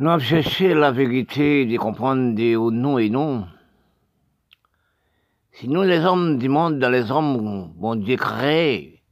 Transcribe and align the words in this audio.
Nous 0.00 0.18
cherché 0.18 0.74
la 0.74 0.90
vérité 0.90 1.66
de 1.66 1.76
comprendre 1.76 2.34
des 2.34 2.56
non 2.56 2.98
et 2.98 3.10
non. 3.10 3.46
Si 5.52 5.68
nous, 5.68 5.82
les 5.82 6.00
hommes 6.00 6.36
du 6.36 6.48
monde, 6.48 6.80
dans 6.80 6.90
les 6.90 7.12
hommes, 7.12 7.72
bon 7.76 7.94
Dieu 7.94 8.16
créé, 8.16 9.04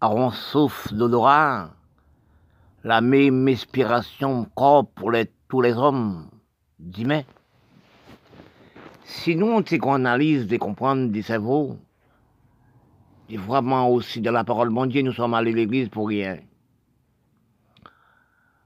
avons 0.00 0.30
souffle 0.30 0.94
d'odorat, 0.94 1.74
la 2.82 3.02
même 3.02 3.46
inspiration 3.46 4.46
corps 4.54 4.86
pour 4.86 5.12
tous 5.48 5.60
les 5.60 5.74
hommes 5.74 6.30
d'humains. 6.78 7.24
Si 9.04 9.36
nous, 9.36 9.62
on 9.82 9.94
analyse, 9.96 10.46
de 10.46 10.56
comprendre 10.56 11.10
des 11.10 11.20
cerveaux, 11.20 11.76
et 13.28 13.36
vraiment 13.36 13.90
aussi 13.90 14.22
de 14.22 14.30
la 14.30 14.44
parole 14.44 14.74
de 14.74 14.86
Dieu, 14.86 15.02
nous 15.02 15.12
sommes 15.12 15.34
allés 15.34 15.52
à 15.52 15.56
l'église 15.56 15.90
pour 15.90 16.08
rien. 16.08 16.38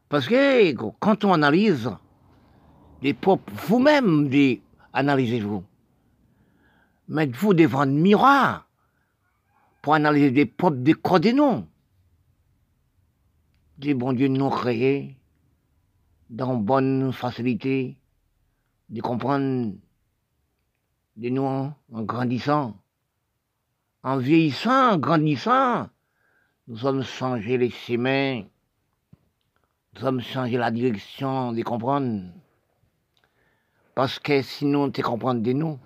Parce 0.09 0.27
que 0.27 0.73
quand 1.01 1.25
on 1.25 1.35
analyse 1.35 1.91
les 3.03 3.15
peuples, 3.15 3.53
vous-même, 3.67 4.31
analysez-vous. 4.93 5.65
Mettez-vous 7.09 7.55
devant 7.55 7.85
le 7.85 7.93
miroir 7.93 8.69
pour 9.83 9.95
analyser 9.95 10.31
des 10.31 10.47
peuples 10.47 10.83
des 10.83 11.33
noms. 11.33 11.67
Des 13.79 13.95
bons 13.95 14.13
dieux 14.13 14.29
nous 14.29 14.51
créés 14.51 15.17
dans 16.31 16.57
bonne 16.57 17.13
facilité 17.13 17.97
de 18.89 19.01
comprendre 19.01 19.73
des 21.17 21.31
nous 21.31 21.43
en 21.43 21.75
grandissant. 22.03 22.77
En 24.03 24.19
vieillissant, 24.19 24.93
en 24.93 24.99
grandissant, 24.99 25.89
nous 26.67 26.77
sommes 26.77 27.03
changés 27.03 27.59
les 27.59 27.71
chemins 27.71 28.43
sommes 29.99 30.21
changer 30.21 30.57
la 30.57 30.71
direction 30.71 31.53
de 31.53 31.63
comprendre. 31.63 32.23
Parce 33.95 34.19
que 34.19 34.43
sinon, 34.43 34.91
tu 34.91 35.03
comprends 35.03 35.35
de 35.35 35.53
nous. 35.53 35.79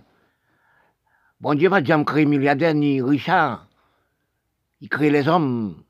Bon 1.41 1.55
Dieu 1.55 1.69
va 1.69 1.83
jamais 1.83 2.05
créer 2.05 2.27
milliardaire 2.27 2.75
ni 2.75 3.01
Richard. 3.01 3.69
Il 4.81 4.89
crée 4.89 5.11
les 5.11 5.29
hommes. 5.29 5.83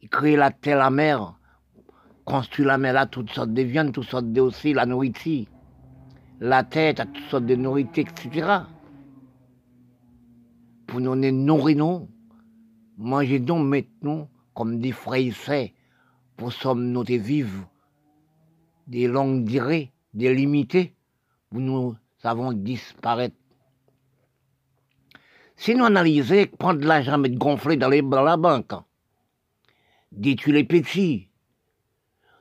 Il 0.00 0.08
crée 0.08 0.36
la 0.36 0.50
terre, 0.50 0.78
la 0.78 0.90
mer. 0.90 1.38
Construit 2.24 2.64
la 2.64 2.78
mer 2.78 2.92
là, 2.94 3.06
toutes 3.06 3.30
sortes 3.30 3.52
de 3.52 3.62
viandes, 3.62 3.92
toutes 3.92 4.04
sortes 4.04 4.32
de 4.32 4.40
aussi, 4.40 4.72
la 4.72 4.86
nourriture. 4.86 5.46
La 6.40 6.62
tête, 6.62 7.02
toutes 7.12 7.30
sortes 7.30 7.46
de 7.46 7.56
nourriture, 7.56 8.04
etc. 8.08 8.58
Pour 10.86 11.00
nous 11.00 11.14
nourrir, 11.16 11.76
nous. 11.76 12.08
Manger 12.96 13.40
donc 13.40 13.66
maintenant, 13.66 14.28
comme 14.54 14.78
des 14.78 14.92
frères 14.92 15.34
pour 16.36 16.52
sommes 16.52 16.90
nous 16.90 17.04
vivre 17.04 17.68
des 18.86 19.06
longues 19.06 19.44
durées, 19.44 19.92
des 20.12 20.34
limités, 20.34 20.94
où 21.52 21.60
nous 21.60 21.96
avons 22.22 22.52
disparaître. 22.52 23.36
Si 25.56 25.74
nous 25.74 25.84
analysons, 25.84 26.46
prendre 26.58 26.84
l'argent, 26.84 27.18
mettre 27.18 27.36
gonflé 27.36 27.76
dans, 27.76 27.88
les, 27.88 28.02
dans 28.02 28.22
la 28.22 28.36
banque, 28.36 28.72
détruire 30.10 30.56
les 30.56 30.64
petits, 30.64 31.28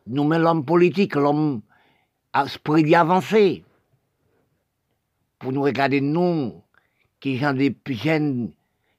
nous 0.08 0.24
mettons 0.24 0.44
l'homme 0.44 0.66
politique, 0.66 1.16
l'homme 1.16 1.62
à 2.34 2.46
esprit 2.46 2.94
avancé, 2.96 3.64
pour 5.40 5.52
nous 5.52 5.62
regarder, 5.62 6.02
nous, 6.02 6.62
qui 7.20 7.40
ont 7.44 7.54
des 7.54 7.76
jeunes, 7.88 8.52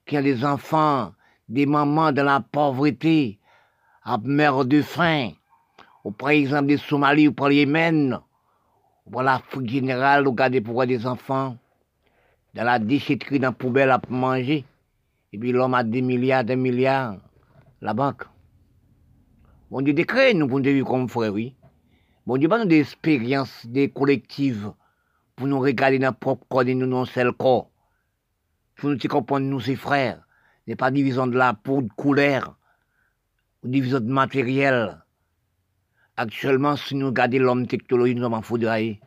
qui 0.05 0.17
ont 0.17 0.21
des 0.21 0.45
enfants, 0.45 1.13
des 1.49 1.65
mamans 1.65 2.11
dans 2.11 2.23
la 2.23 2.39
pauvreté, 2.39 3.39
à 4.07 4.19
mer 4.19 4.65
de 4.65 4.83
faim, 4.83 5.31
ou 6.03 6.11
par 6.11 6.29
exemple 6.29 6.67
des 6.67 6.77
Somalie 6.77 7.27
ou 7.27 7.33
par 7.33 7.49
le 7.49 7.55
Yémen, 7.55 8.19
ou 9.05 9.09
par 9.09 9.23
l'Afrique 9.23 9.67
générale, 9.67 10.27
regardez 10.27 10.61
pourquoi 10.61 10.85
des 10.85 11.07
enfants, 11.07 11.57
dans 12.53 12.63
la 12.63 12.77
déchetterie, 12.77 13.39
dans 13.39 13.47
la 13.47 13.53
poubelle 13.53 13.89
à 13.89 13.99
manger, 14.07 14.63
et 15.33 15.39
puis 15.39 15.51
l'homme 15.51 15.73
a 15.73 15.83
des 15.83 16.03
milliards, 16.03 16.43
des 16.43 16.55
milliards, 16.55 17.17
la 17.81 17.95
banque. 17.95 18.25
Bon 19.71 19.81
Dieu 19.81 19.93
décret, 19.93 20.35
nous, 20.35 20.47
pour 20.47 20.59
nous 20.59 20.65
vivre 20.65 20.87
comme 20.87 21.09
frère, 21.09 21.33
oui. 21.33 21.55
Bon 22.27 22.37
Dieu, 22.37 22.47
pas 22.47 22.59
nous 22.59 22.65
des 22.65 22.81
expériences, 22.81 23.65
des 23.65 23.89
collectives, 23.89 24.71
pour 25.35 25.47
nous 25.47 25.59
regarder 25.59 25.97
dans 25.97 26.07
notre 26.07 26.19
propre 26.19 26.45
corps 26.47 26.61
et 26.61 26.75
nous, 26.75 26.85
non 26.85 27.05
seul 27.05 27.33
corps. 27.33 27.71
Pour 28.75 28.91
nous 28.91 28.97
comprendre, 29.09 29.47
nous, 29.47 29.59
ses 29.59 29.75
frères. 29.75 30.21
n'est 30.67 30.75
pas 30.75 30.91
division 30.91 31.25
de 31.25 31.37
la 31.37 31.55
peau, 31.55 31.81
de 31.81 31.89
couleur, 31.95 32.55
division 33.67 33.99
de 33.99 34.11
matériel. 34.11 35.03
Actuellement, 36.17 36.75
si 36.75 36.95
nous 36.95 37.07
regardons 37.07 37.39
l'homme 37.39 37.67
technologie, 37.67 38.15
nous 38.15 38.25
en 38.25 38.41
foudraillé. 38.41 39.01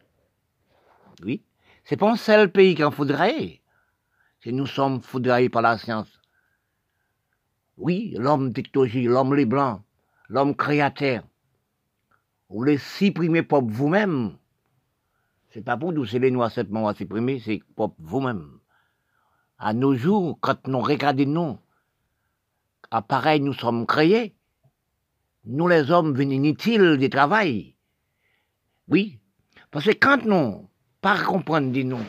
Oui. 1.23 1.43
C'est 1.85 1.97
pas 1.97 2.11
un 2.11 2.17
seul 2.17 2.53
pays 2.53 2.75
qui 2.75 2.85
en 2.85 2.91
foudraillé. 2.91 3.63
C'est 4.41 4.53
nous 4.53 4.67
sommes 4.67 5.01
foudraillés 5.01 5.49
par 5.49 5.63
la 5.63 5.79
science. 5.79 6.21
Oui, 7.79 8.15
l'homme 8.19 8.53
technologie, 8.53 9.05
l'homme 9.05 9.35
les 9.35 9.47
blancs, 9.47 9.83
l'homme 10.29 10.55
créateur. 10.55 11.23
Vous 12.51 12.63
les 12.65 12.79
supprimer 12.79 13.43
pour 13.43 13.65
vous-même. 13.65 14.37
C'est 15.51 15.63
pas 15.63 15.77
pour 15.77 15.93
nous, 15.93 16.05
c'est 16.05 16.19
les 16.19 16.31
noirs 16.31 16.51
seulement 16.51 16.89
à 16.89 16.95
supprimer, 16.95 17.41
c'est 17.41 17.63
vous-même. 17.99 18.59
À 19.59 19.73
nos 19.73 19.95
jours, 19.95 20.39
quand 20.41 20.67
nous 20.67 20.81
regardons 20.81 21.27
nous, 21.27 21.59
appareil 22.91 23.41
nous 23.41 23.55
sommes 23.55 23.87
créés, 23.87 24.35
nous 25.49 25.67
les 25.67 25.91
hommes 25.91 26.13
venons 26.13 26.33
inutiles 26.33 26.99
du 26.99 27.09
travail? 27.09 27.75
Oui, 28.87 29.19
parce 29.71 29.87
que 29.87 29.93
quand 29.93 30.25
nous, 30.27 30.69
par 31.01 31.25
comprendre 31.25 31.73
de 31.73 31.83
nous, 31.83 32.05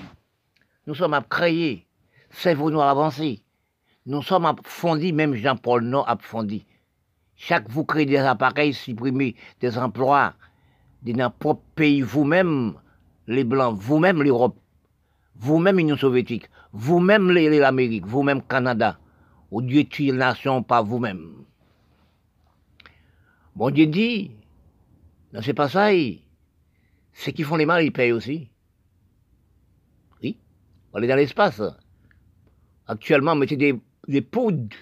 nous 0.86 0.94
sommes 0.94 1.14
à 1.14 1.22
créer, 1.22 1.88
c'est 2.30 2.54
vous 2.54 2.70
nous 2.70 2.82
avancer. 2.82 3.42
Nous 4.06 4.22
sommes 4.24 4.46
à 4.46 4.56
fonder, 4.64 5.14
même 5.14 5.36
Jean-Paul 5.36 5.86
Non 5.86 6.04
a 6.04 6.18
fondé. 6.18 6.66
Chaque 7.38 7.70
vous 7.70 7.86
créez 7.86 8.06
des 8.06 8.18
appareils, 8.18 8.74
supprimez 8.74 9.36
des 9.62 9.78
emplois 9.78 10.34
de 11.04 11.14
notre 11.14 11.36
propre 11.36 11.64
pays, 11.76 12.02
vous-même, 12.02 12.74
les 13.28 13.46
Blancs, 13.46 13.78
vous-même 13.80 14.22
l'Europe, 14.22 14.60
vous-même 15.36 15.78
l'Union 15.78 15.96
soviétique, 15.96 16.50
vous-même 16.74 17.32
l'Amérique, 17.32 18.06
vous-même 18.06 18.42
Canada, 18.42 19.00
ou 19.50 19.62
Dieu 19.62 19.86
tue 19.86 20.08
la 20.08 20.32
nation 20.32 20.62
par 20.62 20.84
vous-même. 20.84 21.39
Bon 23.56 23.72
Dieu 23.72 23.88
dit, 23.88 24.32
non, 25.34 25.42
c'est 25.42 25.54
pas 25.54 25.70
ça. 25.70 25.90
Ceux 27.14 27.32
qui 27.32 27.44
font 27.44 27.56
les 27.56 27.66
mal, 27.66 27.84
ils 27.84 27.92
payent 27.92 28.12
aussi. 28.12 28.50
Oui, 30.22 30.38
on 30.94 31.02
est 31.02 31.08
dans 31.08 31.16
l'espace. 31.16 31.62
Actuellement, 32.88 33.36
mettait 33.36 33.58
des, 33.58 33.80
des 34.08 34.22
poudres 34.22 34.76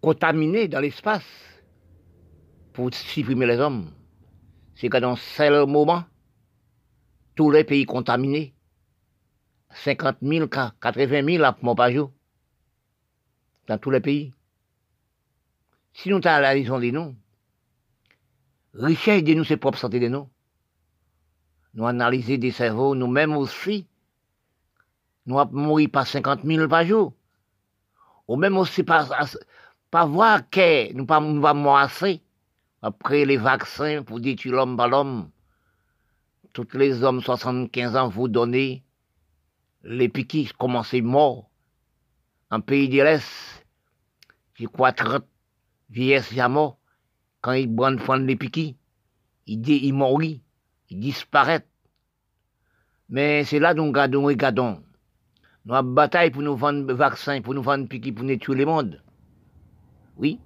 contaminées 0.00 0.68
dans 0.68 0.80
l'espace 0.80 1.24
pour 2.72 2.92
supprimer 2.94 3.46
les 3.46 3.58
hommes. 3.58 3.90
C'est 4.74 4.88
que 4.88 4.98
dans 4.98 5.16
ce 5.16 5.64
moment, 5.64 6.04
tous 7.34 7.50
les 7.50 7.64
pays 7.64 7.84
contaminés, 7.84 8.54
50 9.70 10.18
000 10.22 10.48
cas, 10.48 10.72
80 10.80 11.24
000 11.24 11.44
à 11.44 11.52
par 11.52 11.90
dans 13.66 13.78
tous 13.78 13.90
les 13.90 14.00
pays. 14.00 14.32
Si 15.92 16.08
nous 16.08 16.16
avons 16.24 16.42
la 16.42 16.50
raison 16.50 16.78
des 16.78 16.92
noms, 16.92 17.16
richesse 18.74 19.24
de 19.24 19.34
nous, 19.34 19.44
c'est 19.44 19.56
propre 19.56 19.78
santé 19.78 20.00
de 20.00 20.08
nous. 20.08 20.28
Nous 21.74 21.86
analyser 21.86 22.38
des 22.38 22.50
cerveaux, 22.50 22.94
nous-mêmes 22.94 23.36
aussi. 23.36 23.86
Nous 25.26 25.38
avons 25.38 25.58
mourir 25.58 25.90
par 25.90 26.06
50 26.06 26.44
000 26.44 26.68
par 26.68 26.84
jour. 26.84 27.12
Ou 28.26 28.36
même 28.36 28.56
aussi 28.56 28.82
pas, 28.82 29.08
pas 29.90 30.04
voir 30.04 30.48
que 30.50 30.92
nous 30.92 31.06
pas 31.06 31.20
nous 31.20 31.74
assez. 31.76 32.22
Après 32.80 33.24
les 33.24 33.36
vaccins 33.36 34.02
pour 34.02 34.20
détruire 34.20 34.54
l'homme 34.54 34.76
par 34.76 34.88
l'homme. 34.88 35.30
Tous 36.52 36.66
les 36.74 37.02
hommes 37.02 37.20
75 37.20 37.96
ans 37.96 38.08
vous 38.08 38.28
donnez 38.28 38.82
les 39.84 40.08
piquis 40.08 40.50
commencent 40.58 40.94
morts. 40.94 41.50
En 42.50 42.60
pays 42.60 42.88
de 42.88 43.02
l'Est, 43.02 43.66
j'ai 44.54 44.66
crois 44.66 44.92
30 44.92 45.24
vieillesse 45.90 46.36
à 46.38 46.48
mort 46.48 46.77
quand 47.48 47.54
ils 47.54 47.96
prennent 47.96 48.26
les 48.26 48.36
piquis, 48.36 48.76
ils, 49.46 49.66
ils 49.66 49.94
mourent, 49.94 50.22
ils 50.22 51.00
disparaissent. 51.00 51.62
Mais 53.08 53.42
c'est 53.44 53.58
là 53.58 53.72
nous 53.72 53.86
regardons, 53.86 54.24
regardons. 54.24 54.82
Nous 55.64 55.74
avons 55.74 55.92
bataille 55.92 56.30
pour 56.30 56.42
nous 56.42 56.56
vendre 56.56 56.92
vaccins, 56.92 57.40
pour 57.40 57.54
nous 57.54 57.62
vendre 57.62 57.88
piquis, 57.88 58.12
pour 58.12 58.26
tuer 58.26 58.54
le 58.54 58.66
monde. 58.66 59.02
Oui, 60.18 60.38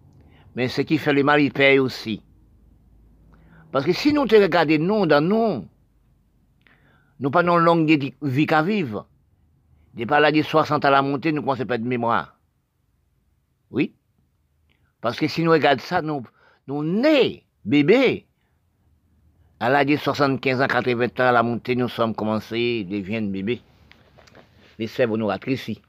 mais 0.54 0.68
ce 0.68 0.82
qui 0.82 0.96
fait 0.96 1.12
le 1.12 1.24
mal, 1.24 1.40
il 1.40 1.52
paye 1.52 1.80
aussi. 1.80 2.22
Parce 3.72 3.84
que 3.84 3.92
si 3.92 4.12
nous 4.12 4.26
te 4.26 4.36
regardons, 4.36 4.78
nous, 4.78 5.06
dans 5.06 5.24
nous, 5.24 5.66
nous 7.18 7.30
pas 7.32 7.42
une 7.42 7.56
longue 7.56 8.14
vie 8.22 8.46
qu'à 8.46 8.62
vivre. 8.62 9.08
Des 9.94 10.06
de 10.06 10.42
60 10.42 10.84
à 10.84 10.90
la 10.90 11.02
montée, 11.02 11.32
nous 11.32 11.42
pensons 11.42 11.66
pas 11.66 11.78
de 11.78 11.84
mémoire. 11.84 12.38
Oui. 13.72 13.92
Parce 15.00 15.18
que 15.18 15.26
si 15.26 15.42
nous 15.42 15.50
regardons 15.50 15.82
ça, 15.82 16.00
nous, 16.00 16.22
nous 16.66 16.84
nés, 16.84 17.44
bébés, 17.64 18.26
À 19.60 19.70
l'âge 19.70 19.86
de 19.86 19.96
75 19.96 20.60
ans, 20.60 20.66
80 20.66 21.06
ans, 21.06 21.10
à 21.18 21.32
la 21.32 21.42
montée, 21.42 21.76
nous 21.76 21.88
sommes 21.88 22.14
commencés, 22.14 22.84
des 22.84 23.04
jeunes 23.04 23.30
bébés. 23.30 23.60
Les 24.78 24.88
sèvres 24.88 25.16
nous 25.16 25.30
ici. 25.46 25.80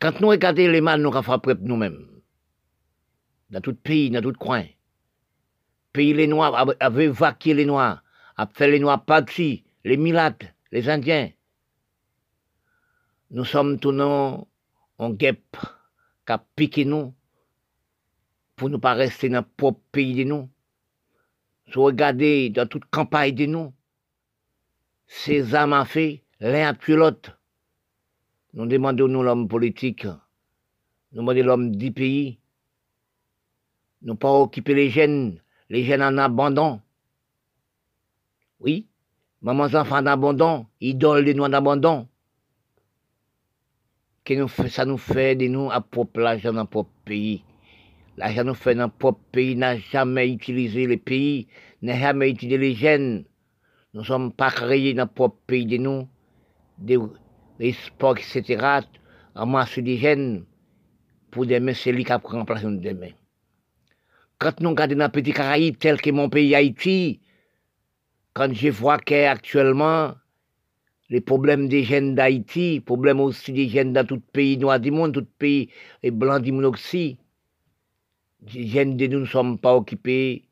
Quand 0.00 0.20
nous 0.20 0.28
regardons 0.28 0.68
les 0.68 0.80
mal, 0.80 1.00
nous 1.00 1.14
avons 1.16 1.40
nous-mêmes. 1.60 2.06
Dans 3.50 3.60
tout 3.60 3.74
pays, 3.74 4.10
dans 4.10 4.22
tout 4.22 4.32
coin. 4.32 4.64
Pays 5.92 6.12
les 6.12 6.26
Noirs, 6.26 6.74
avait 6.80 7.08
vaqué 7.08 7.54
les 7.54 7.64
Noirs, 7.64 8.02
a 8.36 8.46
fait 8.46 8.70
les 8.70 8.80
Noirs 8.80 9.04
partis, 9.04 9.64
les 9.84 9.96
Milates, 9.96 10.44
les 10.72 10.88
Indiens. 10.88 11.30
Nous 13.30 13.44
sommes 13.44 13.78
tous 13.78 14.00
en 14.00 15.10
guêpe, 15.10 15.56
qui 16.26 16.32
a 16.32 16.38
piqué 16.56 16.84
nous, 16.84 17.14
pour 18.56 18.70
ne 18.70 18.76
pas 18.76 18.94
rester 18.94 19.28
dans 19.28 19.40
le 19.40 19.46
propre 19.56 19.80
pays 19.92 20.14
de 20.14 20.24
nous. 20.24 20.48
Si 21.66 21.78
regardez 21.78 22.50
dans 22.50 22.68
toute 22.68 22.84
campagne 22.86 23.34
de 23.34 23.46
nous, 23.46 23.72
ces 25.06 25.54
âmes 25.54 25.72
ont 25.72 25.84
fait 25.84 26.22
l'un 26.40 26.68
après 26.68 26.94
l'autre. 26.94 27.38
Nous 28.52 28.66
demandons 28.66 29.08
nous 29.08 29.22
l'homme 29.22 29.48
politique, 29.48 30.04
nous 30.04 31.22
demandons 31.22 31.44
l'homme 31.44 31.76
du 31.76 31.90
pays, 31.90 32.38
nous 34.02 34.14
pas 34.14 34.30
occuper 34.30 34.74
les 34.74 34.90
jeunes, 34.90 35.40
les 35.68 35.82
jeunes 35.82 36.02
en 36.02 36.18
abandon. 36.18 36.80
Oui, 38.60 38.86
maman 39.42 39.64
enfants 39.64 39.98
en 39.98 40.06
abandon, 40.06 40.66
idoles 40.80 41.24
de 41.24 41.32
nous 41.32 41.44
en 41.44 41.52
abandon. 41.52 42.06
Que 44.24 44.46
ça 44.68 44.84
nous 44.84 44.96
fait 44.96 45.34
de 45.36 45.48
nous 45.48 45.70
à 45.70 45.80
propre 45.80 46.20
dans 46.20 46.52
notre 46.52 46.70
propre 46.70 46.90
pays. 47.04 47.42
L'argent 48.16 48.44
nous 48.44 48.54
fait 48.54 48.74
dans 48.74 48.82
notre 48.82 48.94
propre 48.94 49.20
pays, 49.32 49.56
n'a 49.56 49.76
jamais 49.76 50.30
utilisé 50.30 50.86
les 50.86 50.96
pays, 50.96 51.48
n'a 51.82 51.98
jamais 51.98 52.30
utilisé 52.30 52.58
les 52.58 52.74
jeunes. 52.74 53.24
Nous 53.92 54.00
ne 54.00 54.06
sommes 54.06 54.32
pas 54.32 54.50
créés 54.50 54.94
dans 54.94 55.02
notre 55.02 55.14
propre 55.14 55.38
pays 55.46 55.66
de 55.66 55.76
nous, 55.78 56.08
des, 56.78 56.98
sports, 57.72 58.16
etc., 58.18 58.80
en 59.34 59.46
masse 59.46 59.78
des 59.78 59.96
jeunes, 59.96 60.44
pour 61.30 61.46
demain, 61.46 61.74
c'est 61.74 61.90
lui 61.90 62.04
qui 62.04 62.12
a 62.12 62.20
remplacé 62.22 62.66
demain. 62.66 63.10
Quand 64.38 64.60
nous 64.60 64.70
regardons 64.70 64.96
dans 64.96 65.10
petit 65.10 65.32
Caraïbe, 65.32 65.76
tel 65.78 66.00
que 66.00 66.10
mon 66.10 66.28
pays 66.28 66.54
Haïti, 66.54 67.20
quand 68.32 68.52
je 68.52 68.68
vois 68.68 68.98
qu'actuellement, 68.98 70.14
les 71.08 71.20
problèmes 71.20 71.68
des 71.68 71.84
jeunes 71.84 72.14
d'Haïti, 72.14 72.80
problèmes 72.84 73.20
aussi 73.20 73.52
des 73.52 73.68
jeunes 73.68 73.92
dans 73.92 74.06
tout 74.06 74.20
pays 74.20 74.56
noir 74.58 74.78
du 74.78 74.90
monde, 74.90 75.14
tout 75.14 75.26
pays 75.38 75.70
et 76.02 76.10
blanc 76.10 76.38
du 76.40 76.52
monde 76.52 76.66
aussi, 76.66 77.18
des 78.52 78.66
jeunes 78.66 78.96
de 78.96 79.06
nous 79.06 79.20
ne 79.20 79.26
sommes 79.26 79.58
pas 79.58 79.74
occupés, 79.74 80.44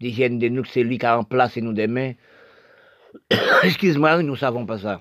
des 0.00 0.10
jeunes 0.10 0.38
de 0.38 0.48
nous, 0.48 0.64
c'est 0.64 0.82
lui 0.82 0.98
qui 0.98 1.06
a 1.06 1.16
remplacé 1.16 1.60
nous 1.60 1.72
demain. 1.72 2.12
Excuse-moi, 3.62 4.22
nous 4.22 4.32
ne 4.32 4.36
savons 4.36 4.66
pas 4.66 4.78
ça. 4.78 5.00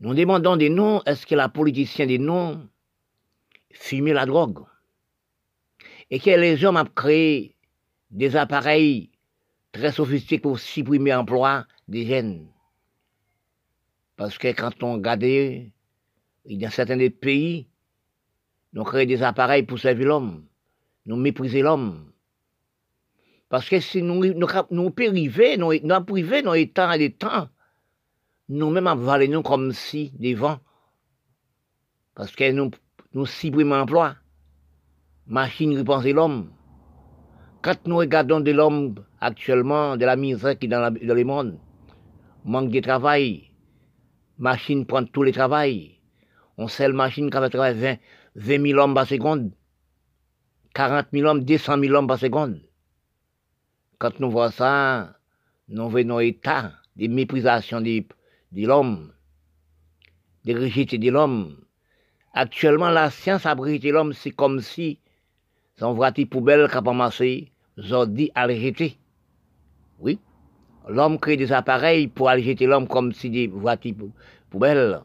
Nous 0.00 0.14
demandons 0.14 0.56
des 0.56 0.70
noms, 0.70 1.02
est-ce 1.04 1.26
que 1.26 1.34
la 1.34 1.48
politicien 1.48 2.06
des 2.06 2.18
noms 2.18 2.68
fumer 3.72 4.12
la 4.12 4.26
drogue? 4.26 4.60
Et 6.10 6.20
que 6.20 6.30
les 6.30 6.64
hommes 6.64 6.76
ont 6.76 6.84
créé 6.84 7.56
des 8.10 8.36
appareils 8.36 9.10
très 9.72 9.92
sophistiqués 9.92 10.38
pour 10.38 10.58
supprimer 10.58 11.10
l'emploi 11.10 11.66
des 11.88 12.06
jeunes. 12.06 12.46
Parce 14.16 14.38
que 14.38 14.48
quand 14.48 14.82
on 14.82 14.94
regarde, 14.94 15.24
dans 16.44 16.70
certains 16.70 17.08
pays, 17.08 17.68
nous 18.72 18.84
créons 18.84 19.06
des 19.06 19.22
appareils 19.22 19.64
pour 19.64 19.78
servir 19.78 20.08
l'homme, 20.08 20.48
nous 21.08 21.16
mépriser 21.16 21.62
l'homme. 21.62 22.12
Parce 23.48 23.68
que 23.68 23.80
si 23.80 24.02
nous, 24.02 24.24
nous, 24.26 24.34
nous 24.34 24.46
nous, 24.70 25.72
nous 25.74 26.54
états 26.54 26.94
et 26.94 26.98
des 26.98 27.12
temps, 27.12 27.48
nous-mêmes 28.50 28.86
avalons 28.86 29.32
nous 29.32 29.42
comme 29.42 29.72
si 29.72 30.10
des 30.18 30.34
vents. 30.34 30.60
Parce 32.14 32.36
que 32.36 32.52
nous, 32.52 32.70
nous 33.14 33.24
supprimons 33.24 33.76
l'emploi. 33.76 34.16
Machine 35.26 35.78
repenser 35.78 36.12
l'homme. 36.12 36.52
Quand 37.62 37.86
nous 37.86 37.96
regardons 37.96 38.40
de 38.40 38.52
l'homme 38.52 38.94
actuellement, 39.20 39.96
de 39.96 40.04
la 40.04 40.16
misère 40.16 40.58
qui 40.58 40.66
est 40.66 40.68
dans, 40.68 40.80
la, 40.80 40.90
dans 40.90 41.14
le 41.14 41.24
monde, 41.24 41.58
manque 42.44 42.70
de 42.70 42.80
travail, 42.80 43.50
machine 44.36 44.84
prend 44.84 45.04
tous 45.04 45.22
les 45.22 45.32
travails. 45.32 46.00
On 46.58 46.68
sait 46.68 46.88
machine 46.88 47.30
qui 47.30 47.38
va 47.38 47.48
travailler 47.48 47.98
20, 48.34 48.66
000 48.66 48.78
hommes 48.78 48.94
par 48.94 49.06
seconde, 49.06 49.52
40 50.78 51.08
000 51.12 51.26
hommes, 51.26 51.44
200 51.44 51.80
000 51.80 51.92
hommes 51.96 52.06
par 52.06 52.20
seconde. 52.20 52.60
Quand 53.98 54.20
nous 54.20 54.30
voyons 54.30 54.52
ça, 54.52 55.18
nous 55.66 55.90
voyons 55.90 56.20
état 56.20 56.70
de 56.94 57.08
méprisation 57.08 57.80
de 57.80 58.04
l'homme, 58.52 59.12
de 60.44 60.54
rejeter 60.54 60.98
de 60.98 61.10
l'homme. 61.10 61.56
Actuellement, 62.32 62.90
la 62.90 63.10
science 63.10 63.44
a 63.44 63.54
rejeté 63.54 63.90
l'homme, 63.90 64.12
c'est 64.12 64.30
comme 64.30 64.60
si 64.60 65.00
son 65.80 65.94
voiture 65.94 66.28
poubelle 66.28 66.68
a 66.70 68.06
dit 68.06 68.30
à 68.36 68.46
rejeter. 68.46 68.98
Oui. 69.98 70.20
L'homme 70.88 71.18
crée 71.18 71.36
des 71.36 71.50
appareils 71.50 72.06
pour 72.06 72.28
aller 72.28 72.44
jeter 72.44 72.66
l'homme 72.66 72.86
comme 72.86 73.12
si 73.12 73.30
des 73.30 73.48
voitures 73.48 73.96
poubelles. 74.48 75.00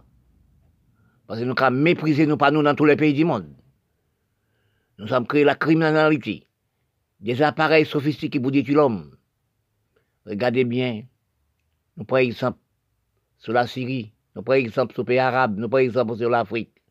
Parce 1.26 1.40
que 1.40 1.46
nous 1.46 1.56
avons 1.58 1.76
méprisé 1.76 2.28
nous 2.28 2.38
pas 2.38 2.52
nous 2.52 2.62
dans 2.62 2.76
tous 2.76 2.86
les 2.86 2.96
pays 2.96 3.16
du 3.16 3.26
monde. 3.26 3.48
Nous 4.98 5.12
avons 5.14 5.26
créé 5.26 5.44
la 5.44 5.56
criminalité. 5.56 6.48
Des 7.20 7.42
appareils 7.42 7.86
sophistiqués 7.86 8.40
pour 8.40 8.52
détruire 8.52 8.78
l'homme. 8.78 9.18
Regardez 10.26 10.66
bien. 10.66 11.04
Nous 11.98 12.06
prenons 12.06 12.24
exemple 12.24 12.60
sur 13.38 13.54
la 13.54 13.68
Syrie, 13.68 14.14
nous 14.36 14.42
prenons 14.42 14.60
exemple 14.60 14.94
sur 14.94 15.04
les 15.04 15.08
pays 15.08 15.20
arabes, 15.20 15.58
nous 15.58 15.70
prenons 15.70 15.86
exemple 15.86 16.18
sur 16.18 16.30
l'Afrique, 16.30 16.82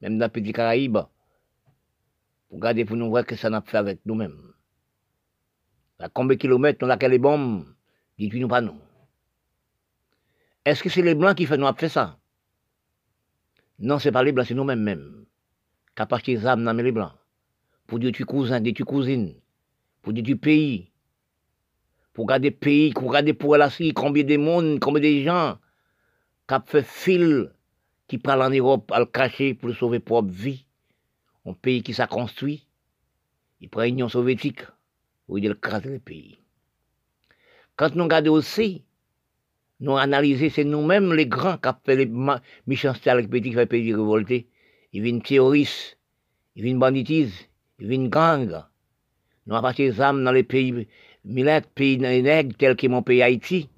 même 0.00 0.18
dans 0.18 0.26
les 0.26 0.30
petits 0.30 0.52
Caraïbes, 0.52 0.98
pour 2.48 2.58
garder 2.60 2.84
pour 2.84 2.96
nous 2.96 3.08
voir 3.08 3.24
que 3.24 3.36
ça 3.36 3.48
n'a 3.48 3.62
fait 3.62 3.78
avec 3.78 4.00
nous-mêmes. 4.04 4.52
À 5.98 6.08
combien 6.08 6.36
de 6.36 6.40
kilomètres 6.40 6.84
nous 6.84 6.90
avons 6.90 7.08
les 7.08 7.18
bombes, 7.18 7.64
dites-nous 8.18 8.48
pas 8.48 8.60
nous. 8.60 8.78
Est-ce 10.64 10.82
que 10.82 10.88
c'est 10.88 11.02
les 11.02 11.14
Blancs 11.14 11.36
qui 11.36 11.46
font 11.46 11.56
nous 11.56 11.72
faire 11.74 11.90
ça? 11.90 12.18
Non, 13.78 13.98
c'est 13.98 14.12
pas 14.12 14.22
les 14.22 14.32
Blancs, 14.32 14.46
c'est 14.46 14.54
nous-mêmes 14.54 14.82
même. 14.82 15.26
Qu'à 15.98 16.06
partir 16.06 16.38
des 16.38 16.46
âmes 16.46 16.62
dans 16.62 16.72
les 16.74 16.92
Blancs. 16.92 17.10
Pour 17.88 17.98
dire 17.98 18.12
tu 18.12 18.24
cousin, 18.24 18.60
des 18.60 18.72
tu 18.72 18.84
cousines, 18.84 19.34
pour 20.00 20.12
dire 20.12 20.22
tu 20.22 20.36
pays, 20.36 20.92
pour 22.12 22.24
garder 22.24 22.52
pays, 22.52 22.92
pour 22.92 23.10
garder 23.10 23.34
pour 23.34 23.56
la 23.56 23.68
Syrie, 23.68 23.94
combien 23.94 24.22
de 24.22 24.36
monde, 24.36 24.78
combien 24.78 25.02
de 25.02 25.24
gens, 25.24 25.58
qui 26.46 26.54
fait 26.66 26.86
fil, 26.86 27.50
qui 28.06 28.16
parle 28.16 28.42
en 28.42 28.50
Europe 28.50 28.92
à 28.92 29.00
le 29.00 29.06
cacher 29.06 29.54
pour 29.54 29.74
sauver 29.74 29.98
propre 29.98 30.30
vie. 30.30 30.66
Un 31.44 31.54
pays 31.54 31.82
qui 31.82 31.92
s'est 31.92 32.06
construit, 32.06 32.68
il 33.60 33.68
prend 33.68 33.82
l'Union 33.82 34.08
soviétique, 34.08 34.62
où 35.26 35.36
il 35.36 35.52
craser 35.56 35.88
le 35.88 35.98
pays. 35.98 36.38
Quand 37.74 37.92
nous 37.96 38.04
regardons 38.04 38.34
aussi, 38.34 38.84
nous 39.80 39.96
analysons, 39.96 40.48
c'est 40.48 40.62
nous-mêmes 40.62 41.12
les 41.12 41.26
grands 41.26 41.58
qui 41.58 41.68
ont 41.68 41.74
fait 41.84 41.96
les 41.96 42.12
méchancetés 42.68 43.10
avec 43.10 43.24
les 43.24 43.40
petits 43.40 43.50
qui 43.50 43.56
fait 43.56 43.66
pays 43.66 43.92
révoltés. 43.92 44.48
Ils 44.92 45.02
viennent 45.02 45.22
terroristes, 45.22 45.98
ils 46.56 46.62
viennent 46.62 46.78
banditisme, 46.78 47.46
ils 47.78 47.88
viennent 47.88 48.08
gang. 48.08 48.64
Nous 49.46 49.54
avons 49.54 49.72
des 49.72 50.00
âmes 50.00 50.24
dans 50.24 50.32
les 50.32 50.42
pays, 50.42 50.88
mille 51.24 51.62
pays 51.74 51.98
nègres 51.98 52.56
tels 52.56 52.76
que 52.76 52.86
mon 52.86 53.02
pays 53.02 53.22
Haïti. 53.22 53.68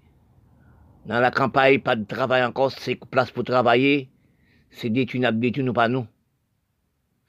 Dans 1.06 1.20
la 1.20 1.30
campagne, 1.30 1.80
pas 1.80 1.96
de 1.96 2.04
travail 2.04 2.44
encore, 2.44 2.72
c'est 2.72 2.96
place 2.96 3.30
pour 3.30 3.44
travailler. 3.44 4.10
C'est 4.70 4.90
détenu, 4.90 5.26
détenu, 5.32 5.64
nous 5.64 5.72
pas 5.72 5.88
nous. 5.88 6.06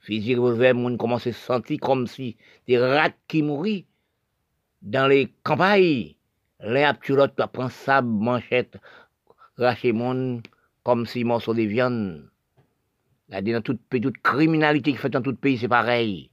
Physique 0.00 0.38
on 0.38 0.96
commence 0.96 1.26
à 1.28 1.32
se 1.32 1.40
sentir 1.40 1.78
comme 1.80 2.06
si 2.06 2.36
des 2.66 2.78
rats 2.78 3.10
qui 3.28 3.42
mourent 3.42 3.84
dans 4.82 5.06
les 5.06 5.32
campagnes. 5.44 6.14
Tu 7.02 7.14
l'autre, 7.14 7.34
tu 7.36 7.42
prends 7.52 7.68
sable, 7.68 8.08
manchette, 8.08 8.76
racher 9.56 9.92
monde 9.92 10.42
comme 10.82 11.06
si 11.06 11.22
morceau 11.22 11.54
de 11.54 11.62
viande. 11.62 12.31
Dans 13.28 13.62
toute, 13.62 13.80
toute 13.88 14.18
criminalité 14.18 14.92
qui 14.92 14.98
fait 14.98 15.08
dans 15.08 15.22
tout 15.22 15.34
pays, 15.34 15.58
c'est 15.58 15.68
pareil. 15.68 16.30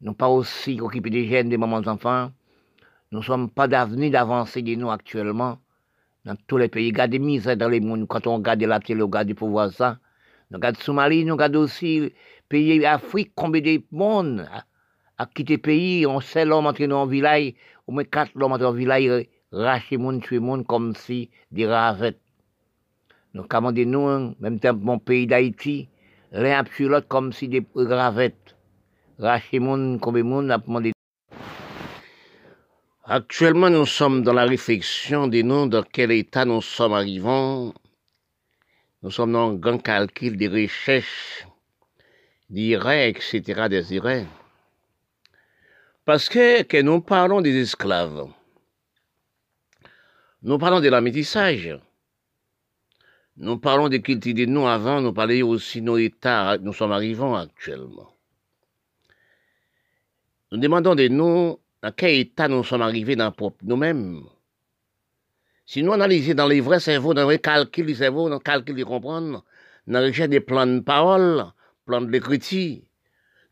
Nous 0.00 0.14
pas 0.14 0.28
aussi 0.28 0.80
occupés 0.80 1.10
des 1.10 1.28
jeunes, 1.28 1.50
des 1.50 1.58
mamans 1.58 1.86
enfants. 1.86 2.32
Nous 3.12 3.18
ne 3.18 3.24
sommes 3.24 3.50
pas 3.50 3.68
d'avenir 3.68 4.10
d'avancer 4.10 4.62
de 4.62 4.74
nous 4.74 4.90
actuellement 4.90 5.58
dans 6.24 6.36
tous 6.46 6.56
les 6.56 6.68
pays. 6.68 6.90
Regardez 6.90 7.18
misère 7.18 7.56
dans 7.56 7.68
les 7.68 7.80
mondes. 7.80 8.06
Quand 8.08 8.26
on 8.26 8.36
regarde 8.36 8.62
la 8.62 8.80
télé, 8.80 9.02
on 9.02 9.06
regarde 9.06 9.34
pour 9.34 9.50
voir 9.50 9.72
ça. 9.72 9.98
Nous 10.50 10.56
regardons 10.56 10.80
Somalie, 10.80 11.24
nous 11.24 11.34
regardons 11.34 11.60
aussi 11.60 12.12
pays 12.48 12.84
Afrique, 12.84 13.32
combien 13.34 13.60
de 13.60 13.82
monde 13.92 14.48
a, 15.18 15.26
quitté 15.26 15.56
le 15.56 15.62
pays. 15.62 16.06
On 16.06 16.20
sait 16.20 16.44
l'homme 16.44 16.66
entrer 16.66 16.88
dans 16.88 17.02
un 17.02 17.06
village, 17.06 17.52
au 17.86 17.92
moins 17.92 18.04
quatre 18.04 18.32
l'homme 18.34 18.52
entrer 18.52 18.64
dans 18.64 18.72
un 18.72 18.76
village, 18.76 19.26
racher 19.52 19.96
monde, 19.96 20.22
tuer 20.22 20.38
monde 20.38 20.66
comme 20.66 20.94
si 20.94 21.30
des 21.52 21.66
ravettes. 21.66 22.20
Comment 23.48 23.72
dire 23.72 23.86
nous, 23.86 24.34
même 24.40 24.58
temps, 24.58 24.74
mon 24.74 24.98
pays 24.98 25.26
d'Haïti, 25.26 25.88
l'un 26.32 26.64
sur 26.76 27.06
comme 27.08 27.32
si 27.32 27.48
des 27.48 27.64
ravettes. 27.76 28.56
Racher 29.18 29.60
monde, 29.60 30.00
combien 30.00 30.22
de 30.22 30.28
monde 30.28 30.50
a 30.50 30.58
demandé 30.58 30.92
Actuellement, 33.04 33.70
nous 33.70 33.86
sommes 33.86 34.22
dans 34.22 34.32
la 34.32 34.44
réflexion 34.44 35.26
des 35.28 35.42
noms 35.42 35.66
dans 35.66 35.82
quel 35.82 36.10
état 36.12 36.44
nous 36.44 36.62
sommes 36.62 36.92
arrivés. 36.92 37.72
Nous 39.02 39.10
sommes 39.10 39.32
dans 39.32 39.50
un 39.50 39.54
grand 39.54 39.78
calcul 39.78 40.36
des 40.36 40.48
recherches, 40.48 41.46
d'irets, 42.48 43.10
etc., 43.10 43.68
des 43.68 43.94
irets. 43.94 44.26
Parce 46.04 46.28
que, 46.28 46.62
que 46.62 46.80
nous 46.80 47.00
parlons 47.00 47.40
des 47.40 47.56
esclaves, 47.60 48.28
nous 50.42 50.58
parlons 50.58 50.80
de 50.80 50.88
la 50.88 51.00
métissage, 51.00 51.78
nous 53.40 53.56
parlons 53.56 53.88
de 53.88 53.96
culture 53.96 54.34
des 54.34 54.46
noms 54.46 54.66
avant, 54.66 55.00
nous 55.00 55.14
parlons 55.14 55.48
aussi 55.48 55.80
de 55.80 55.86
nos 55.86 55.96
états, 55.96 56.58
nous 56.58 56.74
sommes 56.74 56.92
arrivés 56.92 57.24
actuellement. 57.24 58.12
Nous 60.52 60.58
demandons 60.58 60.94
de 60.94 61.08
nous 61.08 61.58
dans 61.82 61.92
quel 61.96 62.16
état 62.16 62.48
nous 62.48 62.62
sommes 62.62 62.82
arrivés 62.82 63.16
dans 63.16 63.32
nous-mêmes. 63.62 64.24
Si 65.64 65.82
nous 65.82 65.92
analysons 65.92 66.34
dans 66.34 66.48
les 66.48 66.60
vrais 66.60 66.80
cerveaux, 66.80 67.14
dans 67.14 67.30
les 67.30 67.38
calculs 67.38 67.86
du 67.86 67.94
cerveau, 67.94 68.28
dans 68.28 68.34
le 68.34 68.40
calcul 68.40 68.76
de 68.76 68.84
comprendre, 68.84 69.42
dans 69.86 70.00
les 70.00 70.28
des 70.28 70.40
plans 70.40 70.66
de 70.66 70.80
parole, 70.80 71.46
plans 71.86 72.02
de 72.02 72.10
l'écriture, 72.10 72.82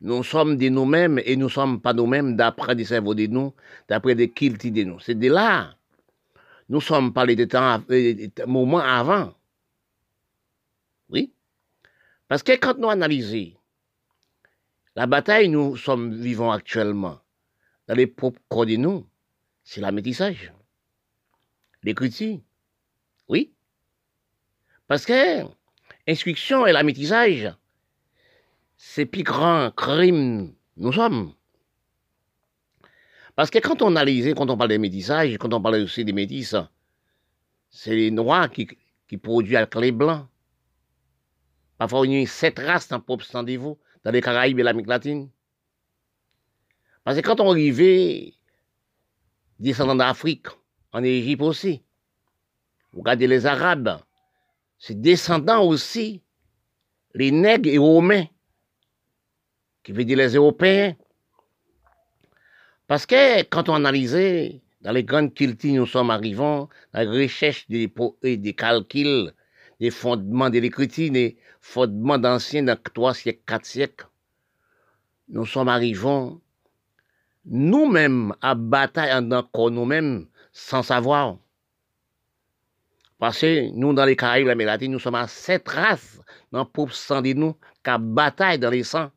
nous 0.03 0.23
sommes 0.23 0.59
de 0.59 0.69
nous-mêmes 0.69 1.19
et 1.25 1.35
nous 1.35 1.47
ne 1.47 1.51
sommes 1.51 1.81
pas 1.81 1.95
nous-mêmes 1.95 2.37
d'après 2.37 2.77
des 2.77 2.85
cerveaux 2.85 3.15
de 3.15 3.27
nous, 3.27 3.55
d'après 3.89 4.15
des 4.15 4.29
cultures 4.29 4.71
de 4.71 4.83
nous. 4.83 5.01
C'est 5.01 5.19
de 5.19 5.29
là. 5.29 5.77
Nous 6.69 6.83
sommes 6.83 7.15
pas 7.15 7.25
les 7.25 7.49
temps, 7.49 7.81
moments 8.47 8.81
avant. 8.81 9.33
Parce 12.29 12.43
que 12.43 12.53
quand 12.53 12.79
nous 12.79 12.91
analysons 12.91 13.55
la 14.95 15.07
bataille, 15.07 15.49
nous 15.49 15.77
sommes 15.77 16.13
vivants 16.13 16.51
actuellement, 16.51 17.21
dans 17.87 17.95
les 17.95 18.07
propres 18.07 18.41
corps 18.49 18.67
de 18.67 18.77
nous, 18.77 19.07
c'est 19.63 19.81
la 19.81 19.93
métissage. 19.93 20.53
L'écriture. 21.83 22.41
Oui. 23.29 23.53
Parce 24.89 25.07
que 25.07 25.45
l'instruction 26.07 26.67
et 26.67 26.73
la 26.73 26.83
métissage, 26.83 27.55
c'est 28.77 29.07
plus 29.07 29.23
grand 29.23 29.71
crime 29.71 30.53
nous 30.79 30.93
sommes. 30.93 31.33
Parce 33.37 33.51
que 33.51 33.59
quand 33.59 33.83
on 33.83 33.89
analyse, 33.89 34.33
quand 34.35 34.51
on 34.51 34.57
parle 34.57 34.71
des 34.71 34.79
métissages, 34.79 35.37
quand 35.39 35.53
on 35.53 35.61
parle 35.61 35.77
aussi 35.77 36.05
des 36.05 36.13
métis, 36.13 36.55
c'est 37.71 37.95
les 37.95 38.11
noirs 38.11 38.51
qui, 38.51 38.69
qui 39.07 39.17
produisent 39.17 39.57
avec 39.57 39.75
les 39.77 39.93
blancs. 39.93 40.27
Parfois, 41.79 42.07
il 42.07 42.13
y 42.13 42.23
a 42.23 42.27
sept 42.27 42.59
races 42.59 42.89
dans 42.89 43.01
propre 43.01 43.25
vous 43.57 43.79
dans 44.05 44.11
les 44.11 44.21
Caraïbes 44.21 44.59
et 44.59 44.63
l'Amérique 44.63 44.89
latine. 44.89 45.31
Parce 47.05 47.17
que 47.17 47.23
quand 47.27 47.41
on 47.41 47.53
arrivait 47.53 48.35
descendant 49.59 49.95
d'Afrique, 49.95 50.49
en 50.93 51.03
Égypte 51.03 51.43
aussi, 51.43 51.83
regardez 52.93 53.27
les 53.27 53.47
Arabes, 53.47 54.01
c'est 54.79 55.01
descendants 55.01 55.65
aussi, 55.65 56.23
les 57.15 57.31
nègres 57.31 57.71
et 57.71 57.79
romains, 57.79 58.27
qui 59.83 59.93
veut 59.93 60.05
dire 60.05 60.19
les 60.19 60.35
Européens. 60.35 60.97
Parce 62.87 63.07
que 63.07 63.43
quand 63.45 63.69
on 63.69 63.75
analysait 63.75 64.63
dans 64.81 64.93
les 64.93 65.05
grandes 65.05 65.35
cultures, 65.35 65.75
nous 65.75 65.87
sommes 65.87 66.11
arrivés, 66.11 66.37
dans 66.37 66.69
la 66.93 67.11
recherche 67.11 67.67
des, 67.69 67.93
des 68.23 68.55
calculs, 68.55 69.33
des 69.81 69.91
fondements 69.91 70.51
de 70.51 70.59
l'écriture, 70.59 71.13
des 71.69 71.73
fondements 71.73 72.19
d'anciens 72.19 72.63
dans 72.63 72.77
trois 72.95 73.15
siècles, 73.15 73.43
quatre 73.47 73.67
siècles, 73.67 74.07
nous 75.29 75.47
sommes 75.47 75.69
arrivés 75.69 76.31
nous-mêmes 77.45 78.35
à 78.43 78.55
bataille 78.55 79.13
en 79.13 79.71
nous-mêmes 79.71 80.27
sans 80.53 80.83
savoir. 80.83 81.37
Parce 83.19 83.41
que 83.41 83.71
nous, 83.71 83.93
dans 83.95 84.05
les 84.05 84.17
Caraïbes, 84.17 84.47
la 84.47 84.55
Mélatine, 84.55 84.93
nous 84.93 84.99
sommes 84.99 85.15
à 85.15 85.27
sept 85.27 85.69
races 85.69 86.21
dans 86.53 86.65
peuple 86.65 86.93
sang 86.93 87.23
de 87.23 87.33
nous, 87.33 87.55
qui 87.83 87.91
bataille 87.99 88.59
dans 88.59 88.71
les 88.71 88.85
sangs. 88.85 89.11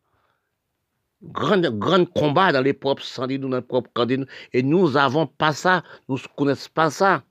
Grand, 1.24 1.62
grand 1.78 2.06
combat 2.06 2.52
dans 2.52 2.62
les 2.62 2.74
propres 2.74 3.04
sang 3.04 3.28
de 3.28 3.38
nous, 3.38 3.50
dans 3.50 3.58
les 3.58 3.64
propres 3.64 3.92
camps 3.94 4.06
de 4.06 4.16
nous. 4.16 4.26
Et 4.54 4.64
nous 4.64 4.92
n'avons 4.92 5.28
pas 5.28 5.54
ça, 5.54 5.84
nous 6.08 6.16
ne 6.16 6.36
connaissons 6.36 6.70
pas 6.74 6.90
ça. 6.90 7.24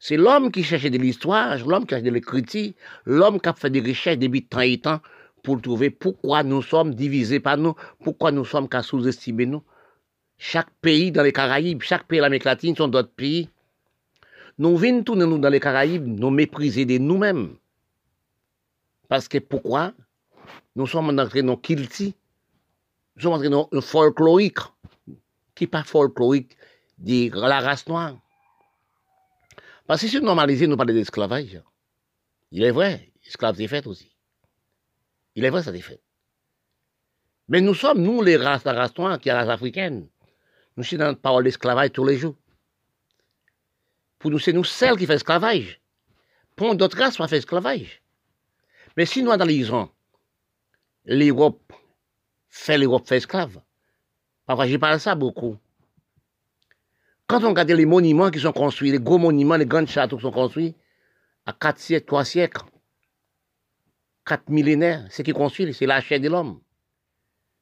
C'est 0.00 0.16
l'homme 0.16 0.50
qui 0.50 0.64
cherchait 0.64 0.90
de 0.90 0.98
l'histoire, 0.98 1.56
l'homme 1.64 1.84
qui 1.84 1.90
cherchait 1.90 2.06
de 2.06 2.10
l'écriture, 2.10 2.72
l'homme 3.04 3.40
qui 3.40 3.48
a 3.48 3.52
fait 3.52 3.70
des 3.70 3.80
recherches 3.80 4.18
depuis 4.18 4.44
temps 4.44 4.60
et 4.60 4.78
temps 4.78 5.00
pour 5.44 5.62
trouver 5.62 5.90
pourquoi 5.90 6.42
nous 6.42 6.62
sommes 6.62 6.94
divisés 6.94 7.38
par 7.38 7.56
nous, 7.56 7.76
pourquoi 8.02 8.32
nous 8.32 8.44
sommes 8.44 8.68
qu'à 8.68 8.82
sous-estimer 8.82 9.46
nous. 9.46 9.62
Chaque 10.38 10.70
pays 10.80 11.12
dans 11.12 11.22
les 11.22 11.32
Caraïbes, 11.32 11.82
chaque 11.82 12.08
pays 12.08 12.18
de 12.18 12.22
l'Amérique 12.22 12.44
latine 12.44 12.74
sont 12.74 12.88
d'autres 12.88 13.12
pays 13.14 13.48
nous 14.60 14.76
venons 14.76 15.02
tous 15.02 15.16
dans 15.16 15.48
les 15.48 15.58
Caraïbes, 15.58 16.06
nous 16.06 16.28
mépriser 16.28 16.84
de 16.84 16.98
nous-mêmes. 16.98 17.56
Parce 19.08 19.26
que 19.26 19.38
pourquoi? 19.38 19.94
Nous 20.76 20.86
sommes 20.86 21.18
entrés 21.18 21.42
dans 21.42 21.56
kilti, 21.56 22.14
nous 23.16 23.22
sommes 23.22 23.32
entrés 23.32 23.48
dans 23.48 23.70
le 23.72 23.80
folklorique, 23.80 24.58
qui 25.54 25.64
n'est 25.64 25.68
pas 25.68 25.82
folklorique 25.82 26.58
de 26.98 27.34
la 27.34 27.60
race 27.60 27.88
noire. 27.88 28.18
Parce 29.90 30.02
que 30.02 30.06
si 30.06 30.20
nous 30.20 30.26
normalisons, 30.26 30.68
nous 30.68 30.76
parlons 30.76 30.94
d'esclavage. 30.94 31.60
Il 32.52 32.62
est 32.62 32.70
vrai, 32.70 33.12
l'esclave 33.24 33.56
c'est 33.56 33.66
fait 33.66 33.84
aussi. 33.88 34.14
Il 35.34 35.44
est 35.44 35.50
vrai, 35.50 35.64
ça 35.64 35.72
fait. 35.72 36.00
Mais 37.48 37.60
nous 37.60 37.74
sommes, 37.74 38.00
nous, 38.00 38.22
les 38.22 38.36
races, 38.36 38.62
la 38.62 38.72
race 38.72 38.96
noire, 38.96 39.18
qui 39.18 39.30
est 39.30 39.32
la 39.32 39.40
race 39.40 39.48
africaine. 39.48 40.06
Nous 40.76 40.84
sommes 40.84 41.00
dans 41.00 41.06
la 41.06 41.14
parole 41.16 41.42
d'esclavage 41.42 41.90
tous 41.90 42.04
les 42.04 42.18
jours. 42.18 42.36
Pour 44.20 44.30
nous, 44.30 44.38
c'est 44.38 44.52
nous 44.52 44.62
celles 44.62 44.96
qui 44.96 45.06
fait 45.06 45.14
esclavage. 45.14 45.80
Pour 46.54 46.72
d'autres 46.76 46.96
races, 46.96 47.18
on 47.18 47.26
fait 47.26 47.38
esclavage. 47.38 48.00
Mais 48.96 49.06
si 49.06 49.24
nous 49.24 49.32
analysons 49.32 49.90
l'Europe, 51.04 51.72
fait 52.48 52.78
l'Europe 52.78 53.08
fait 53.08 53.16
esclave. 53.16 53.60
Parfois, 54.46 54.68
j'ai 54.68 54.78
parlé 54.78 54.98
de 54.98 55.02
ça 55.02 55.16
beaucoup. 55.16 55.58
Quand 57.30 57.44
on 57.44 57.50
regarde 57.50 57.70
les 57.70 57.86
monuments 57.86 58.28
qui 58.28 58.40
sont 58.40 58.50
construits, 58.50 58.90
les 58.90 58.98
gros 58.98 59.16
monuments, 59.16 59.54
les 59.54 59.64
grands 59.64 59.86
châteaux 59.86 60.16
qui 60.16 60.22
sont 60.22 60.32
construits, 60.32 60.74
à 61.46 61.52
4 61.52 61.78
siècles, 61.78 62.06
3 62.06 62.24
siècles, 62.24 62.62
4 64.26 64.48
millénaires, 64.48 65.06
ce 65.10 65.22
qui 65.22 65.30
construit, 65.30 65.72
c'est 65.72 65.86
la 65.86 66.00
chair 66.00 66.18
de 66.18 66.28
l'homme. 66.28 66.60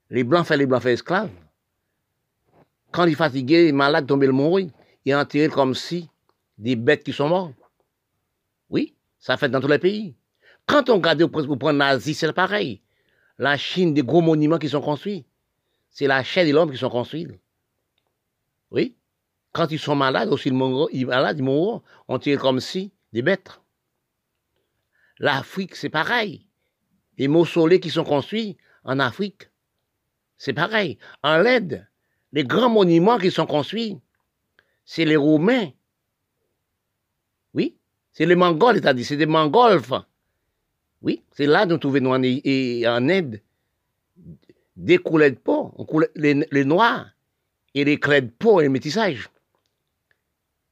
Les 0.09 0.23
blancs 0.23 0.47
font 0.47 0.57
les 0.57 0.65
blancs 0.65 0.81
fait 0.81 0.93
esclaves. 0.93 1.29
Quand 2.91 3.05
ils 3.05 3.15
fatigués, 3.15 3.65
les 3.65 3.71
malades 3.71 4.07
tombent 4.07 4.23
le 4.23 4.31
mourir, 4.31 4.71
ils 5.05 5.13
enterrés 5.13 5.49
comme 5.49 5.75
si 5.75 6.09
des 6.57 6.75
bêtes 6.75 7.03
qui 7.03 7.13
sont 7.13 7.29
mortes. 7.29 7.53
Oui, 8.71 8.95
ça 9.19 9.37
fait 9.37 9.49
dans 9.49 9.61
tous 9.61 9.67
les 9.67 9.77
pays. 9.77 10.15
Quand 10.65 10.89
on 10.89 10.95
regarde 10.95 11.23
pour 11.27 11.59
prendre 11.59 11.77
l'Asie, 11.77 12.15
c'est 12.15 12.33
pareil. 12.33 12.81
La 13.37 13.55
Chine, 13.55 13.93
des 13.93 14.01
gros 14.01 14.21
monuments 14.21 14.57
qui 14.57 14.67
sont 14.67 14.81
construits. 14.81 15.27
C'est 15.91 16.07
la 16.07 16.23
chair 16.23 16.47
de 16.47 16.53
l'homme 16.53 16.71
qui 16.71 16.77
sont 16.79 16.89
construits. 16.89 17.27
Oui. 18.71 18.95
Quand 19.51 19.71
ils 19.71 19.79
sont 19.79 19.95
malades, 19.95 20.29
aussi, 20.29 20.49
ils 20.49 21.05
malades, 21.05 21.37
ils 21.39 21.43
mourront. 21.43 21.81
On 22.07 22.19
tire 22.19 22.39
comme 22.39 22.59
si 22.59 22.91
des 23.13 23.21
bêtes. 23.21 23.59
L'Afrique, 25.17 25.75
c'est 25.75 25.89
pareil. 25.89 26.47
Les 27.17 27.27
mausolées 27.27 27.79
qui 27.79 27.89
sont 27.89 28.03
construits 28.03 28.57
en 28.83 28.99
Afrique, 28.99 29.49
c'est 30.37 30.53
pareil. 30.53 30.97
En 31.23 31.37
l'aide, 31.37 31.87
les 32.31 32.45
grands 32.45 32.69
monuments 32.69 33.17
qui 33.17 33.31
sont 33.31 33.45
construits, 33.45 33.99
c'est 34.85 35.05
les 35.05 35.17
Romains 35.17 35.71
oui, 37.53 37.77
c'est 38.13 38.25
les 38.25 38.35
Mongols, 38.35 38.75
c'est-à-dire 38.75 39.05
c'est 39.05 39.17
des. 39.17 39.27
Oui, 41.01 41.23
c'est 41.31 41.45
là 41.45 41.65
nous 41.65 41.77
trouvons 41.77 42.13
en, 42.13 42.23
Inde 42.23 43.41
des 44.75 44.97
coulées 44.97 45.31
de 45.31 45.35
peau, 45.37 45.73
les, 46.15 46.65
Noirs 46.65 47.09
et 47.73 47.83
les 47.83 47.99
clés 47.99 48.21
de 48.21 48.29
peau 48.29 48.59
et 48.59 48.63
les 48.63 48.69
métissages. 48.69 49.29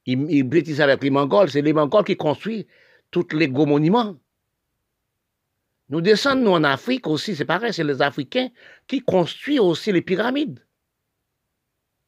Ils, 0.08 0.26
ils 0.30 0.80
avec 0.80 1.02
les 1.02 1.10
Mongols, 1.10 1.50
c'est 1.50 1.60
les 1.60 1.74
Mongols 1.74 2.04
qui 2.04 2.16
construisent 2.16 2.64
tous 3.10 3.26
les 3.34 3.46
gros 3.46 3.66
monuments. 3.66 4.16
Nous 5.90 6.00
descendons 6.00 6.44
nous, 6.44 6.50
en 6.52 6.64
Afrique 6.64 7.06
aussi, 7.06 7.36
c'est 7.36 7.44
pareil, 7.44 7.74
c'est 7.74 7.84
les 7.84 8.00
Africains 8.00 8.48
qui 8.86 9.02
construisent 9.02 9.60
aussi 9.60 9.92
les 9.92 10.00
pyramides. 10.00 10.64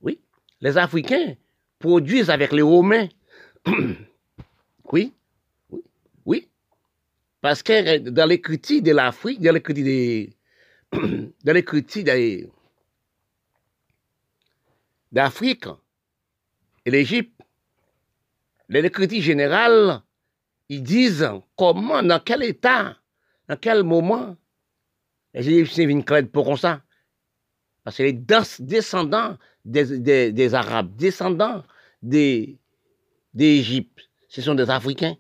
Oui, 0.00 0.18
les 0.62 0.78
Africains 0.78 1.34
produisent 1.78 2.30
avec 2.30 2.52
les 2.52 2.62
Romains 2.62 3.08
Oui, 4.92 5.12
oui, 5.68 5.82
oui. 6.24 6.48
Parce 7.42 7.62
que 7.62 7.98
dans 7.98 8.26
l'écriture 8.26 8.80
de 8.80 8.92
l'Afrique, 8.92 9.42
dans 9.42 9.52
l'écriture 9.52 9.84
des, 9.84 10.32
dans 11.44 11.52
l'écriture 11.52 12.04
d'Afrique 15.12 15.66
et 16.86 16.90
l'Égypte, 16.90 17.39
l'écriture 18.78 19.20
générale, 19.20 20.02
ils 20.68 20.82
disent 20.82 21.28
comment, 21.56 22.02
dans 22.02 22.20
quel 22.20 22.44
état, 22.44 22.96
dans 23.48 23.56
quel 23.56 23.82
moment 23.82 24.36
les 25.34 25.48
Égyptiens 25.48 25.86
viennent 25.86 26.04
craindre 26.04 26.30
pour 26.30 26.58
ça. 26.58 26.82
Parce 27.84 27.96
que 27.96 28.04
les 28.04 28.12
descendants 28.12 29.36
des, 29.64 30.54
Arabes, 30.54 30.94
descendants 30.96 31.64
d'Égypte, 33.34 34.08
ce 34.28 34.42
sont 34.42 34.54
des 34.54 34.70
Africains, 34.70 35.16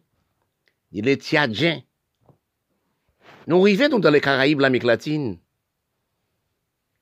les 0.92 1.16
Tchadiens. 1.16 1.82
Nous 3.46 3.60
arrivons 3.60 3.98
dans 3.98 4.10
les 4.10 4.20
Caraïbes, 4.20 4.60
l'Amérique 4.60 4.84
latine. 4.84 5.38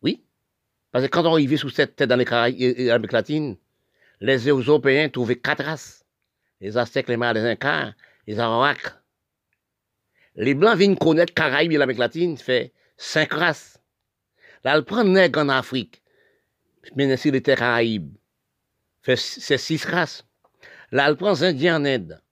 Oui. 0.02 0.22
Parce 0.90 1.04
que 1.04 1.10
quand 1.10 1.26
on 1.26 1.32
arrivait 1.32 1.56
sous 1.58 1.68
cette 1.68 1.96
tête 1.96 2.08
dans 2.08 2.16
les 2.16 2.24
Caraïbes, 2.24 2.78
l'Amérique 2.78 3.12
latine, 3.12 3.56
les 4.20 4.46
Européens 4.46 5.08
trouvaient 5.10 5.38
quatre 5.38 5.64
races. 5.64 6.06
Les 6.60 6.76
Aztèques, 6.76 7.08
les 7.08 7.16
Mayas, 7.16 7.34
les 7.34 7.44
Incas, 7.44 7.94
les 8.26 8.38
Arawaks. 8.38 8.94
Les 10.34 10.54
Blancs 10.54 10.76
viennent 10.76 10.98
connaître 10.98 11.34
Caraïbes 11.34 11.72
et 11.72 11.76
l'Amérique 11.76 11.98
latine, 12.00 12.36
fait 12.36 12.72
cinq 12.96 13.32
races. 13.32 13.80
Là, 14.64 14.76
elle 14.76 14.84
prend 14.84 15.04
nègre 15.04 15.40
en 15.40 15.48
Afrique, 15.48 16.02
mais 16.96 17.16
sur 17.16 17.32
les 17.32 17.42
terres 17.42 17.58
Caraïbes, 17.58 18.16
fait 19.02 19.16
c'est 19.16 19.58
six 19.58 19.84
races. 19.84 20.24
Là, 20.90 21.08
elle 21.08 21.16
prend 21.16 21.42
Indiens 21.42 21.80
en 21.80 21.84
Inde, 21.84 22.22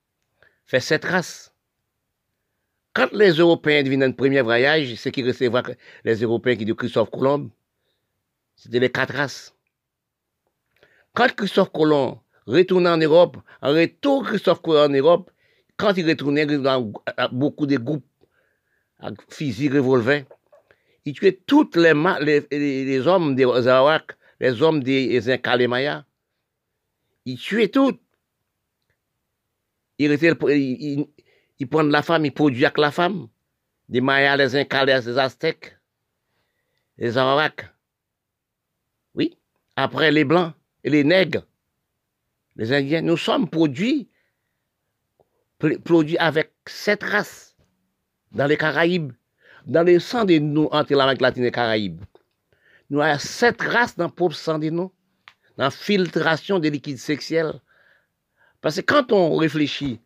fait 0.65 0.81
sept 0.81 1.05
races. 1.05 1.53
Quand 2.95 3.13
les 3.13 3.33
Européens 3.33 3.83
viennent 3.83 4.03
un 4.03 4.13
premier 4.13 4.41
voyage, 4.41 4.95
ce 4.95 5.09
qui 5.11 5.23
recevoir 5.23 5.65
les 6.05 6.23
Européens 6.23 6.57
qui 6.57 6.65
disent 6.65 6.75
Christophe 6.77 7.11
Colomb, 7.11 7.51
c'était 8.55 8.81
les 8.81 8.91
quatre 8.91 9.15
races. 9.15 9.55
Quand 11.13 11.35
Christophe 11.35 11.71
Colomb 11.73 12.21
retourne 12.47 12.87
en 12.87 12.97
Europe, 12.97 13.37
en 13.63 13.71
retour 13.71 14.25
Christophe 14.25 14.63
Colomb 14.63 14.91
en 14.91 14.95
Europe, 14.95 15.31
quand 15.77 15.97
il 15.97 16.09
retournait 16.09 16.47
dans 16.47 16.93
beaucoup 17.33 17.67
de 17.67 17.77
groupes 17.77 18.05
avec 18.99 19.21
fusil, 19.29 19.71
il 21.05 21.13
tuait 21.15 21.41
tous 21.47 21.71
les, 21.77 21.93
les, 22.51 23.07
hommes 23.07 23.35
des 23.35 23.45
Zawak, 23.45 24.17
les 24.41 24.63
hommes 24.63 24.83
des 24.83 25.69
Mayas. 25.69 26.05
Il 27.25 27.39
tuait 27.39 27.69
tous. 27.69 27.95
Il, 29.99 31.07
il, 31.59 31.69
prend 31.69 31.83
la 31.83 32.03
femme, 32.03 32.25
il 32.25 32.33
produit 32.33 32.65
avec 32.65 32.79
la 32.79 32.91
femme. 32.91 33.29
Des 33.89 34.01
Mayas, 34.01 34.37
les 34.37 34.57
Incas, 34.57 34.85
les 34.85 35.19
Aztèques, 35.19 35.77
les 36.99 37.17
Arawaks. 37.17 37.67
Oui. 39.15 39.39
Après 39.77 40.11
les 40.11 40.25
Blancs 40.25 40.55
et 40.83 40.91
les 40.91 41.05
Nègres, 41.05 41.45
les 42.57 42.73
Indiens, 42.73 43.03
nous 43.03 43.17
sommes 43.17 43.49
produits 43.49 44.09
produit 45.85 46.19
avec 46.19 46.53
cette 46.67 47.03
race 47.03 47.57
dans 48.33 48.47
les 48.47 48.57
Caraïbes, 48.57 49.13
dans 49.67 49.83
le 49.83 49.99
sang 49.99 50.25
de 50.25 50.39
nous 50.39 50.69
entre 50.71 50.95
l'Amérique 50.95 51.23
latine 51.23 51.45
et 51.45 51.47
les 51.47 51.53
Caraïbes. 51.53 52.03
Nous 52.91 53.01
avons 53.01 53.19
cette 53.19 53.63
race 53.63 53.97
dans 53.97 54.07
le 54.07 54.11
propre 54.11 54.35
sang 54.35 54.59
de 54.59 54.69
nous, 54.71 54.93
dans 55.57 55.65
la 55.65 55.71
filtration 55.71 56.59
des 56.59 56.71
liquides 56.71 56.99
sexuels. 56.99 57.61
Parce 58.61 58.77
que 58.77 58.83
quand 58.83 59.13
on 59.13 59.37
réfléchit 59.37 60.01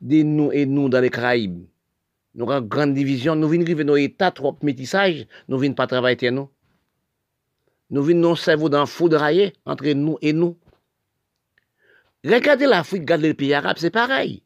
de 0.00 0.22
nous 0.22 0.52
et 0.52 0.66
nous 0.66 0.88
dans 0.88 1.00
les 1.00 1.10
Caraïbes, 1.10 1.64
nous 2.34 2.50
avons 2.50 2.62
une 2.62 2.68
grande 2.68 2.94
division, 2.94 3.34
nous 3.34 3.48
venons 3.48 3.64
vivre 3.64 3.82
nos 3.82 3.96
états 3.96 4.30
trop 4.30 4.56
métissage, 4.62 5.26
nous 5.48 5.58
venons 5.58 5.74
pas 5.74 5.86
travailler 5.86 6.30
nous. 6.30 6.48
Nous 7.90 8.02
venons 8.02 8.30
nos 8.30 8.36
cerveaux 8.36 8.70
dans 8.70 8.86
foudrailler 8.86 9.52
entre 9.66 9.88
nous 9.88 10.16
et 10.22 10.32
nous. 10.32 10.56
Regardez 12.24 12.66
l'Afrique, 12.66 13.02
regardez 13.02 13.28
les 13.28 13.34
pays 13.34 13.54
arabes, 13.54 13.76
c'est 13.78 13.90
pareil 13.90 14.42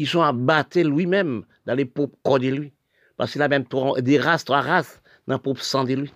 ils 0.00 0.08
sont 0.08 0.22
abattus 0.22 0.86
lui-même 0.86 1.44
dans 1.66 1.74
les 1.74 1.84
pauvres 1.84 2.16
corps 2.24 2.40
de 2.40 2.48
lui. 2.48 2.72
Parce 3.18 3.32
qu'il 3.32 3.42
a 3.42 3.48
même 3.48 3.66
des 3.98 4.18
races, 4.18 4.46
trois 4.46 4.62
races 4.62 5.02
dans 5.26 5.34
le 5.34 5.40
pauvre 5.40 5.62
sang 5.62 5.84
de 5.84 5.92
lui. 5.92 6.10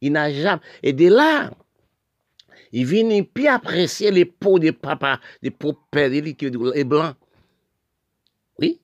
Il 0.00 0.12
n'a 0.12 0.32
jamais. 0.32 0.62
Et 0.82 0.94
de 0.94 1.08
là, 1.08 1.50
il 2.72 2.86
vient 2.86 3.22
plus 3.24 3.46
apprécier 3.46 4.10
les 4.10 4.24
peaux 4.24 4.58
des 4.58 4.72
papas, 4.72 5.20
des 5.42 5.50
pauvres 5.50 5.82
pères 5.90 6.08
de 6.08 6.18
lui, 6.18 6.34
qui 6.34 6.48
les 6.48 6.84
blancs. 6.84 7.14
Oui. 8.58 8.80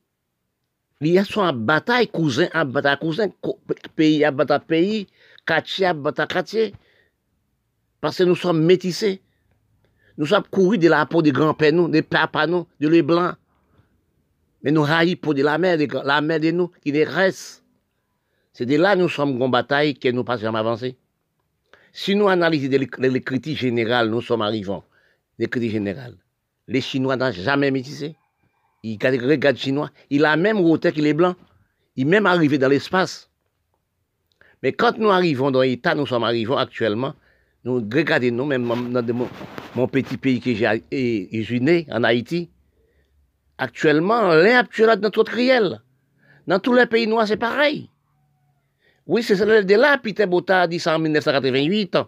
Il 1.01 1.09
y 1.09 1.19
a 1.19 1.25
son 1.25 1.51
bataille, 1.55 2.09
cousin, 2.09 2.49
à 2.53 2.67
bataille, 2.67 2.99
cousin, 2.99 3.29
pays, 3.97 4.23
à 4.23 4.31
bataille, 4.31 4.61
pays, 4.69 5.07
quartier, 5.47 5.87
à 5.87 5.95
bataille, 5.95 6.29
quartier. 6.29 6.75
Parce 8.03 8.19
que 8.19 8.25
nous 8.25 8.37
sommes 8.37 8.63
métissés. 8.63 9.23
Nous 10.19 10.27
sommes 10.27 10.45
courus 10.51 10.79
de 10.79 10.89
la 10.89 11.07
peau 11.07 11.23
des 11.23 11.33
grands-pères, 11.33 11.73
nous, 11.73 11.89
des 11.89 12.03
papas, 12.03 12.47
nous, 12.47 12.67
de 12.81 12.89
les 12.89 13.03
blancs. 13.03 13.35
Mais 14.63 14.71
nous 14.71 14.83
raillons 14.83 15.17
pour 15.17 15.35
de 15.35 15.43
la 15.43 15.59
mer, 15.59 15.79
la 16.05 16.21
mer 16.21 16.41
de 16.41 16.51
nous, 16.51 16.71
qui 16.83 16.93
nous 16.93 17.05
reste. 17.07 17.65
C'est 18.53 18.67
de 18.67 18.77
là 18.77 18.95
que 18.95 19.01
nous 19.01 19.09
sommes 19.09 19.41
en 19.41 19.49
bataille 19.49 19.95
que 19.95 20.09
nous 20.09 20.25
pas 20.25 20.37
jamais 20.37 20.59
avancé. 20.59 20.97
Si 21.93 22.15
nous 22.15 22.29
analysons 22.29 22.71
les, 22.99 23.21
critiques 23.21 23.59
générales, 23.59 24.09
nous 24.09 24.21
sommes 24.21 24.43
arrivants. 24.43 24.85
Les 25.39 25.49
critiques 25.49 25.73
générales. 25.73 26.17
Les 26.69 26.81
Chinois 26.81 27.17
n'ont 27.17 27.33
jamais 27.33 27.71
métissé. 27.71 28.15
Ils 28.83 28.99
regardent 29.03 29.57
Chinois. 29.57 29.91
Il 30.11 30.25
a 30.25 30.37
même 30.37 30.59
roté 30.59 30.93
que 30.93 31.01
les 31.01 31.15
Blancs. 31.15 31.37
Il 31.97 32.07
même 32.07 32.27
arrivé 32.27 32.59
dans 32.59 32.69
l'espace. 32.69 33.31
Mais 34.63 34.73
quand 34.73 34.97
nous 34.99 35.11
arrivons 35.11 35.51
dans 35.51 35.63
l'État, 35.63 35.95
nous 35.95 36.07
sommes 36.07 36.25
arrivés 36.25 36.55
actuellement, 36.57 37.15
regardons 37.65 38.33
nous, 38.33 38.45
même 38.47 38.67
dans 38.93 39.29
mon, 39.75 39.89
petit 39.89 40.17
pays 40.17 40.41
que 40.41 40.55
j'ai 40.55 41.87
en 41.91 42.05
Haïti, 42.05 42.51
Actuellement, 43.59 44.31
actuel 44.31 44.99
dans 44.99 45.03
notre 45.03 45.33
réel. 45.33 45.81
Dans 46.49 46.59
tous 46.59 46.75
les 46.75 46.87
pays 46.87 47.07
noirs, 47.07 47.29
c'est 47.29 47.37
pareil. 47.37 47.89
Oui, 49.07 49.23
c'est 49.23 49.37
de 49.37 49.75
là, 49.75 49.99
Peter 49.99 50.27
Botta 50.27 50.63
a 50.63 50.67
dit 50.67 50.81
ça 50.81 50.97
en 50.97 50.99
1988. 50.99 51.99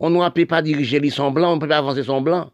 On 0.00 0.10
ne 0.10 0.28
peut 0.28 0.44
pas 0.44 0.60
diriger 0.60 1.00
les 1.00 1.08
son 1.08 1.30
blancs, 1.30 1.52
on 1.52 1.56
ne 1.56 1.60
peut 1.60 1.68
pas 1.68 1.78
avancer 1.78 2.02
son 2.02 2.20
blanc. 2.20 2.50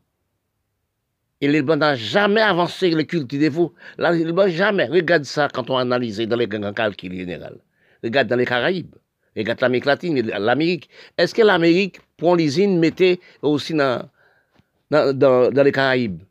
Et 1.41 1.49
les 1.49 1.63
blancs 1.63 1.81
n'ont 1.81 1.95
jamais 1.97 2.43
avancé 2.43 2.91
le 2.91 3.03
culte 3.03 3.35
des 3.35 3.49
veaux. 3.49 3.75
les 3.99 4.33
blancs, 4.33 4.49
jamais. 4.51 4.87
Regarde 4.87 5.25
ça 5.25 5.49
quand 5.53 5.71
on 5.71 5.77
analyse 5.77 6.19
dans 6.21 6.37
les 6.37 6.47
grands 6.47 6.73
calculs 6.73 7.15
général. 7.15 7.59
Regarde 8.05 8.29
dans 8.29 8.37
les 8.37 8.47
Caraïbes. 8.47 8.95
Regarde 9.37 9.61
l'Amérique 9.61 9.85
latine, 9.87 10.21
l'Amérique. 10.21 10.89
Est-ce 11.17 11.35
que 11.35 11.43
l'Amérique 11.43 12.01
prend 12.17 12.35
l'usine, 12.35 12.79
mettait 12.79 13.21
aussi 13.43 13.75
dans, 13.75 14.09
dans 14.91 15.63
les 15.65 15.73
Caraïbes? 15.73 16.23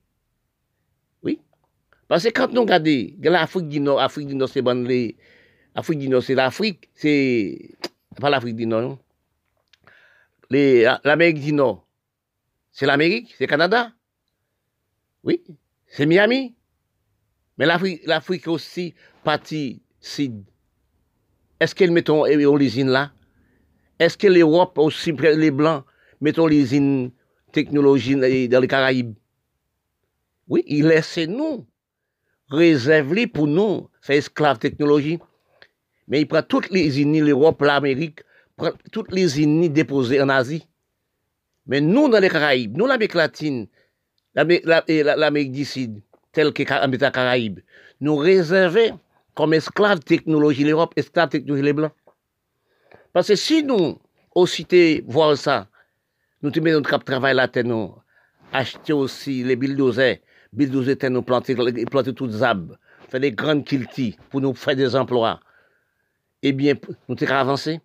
Parce 2.07 2.23
que 2.23 2.29
quand 2.29 2.51
nous 2.51 2.61
regardons 2.61 3.13
l'Afrique 3.21 3.69
du 3.69 3.79
Nord, 3.79 3.99
l'Afrique 3.99 4.25
du 4.25 4.33
Nord, 4.33 4.49
c'est 4.49 4.63
bon, 4.63 4.83
l'Afrique 5.75 5.99
du 5.99 6.09
Nord, 6.09 6.23
c'est 6.23 6.33
l'Afrique, 6.33 6.89
c'est 6.95 7.69
pas 8.19 8.31
l'Afrique 8.31 8.55
du 8.55 8.65
Nord, 8.65 8.81
non? 8.81 8.99
L'Amérique 10.49 11.39
du 11.39 11.53
Nord, 11.53 11.85
c'est 12.71 12.87
l'Amérique, 12.87 13.35
c'est 13.37 13.45
Canada? 13.45 13.93
Oui, 15.23 15.43
c'est 15.85 16.07
Miami. 16.07 16.55
Mais 17.59 17.67
l'Afrique 17.67 18.47
aussi, 18.47 18.95
partie 19.23 19.83
sud. 19.99 20.43
Est-ce 21.59 21.75
qu'elle 21.75 21.91
mettons 21.91 22.25
l'usine 22.25 22.89
là? 22.89 23.11
Est-ce 23.99 24.17
que 24.17 24.27
l'Europe 24.27 24.77
aussi, 24.77 25.11
les 25.11 25.51
Blancs, 25.51 25.83
mettons 26.21 26.47
l'usine 26.47 27.11
technologie 27.51 28.15
dans 28.47 28.61
les 28.61 28.67
Caraïbes? 28.67 29.15
Oui, 30.47 30.63
il 30.67 30.87
laisse 30.87 31.17
nous 31.27 31.67
réserve 32.49 33.27
pour 33.27 33.47
nous, 33.47 33.89
c'est 34.01 34.17
esclave 34.17 34.59
technologie. 34.59 35.19
Mais 36.07 36.21
il 36.21 36.27
prend 36.27 36.41
toutes 36.41 36.71
les 36.71 36.99
unis, 37.01 37.19
l'Europe, 37.19 37.61
l'Amérique, 37.61 38.21
toutes 38.91 39.11
les 39.11 39.41
unis 39.41 39.69
déposées 39.69 40.21
en 40.21 40.29
Asie. 40.29 40.67
Mais 41.67 41.81
nous, 41.81 42.09
dans 42.09 42.19
les 42.19 42.29
Caraïbes, 42.29 42.75
nous, 42.75 42.87
l'Amérique 42.87 43.13
latine, 43.13 43.67
l'Amérique 44.33 45.51
du 45.51 45.65
Sud, 45.65 46.01
telle 46.31 46.51
que 46.51 46.63
l'Amérique 46.63 47.11
Caraïbes, 47.13 47.59
nous 48.01 48.15
réservons 48.15 48.99
comme 49.39 49.53
esclave 49.53 50.01
technologie 50.01 50.65
l'Europe, 50.65 50.91
esclave 50.97 51.29
technologie 51.29 51.63
les 51.63 51.71
Blancs. 51.71 51.93
Parce 53.13 53.29
que 53.29 53.35
si 53.35 53.63
nous, 53.63 53.97
aussi, 54.35 54.67
voir 55.07 55.37
ça, 55.37 55.69
nous 56.41 56.51
te 56.51 56.59
mettons 56.59 56.79
notre 56.79 56.89
cap 56.89 57.05
travail 57.05 57.35
là, 57.35 57.47
nous 57.63 57.95
acheter 58.51 58.91
aussi 58.91 59.45
les 59.45 59.55
bulldozers, 59.55 60.17
Bulldozer 60.51 60.91
était 60.91 61.09
nous 61.09 61.21
planter, 61.21 61.55
planter 61.55 62.13
toutes 62.13 62.33
les 62.33 62.43
arbres, 62.43 62.75
faire 63.07 63.21
des 63.21 63.31
grandes 63.31 63.63
kiltis 63.63 64.17
pour 64.29 64.41
nous 64.41 64.53
faire 64.53 64.75
des 64.75 64.93
emplois. 64.93 65.39
Eh 66.43 66.51
bien, 66.51 66.73
nous 67.07 67.15
avons 67.21 67.33
avancé. 67.33 67.79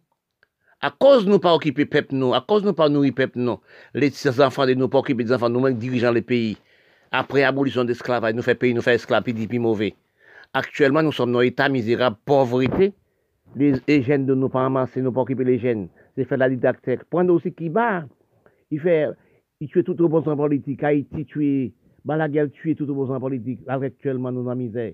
À 0.80 0.90
cause 0.90 1.24
de 1.24 1.30
nous 1.30 1.38
pas 1.38 1.54
occuper 1.54 1.86
peuple 1.86 2.16
nous, 2.16 2.34
à 2.34 2.40
cause 2.40 2.62
de 2.62 2.66
nous 2.66 2.74
pas 2.74 2.88
nourrir 2.88 3.14
peuple 3.14 3.38
nous, 3.38 3.60
les 3.94 4.40
enfants 4.40 4.66
de 4.66 4.74
nous 4.74 4.88
pas 4.88 4.98
occuper 4.98 5.22
des 5.22 5.32
enfants, 5.32 5.48
nous-mêmes 5.48 5.78
dirigeants 5.78 6.10
les 6.10 6.22
pays. 6.22 6.58
Après 7.12 7.44
abolition 7.44 7.84
de 7.84 7.90
l'esclavage, 7.90 8.34
nous 8.34 8.42
fait 8.42 8.56
pays, 8.56 8.74
nous 8.74 8.82
fait 8.82 8.96
esclaves, 8.96 9.22
puis 9.22 9.32
puis 9.46 9.60
mauvais. 9.60 9.94
Actuellement, 10.54 11.02
nous 11.02 11.10
sommes 11.10 11.32
dans 11.32 11.40
l'état 11.40 11.68
misérable, 11.68 12.16
pauvreté. 12.24 12.92
Les, 13.56 14.02
jeunes 14.02 14.24
de 14.24 14.34
nous 14.34 14.48
pas 14.48 14.60
ramasser, 14.60 15.02
nous 15.02 15.10
pas 15.10 15.22
occuper 15.22 15.42
les 15.42 15.58
jeunes. 15.58 15.88
C'est 16.16 16.24
faire 16.24 16.38
la 16.38 16.48
didactique. 16.48 17.02
Prendre 17.10 17.34
aussi 17.34 17.52
qui 17.52 17.68
bat. 17.68 18.04
Il 18.70 18.80
fait, 18.80 19.08
il 19.60 19.68
tue 19.68 19.82
tout 19.82 20.00
en 20.00 20.36
politique. 20.36 20.82
Haïti 20.84 21.26
tue 21.26 21.72
la 22.06 22.28
guerre 22.28 22.50
tue 22.52 22.76
tout 22.76 22.86
le 22.86 22.92
en 22.92 23.20
politique. 23.20 23.60
Actuellement, 23.66 24.30
nous 24.30 24.44
dans 24.44 24.54
misère. 24.54 24.92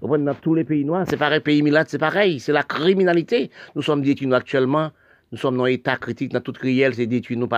Dans 0.00 0.34
tous 0.34 0.54
les 0.54 0.64
pays 0.64 0.84
noirs, 0.84 1.06
c'est 1.08 1.16
pareil, 1.16 1.40
pays 1.40 1.60
milat, 1.60 1.84
c'est 1.86 1.98
pareil. 1.98 2.38
C'est 2.38 2.52
la 2.52 2.62
criminalité. 2.62 3.50
Nous 3.74 3.82
sommes 3.82 4.02
détenus 4.02 4.34
actuellement 4.34 4.90
Nous 5.32 5.38
sommes 5.38 5.56
dans 5.56 5.64
l'état 5.64 5.96
critique, 5.96 6.32
dans 6.32 6.40
toute 6.40 6.58
réel, 6.58 6.94
c'est 6.94 7.06
détruire 7.06 7.40
nous. 7.40 7.48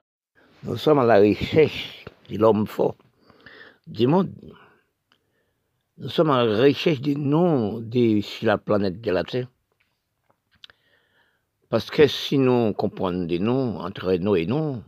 Nous 0.64 0.76
sommes 0.76 0.98
à 0.98 1.04
la 1.04 1.20
recherche 1.20 2.04
de 2.30 2.38
l'homme 2.38 2.66
fort, 2.66 2.96
du 3.86 4.06
monde. 4.06 4.30
Nous 6.00 6.08
sommes 6.08 6.30
en 6.30 6.44
recherche 6.44 7.02
des 7.02 7.14
noms 7.14 7.86
sur 8.22 8.46
la 8.46 8.56
planète 8.56 9.02
de 9.02 9.10
la 9.10 9.22
Terre. 9.22 9.48
Parce 11.68 11.90
que 11.90 12.06
si 12.06 12.38
nous 12.38 12.72
comprenons 12.72 13.26
des 13.26 13.38
noms 13.38 13.78
entre 13.80 14.14
nous 14.14 14.34
et 14.34 14.46
nous, 14.46 14.82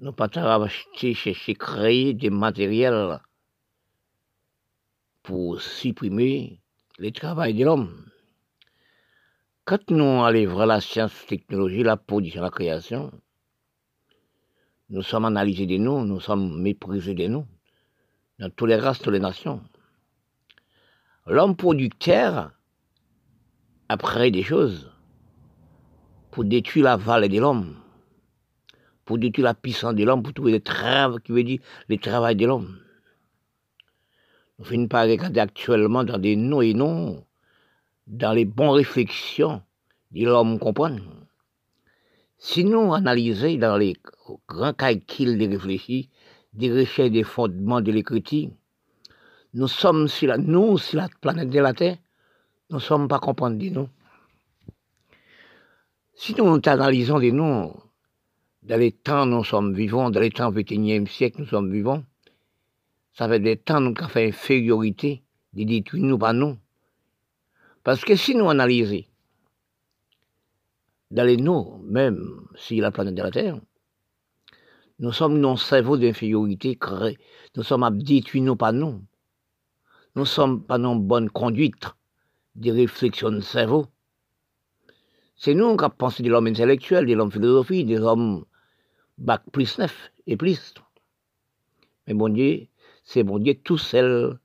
nous 0.00 0.12
pas 0.12 0.28
acheter, 0.36 1.14
chercher, 1.14 1.54
créer 1.54 2.12
des 2.12 2.28
matériels 2.28 3.20
pour 5.22 5.62
supprimer 5.62 6.60
le 6.98 7.10
travail 7.10 7.54
de 7.54 7.64
l'homme. 7.64 8.04
Quand 9.64 9.90
nous 9.90 10.24
allons 10.24 10.66
la 10.66 10.82
science, 10.82 11.22
la 11.22 11.28
technologie, 11.38 11.82
la 11.82 11.96
production, 11.96 12.42
la 12.42 12.50
création, 12.50 13.10
nous 14.90 15.00
sommes 15.00 15.24
analysés 15.24 15.66
de 15.66 15.78
nous, 15.78 16.04
nous 16.04 16.20
sommes 16.20 16.60
méprisés 16.60 17.14
de 17.14 17.28
nous 17.28 17.46
dans 18.38 18.50
tous 18.50 18.66
les 18.66 18.76
races, 18.76 18.98
toutes 18.98 19.12
les 19.12 19.20
nations. 19.20 19.62
L'homme 21.26 21.56
producteur 21.56 22.52
a 23.88 24.30
des 24.30 24.42
choses 24.42 24.90
pour 26.30 26.44
détruire 26.44 26.84
la 26.84 26.96
vallée 26.96 27.28
de 27.28 27.40
l'homme, 27.40 27.76
pour 29.04 29.18
détruire 29.18 29.44
la 29.44 29.54
puissance 29.54 29.94
de 29.94 30.04
l'homme, 30.04 30.22
pour 30.22 30.34
trouver 30.34 30.52
le 30.52 30.60
travail, 30.60 31.20
qui 31.22 31.32
veut 31.32 31.44
dire 31.44 31.60
le 31.88 31.96
travail 31.96 32.36
de 32.36 32.46
l'homme. 32.46 32.78
Nous 34.58 34.64
finissons 34.64 34.88
par 34.88 35.06
regarder 35.06 35.40
actuellement 35.40 36.04
dans 36.04 36.18
des 36.18 36.36
noms 36.36 36.60
et 36.60 36.74
noms, 36.74 37.24
dans 38.06 38.32
les 38.32 38.44
bonnes 38.44 38.70
réflexions 38.70 39.62
de 40.10 40.24
l'homme 40.24 40.58
comprendre. 40.58 41.02
Si 42.38 42.64
nous 42.64 42.92
analysons 42.92 43.56
dans 43.56 43.76
les 43.76 43.96
grands 44.48 44.74
calculs 44.74 45.38
de 45.38 45.48
réfléchis, 45.48 46.10
des 46.54 46.72
recherches 46.72 47.10
des 47.10 47.24
fondements 47.24 47.80
de 47.80 47.90
l'écriture. 47.92 48.50
Nous 49.54 49.68
sommes 49.68 50.08
sur 50.08 50.28
la, 50.28 50.38
nous, 50.38 50.78
sur 50.78 50.98
la 50.98 51.08
planète 51.20 51.50
de 51.50 51.60
la 51.60 51.74
Terre, 51.74 51.98
nous 52.70 52.76
ne 52.76 52.82
sommes 52.82 53.08
pas 53.08 53.18
comprendre 53.18 53.62
nous. 53.70 53.88
Si 56.14 56.34
nous 56.34 56.60
analysons 56.64 57.18
des 57.18 57.32
noms, 57.32 57.76
dans 58.62 58.78
les 58.78 58.92
temps 58.92 59.26
nous 59.26 59.44
sommes 59.44 59.74
vivants, 59.74 60.10
dans 60.10 60.20
les 60.20 60.30
temps 60.30 60.50
du 60.50 60.62
XXIe 60.62 61.06
siècle 61.06 61.40
nous 61.40 61.46
sommes 61.46 61.72
vivants, 61.72 62.02
ça 63.12 63.28
fait 63.28 63.40
des 63.40 63.56
temps 63.56 63.80
nous 63.80 63.94
avons 63.98 64.08
fait 64.08 64.28
infériorité, 64.28 65.22
de 65.52 65.64
détruire 65.64 66.04
nous 66.04 66.18
pas 66.18 66.32
nous. 66.32 66.56
Parce 67.82 68.04
que 68.04 68.16
si 68.16 68.34
nous 68.34 68.48
analysons 68.48 69.04
dans 71.10 71.24
les 71.24 71.36
noms, 71.36 71.78
même 71.84 72.46
sur 72.54 72.80
la 72.80 72.90
planète 72.90 73.14
de 73.14 73.22
la 73.22 73.30
Terre, 73.30 73.60
nous 75.04 75.12
sommes 75.12 75.38
non 75.38 75.56
cerveau 75.56 75.98
d'infériorité, 75.98 76.78
nous 77.56 77.62
sommes 77.62 77.82
habitués, 77.82 78.40
nous 78.40 78.56
pas 78.56 78.72
nous. 78.72 79.04
Nous 80.16 80.24
sommes 80.24 80.64
pas 80.64 80.78
non 80.78 80.96
bonne 80.96 81.28
conduite 81.28 81.88
des 82.54 82.72
réflexions 82.72 83.30
de 83.30 83.40
cerveau. 83.40 83.86
C'est 85.36 85.52
nous 85.52 85.76
qui 85.76 85.84
pensé 85.98 86.22
de 86.22 86.30
l'homme 86.30 86.46
intellectuel, 86.46 87.04
de 87.04 87.12
l'homme 87.12 87.30
philosophie, 87.30 87.84
des 87.84 87.98
hommes 87.98 88.46
bac 89.18 89.42
plus 89.52 89.78
neuf 89.78 90.10
et 90.26 90.38
plus. 90.38 90.72
Mais 92.06 92.14
bon 92.14 92.30
Dieu, 92.30 92.68
c'est 93.04 93.24
bon 93.24 93.38
Dieu 93.38 93.56
tout 93.62 93.76
seul 93.76 94.38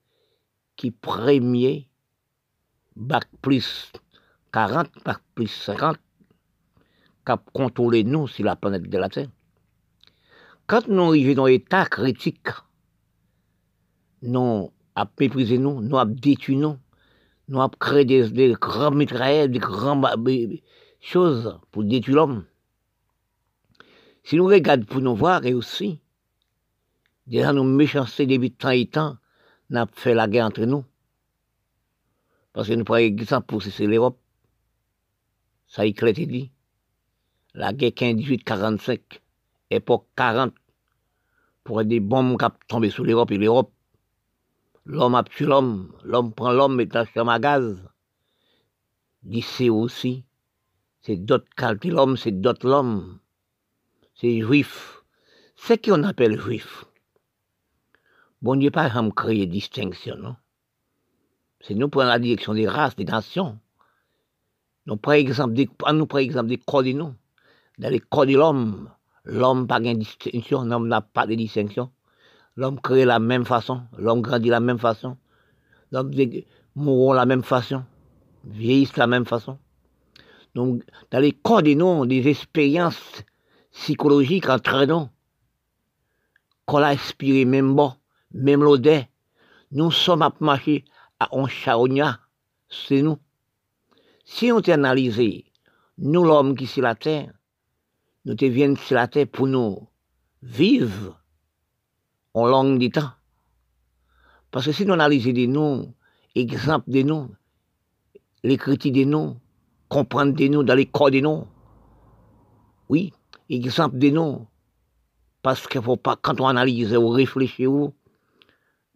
qui 0.76 0.92
premier 0.92 1.88
bac 2.98 3.30
plus 3.42 3.94
40, 4.52 4.90
bac 5.06 5.20
plus 5.36 5.48
50, 5.48 5.96
qui 7.26 7.32
a 7.32 7.38
contrôlé 7.54 8.04
nous 8.04 8.28
sur 8.28 8.44
la 8.44 8.58
planète 8.58 8.90
de 8.90 8.98
la 8.98 9.08
Terre. 9.08 9.30
Quand 10.70 10.88
nous 10.88 11.02
arrivons 11.02 11.34
dans 11.34 11.48
l'état 11.48 11.88
critique, 11.88 12.50
nous 14.22 14.72
avons 14.94 15.10
méprisé 15.20 15.58
nous, 15.58 15.82
nous 15.82 15.98
avons 15.98 16.14
détruit 16.14 16.58
nous, 16.58 16.78
nous 17.48 17.60
avons 17.60 17.74
créé 17.80 18.06
des, 18.06 18.54
grands 18.54 18.92
mitrailleurs, 18.92 19.48
des 19.48 19.58
grandes 19.58 20.06
choses 21.02 21.60
pour 21.72 21.84
détruire 21.86 22.18
l'homme. 22.18 22.46
Si 24.24 24.36
nous 24.36 24.46
regardons 24.46 24.86
pour 24.86 25.02
nous 25.02 25.16
voir, 25.16 25.44
et 25.44 25.56
aussi, 25.56 26.02
déjà 27.26 27.52
nous 27.52 27.64
méchancetés 27.64 28.28
depuis 28.28 28.52
tant 28.52 28.70
et 28.70 28.86
temps, 28.86 29.18
nous 29.72 29.80
avons 29.80 29.92
fait 29.96 30.14
la 30.14 30.28
guerre 30.28 30.46
entre 30.46 30.66
nous. 30.66 30.86
Parce 32.54 32.68
que 32.68 32.74
nous 32.74 32.84
prenons 32.84 33.00
exemple 33.00 33.48
pour 33.48 33.64
c'est 33.64 33.88
l'Europe. 33.88 34.20
Ça 35.66 35.82
a 35.82 35.86
été 35.86 36.28
dit. 36.28 36.52
La 37.56 37.74
guerre 37.74 37.90
15-18-45 37.90 39.00
époque 39.70 40.08
40, 40.16 40.54
pour 41.70 41.86
des 41.86 42.00
bombes 42.00 42.36
qui 42.36 42.46
tombé 42.68 42.90
sur 42.90 43.04
l'Europe 43.04 43.30
et 43.30 43.38
l'Europe. 43.38 43.72
L'homme 44.86 45.14
a 45.14 45.22
tué 45.22 45.46
l'homme, 45.46 45.94
l'homme 46.04 46.34
prend 46.34 46.52
l'homme 46.52 46.80
et 46.80 46.88
tâche 46.88 47.16
à 47.16 47.40
gaz. 47.40 47.88
D'ici 49.22 49.70
aussi, 49.70 50.24
c'est 51.02 51.18
d'autres 51.18 51.46
qualités 51.56 51.92
l'homme, 51.92 52.18
c'est 52.18 52.32
d'autres 52.32 52.68
l'homme. 52.68 53.20
C'est 54.16 54.42
juif. 54.42 55.04
C'est 55.56 55.86
qu'on 55.86 56.02
appelle 56.02 56.42
juif? 56.42 56.86
Bon 58.42 58.56
Dieu, 58.56 58.72
pas 58.72 58.90
jamais 58.90 59.12
créer 59.12 59.46
distinction, 59.46 60.18
non? 60.18 60.38
C'est 61.62 61.76
nous 61.76 61.88
prenons 61.88 62.10
la 62.10 62.18
direction 62.18 62.56
des 62.56 62.68
races, 62.68 62.96
des 62.96 63.06
nations. 63.06 63.60
Nous 64.88 64.98
prenons 64.98 65.18
exemple 65.18 65.54
des, 65.54 65.70
nous 65.94 66.08
exemple 66.18 66.50
des 66.50 66.58
corps 66.58 66.82
de 66.82 66.94
nous. 66.94 67.14
Dans 67.78 67.92
les 67.92 68.00
corps 68.00 68.26
de 68.26 68.34
l'homme, 68.34 68.90
L'homme 69.32 69.68
n'a 69.68 69.68
pas 69.68 69.80
de 69.80 69.94
distinction, 69.94 70.64
l'homme 70.64 70.88
n'a 70.88 71.02
pas 71.02 71.28
de 71.28 71.36
distinction. 71.36 71.92
L'homme 72.56 72.82
crée 72.82 73.06
la 73.06 73.20
même 73.20 73.46
façon, 73.46 73.84
l'homme 73.98 74.22
grandit 74.22 74.50
la 74.50 74.60
même 74.60 74.80
façon, 74.80 75.18
l'homme 75.92 76.12
mourra 76.76 77.16
la 77.16 77.26
même 77.28 77.44
façon, 77.44 77.84
vieillit 78.44 78.92
de 78.92 79.00
la 79.00 79.06
même 79.06 79.26
façon. 79.26 79.60
Donc, 80.56 80.84
dans 81.12 81.20
les 81.20 81.32
corps 81.32 81.62
des 81.62 81.76
noms, 81.76 82.06
des 82.06 82.28
expériences 82.28 83.24
psychologiques 83.72 84.50
entre 84.50 84.86
nous, 84.86 85.08
qu'on 86.66 86.80
a 86.80 86.88
aspiré 86.88 87.46
même 87.46 87.76
bon, 87.76 87.94
même 88.34 88.64
l'odeur, 88.64 89.04
nous 89.72 89.92
sommes 89.92 90.24
à 90.24 90.34
marcher 90.40 90.86
à 91.20 91.30
un 91.34 91.48
charognat, 91.48 92.20
c'est 92.68 93.04
nous. 93.04 93.20
Si 94.26 94.52
on 94.52 94.60
t'analyse, 94.60 95.44
nous 96.00 96.24
l'homme 96.24 96.56
qui 96.56 96.66
sur 96.66 96.82
la 96.82 96.96
terre, 96.96 97.32
nous 98.26 98.36
te 98.36 98.46
viennent 98.46 98.78
sur 98.78 98.96
la 98.96 99.08
terre 99.08 99.28
pour 99.28 99.48
nous 99.48 99.88
vivre 100.42 101.20
en 102.34 102.48
langue 102.48 102.80
du 102.80 102.90
temps. 102.90 103.12
Parce 104.52 104.66
que 104.66 104.72
si 104.72 104.86
nous 104.86 104.94
analysons 104.94 105.32
des 105.32 105.48
noms, 105.48 105.94
exemple 106.36 106.90
des 106.90 107.04
noms, 107.04 107.30
l'écriture 108.44 108.92
des 108.92 109.06
noms, 109.06 109.40
comprendre 109.88 110.34
des 110.34 110.50
noms 110.50 110.64
dans 110.64 110.76
les 110.76 110.86
corps 110.86 111.12
des 111.12 111.22
noms, 111.22 111.48
oui, 112.90 113.14
exemple 113.50 113.98
des 113.98 114.12
noms, 114.12 114.48
parce 115.42 115.68
qu'il 115.68 115.82
faut 115.82 115.98
pas, 115.98 116.18
quand 116.22 116.42
on 116.42 116.48
analyse 116.48 116.96
ou 116.96 117.10
réfléchit 117.10 117.66
dans 117.66 117.94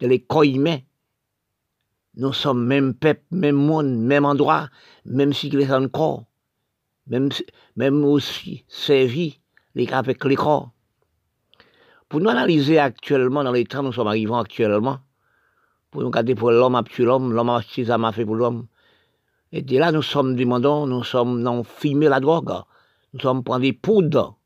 les 0.00 0.20
corps 0.20 0.42
humains, 0.42 0.80
nous 2.16 2.32
sommes 2.32 2.64
même 2.64 2.94
peuple, 2.94 3.24
même 3.30 3.56
monde, 3.56 3.96
même 3.96 4.24
endroit, 4.24 4.68
même 5.04 5.32
civilisation 5.32 5.88
corps 5.88 6.24
même, 7.06 7.28
même 7.76 8.04
aussi 8.04 8.64
servi 8.68 9.40
les, 9.74 9.88
avec 9.92 10.24
les 10.24 10.36
corps. 10.36 10.70
Pour 12.08 12.20
nous 12.20 12.28
analyser 12.28 12.78
actuellement, 12.78 13.44
dans 13.44 13.52
les 13.52 13.64
temps 13.64 13.80
où 13.80 13.84
nous 13.84 13.92
sommes 13.92 14.06
arrivés 14.06 14.34
actuellement, 14.34 14.98
pour 15.90 16.02
nous 16.02 16.08
regarder 16.08 16.34
pour 16.34 16.50
l'homme 16.50 16.74
a 16.74 16.82
tué 16.82 17.04
l'homme, 17.04 17.32
l'homme 17.32 17.50
a 17.50 17.62
tué 17.62 17.84
fait 17.84 18.24
pour 18.24 18.34
l'homme. 18.34 18.66
Et 19.52 19.62
de 19.62 19.78
là, 19.78 19.92
nous 19.92 20.02
sommes 20.02 20.34
demandons, 20.34 20.86
nous 20.86 21.04
sommes 21.04 21.40
non 21.40 21.62
filmer 21.62 22.08
la 22.08 22.20
drogue, 22.20 22.52
nous 23.12 23.20
sommes 23.20 23.44
prendre 23.44 23.60
des 23.60 23.72
poudres. 23.72 24.36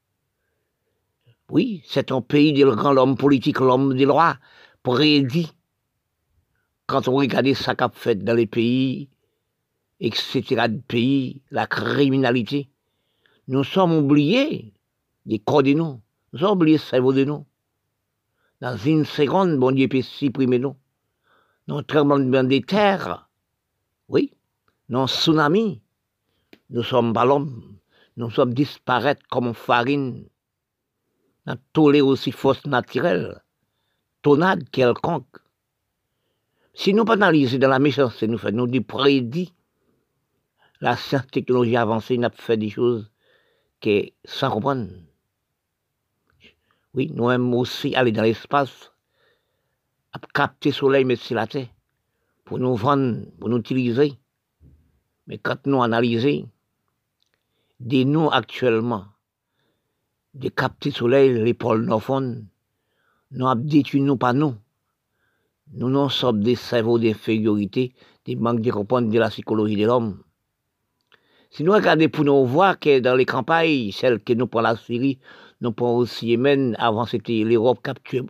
Oui, 1.50 1.82
c'est 1.86 2.12
un 2.12 2.20
pays 2.20 2.52
de 2.52 2.66
grand 2.66 2.92
l'homme 2.92 3.16
politique, 3.16 3.60
l'homme 3.60 3.96
des 3.96 4.04
lois, 4.04 4.36
prédit. 4.82 5.50
Quand 6.86 7.08
on 7.08 7.14
regarde 7.16 7.52
ça 7.54 7.74
qu'a 7.74 7.90
fait 7.92 8.22
dans 8.22 8.34
les 8.34 8.46
pays 8.46 9.08
etc. 10.00 10.68
de 10.68 10.78
pays, 10.78 11.42
la 11.50 11.66
criminalité. 11.66 12.68
Nous 13.48 13.64
sommes 13.64 13.92
oubliés 13.92 14.72
des 15.26 15.38
corps 15.38 15.62
de 15.62 15.72
nous. 15.72 16.00
Nous 16.32 16.38
sommes 16.38 16.52
oubliés 16.52 16.76
le 16.76 16.82
cerveau 16.82 17.12
de 17.12 17.24
nous. 17.24 17.46
Dans 18.60 18.76
une 18.76 19.04
seconde, 19.04 19.58
bon 19.58 19.72
Dieu 19.72 19.88
peut 19.88 20.02
supprimer 20.02 20.58
nous. 20.58 20.76
Dans 21.66 21.82
tremblement 21.82 22.44
des 22.44 22.62
terres, 22.62 23.28
oui, 24.08 24.32
dans 24.88 25.06
tsunami, 25.06 25.80
nous 26.70 26.82
sommes 26.82 27.12
pas 27.12 27.24
l'homme. 27.24 27.78
Nous 28.16 28.30
sommes 28.30 28.52
disparaître 28.52 29.26
comme 29.28 29.54
farine. 29.54 30.26
Dans 31.46 31.88
les 31.88 32.00
aussi 32.00 32.32
forces 32.32 32.66
naturelles, 32.66 33.42
tonade 34.22 34.68
quelconque. 34.70 35.38
Si 36.74 36.92
nous 36.92 37.04
pas 37.04 37.14
analyser 37.14 37.58
dans 37.58 37.68
la 37.68 37.78
méchanceté, 37.78 38.28
nous 38.28 38.38
faisons 38.38 38.66
du 38.66 38.82
prédit 38.82 39.54
la 40.80 40.96
science 40.96 41.26
technologie 41.28 41.76
avancée 41.76 42.18
n'a 42.18 42.30
fait 42.30 42.56
des 42.56 42.70
choses 42.70 43.10
que 43.80 44.10
sans 44.24 44.50
comprendre. 44.50 44.88
Oui, 46.94 47.10
nous-mêmes 47.14 47.52
aussi 47.54 47.94
aller 47.94 48.12
dans 48.12 48.22
l'espace, 48.22 48.92
capter 50.34 50.70
le 50.70 50.74
soleil, 50.74 51.04
mais 51.04 51.16
c'est 51.16 51.34
la 51.34 51.46
terre, 51.46 51.68
pour 52.44 52.58
nous 52.58 52.74
vendre, 52.74 53.24
pour 53.38 53.48
nous 53.48 53.58
utiliser. 53.58 54.14
Mais 55.26 55.38
quand 55.38 55.66
nous 55.66 55.82
analysons, 55.82 56.48
des 57.80 58.04
nous 58.04 58.30
actuellement, 58.30 59.06
de 60.34 60.48
capter 60.48 60.90
le 60.90 60.94
soleil, 60.94 61.42
les 61.42 61.54
pôles 61.54 61.84
nous 61.84 62.00
nous 63.30 63.54
détruit 63.56 64.00
nous 64.00 64.16
pas 64.16 64.32
nous. 64.32 64.54
Nous 65.72 66.08
sommes 66.08 66.42
des 66.42 66.56
cerveaux 66.56 66.98
d'infériorité, 66.98 67.94
des 68.24 68.36
manques 68.36 68.62
de 68.62 68.70
comprendre 68.70 69.10
de 69.10 69.18
la 69.18 69.28
psychologie 69.28 69.76
de 69.76 69.86
l'homme. 69.86 70.22
Si 71.50 71.64
nous 71.64 71.72
regardons 71.72 72.08
pour 72.08 72.24
nous 72.24 72.44
voir 72.44 72.78
que 72.78 73.00
dans 73.00 73.14
les 73.14 73.24
campagnes, 73.24 73.90
celles 73.92 74.22
que 74.22 74.32
nous 74.34 74.46
prenons 74.46 74.68
la 74.68 74.76
Syrie, 74.76 75.18
nous 75.60 75.72
prenons 75.72 75.96
aussi 75.96 76.28
Yémen, 76.28 76.76
avant 76.78 77.06
c'était 77.06 77.42
l'Europe 77.44 77.80
qui 78.04 78.20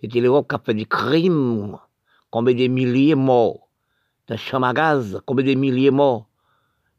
c'était 0.00 0.20
l'Europe 0.20 0.48
qui 0.48 0.54
a 0.54 0.58
fait 0.58 0.74
des 0.74 0.84
crimes, 0.84 1.78
combien 2.30 2.54
de 2.54 2.66
milliers 2.66 3.14
morts, 3.14 3.68
dans 4.28 4.36
champs 4.36 4.62
à 4.62 4.72
gaz, 4.72 5.20
combien 5.26 5.44
de 5.44 5.54
milliers 5.54 5.90
morts, 5.90 6.28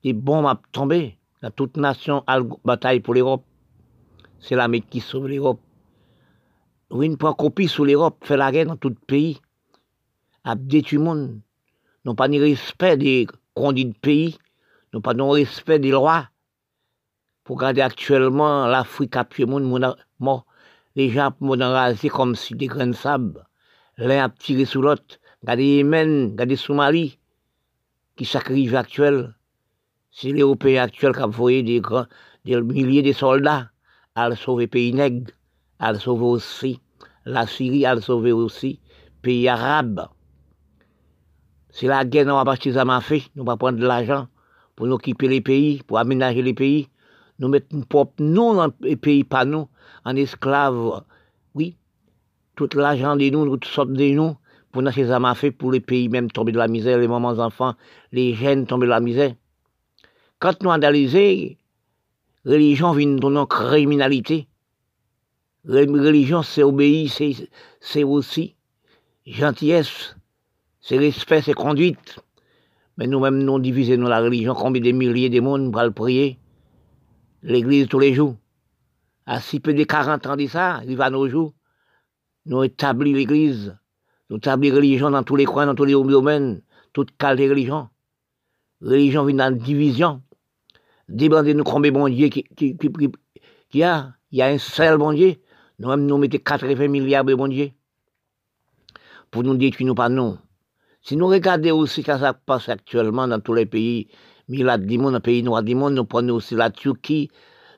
des 0.04 0.14
bombes 0.14 0.46
ont 0.46 0.58
tombé, 0.72 1.18
dans 1.42 1.52
toute 1.52 1.78
nation 1.78 2.24
a 2.28 2.40
bataille 2.66 3.00
pour 3.00 3.14
l'Europe. 3.14 3.44
C'est 4.40 4.56
l'Amérique 4.56 4.90
qui 4.90 5.00
sauve 5.00 5.28
l'Europe. 5.28 5.60
Oui, 6.90 7.08
une 7.08 7.18
copie 7.18 7.68
sur 7.68 7.86
l'Europe, 7.86 8.18
fait 8.24 8.38
la 8.38 8.52
guerre 8.52 8.68
dans 8.68 8.78
tout 8.78 8.90
le 8.90 8.96
pays, 8.96 9.40
a 10.44 10.56
détruit 10.56 10.98
le 10.98 11.04
monde. 11.04 11.42
Nous 12.06 12.16
pas 12.16 12.28
ni 12.28 12.40
respect 12.40 12.98
des 12.98 13.28
conduits 13.54 13.86
de 13.86 13.94
pays, 13.94 14.38
nous 14.94 15.02
pas 15.02 15.14
de 15.14 15.22
respect 15.22 15.80
des 15.80 15.92
lois. 15.92 16.30
Pour 17.44 17.58
regarder 17.58 17.82
actuellement 17.82 18.68
l'Afrique 18.68 19.16
tué 19.30 19.46
le 19.46 19.52
monde 19.52 19.96
mort. 20.20 20.46
Les 20.96 21.10
gens 21.10 21.32
sont 21.40 21.58
rasés 21.60 22.10
comme 22.10 22.36
si 22.36 22.56
des 22.56 22.68
grains 22.68 22.88
de 22.88 22.94
sable. 22.94 23.46
L'un 23.98 24.26
a 24.26 24.30
tiré 24.30 24.66
sur 24.66 24.82
l'autre. 24.82 25.20
Regardez 25.42 25.78
Yémen, 25.78 26.32
regardez 26.32 26.56
Somalie, 26.56 27.20
qui 28.16 28.26
sacrifie 28.26 28.76
actuel. 28.76 29.36
C'est 30.12 30.32
les 30.32 30.42
Européens 30.42 30.84
actuels 30.84 31.14
qui 31.14 31.20
ont 31.20 31.26
envoyé 31.26 31.64
des, 31.64 31.82
des 32.46 32.62
milliers 32.62 33.04
de 33.04 33.14
soldats 33.14 33.70
à 34.16 34.36
sauver 34.36 34.66
le 34.66 34.70
pays 34.70 34.94
nègre, 34.94 35.32
à 35.80 35.94
sauver 35.96 36.26
aussi 36.26 36.82
la 37.26 37.46
Syrie, 37.46 37.86
à 37.86 38.00
sauver 38.02 38.32
aussi 38.32 38.80
le 39.06 39.22
pays 39.22 39.48
arabe. 39.48 40.08
C'est 41.70 41.88
la 41.88 42.04
guerre, 42.04 42.26
nous 42.26 42.34
va 42.34 42.46
pas 42.46 42.56
à 42.56 43.02
fait, 43.02 43.24
nous 43.36 43.46
va 43.46 43.58
prendre 43.58 43.78
de 43.78 43.86
l'argent 43.86 44.28
pour 44.78 44.86
nous 44.86 44.94
occuper 44.94 45.28
les 45.28 45.42
pays, 45.42 45.82
pour 45.86 45.98
aménager 45.98 46.42
les 46.42 46.54
pays. 46.54 46.88
Nous 47.40 47.50
mettre 47.50 47.76
propre 47.90 48.14
nous 48.20 48.56
dans 48.56 48.72
les 48.82 48.96
pays, 48.96 49.24
pas 49.24 49.44
nous, 49.44 49.68
en 50.06 50.16
esclaves. 50.16 51.04
Oui, 51.56 51.76
tout 52.56 52.70
l'argent 52.76 53.16
de 53.16 53.30
nous, 53.30 53.58
toutes 53.58 53.66
sortes 53.66 53.92
de 53.92 54.12
nous, 54.12 54.38
pour 54.72 54.84
nous 54.84 54.92
ces 54.92 55.10
fait 55.36 55.52
pour 55.52 55.72
les 55.72 55.80
pays 55.80 56.10
même 56.10 56.32
tomber 56.32 56.52
de 56.52 56.60
la 56.60 56.68
misère, 56.68 57.00
les 57.00 57.08
mamans 57.08 57.40
enfants, 57.40 57.74
les 58.12 58.36
jeunes 58.36 58.68
tomber 58.68 58.86
de 58.86 58.92
la 58.92 59.00
misère. 59.00 59.34
Quand 60.40 60.62
nous 60.62 60.70
analysons, 60.70 61.56
religion 62.46 62.92
vient 62.92 63.08
de 63.08 63.30
nos 63.30 63.48
criminalité. 63.48 64.48
Religion, 65.66 66.44
c'est 66.44 66.64
obéir, 66.64 67.12
c'est 67.82 68.04
aussi 68.04 68.56
gentillesse, 69.26 70.16
c'est 70.80 70.98
respect, 70.98 71.42
c'est 71.42 71.54
conduite. 71.54 72.20
Mais 72.98 73.06
nous-mêmes, 73.06 73.44
nous 73.44 73.60
divisons 73.60 74.02
la 74.02 74.20
religion, 74.20 74.56
combien 74.56 74.82
de 74.82 74.92
milliers 74.92 75.30
de 75.30 75.40
monde 75.40 75.72
pour 75.72 75.82
le 75.84 75.92
prier? 75.92 76.40
L'église 77.44 77.88
tous 77.88 78.00
les 78.00 78.14
jours. 78.14 78.36
À 79.28 79.40
si 79.40 79.60
peu 79.60 79.74
de 79.74 79.84
40 79.84 80.26
ans 80.26 80.36
de 80.36 80.48
ça, 80.48 80.82
il 80.88 80.98
va 80.98 81.12
nos 81.12 81.28
jours. 81.30 81.54
Nous 82.48 82.64
établissons 82.64 83.18
l'église. 83.18 83.78
Nous 84.30 84.38
établissons 84.38 84.74
la 84.74 84.80
religion 84.80 85.12
dans 85.12 85.24
tous 85.24 85.36
les 85.36 85.46
coins, 85.46 85.68
dans 85.68 85.76
tous 85.76 85.86
les 85.86 85.94
domaines. 85.94 86.64
Toutes 86.92 87.16
cales 87.18 87.38
de 87.38 87.48
religion. 87.48 87.90
Religion 88.82 89.26
vient 89.26 89.36
dans 89.36 89.54
la 89.54 89.60
division. 89.60 90.24
Débandez 91.08 91.54
nous 91.54 91.64
combien 91.64 91.92
bon 91.92 92.08
Dieu 92.10 92.30
qui, 92.30 92.44
a. 93.84 94.14
Il 94.32 94.40
y 94.40 94.42
a 94.42 94.48
un 94.48 94.58
seul 94.58 94.98
bon 94.98 95.14
Dieu. 95.14 95.36
Nous-mêmes, 95.80 96.06
nous 96.06 96.18
mettons 96.18 96.40
80 96.40 96.88
milliards 96.88 97.24
de 97.24 97.36
bon 97.36 97.48
Dieu. 97.48 97.72
Pour 99.30 99.44
nous 99.44 99.56
détruire, 99.56 99.88
nous 99.88 99.96
pas 99.96 100.10
nous. 100.10 100.38
Si 101.08 101.16
nous 101.16 101.28
regardons 101.28 101.80
aussi 101.80 102.04
ce 102.04 102.12
qui 102.12 102.20
se 102.20 102.34
passe 102.46 102.68
actuellement 102.68 103.30
dans 103.30 103.40
tous 103.40 103.54
les 103.54 103.66
pays, 103.66 104.10
Milad 104.50 104.86
monde, 104.92 105.20
pays 105.20 105.42
noirs 105.42 105.64
du 105.64 105.74
nous 105.74 106.04
prenons 106.04 106.36
aussi 106.36 106.54
la 106.54 106.70
Turquie, 106.70 107.32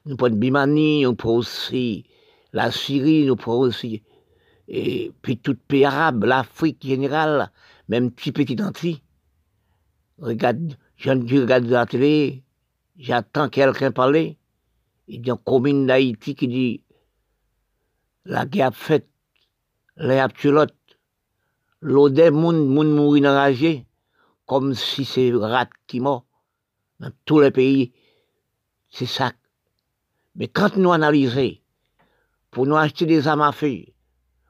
nous 0.07 0.17
prenons 0.17 0.35
Bimani, 0.35 1.03
nous 1.03 1.13
prenons 1.13 1.35
aussi 1.35 2.07
la 2.53 2.71
Syrie, 2.71 3.27
nous 3.27 3.35
prenons 3.35 3.59
aussi, 3.59 4.01
et 4.67 5.11
puis 5.21 5.37
tout 5.37 5.55
pays 5.67 5.85
arabe, 5.85 6.23
l'Afrique 6.23 6.83
générale, 6.83 7.51
même 7.87 8.09
petit 8.09 8.31
petit 8.31 8.59
anti. 8.63 9.03
Regarde, 10.17 10.73
je 10.95 11.11
regarde 11.11 11.65
la 11.65 11.85
télé, 11.85 12.43
j'attends 12.97 13.47
quelqu'un 13.47 13.91
parler. 13.91 14.39
Il 15.07 15.23
y 15.23 15.29
a 15.29 15.33
une 15.33 15.37
commune 15.37 15.85
d'Haïti 15.85 16.33
qui 16.33 16.47
dit, 16.47 16.83
la 18.25 18.47
guerre 18.47 18.73
faite, 18.73 19.07
les 19.97 20.19
l'autre 20.45 20.73
l'odeur 21.81 22.31
moun 22.31 22.67
moun 22.67 22.93
mourir 22.93 23.29
enragé 23.29 23.85
comme 24.45 24.73
si 24.73 25.05
c'est 25.05 25.31
rat 25.33 25.69
qui 25.87 25.99
mort 25.99 26.25
dans 26.99 27.11
tous 27.25 27.39
les 27.39 27.51
pays 27.51 27.93
c'est 28.89 29.05
ça. 29.05 29.31
Mais 30.35 30.47
quand 30.47 30.75
nous 30.75 30.91
analysons 30.91 31.57
pour 32.51 32.65
nous 32.65 32.75
acheter 32.75 33.05
des 33.05 33.27
armes 33.27 33.41
à 33.41 33.51
feu 33.51 33.85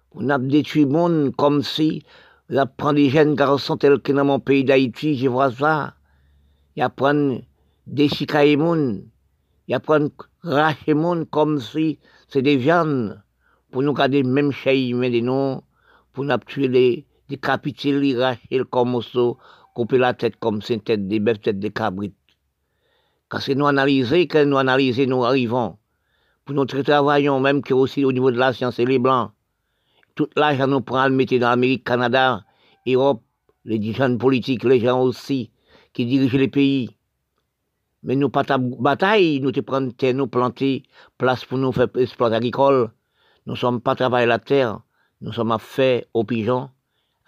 pour 0.10 0.24
nous 0.24 0.38
détruire 0.48 0.88
monde 0.88 1.36
comme 1.36 1.62
si 1.62 2.04
on 2.50 2.66
prend 2.66 2.94
des 2.94 3.10
jeunes 3.10 3.36
garçons 3.36 3.78
tels 3.78 4.00
que 4.00 4.12
dans 4.12 4.26
mon 4.26 4.40
pays 4.40 4.64
d'Haïti 4.64 5.16
je 5.16 5.28
vois 5.28 5.52
ça. 5.52 5.96
Il 6.76 6.82
apprend 6.82 7.38
des 7.86 8.08
chicailles 8.08 8.56
moun. 8.56 9.10
Il 9.68 9.76
apprend 9.76 10.08
racher 10.42 10.96
monde 10.96 11.30
comme 11.30 11.60
si 11.60 12.00
c'est 12.28 12.42
des 12.42 12.58
viandes. 12.58 13.22
Pour 13.70 13.84
nous 13.84 13.94
garder 13.94 14.24
même 14.24 14.52
chez 14.52 14.94
mais 14.94 15.12
des 15.12 15.22
noms 15.22 15.62
pour 16.12 16.24
nous 16.24 16.38
tuer 16.38 16.68
les 16.68 17.06
décapiter, 17.30 17.92
les 17.92 18.18
racher 18.18 18.58
le 18.58 18.66
morceau, 18.84 19.38
couper 19.74 19.98
la 19.98 20.14
tête 20.14 20.36
comme 20.38 20.62
c'est 20.62 20.84
tête 20.84 21.08
de 21.08 21.20
bœuf, 21.20 21.40
tête 21.40 21.60
de 21.60 21.70
cabrit. 21.70 22.14
Quand 23.30 23.40
c'est 23.40 23.56
nous 23.56 23.68
analyser, 23.68 24.28
quand 24.28 24.46
nous 24.46 24.58
analyser, 24.58 25.06
nous 25.06 25.24
arrivons. 25.24 25.78
Pour 26.44 26.56
notre 26.56 26.82
travail, 26.82 27.30
même 27.40 27.62
que 27.62 27.76
aussi 27.76 28.04
au 28.04 28.12
niveau 28.12 28.32
de 28.32 28.38
la 28.38 28.52
science 28.52 28.80
et 28.80 28.86
les 28.86 28.98
blancs. 28.98 29.32
Tout 30.16 30.28
l'argent 30.36 30.68
nous 30.68 30.82
prend 30.82 31.08
le 31.08 31.16
mettre 31.16 31.38
dans 31.38 31.50
l'Amérique, 31.50 31.86
Canada, 31.86 32.44
Europe, 32.88 33.22
les 33.64 33.94
jeunes 33.94 34.18
politiques, 34.18 34.64
les 34.64 34.80
gens 34.80 35.02
aussi, 35.02 35.52
qui 35.94 36.08
dirigent 36.08 36.38
les 36.38 36.48
pays. 36.48 36.90
Mais 38.02 38.16
nous 38.16 38.30
pas 38.30 38.44
ta 38.44 38.58
bataille, 38.58 39.40
nous 39.42 39.52
te 39.52 39.60
prendre 39.60 39.94
terre, 39.94 40.16
nous 40.16 40.28
planter, 40.28 40.84
place 41.18 41.46
pour 41.46 41.60
nous 41.60 41.72
faire 41.72 41.88
exploiter 41.96 42.38
agricole. 42.38 42.90
Nous 43.46 43.56
sommes 43.56 43.82
pas 43.82 43.96
travailler 43.96 44.26
la 44.26 44.40
terre, 44.40 44.80
nous 45.22 45.34
sommes 45.34 45.52
à 45.52 45.60
aux 46.14 46.24
pigeons 46.24 46.70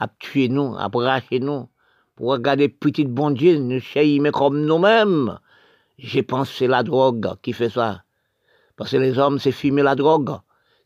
à 0.01 0.07
tuer 0.07 0.49
nous, 0.49 0.75
à 0.79 0.89
bracher 0.89 1.39
nous, 1.39 1.69
pour 2.15 2.31
regarder 2.31 2.69
petit 2.69 3.05
bon 3.05 3.29
Dieu, 3.29 3.59
nous 3.59 3.79
mais 3.95 4.31
comme 4.31 4.65
nous-mêmes. 4.65 5.37
J'ai 5.99 6.23
pensé 6.23 6.65
la 6.65 6.81
drogue 6.81 7.35
qui 7.43 7.53
fait 7.53 7.69
ça. 7.69 8.03
Parce 8.75 8.89
que 8.91 8.97
les 8.97 9.19
hommes, 9.19 9.37
c'est 9.37 9.51
fumer 9.51 9.83
la 9.83 9.93
drogue, 9.93 10.31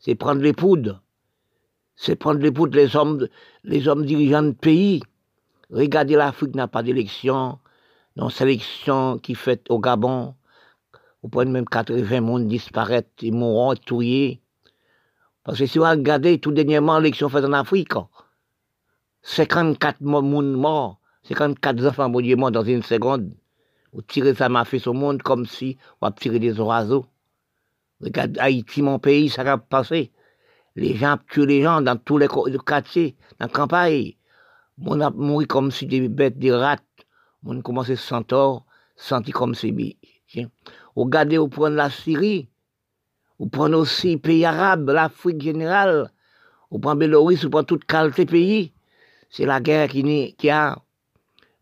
c'est 0.00 0.16
prendre 0.16 0.42
les 0.42 0.52
poudres. 0.52 1.00
C'est 1.94 2.16
prendre 2.16 2.40
les 2.40 2.52
poudres, 2.52 2.76
les 2.76 2.94
hommes, 2.94 3.26
les 3.64 3.88
hommes 3.88 4.04
dirigeants 4.04 4.42
de 4.42 4.50
pays. 4.50 5.02
Regardez 5.70 6.14
l'Afrique 6.14 6.54
n'a 6.54 6.68
pas 6.68 6.82
d'élection, 6.82 7.58
non 8.16 8.28
sélection 8.28 9.18
qui 9.18 9.34
fait 9.34 9.64
au 9.70 9.78
Gabon. 9.78 10.34
Vous 11.22 11.30
pouvez 11.30 11.46
même 11.46 11.64
80 11.64 12.20
monde 12.20 12.48
disparaître, 12.48 13.08
ils 13.22 13.32
mourront 13.32 13.74
tués. 13.76 14.42
Parce 15.42 15.58
que 15.58 15.64
si 15.64 15.78
vous 15.78 15.84
regardez 15.84 16.38
tout 16.38 16.52
dernièrement 16.52 16.98
l'élection 16.98 17.30
faite 17.30 17.46
en 17.46 17.54
Afrique, 17.54 17.94
54 19.28 20.02
moun 20.02 20.52
morts, 20.52 21.00
54 21.24 21.84
enfants 21.84 22.08
morts 22.08 22.52
dans 22.52 22.62
une 22.62 22.84
seconde. 22.84 23.34
Vous 23.92 24.02
tirez 24.02 24.34
ça 24.34 24.48
m'a 24.48 24.64
fait 24.64 24.86
au 24.86 24.92
monde 24.92 25.20
comme 25.20 25.46
si 25.46 25.78
on 26.00 26.12
tiré 26.12 26.38
des 26.38 26.60
oiseaux. 26.60 27.06
Regarde 28.00 28.38
Haïti, 28.38 28.82
mon 28.82 29.00
pays, 29.00 29.28
ça 29.28 29.42
va 29.42 29.58
passer. 29.58 30.12
Les 30.76 30.94
gens 30.94 31.16
tuent 31.28 31.44
les 31.44 31.62
gens 31.62 31.82
dans 31.82 31.96
tous 31.96 32.18
les 32.18 32.28
quartiers, 32.64 33.16
dans 33.40 33.46
la 33.46 33.52
campagne. 33.52 34.12
On 34.80 35.00
a 35.00 35.10
mouru 35.10 35.46
comme 35.48 35.72
si 35.72 35.86
des 35.86 36.08
bêtes, 36.08 36.38
des 36.38 36.52
rats. 36.52 36.76
On 37.44 37.60
commence 37.62 37.90
à 37.90 37.96
sentir, 37.96 38.60
sentir 38.94 39.34
comme 39.34 39.56
si. 39.56 39.98
Regardez, 40.94 41.38
vous 41.38 41.48
prenez 41.48 41.74
la 41.74 41.90
Syrie. 41.90 42.48
Vous 43.40 43.48
prenez 43.48 43.74
aussi 43.74 44.10
les 44.10 44.18
pays 44.18 44.44
arabes, 44.44 44.88
l'Afrique 44.88 45.42
générale. 45.42 46.12
Vous 46.70 46.78
prenez 46.78 47.00
Bélorusse, 47.00 47.42
vous 47.42 47.50
prenez 47.50 47.66
toute 47.66 47.86
qualité 47.86 48.24
pays. 48.24 48.72
C'est 49.30 49.46
la 49.46 49.60
guerre 49.60 49.88
qui, 49.88 50.50
a. 50.50 50.78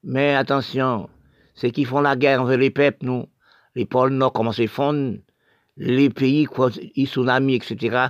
Mais 0.03 0.35
attention, 0.35 1.09
ceux 1.55 1.71
qui 1.71 1.85
font 1.85 2.01
la 2.01 2.17
guerre 2.17 2.43
envers 2.43 2.59
les 2.59 2.71
peuples, 2.71 3.05
nous, 3.07 3.27
les 3.75 3.87
pôles 3.87 4.13
nord 4.13 4.33
commencent 4.33 4.61
à 4.61 4.67
fondre, 4.67 5.19
les 5.77 6.11
pays, 6.11 6.45
quoi, 6.45 6.71
les 6.71 7.07
tsunamis, 7.07 7.57
etc. 7.57 8.09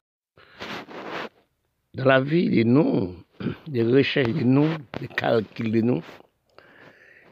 Dans 1.95 2.05
la 2.05 2.21
vie, 2.21 2.49
les 2.49 2.65
noms, 2.65 3.15
les 3.69 3.83
recherches 3.83 4.33
des 4.33 4.45
noms, 4.45 4.77
les 5.01 5.09
calculs 5.09 5.71
des 5.71 5.83
noms, 5.83 6.03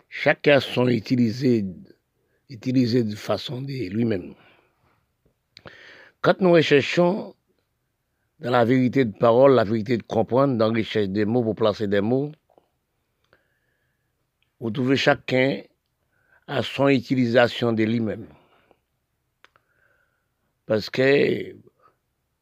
chacun 0.08 0.60
sont 0.60 0.88
utilisés, 0.88 1.64
utilisés 2.48 3.02
de 3.02 3.16
façon 3.16 3.60
de 3.60 3.88
lui-même. 3.90 4.34
Quand 6.20 6.40
nous 6.40 6.52
recherchons 6.52 7.34
dans 8.42 8.50
la 8.50 8.64
vérité 8.64 9.04
de 9.04 9.16
parole, 9.16 9.54
la 9.54 9.62
vérité 9.62 9.96
de 9.96 10.02
comprendre, 10.02 10.58
dans 10.58 10.72
la 10.72 10.78
recherche 10.78 11.08
des 11.08 11.24
mots 11.24 11.44
pour 11.44 11.54
placer 11.54 11.86
des 11.86 12.00
mots, 12.00 12.32
vous 14.58 14.70
trouvez 14.72 14.96
chacun 14.96 15.62
à 16.48 16.64
son 16.64 16.88
utilisation 16.88 17.72
de 17.72 17.84
lui-même. 17.84 18.26
Parce 20.66 20.90
que 20.90 21.54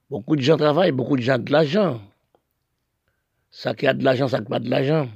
beaucoup 0.08 0.36
de 0.36 0.40
gens 0.40 0.56
travaillent, 0.56 0.92
beaucoup 0.92 1.16
de 1.16 1.22
gens 1.22 1.36
ont 1.36 1.38
de 1.38 1.52
l'argent. 1.52 2.00
Ça 3.50 3.74
qui 3.74 3.86
a 3.86 3.92
de 3.92 4.02
l'argent, 4.02 4.26
ça 4.26 4.38
qui 4.38 4.44
n'a 4.44 4.48
pas 4.48 4.60
de 4.60 4.70
l'argent. 4.70 5.06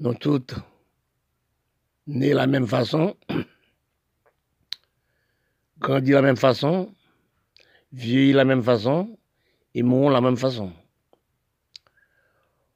Nous 0.00 0.14
toutes 0.14 0.56
nés 2.08 2.30
de 2.30 2.34
la 2.34 2.48
même 2.48 2.66
façon, 2.66 3.16
grandis 5.78 6.10
de 6.10 6.14
la 6.14 6.22
même 6.22 6.36
façon, 6.36 6.92
vieillis 7.94 8.32
de 8.32 8.36
la 8.36 8.44
même 8.44 8.62
façon 8.62 9.16
et 9.74 9.82
mourons 9.82 10.08
de 10.08 10.14
la 10.14 10.20
même 10.20 10.36
façon. 10.36 10.72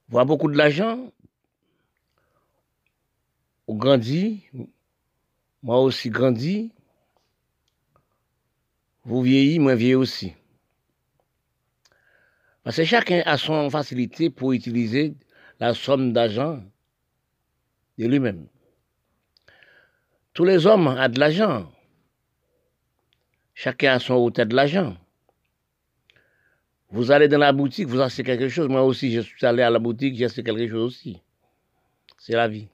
Voir 0.08 0.24
beaucoup 0.24 0.50
de 0.50 0.56
l'argent, 0.56 1.12
on 3.66 3.74
grandit, 3.74 4.44
moi 5.62 5.80
aussi 5.80 6.08
grandis, 6.08 6.72
vous 9.04 9.22
vieillissez, 9.22 9.58
moi 9.58 9.74
vieillis 9.74 9.94
aussi. 9.96 10.34
Parce 12.62 12.76
que 12.76 12.84
chacun 12.84 13.22
a 13.26 13.36
son 13.36 13.70
facilité 13.70 14.30
pour 14.30 14.52
utiliser 14.52 15.14
la 15.58 15.74
somme 15.74 16.12
d'argent 16.12 16.62
de 17.98 18.06
lui-même. 18.06 18.46
Tous 20.32 20.44
les 20.44 20.66
hommes 20.66 20.86
ont 20.86 21.08
de 21.08 21.18
l'argent. 21.18 21.72
Chacun 23.54 23.94
a 23.94 23.98
son 23.98 24.14
hôtel 24.14 24.48
de 24.48 24.54
l'argent. 24.54 24.96
Vous 26.90 27.10
allez 27.10 27.28
dans 27.28 27.38
la 27.38 27.52
boutique, 27.52 27.86
vous 27.86 28.00
achetez 28.00 28.22
quelque 28.22 28.48
chose. 28.48 28.68
Moi 28.68 28.82
aussi, 28.82 29.12
je 29.12 29.20
suis 29.20 29.44
allé 29.44 29.62
à 29.62 29.70
la 29.70 29.78
boutique, 29.78 30.16
j'ai 30.16 30.24
acheté 30.24 30.42
quelque 30.42 30.68
chose 30.68 30.84
aussi. 30.86 31.22
C'est 32.16 32.34
la 32.34 32.48
vie. 32.48 32.68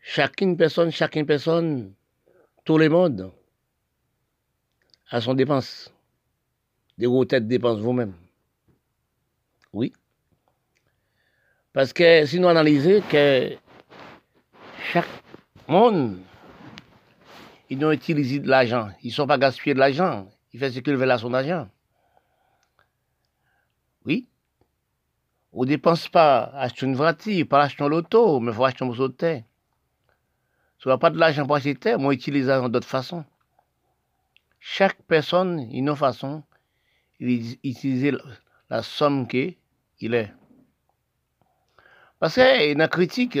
Chacune 0.00 0.56
personne, 0.56 0.90
chacune 0.90 1.26
personne, 1.26 1.92
tout 2.64 2.78
le 2.78 2.88
monde 2.88 3.30
a 5.10 5.20
son 5.20 5.34
dépense. 5.34 5.92
Des 6.96 7.06
gros 7.06 7.24
têtes 7.24 7.46
dépenses 7.46 7.78
vous-même. 7.78 8.14
Oui. 9.72 9.92
Parce 11.72 11.92
que 11.92 12.26
si 12.26 12.40
nous 12.40 12.48
analysons 12.48 13.00
que 13.08 13.56
chaque 14.92 15.06
monde, 15.68 16.18
ils 17.70 17.84
ont 17.84 17.92
utilisé 17.92 18.40
de 18.40 18.48
l'argent. 18.48 18.90
Ils 19.02 19.08
ne 19.08 19.12
sont 19.12 19.26
pas 19.26 19.38
gaspillés 19.38 19.74
de 19.74 19.78
l'argent. 19.78 20.28
Ils 20.52 20.58
font 20.58 20.72
ce 20.72 20.80
qu'ils 20.80 20.96
veulent 20.96 21.10
à 21.10 21.18
son 21.18 21.32
argent. 21.34 21.68
Oui. 24.04 24.28
On 25.52 25.62
ne 25.62 25.68
dépense 25.68 26.08
pas 26.08 26.44
acheter 26.54 26.86
une 26.86 26.94
voiture, 26.94 27.46
pas 27.48 27.62
acheter 27.62 27.82
un 27.82 27.88
loto, 27.88 28.40
mais 28.40 28.52
il 28.52 28.54
faut 28.54 28.64
acheter 28.64 28.84
un 28.84 28.88
morceau 28.88 29.08
de 29.08 29.14
terre. 29.14 29.42
Si 30.78 30.86
on 30.86 30.98
pas 30.98 31.10
de 31.10 31.18
l'argent 31.18 31.46
pour 31.46 31.56
acheter 31.56 31.74
terre, 31.74 31.98
on 31.98 32.12
utilise 32.12 32.46
d'autres 32.46 32.86
façons. 32.86 33.24
Chaque 34.60 35.02
personne, 35.02 35.68
une 35.72 35.90
autre 35.90 35.98
façon, 35.98 36.42
il 37.20 37.58
utilise 37.64 38.18
la 38.70 38.82
somme 38.82 39.26
qu'il 39.26 39.56
est. 40.00 40.32
Parce 42.18 42.34
que 42.34 42.72
dans 42.72 42.78
la 42.78 42.88
critique, 42.88 43.38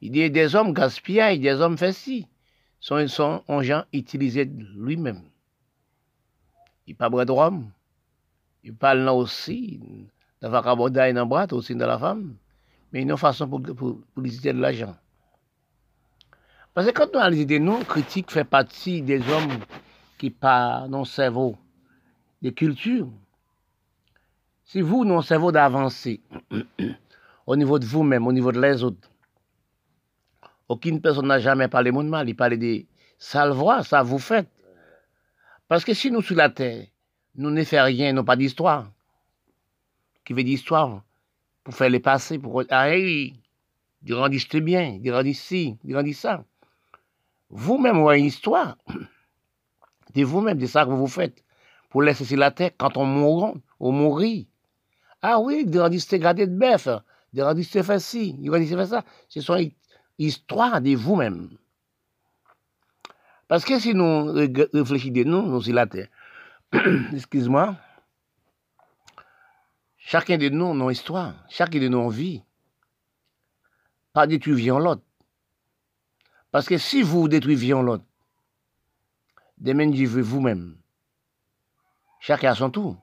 il 0.00 0.16
y 0.16 0.22
a 0.22 0.28
des 0.28 0.54
hommes 0.54 0.72
gaspillent, 0.72 1.38
des 1.38 1.60
hommes 1.60 1.78
font 1.78 1.92
ci. 1.92 2.26
Sont, 2.80 3.08
sont 3.08 3.42
en 3.48 3.62
gens 3.62 3.84
utilisés 3.92 4.44
lui-même. 4.44 5.22
Il 6.86 6.96
pas 6.96 7.10
de 7.10 7.32
rhum. 7.32 7.72
Il 8.68 8.74
parle 8.74 8.98
là 8.98 9.14
aussi, 9.14 9.80
dans 10.42 10.50
la 10.50 11.08
et 11.08 11.12
dans 11.14 11.24
bras, 11.24 11.46
aussi 11.52 11.74
dans 11.74 11.86
la 11.86 11.98
femme. 11.98 12.34
Mais 12.92 13.00
une 13.00 13.16
façon 13.16 13.48
pour, 13.48 13.62
pour, 13.62 13.74
pour 13.74 14.22
de 14.22 14.50
l'argent. 14.60 14.94
Parce 16.74 16.86
que 16.86 16.92
quand 16.92 17.08
on 17.14 17.18
a 17.18 17.30
des 17.30 17.58
noms, 17.58 17.82
critique 17.82 18.30
fait 18.30 18.44
partie 18.44 19.00
des 19.00 19.20
hommes 19.30 19.58
qui 20.18 20.28
parlent 20.28 20.90
dans 20.90 21.06
cerveau, 21.06 21.56
des 22.42 22.52
cultures. 22.52 23.08
Si 24.66 24.82
vous, 24.82 25.06
non 25.06 25.22
cerveau 25.22 25.50
d'avancer, 25.50 26.20
au 27.46 27.56
niveau 27.56 27.78
de 27.78 27.86
vous-même, 27.86 28.26
au 28.26 28.32
niveau 28.34 28.52
de 28.52 28.60
les 28.60 28.84
autres, 28.84 29.08
aucune 30.68 31.00
personne 31.00 31.28
n'a 31.28 31.38
jamais 31.38 31.68
parlé 31.68 31.90
de 31.90 32.10
mal, 32.10 32.28
il 32.28 32.36
parlait 32.36 32.58
des 32.58 32.86
sales 33.16 33.52
voix, 33.52 33.82
ça 33.82 34.02
vous 34.02 34.18
faites. 34.18 34.50
Parce 35.68 35.86
que 35.86 35.94
si 35.94 36.10
nous, 36.10 36.20
sur 36.20 36.36
la 36.36 36.50
terre, 36.50 36.84
nous 37.38 37.50
ne 37.50 37.62
faisons 37.62 37.84
rien, 37.84 38.12
nous 38.12 38.24
pas 38.24 38.34
d'histoire, 38.34 38.90
qui 40.24 40.32
veut 40.32 40.42
d'histoire, 40.42 41.02
pour 41.62 41.72
faire 41.72 41.88
les 41.88 42.00
passer, 42.00 42.36
pour 42.38 42.64
ah 42.68 42.88
oui, 42.90 43.40
c'était 44.04 44.60
bien, 44.60 44.98
dire 44.98 45.22
ci, 45.34 45.76
dire 45.84 46.02
ça. 46.16 46.44
Vous-même 47.48 48.04
avez 48.06 48.18
une 48.18 48.24
histoire 48.24 48.76
de 50.14 50.24
vous-même, 50.24 50.58
de 50.58 50.66
ça 50.66 50.84
que 50.84 50.90
vous 50.90 51.06
faites, 51.06 51.44
pour 51.90 52.02
laisser 52.02 52.24
sur 52.24 52.38
la 52.38 52.50
terre 52.50 52.72
quand 52.76 52.96
on 52.96 53.06
mourra, 53.06 53.54
on 53.78 53.92
mourit. 53.92 54.48
Ah 55.22 55.38
oui, 55.38 55.64
c'était 56.00 56.18
gardé 56.18 56.46
de 56.46 56.58
bœuf, 56.58 56.88
c'était 57.32 57.84
fait 57.84 58.00
ci, 58.00 58.36
c'était 58.42 58.76
fait 58.76 58.86
ça. 58.86 59.04
Ce 59.28 59.40
sont 59.40 59.70
histoire 60.18 60.80
de 60.80 60.96
vous-même. 60.96 61.50
Parce 63.46 63.64
que 63.64 63.78
si 63.78 63.94
nous 63.94 64.32
réfléchissons 64.72 65.22
nous, 65.24 65.42
nous 65.42 65.62
sur 65.62 65.74
la 65.74 65.86
terre, 65.86 66.08
excuse-moi, 67.12 67.76
chacun 69.96 70.36
de 70.36 70.48
nous 70.50 70.70
a 70.70 70.74
une 70.74 70.90
histoire, 70.90 71.34
chacun 71.48 71.78
de 71.78 71.88
nous 71.88 72.08
a 72.08 72.12
vie. 72.12 72.42
Pas 74.12 74.26
détruire 74.26 74.78
l'autre. 74.78 75.02
Parce 76.50 76.66
que 76.66 76.76
si 76.76 77.02
vous 77.02 77.28
détruisez 77.28 77.68
l'autre, 77.68 78.04
demain, 79.58 79.90
vous-même. 79.90 80.76
Chacun 82.20 82.52
a 82.52 82.54
son 82.54 82.70
tour. 82.70 82.96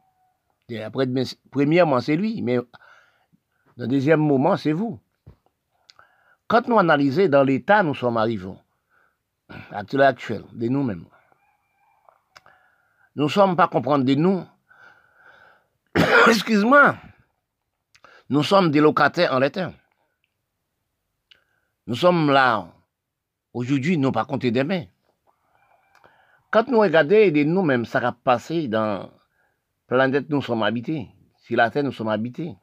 après, 0.83 1.07
premièrement, 1.49 2.01
c'est 2.01 2.15
lui, 2.15 2.41
mais 2.41 2.57
dans 2.57 2.63
le 3.83 3.87
deuxième 3.87 4.19
moment, 4.19 4.57
c'est 4.57 4.73
vous. 4.73 4.99
Quand 6.47 6.67
nous 6.67 6.77
analysons 6.77 7.27
dans 7.27 7.43
l'état 7.43 7.81
nous 7.81 7.95
sommes 7.95 8.17
arrivés, 8.17 8.53
à 9.71 9.83
l'heure 9.91 10.07
actuelle, 10.07 10.45
de 10.53 10.67
nous-mêmes, 10.67 11.05
nous 13.15 13.25
ne 13.25 13.29
sommes 13.29 13.55
pas 13.55 13.67
comprendre 13.67 14.05
de 14.05 14.15
nous. 14.15 14.43
Excuse-moi. 16.27 16.97
Nous 18.29 18.43
sommes 18.43 18.71
des 18.71 18.79
locataires 18.79 19.33
en 19.33 19.39
l'état. 19.39 19.71
Nous 21.87 21.95
sommes 21.95 22.31
là. 22.31 22.67
Aujourd'hui, 23.53 23.97
nous 23.97 24.11
pas 24.11 24.25
compter 24.25 24.51
demain. 24.51 24.85
Quand 26.51 26.67
nous 26.67 26.79
regardons 26.79 27.31
de 27.31 27.43
nous-mêmes, 27.43 27.85
ça 27.85 27.99
va 27.99 28.11
passer 28.11 28.67
dans 28.67 28.97
la 28.97 29.09
planète 29.87 30.29
nous 30.29 30.41
sommes 30.41 30.63
habités. 30.63 31.09
Si 31.37 31.55
la 31.55 31.69
terre 31.69 31.83
nous 31.83 31.91
sommes 31.91 32.09
habités. 32.09 32.55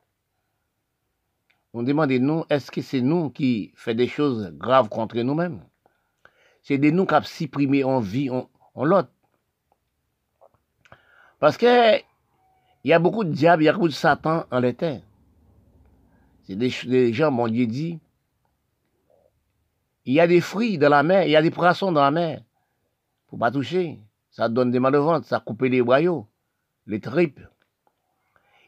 On 1.73 1.83
demande 1.83 2.11
de 2.11 2.19
nous, 2.19 2.45
est-ce 2.51 2.71
que 2.71 2.83
c'est 2.83 3.01
nous 3.01 3.31
qui 3.31 3.73
faisons 3.77 3.97
des 3.97 4.09
choses 4.09 4.51
graves 4.59 4.89
contre 4.89 5.17
nous-mêmes? 5.19 5.63
C'est 6.63 6.79
de 6.79 6.91
nous 6.91 7.07
qui 7.07 7.15
avons 7.15 7.25
supprimé 7.27 7.85
en 7.85 8.01
vie 8.01 8.29
en, 8.29 8.49
l'autre. 8.85 9.09
Parce 11.43 11.57
que 11.57 11.97
il 12.85 12.91
y 12.91 12.93
a 12.93 13.01
beaucoup 13.01 13.25
de 13.25 13.33
diables, 13.33 13.65
il 13.65 13.67
y 13.67 13.69
a 13.69 13.73
beaucoup 13.73 13.89
de 13.89 13.93
Satan 13.93 14.45
en 14.49 14.61
l'éther. 14.61 15.03
C'est 16.45 16.55
des, 16.55 17.13
gens, 17.13 17.33
mon 17.33 17.49
Dieu 17.49 17.67
dit, 17.67 17.99
il 20.05 20.15
y 20.15 20.21
a 20.21 20.29
des 20.29 20.41
fruits 20.41 20.79
dans 20.79 20.89
la 20.89 21.03
mer, 21.03 21.25
il 21.25 21.31
y 21.31 21.37
a 21.37 21.43
des 21.43 21.51
poissons 21.51 21.91
dans 21.91 22.01
la 22.01 22.13
mer. 22.13 22.45
Faut 23.27 23.37
pas 23.37 23.51
toucher. 23.51 23.99
Ça 24.31 24.49
donne 24.49 24.71
des 24.71 24.79
mal 24.79 24.93
de 24.93 24.99
ventre, 24.99 25.27
ça 25.27 25.41
coupe 25.41 25.63
les 25.63 25.83
boyaux, 25.83 26.29
les 26.87 27.01
tripes. 27.01 27.41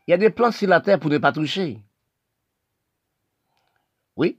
Il 0.09 0.11
y 0.11 0.14
a 0.14 0.16
des 0.16 0.31
plantes 0.31 0.55
sur 0.55 0.68
la 0.68 0.81
terre 0.81 0.99
pour 0.99 1.11
ne 1.11 1.18
pas 1.18 1.31
toucher. 1.31 1.81
Oui. 4.16 4.37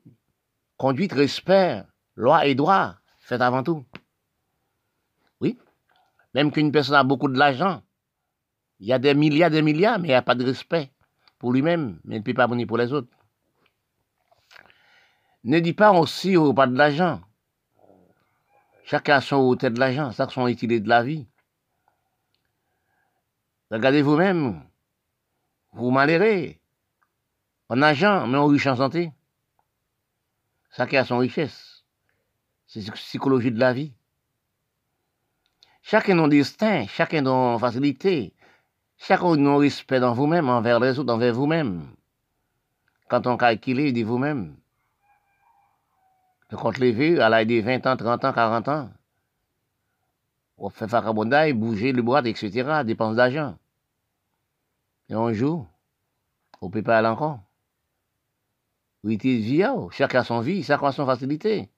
Conduite, 0.75 1.13
respect, 1.13 1.85
loi 2.17 2.45
et 2.47 2.55
droit, 2.55 2.95
faites 3.17 3.39
avant 3.39 3.63
tout. 3.63 3.85
Oui. 5.39 5.57
Même 6.33 6.51
qu'une 6.51 6.73
personne 6.73 6.95
a 6.95 7.03
beaucoup 7.05 7.29
de 7.29 7.39
l'argent, 7.39 7.81
il 8.79 8.87
y 8.87 8.93
a 8.93 8.99
des 8.99 9.13
milliards, 9.13 9.49
des 9.49 9.61
milliards, 9.61 9.99
mais 9.99 10.09
il 10.09 10.11
n'y 10.11 10.15
a 10.15 10.21
pas 10.21 10.35
de 10.35 10.45
respect 10.45 10.91
pour 11.39 11.53
lui-même, 11.53 11.99
mais 12.03 12.15
il 12.15 12.19
ne 12.19 12.23
peut 12.23 12.33
pas 12.33 12.47
venir 12.47 12.67
pour 12.67 12.77
les 12.77 12.91
autres. 12.91 13.09
Ne 15.43 15.59
dis 15.59 15.73
pas 15.73 15.91
aussi 15.91 16.35
au 16.37 16.53
pas 16.53 16.67
de 16.67 16.75
l'argent. 16.75 17.21
Chacun 18.83 19.15
a 19.15 19.21
son 19.21 19.37
hôtel 19.37 19.73
de 19.73 19.79
l'argent, 19.79 20.11
ça 20.11 20.27
son 20.29 20.47
utilité 20.47 20.79
de 20.79 20.89
la 20.89 21.03
vie. 21.03 21.27
Regardez 23.71 24.01
vous-même, 24.01 24.63
vous 25.71 25.91
malheurez 25.91 26.61
en 27.69 27.81
argent, 27.81 28.27
mais 28.27 28.37
en 28.37 28.45
riche 28.45 28.67
en 28.67 28.75
santé. 28.75 29.11
Chacun 30.75 31.01
a 31.01 31.05
son 31.05 31.17
richesse. 31.17 31.83
C'est 32.67 32.91
psychologie 32.91 33.51
de 33.51 33.59
la 33.59 33.73
vie. 33.73 33.93
Chacun 35.81 36.19
a 36.19 36.27
destin, 36.27 36.85
chacun 36.87 37.25
a 37.25 37.57
facilité, 37.59 38.34
chacun 38.97 39.45
a 39.45 39.57
respect 39.57 39.99
dans 39.99 40.13
vous-même, 40.13 40.49
envers 40.49 40.79
les 40.79 40.97
autres, 40.99 41.13
envers 41.13 41.33
vous-même. 41.33 41.87
Quand 43.07 43.27
on 43.27 43.37
calcule, 43.37 43.93
dit 43.93 44.03
vous-même. 44.03 44.55
Le 46.49 46.57
compte 46.57 46.77
levé 46.77 47.19
à 47.19 47.29
l'âge 47.29 47.47
de 47.47 47.61
20 47.61 47.87
ans, 47.87 47.97
30 47.97 48.25
ans, 48.25 48.33
40 48.33 48.67
ans. 48.67 48.89
On 50.57 50.69
fait 50.69 50.87
farabondaille, 50.87 51.53
bouger 51.53 51.91
le 51.91 52.01
boîte, 52.01 52.27
etc., 52.27 52.83
dépenses 52.85 53.15
d'argent. 53.15 53.57
Et 55.09 55.15
on 55.15 55.33
joue. 55.33 55.67
On 56.61 56.69
peut 56.69 56.83
pas 56.83 56.97
aller 56.97 57.07
encore. 57.07 57.39
Oui, 59.03 59.17
tu 59.17 59.37
vie, 59.37 59.63
chacun 59.91 60.21
a 60.21 60.23
son 60.23 60.39
vie, 60.39 60.63
chacun 60.63 60.87
a 60.87 60.91
son 60.91 61.05
facilité. 61.05 61.69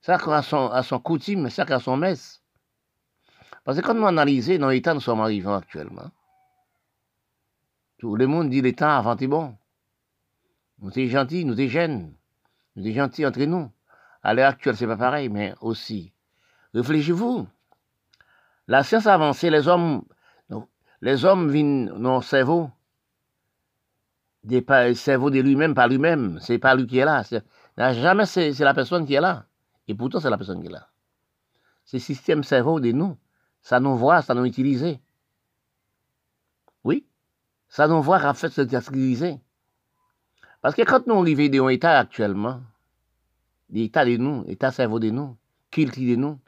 Chacun 0.00 0.32
a 0.32 0.42
son, 0.42 0.68
a 0.70 0.82
son 0.82 0.98
coutume, 0.98 1.50
chacun 1.50 1.76
a 1.76 1.80
son 1.80 1.96
messe. 1.96 2.42
Parce 3.64 3.78
que 3.78 3.84
quand 3.84 3.94
nous 3.94 4.06
analysons 4.06 4.58
dans 4.58 4.68
l'état 4.68 4.94
nous 4.94 5.00
sommes 5.00 5.20
arrivés 5.20 5.50
actuellement, 5.50 6.10
tout 7.98 8.16
le 8.16 8.26
monde 8.26 8.48
dit 8.50 8.62
l'état 8.62 8.96
avant 8.96 9.16
est 9.16 9.26
bon. 9.26 9.56
Nous 10.80 10.90
sommes 10.90 11.06
gentils, 11.06 11.44
nous 11.44 11.56
sommes 11.56 11.66
jeunes, 11.66 12.14
nous 12.76 12.84
sommes 12.84 12.92
gentils 12.92 13.26
entre 13.26 13.42
nous. 13.42 13.70
À 14.22 14.34
l'heure 14.34 14.50
actuelle, 14.50 14.76
c'est 14.76 14.86
pas 14.86 14.96
pareil, 14.96 15.28
mais 15.28 15.54
aussi. 15.60 16.12
Réfléchissez-vous. 16.74 17.46
La 18.68 18.82
science 18.82 19.06
avancée, 19.06 19.50
les 19.50 19.66
hommes, 19.66 20.04
les 21.00 21.24
hommes 21.24 21.50
viennent 21.50 21.86
dans 22.00 22.20
cerveau, 22.20 22.70
des 24.44 24.64
cerveau 24.94 25.30
de 25.30 25.40
lui-même, 25.40 25.74
par 25.74 25.88
lui-même. 25.88 26.38
C'est 26.40 26.58
pas 26.58 26.74
lui 26.74 26.86
qui 26.86 26.98
est 26.98 27.04
là. 27.04 27.22
Jamais 27.76 28.26
c'est 28.26 28.58
la 28.58 28.74
personne 28.74 29.06
qui 29.06 29.14
est 29.14 29.20
là. 29.20 29.46
Et 29.88 29.94
pourtant, 29.94 30.20
c'est 30.20 30.30
la 30.30 30.36
personne 30.36 30.60
qui 30.60 30.66
est 30.68 30.72
là. 30.72 30.88
C'est 31.84 31.98
système 31.98 32.44
cerveau 32.44 32.78
de 32.78 32.92
nous. 32.92 33.16
Ça 33.62 33.80
nous 33.80 33.96
voit, 33.96 34.22
ça 34.22 34.34
nous 34.34 34.44
utilise. 34.44 34.98
Oui, 36.84 37.06
ça 37.68 37.86
nous 37.86 38.02
voit 38.02 38.24
en 38.24 38.34
fait 38.34 38.50
se 38.50 38.62
utiliser. 38.62 39.40
Parce 40.60 40.74
que 40.74 40.82
quand 40.82 41.06
nous 41.06 41.20
arrivons 41.20 41.48
dans 41.48 41.66
un 41.66 41.68
état 41.70 41.98
actuellement, 41.98 42.60
l'état 43.70 44.04
de 44.04 44.16
nous, 44.16 44.44
l'état 44.44 44.72
cerveau 44.72 44.98
de 44.98 45.10
nous, 45.10 45.36
culture 45.70 46.10
de 46.10 46.16
nous, 46.16 46.38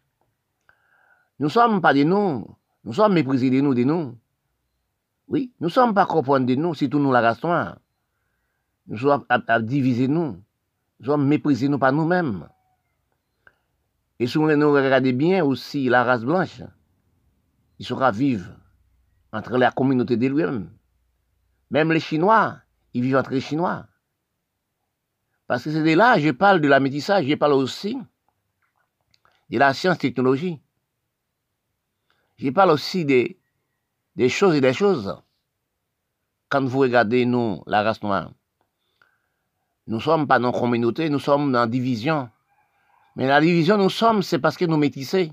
nous 1.39 1.47
ne 1.47 1.51
sommes 1.51 1.81
pas 1.81 1.95
de 1.95 2.03
nous, 2.03 2.47
nous 2.85 2.93
sommes 2.93 3.14
méprisés 3.14 3.51
de 3.51 3.61
nous, 3.61 3.75
de 3.75 3.85
nous. 3.85 4.18
Oui, 5.29 5.53
nous 5.61 5.68
ne 5.68 5.73
sommes 5.73 5.95
pas 5.95 6.07
comprendre 6.07 6.47
de 6.47 6.55
nous, 6.55 6.75
si 6.75 6.91
tout 6.91 6.99
nous 6.99 7.12
la 7.12 7.21
race. 7.21 7.41
Nous 8.87 8.99
sommes 8.99 9.25
à, 9.29 9.61
diviser 9.61 10.09
nous. 10.09 10.43
Nous 10.99 11.07
sommes 11.07 11.27
méprisés 11.27 11.68
nous 11.68 11.79
par 11.79 11.93
nous-mêmes. 11.93 12.49
Et 14.18 14.27
si 14.27 14.39
nous 14.39 14.73
regardons 14.73 15.12
bien 15.12 15.45
aussi 15.45 15.89
la 15.89 16.05
race 16.05 16.25
blanche, 16.25 16.62
il 17.79 17.87
sera 17.87 18.11
vivre 18.11 18.51
entre 19.33 19.57
la 19.57 19.71
communauté 19.71 20.16
de 20.16 20.27
lui-même. 20.27 20.71
Même 21.71 21.93
les 21.93 22.01
Chinois, 22.01 22.59
ils 22.95 23.03
vivent 23.03 23.16
entre 23.16 23.31
les 23.31 23.41
Chinois. 23.41 23.87
Parce 25.47 25.64
que 25.64 25.71
c'est 25.71 25.83
de 25.83 25.95
là, 25.95 26.18
je 26.18 26.31
parle 26.31 26.61
de 26.61 26.68
la 26.68 26.81
métissage, 26.81 27.27
je 27.27 27.35
parle 27.35 27.53
aussi 27.55 27.99
de 29.51 29.59
la 29.59 29.75
science-technologie. 29.75 30.61
Je 32.37 32.51
parle 32.51 32.71
aussi 32.71 33.05
des, 33.05 33.39
des 34.16 34.29
choses 34.29 34.55
et 34.55 34.61
des 34.61 34.73
choses. 34.73 35.21
Quand 36.49 36.64
vous 36.64 36.79
regardez, 36.79 37.27
nous, 37.27 37.62
la 37.66 37.83
race 37.83 38.03
noire, 38.03 38.33
nous 39.87 39.97
ne 39.97 40.03
sommes 40.03 40.27
pas 40.27 40.39
dans 40.39 40.53
communauté, 40.53 41.11
nous 41.11 41.18
sommes 41.18 41.53
dans 41.53 41.66
division. 41.66 42.31
Mais 43.16 43.27
la 43.27 43.41
division, 43.41 43.77
nous 43.77 43.91
sommes, 43.91 44.23
c'est 44.23 44.39
parce 44.39 44.57
que 44.57 44.64
nous 44.64 44.77
métissons 44.77 45.31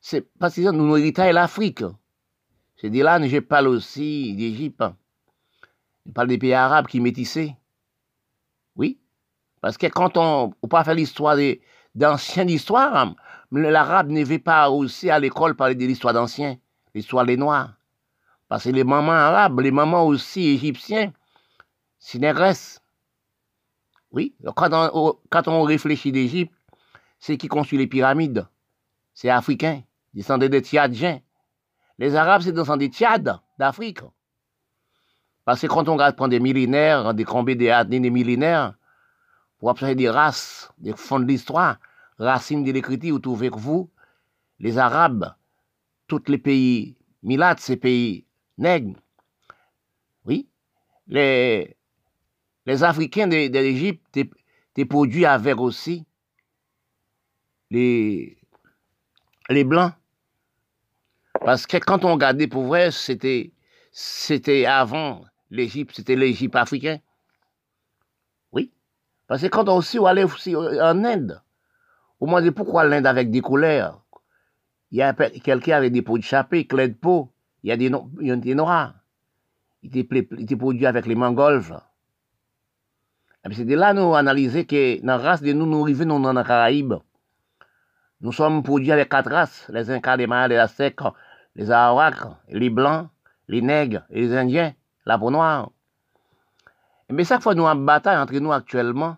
c'est 0.00 0.22
parce 0.38 0.54
que 0.54 0.70
nous 0.70 0.96
héritons 0.96 1.30
l'Afrique. 1.30 1.84
C'est 2.76 2.90
de 2.90 3.02
là 3.02 3.20
que 3.20 3.28
je 3.28 3.38
parle 3.38 3.68
aussi 3.68 4.34
d'Égypte. 4.34 4.82
Parle 6.14 6.28
des 6.28 6.38
pays 6.38 6.54
arabes 6.54 6.86
qui 6.86 7.00
métissaient. 7.00 7.56
Oui. 8.76 8.98
Parce 9.60 9.76
que 9.76 9.86
quand 9.86 10.16
on, 10.16 10.52
on 10.62 10.68
pas 10.68 10.84
faire 10.84 10.94
l'histoire 10.94 11.36
d'ancienne 11.94 12.50
histoire, 12.50 13.14
l'arabe 13.52 14.10
ne 14.10 14.24
veut 14.24 14.38
pas 14.38 14.70
aussi 14.70 15.10
à 15.10 15.18
l'école 15.18 15.54
parler 15.54 15.74
de 15.74 15.84
l'histoire 15.84 16.14
d'ancien, 16.14 16.56
l'histoire 16.94 17.26
des 17.26 17.36
Noirs. 17.36 17.74
Parce 18.48 18.64
que 18.64 18.70
les 18.70 18.84
mamans 18.84 19.12
arabes, 19.12 19.60
les 19.60 19.70
mamans 19.70 20.06
aussi 20.06 20.48
égyptiens, 20.48 21.12
c'est 21.98 22.18
négresses. 22.18 22.80
Oui. 24.10 24.34
Quand 24.56 25.46
on, 25.46 25.62
réfléchit 25.62 26.10
d'Égypte, 26.10 26.52
c'est 27.18 27.36
qui 27.36 27.48
construit 27.48 27.78
les 27.78 27.86
pyramides? 27.86 28.46
C'est 29.14 29.30
africain 29.30 29.82
descendaient 30.14 30.48
des 30.48 30.60
Tchadiens. 30.60 31.20
Les 31.98 32.14
Arabes, 32.16 32.42
c'est 32.42 32.52
descendus 32.52 32.88
des 32.88 32.94
Tchad, 32.94 33.38
d'Afrique. 33.58 34.00
Parce 35.50 35.62
que 35.62 35.66
quand 35.66 35.88
on 35.88 35.94
regarde 35.94 36.30
des 36.30 36.38
millénaires, 36.38 37.12
des 37.12 37.24
combats 37.24 37.56
des 37.56 37.70
années 37.70 37.98
des 37.98 38.10
millénaires, 38.10 38.74
pour 39.58 39.70
observer 39.70 39.96
des 39.96 40.08
races, 40.08 40.70
des 40.78 40.92
fonds 40.92 41.18
de 41.18 41.24
l'histoire, 41.24 41.78
racines 42.20 42.62
de 42.62 42.70
l'écriture, 42.70 43.14
vous 43.14 43.18
trouvez 43.18 43.50
que 43.50 43.58
vous, 43.58 43.90
les 44.60 44.78
Arabes, 44.78 45.34
tous 46.06 46.22
les 46.28 46.38
pays 46.38 46.96
milates, 47.24 47.58
ces 47.58 47.76
pays 47.76 48.26
nègres, 48.58 49.00
oui, 50.24 50.48
les, 51.08 51.76
les 52.64 52.84
Africains 52.84 53.26
de, 53.26 53.34
l'Égypte 53.34 54.16
étaient 54.16 54.84
produits 54.84 55.26
avec 55.26 55.58
aussi 55.58 56.06
les, 57.72 58.38
les 59.48 59.64
Blancs. 59.64 59.94
Parce 61.40 61.66
que 61.66 61.78
quand 61.78 62.04
on 62.04 62.12
regardait 62.12 62.46
pour 62.46 62.66
vrai, 62.66 62.90
c'était 62.92 63.52
avant 64.66 65.24
l'Égypte, 65.50 65.96
c'était 65.96 66.16
l'Égypte 66.16 66.56
africain? 66.56 66.98
Oui. 68.52 68.72
Parce 69.26 69.42
que 69.42 69.48
quand 69.48 69.68
on 69.68 69.76
aussi 69.76 69.98
on 69.98 70.06
allait 70.06 70.24
aussi 70.24 70.54
en 70.56 71.04
Inde, 71.04 71.40
on 72.20 72.30
m'a 72.30 72.42
dit 72.42 72.50
pourquoi 72.50 72.84
l'Inde 72.84 73.06
avec 73.06 73.30
des 73.30 73.40
couleurs 73.40 74.02
Il 74.90 74.98
y 74.98 75.02
a 75.02 75.12
quelqu'un 75.12 75.76
avec 75.76 75.92
des 75.92 76.02
peaux 76.02 76.18
de 76.18 76.22
chapé, 76.22 76.66
clés 76.66 76.88
de 76.88 76.94
peau, 76.94 77.32
il 77.62 77.68
y 77.68 77.72
a 77.72 77.76
des, 77.76 78.54
noirs. 78.54 78.94
Il 79.82 79.96
était, 79.96 80.56
produit 80.56 80.86
avec 80.86 81.06
les 81.06 81.14
Mongols. 81.14 81.62
C'est 83.52 83.64
de 83.64 83.74
là 83.74 83.94
nous 83.94 84.14
analyser 84.14 84.66
que 84.66 85.00
dans 85.00 85.16
la 85.16 85.18
race 85.18 85.42
de 85.42 85.52
nous, 85.52 85.66
nous 85.66 85.82
arrivons 85.82 86.20
dans 86.20 86.32
les 86.32 86.44
Caraïbes. 86.44 86.94
Nous 88.20 88.32
sommes 88.32 88.62
produits 88.62 88.92
avec 88.92 89.08
quatre 89.08 89.30
races, 89.30 89.66
les 89.72 89.90
Incas, 89.90 90.16
les 90.16 90.26
Mayas, 90.26 90.48
les 90.48 90.56
Aztèques, 90.56 91.00
les 91.54 91.70
Arawaks, 91.70 92.20
les 92.48 92.68
Blancs, 92.68 93.08
les 93.48 93.62
Nègres, 93.62 94.02
les 94.10 94.36
Indiens, 94.36 94.74
la 95.06 95.18
peau 95.18 95.30
noire. 95.30 95.70
Mais 97.08 97.24
chaque 97.24 97.42
fois 97.42 97.54
nous 97.54 97.64
en 97.64 97.74
bataille 97.74 98.16
entre 98.16 98.34
nous 98.34 98.52
actuellement, 98.52 99.16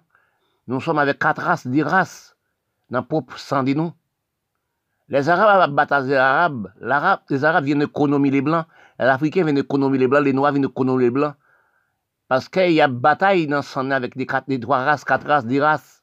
nous 0.66 0.80
sommes 0.80 0.98
avec 0.98 1.18
quatre 1.18 1.42
races, 1.42 1.66
dix 1.66 1.82
races, 1.82 2.36
dans 2.90 3.02
propre 3.02 3.38
sang 3.38 3.62
de 3.62 3.74
nous. 3.74 3.92
Les 5.08 5.28
Arabes 5.28 5.74
battent 5.74 6.06
les 6.06 6.14
Arabes, 6.14 6.72
les 7.28 7.44
Arabes 7.44 7.64
viennent 7.64 7.82
économiser 7.82 8.32
les 8.32 8.40
Blancs, 8.42 8.66
les 8.98 9.06
Africains 9.06 9.44
viennent 9.44 9.58
économiser 9.58 9.98
les 9.98 10.08
Blancs, 10.08 10.24
les 10.24 10.32
Noirs 10.32 10.52
viennent 10.52 10.64
économiser 10.64 11.06
les 11.06 11.10
Blancs. 11.10 11.34
Parce 12.28 12.48
qu'il 12.48 12.72
y 12.72 12.80
a 12.80 12.88
bataille 12.88 13.46
dans 13.46 13.60
sang 13.60 13.90
avec 13.90 14.16
des, 14.16 14.26
quatre, 14.26 14.48
des 14.48 14.58
trois 14.58 14.78
races, 14.78 15.04
quatre 15.04 15.26
races, 15.26 15.44
dix 15.44 15.60
races. 15.60 16.02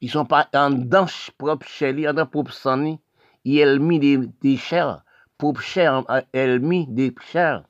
Ils 0.00 0.10
sont 0.10 0.26
pas 0.26 0.48
en 0.54 0.70
dans 0.70 1.06
propre 1.38 1.66
chez 1.66 2.08
en 2.08 2.12
dans 2.12 2.26
propre 2.26 2.52
sang 2.52 2.98
il 3.44 3.80
mis 3.80 3.98
des, 3.98 4.18
des 4.42 4.56
chairs, 4.56 5.02
pour 5.38 5.60
chair, 5.60 6.04
elle 6.32 6.60
mis 6.60 6.86
des 6.86 7.14
chairs. 7.30 7.62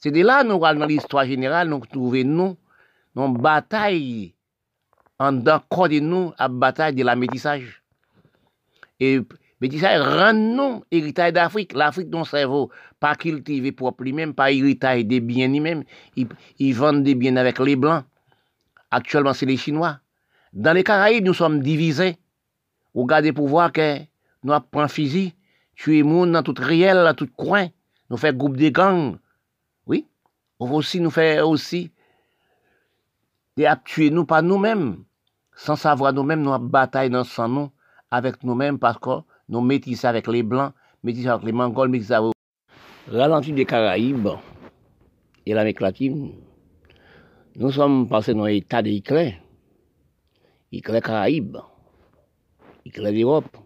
C'est 0.00 0.10
de 0.10 0.22
là, 0.22 0.42
nous, 0.44 0.58
dans 0.58 0.86
l'histoire 0.86 1.26
générale, 1.26 1.68
nous 1.68 1.80
trouvons 1.80 2.24
nous, 2.24 2.56
dans 3.14 3.28
bataille, 3.28 4.34
en 5.18 5.32
dans 5.32 5.60
corps 5.68 5.90
de 5.90 6.00
nous, 6.00 6.32
à 6.38 6.48
bataille 6.48 6.94
de 6.94 7.04
la 7.04 7.16
métissage. 7.16 7.82
Et 8.98 9.20
métissage 9.60 10.00
rend 10.00 10.32
nous 10.32 10.84
héritage 10.90 11.34
d'Afrique. 11.34 11.74
L'Afrique, 11.74 12.08
dans 12.08 12.24
cerveau, 12.24 12.70
pas 12.98 13.14
cultivé 13.14 13.72
propre 13.72 14.04
lui-même, 14.04 14.32
pas 14.32 14.50
héritage 14.50 15.04
des 15.04 15.20
biens 15.20 15.48
lui-même. 15.48 15.84
Ils, 16.16 16.74
vendent 16.74 17.02
des 17.04 17.14
biens 17.14 17.36
avec 17.36 17.58
les 17.58 17.76
Blancs. 17.76 18.04
Actuellement, 18.90 19.34
c'est 19.34 19.46
les 19.46 19.58
Chinois. 19.58 19.98
Dans 20.54 20.72
les 20.72 20.82
Caraïbes, 20.82 21.26
nous 21.26 21.34
sommes 21.34 21.60
divisés. 21.60 22.16
Regardez 22.94 23.34
pour 23.34 23.48
voir 23.48 23.70
que 23.70 23.98
nous 24.42 24.52
apprenons 24.54 24.88
physique, 24.88 25.36
tuer 25.76 26.02
monde 26.02 26.32
dans 26.32 26.42
tout 26.42 26.54
réel, 26.58 26.96
dans 26.96 27.14
tout 27.14 27.28
coin. 27.36 27.68
Nous 28.08 28.16
faisons 28.16 28.36
groupe 28.36 28.56
de 28.56 28.70
gangs. 28.70 29.18
Va 30.60 30.74
aussi 30.74 31.00
nous 31.00 31.10
faire 31.10 31.48
aussi 31.48 31.90
des 33.56 33.70
tuer 33.84 34.10
nous 34.10 34.26
par 34.26 34.42
nous-mêmes. 34.42 35.04
Sans 35.56 35.76
savoir 35.76 36.12
nous-mêmes, 36.12 36.42
nous 36.42 36.58
bataille 36.58 37.10
dans 37.10 37.24
sans 37.24 37.48
nous 37.48 37.70
avec 38.10 38.42
nous-mêmes 38.44 38.78
parce 38.78 38.98
que 38.98 39.10
nous 39.48 39.60
métissons 39.60 40.08
avec 40.08 40.26
les 40.26 40.42
Blancs, 40.42 40.72
métissons 41.02 41.30
avec 41.30 41.46
les 41.46 41.52
Mongols, 41.52 41.88
métissons 41.88 42.14
avec... 42.14 42.32
Ralenti 43.08 43.52
des 43.52 43.64
Caraïbes 43.64 44.28
et 45.44 45.54
l'Amérique 45.54 45.80
latine, 45.80 46.32
nous 47.56 47.72
sommes 47.72 48.08
passés 48.08 48.34
dans 48.34 48.44
l'état 48.44 48.82
d'éclair, 48.82 49.34
éclair 50.70 51.02
Caraïbes, 51.02 51.56
éclair 52.84 53.12
d'Europe. 53.12 53.56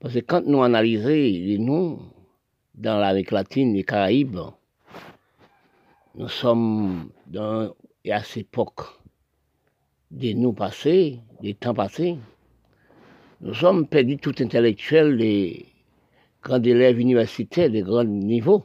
Parce 0.00 0.14
que 0.14 0.20
quand 0.20 0.44
nous 0.44 0.62
analysons 0.62 1.08
les 1.08 1.58
noms 1.58 2.00
dans 2.74 2.98
l'Amérique 2.98 3.30
latine 3.30 3.74
et 3.74 3.78
les 3.78 3.84
Caraïbes, 3.84 4.40
nous 6.16 6.28
sommes 6.28 7.10
dans, 7.26 7.74
à 8.10 8.22
cette 8.22 8.38
époque 8.38 8.80
des 10.10 10.32
nous 10.32 10.54
passés, 10.54 11.20
des 11.42 11.52
temps 11.52 11.74
passés. 11.74 12.16
Nous 13.42 13.52
sommes 13.52 13.86
perdus 13.86 14.16
tout 14.16 14.34
intellectuels 14.40 15.18
des 15.18 15.66
grands 16.42 16.62
élèves 16.62 16.98
universitaires 16.98 17.70
de 17.70 17.82
grands 17.82 18.04
niveaux. 18.04 18.64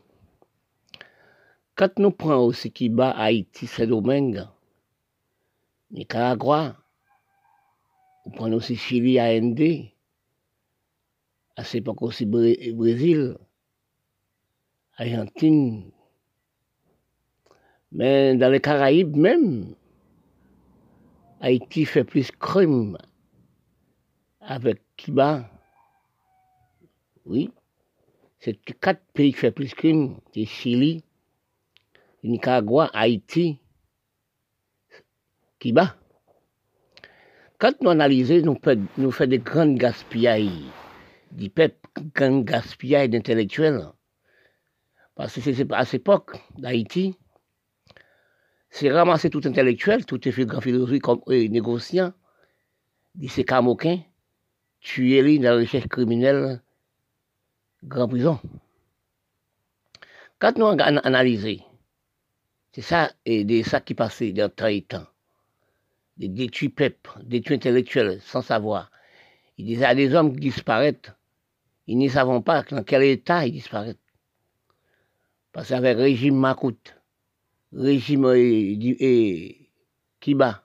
Quand 1.76 2.00
nous 2.00 2.12
prenons 2.12 2.46
aussi 2.46 2.72
qui 2.72 2.90
Haïti, 2.98 3.68
Saint-Domingue, 3.68 4.46
Nicaragua, 5.92 6.78
nous 8.26 8.32
prenons 8.32 8.58
aussi 8.58 8.78
Chili, 8.78 9.20
AND, 9.20 9.60
à 11.58 11.66
cette 11.66 11.82
époque 11.82 12.02
aussi 12.02 12.26
Brésil, 12.26 13.36
Argentine, 14.96 15.92
mais 17.92 18.36
dans 18.36 18.50
les 18.50 18.62
Caraïbes 18.62 19.16
même, 19.16 19.76
Haïti 21.42 21.86
fait 21.86 22.04
plus 22.04 22.32
crime 22.32 22.98
avec 24.40 24.82
Cuba. 24.96 25.50
Oui, 27.26 27.52
c'est 28.40 28.58
quatre 28.80 29.02
pays 29.14 29.34
qui 29.34 29.40
font 29.40 29.52
plus 29.52 29.74
crime. 29.74 30.18
C'est 30.34 30.46
Chili, 30.46 31.04
Nicaragua, 32.24 32.90
Haïti, 32.94 33.60
Cuba. 35.60 35.96
Quand 37.58 37.80
nous 37.82 37.90
analysons, 37.90 38.58
nous 38.98 39.12
faisons 39.12 39.30
des 39.30 39.38
grands 39.40 39.74
gaspillages, 39.74 40.50
des 41.32 41.52
grands 42.16 42.40
gaspillages 42.40 43.10
d'intellectuels. 43.10 43.88
Parce 45.16 45.36
que 45.36 45.42
c'est 45.42 45.72
à 45.72 45.86
cette 45.86 46.02
époque 46.02 46.38
d'Haïti, 46.58 47.16
c'est 48.72 48.90
ramasser 48.90 49.30
tout 49.30 49.42
intellectuel, 49.46 50.06
tout 50.06 50.20
grand 50.24 50.62
philosophe 50.62 51.00
comme 51.00 51.22
négociant, 51.28 52.14
dit 53.16 53.28
c'est 53.28 53.44
Camoquin, 53.44 54.00
tuer 54.80 55.22
lui 55.22 55.40
dans 55.40 55.52
la 55.52 55.58
recherche 55.58 55.88
criminelle, 55.88 56.62
grand 57.84 58.08
prison. 58.08 58.40
Quand 60.40 60.58
nous 60.58 60.68
analysons, 60.68 61.64
c'est 62.72 62.82
ça, 62.82 63.12
et 63.26 63.44
de 63.44 63.80
qui 63.80 63.94
passait 63.94 64.32
dans 64.32 64.50
le 64.58 64.82
temps, 64.82 65.06
des 66.16 66.30
détruits 66.30 66.74
détruits 67.24 67.58
intellectuels, 67.58 68.22
sans 68.22 68.42
savoir. 68.42 68.90
Il 69.58 69.66
disait 69.66 69.86
à 69.86 69.94
des 69.94 70.16
hommes 70.16 70.34
qui 70.34 70.40
disparaissent, 70.40 71.12
ils 71.88 71.98
ne 71.98 72.08
savent 72.08 72.42
pas 72.42 72.64
dans 72.64 72.84
quel 72.84 73.04
état 73.04 73.46
ils 73.46 73.52
disparaissent. 73.52 73.98
Parce 75.52 75.68
qu'avec 75.68 75.98
le 75.98 76.04
régime 76.04 76.38
Makout, 76.38 76.96
régime 77.74 78.34
et, 78.36 79.70
Kiba, 80.20 80.64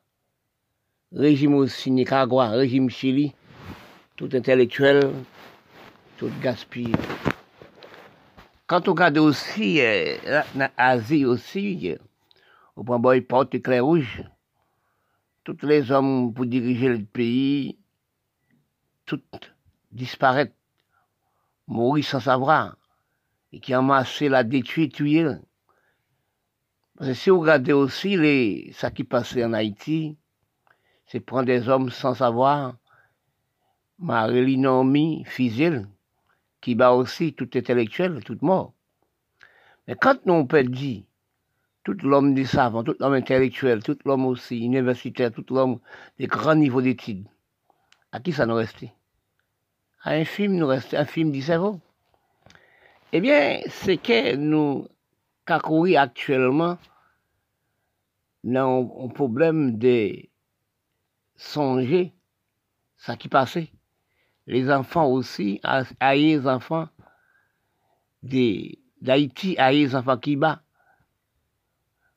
régime 1.12 1.54
aussi 1.54 1.90
Nicaragua, 1.90 2.48
régime 2.50 2.90
Chili, 2.90 3.34
tout 4.16 4.28
intellectuel, 4.32 5.12
tout 6.18 6.30
gaspillé. 6.42 6.94
Quand 8.66 8.88
on 8.88 8.92
regarde 8.92 9.18
aussi 9.18 9.76
l'Asie 9.76 11.24
euh, 11.24 11.28
aussi, 11.28 11.94
au 12.74 12.84
point 12.84 12.98
de 12.98 13.20
porte 13.20 13.54
éclair 13.54 13.84
rouge, 13.84 14.22
tous 15.44 15.56
les 15.62 15.92
hommes 15.92 16.34
pour 16.34 16.44
diriger 16.44 16.88
le 16.88 17.04
pays, 17.04 17.78
tout 19.06 19.20
disparaissent, 19.92 20.50
mourir 21.68 22.04
sans 22.04 22.20
savoir, 22.20 22.76
et 23.52 23.60
qui 23.60 23.72
amassé 23.72 24.28
la 24.28 24.42
détruit, 24.42 24.90
parce 26.96 27.10
que 27.10 27.14
si 27.14 27.30
vous 27.30 27.40
regardez 27.40 27.72
aussi 27.72 28.16
les, 28.16 28.72
ça 28.72 28.90
qui 28.90 29.04
passait 29.04 29.44
en 29.44 29.52
Haïti, 29.52 30.16
c'est 31.06 31.20
prendre 31.20 31.46
des 31.46 31.68
hommes 31.68 31.90
sans 31.90 32.14
savoir. 32.14 32.76
Marie 33.98 34.58
Naomi 34.58 35.24
Fizil, 35.26 35.86
qui 36.60 36.74
bat 36.74 36.92
aussi 36.92 37.32
tout 37.32 37.48
intellectuel, 37.54 38.22
tout 38.24 38.38
mort. 38.42 38.74
Mais 39.86 39.94
quand 39.94 40.24
nous 40.26 40.34
on 40.34 40.46
peut 40.46 40.64
dire, 40.64 41.02
tout 41.84 41.96
l'homme 42.02 42.34
du 42.34 42.44
savant, 42.44 42.82
tout 42.82 42.96
l'homme 42.98 43.14
intellectuel, 43.14 43.82
tout 43.82 43.96
l'homme 44.04 44.26
aussi 44.26 44.58
universitaire, 44.58 45.32
tout 45.32 45.46
l'homme 45.50 45.78
de 46.18 46.26
grands 46.26 46.56
niveaux 46.56 46.82
d'études, 46.82 47.26
à 48.12 48.20
qui 48.20 48.32
ça 48.32 48.44
nous 48.44 48.56
restait? 48.56 48.92
À 50.02 50.12
un 50.12 50.24
film 50.24 50.56
nous 50.56 50.66
restait, 50.66 50.96
un 50.96 51.04
film 51.04 51.30
du 51.30 51.42
cerveau. 51.42 51.80
Eh 53.12 53.20
bien, 53.20 53.60
c'est 53.68 53.96
que 53.96 54.34
nous 54.36 54.88
courir 55.46 56.00
actuellement 56.00 56.78
dans 58.44 59.04
un 59.04 59.08
problème 59.08 59.78
de 59.78 60.12
songer 61.36 62.14
ça 62.96 63.16
qui 63.16 63.28
passait. 63.28 63.70
Les 64.46 64.70
enfants 64.70 65.06
aussi, 65.06 65.60
à 65.62 66.14
les 66.14 66.46
enfants 66.46 66.88
d'Haïti, 68.22 69.56
à 69.58 69.72
les 69.72 69.94
enfants 69.94 70.18
qui 70.18 70.36
battent. 70.36 70.62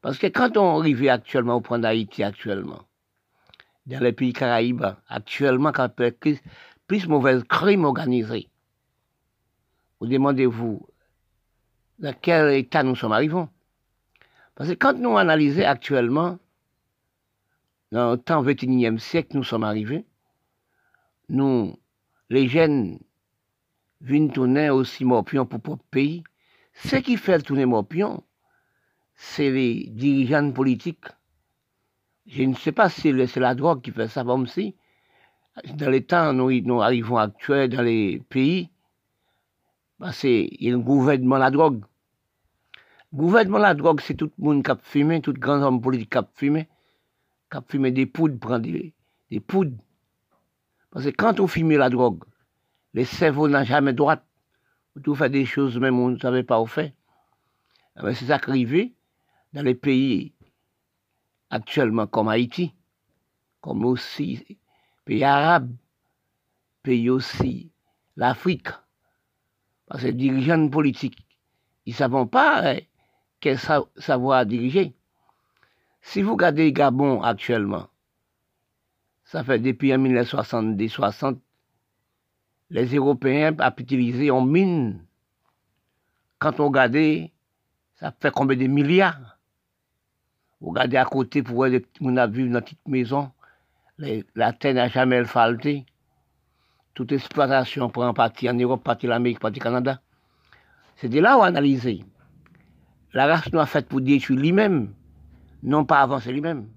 Parce 0.02 0.18
que 0.18 0.28
quand 0.28 0.56
on 0.58 0.80
arrive 0.80 1.08
actuellement 1.10 1.56
au 1.56 1.62
point 1.62 1.80
d'Haïti 1.80 2.24
actuellement, 2.24 2.84
dans 3.88 4.00
les 4.00 4.14
pays 4.14 4.34
caraïbes, 4.34 4.86
actuellement, 5.08 5.72
quand 5.72 5.90
il 5.98 6.04
y 6.04 6.08
a 6.08 6.12
plus, 6.12 6.40
plus 6.88 7.08
mauvais 7.08 7.42
crimes 7.48 7.86
organisés, 7.86 8.50
vous 10.00 10.08
demandez-vous 10.08 10.88
dans 12.00 12.14
quel 12.22 12.54
état 12.54 12.84
nous 12.84 12.96
sommes 12.96 13.12
arrivés. 13.12 13.46
Parce 14.56 14.70
que 14.70 14.76
quand 14.76 14.94
nous 14.94 15.18
analysons 15.18 15.66
actuellement, 15.66 16.40
dans 17.92 18.12
le 18.12 18.18
temps 18.18 18.44
21e 18.44 18.98
siècle, 18.98 19.36
nous 19.38 19.44
sommes 19.44 19.64
arrivés, 19.64 20.06
nous, 21.30 21.78
les 22.30 22.48
jeunes, 22.48 23.00
viennent 24.02 24.32
tourner 24.32 24.70
aussi 24.70 25.06
morpion 25.06 25.46
pour 25.46 25.60
notre 25.68 25.84
pays. 25.86 26.24
Ce 26.74 26.96
qui 26.96 27.18
fait 27.18 27.40
tourner 27.40 27.66
morpion, 27.66 28.24
c'est 29.16 29.52
les 29.52 29.88
dirigeants 29.90 30.52
politiques. 30.52 31.06
Je 32.26 32.44
ne 32.44 32.54
sais 32.54 32.72
pas 32.72 32.90
si 32.90 33.14
c'est 33.28 33.40
la 33.40 33.56
drogue 33.56 33.82
qui 33.82 33.92
fait 33.92 34.08
ça, 34.08 34.24
comme 34.24 34.48
si, 34.48 34.76
dans 35.74 35.90
les 35.90 36.04
temps, 36.04 36.32
nous, 36.32 36.52
nous 36.62 36.82
arrivons 36.82 37.18
actuels 37.18 37.70
dans 37.70 37.82
les 37.82 38.22
pays, 38.30 38.70
bah, 40.00 40.12
c'est 40.14 40.50
il 40.52 40.70
y 40.70 40.72
a 40.72 40.76
un 40.76 40.80
gouvernement 40.80 41.38
la 41.38 41.52
drogue. 41.52 41.84
Gouvernement 43.14 43.58
la 43.58 43.74
drogue, 43.74 44.02
c'est 44.02 44.14
tout 44.14 44.32
le 44.38 44.44
monde 44.44 44.64
qui 44.64 44.72
a 44.72 44.78
fumé, 44.78 45.22
tout 45.22 45.34
grand 45.34 45.62
homme 45.62 45.82
politique 45.82 46.12
qui 46.12 46.18
a 46.18 46.30
fumé, 46.36 46.70
qui 47.52 47.58
a 47.58 47.62
fumé 47.68 47.92
des 47.92 48.06
poudres, 48.06 48.40
prend 48.40 48.60
des, 48.60 48.94
poudres. 49.46 49.78
Parce 50.92 51.06
que 51.06 51.10
quand 51.10 51.40
on 51.40 51.48
fume 51.48 51.72
la 51.72 51.90
drogue, 51.90 52.24
les 52.94 53.06
cerveaux 53.06 53.48
n'ont 53.48 53.64
jamais 53.64 53.94
droite. 53.94 54.24
Tout 55.04 55.16
fait 55.16 55.30
des 55.30 55.46
choses 55.46 55.78
même 55.78 55.98
on 56.00 56.10
ne 56.10 56.20
savait 56.20 56.44
pas 56.44 56.62
où 56.62 56.66
faire. 56.66 56.92
Ah 57.96 58.04
ben, 58.04 58.14
c'est 58.14 58.26
ça 58.26 58.40
qui 58.40 58.50
arrive 58.50 58.92
dans 59.54 59.62
les 59.62 59.76
pays 59.76 60.34
actuellement 61.50 62.08
comme 62.08 62.28
Haïti, 62.28 62.74
comme 63.62 63.86
aussi 63.86 64.60
pays 65.06 65.24
arabes, 65.24 65.72
pays 66.84 67.10
aussi 67.10 67.72
l'Afrique. 68.16 68.70
Parce 69.90 70.04
que 70.04 70.08
les 70.08 70.14
dirigeants 70.14 70.70
politiques, 70.70 71.26
ils 71.88 71.92
ne 71.92 71.96
savent 71.96 72.28
pas 72.28 72.62
hein, 72.64 72.80
quel 73.40 73.58
savoir 73.98 74.46
diriger. 74.46 74.94
Si 76.02 76.22
vous 76.22 76.34
regardez 76.34 76.72
Gabon 76.72 77.24
actuellement, 77.24 77.88
ça 79.26 79.44
fait 79.44 79.58
depuis 79.58 79.92
1970-60, 79.92 81.40
les 82.70 82.96
Européens 82.96 83.56
ont 83.60 83.72
utilisé 83.78 84.30
en 84.30 84.46
mine. 84.46 85.04
Quand 86.38 86.60
on 86.60 86.68
regarde, 86.68 87.30
ça 87.96 88.14
fait 88.20 88.32
combien 88.32 88.58
de 88.58 88.68
milliards? 88.68 89.40
Vous 90.62 90.70
regardez 90.70 90.98
à 90.98 91.06
côté 91.06 91.42
pour 91.42 91.56
voir 91.56 91.72
gens 91.72 92.16
a 92.16 92.28
vu 92.28 92.48
dans 92.48 92.62
petite 92.62 92.88
maison, 92.88 93.32
la 93.98 94.54
terre 94.54 94.76
n'a 94.76 94.88
jamais 94.88 95.26
falté 95.26 95.86
toute 97.00 97.14
exploitation 97.14 97.90
pour 97.90 98.04
un 98.04 98.14
parti 98.14 98.50
en 98.50 98.54
Europe, 98.56 98.84
parti 98.84 99.08
l'Amérique, 99.08 99.40
parti 99.40 99.62
Canada. 99.62 100.02
C'est 100.98 101.08
de 101.08 101.22
là 101.22 101.38
où 101.38 101.44
analyser. 101.44 102.04
La 103.14 103.26
race 103.26 103.54
a 103.54 103.66
faite 103.66 103.88
pour 103.88 104.02
détruire 104.02 104.38
lui-même, 104.38 104.94
non 105.64 105.86
pas 105.86 106.02
avancer 106.02 106.34
lui-même. 106.34 106.68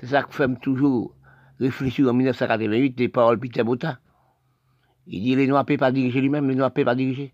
C'est 0.00 0.08
ça 0.08 0.24
que 0.24 0.34
fait 0.34 0.52
toujours 0.60 1.14
réfléchir 1.60 2.08
en 2.08 2.12
1988 2.12 2.96
des 2.96 3.08
paroles 3.08 3.38
Peter 3.38 3.62
Botta. 3.62 4.00
Il 5.06 5.22
dit 5.22 5.36
les 5.36 5.46
Noirs 5.46 5.62
ne 5.62 5.66
peuvent 5.68 5.76
pas 5.76 5.92
diriger 5.92 6.20
lui-même, 6.20 6.48
les 6.48 6.56
Noirs 6.56 6.70
ne 6.70 6.74
peuvent 6.74 6.84
pas 6.84 6.96
diriger. 6.96 7.32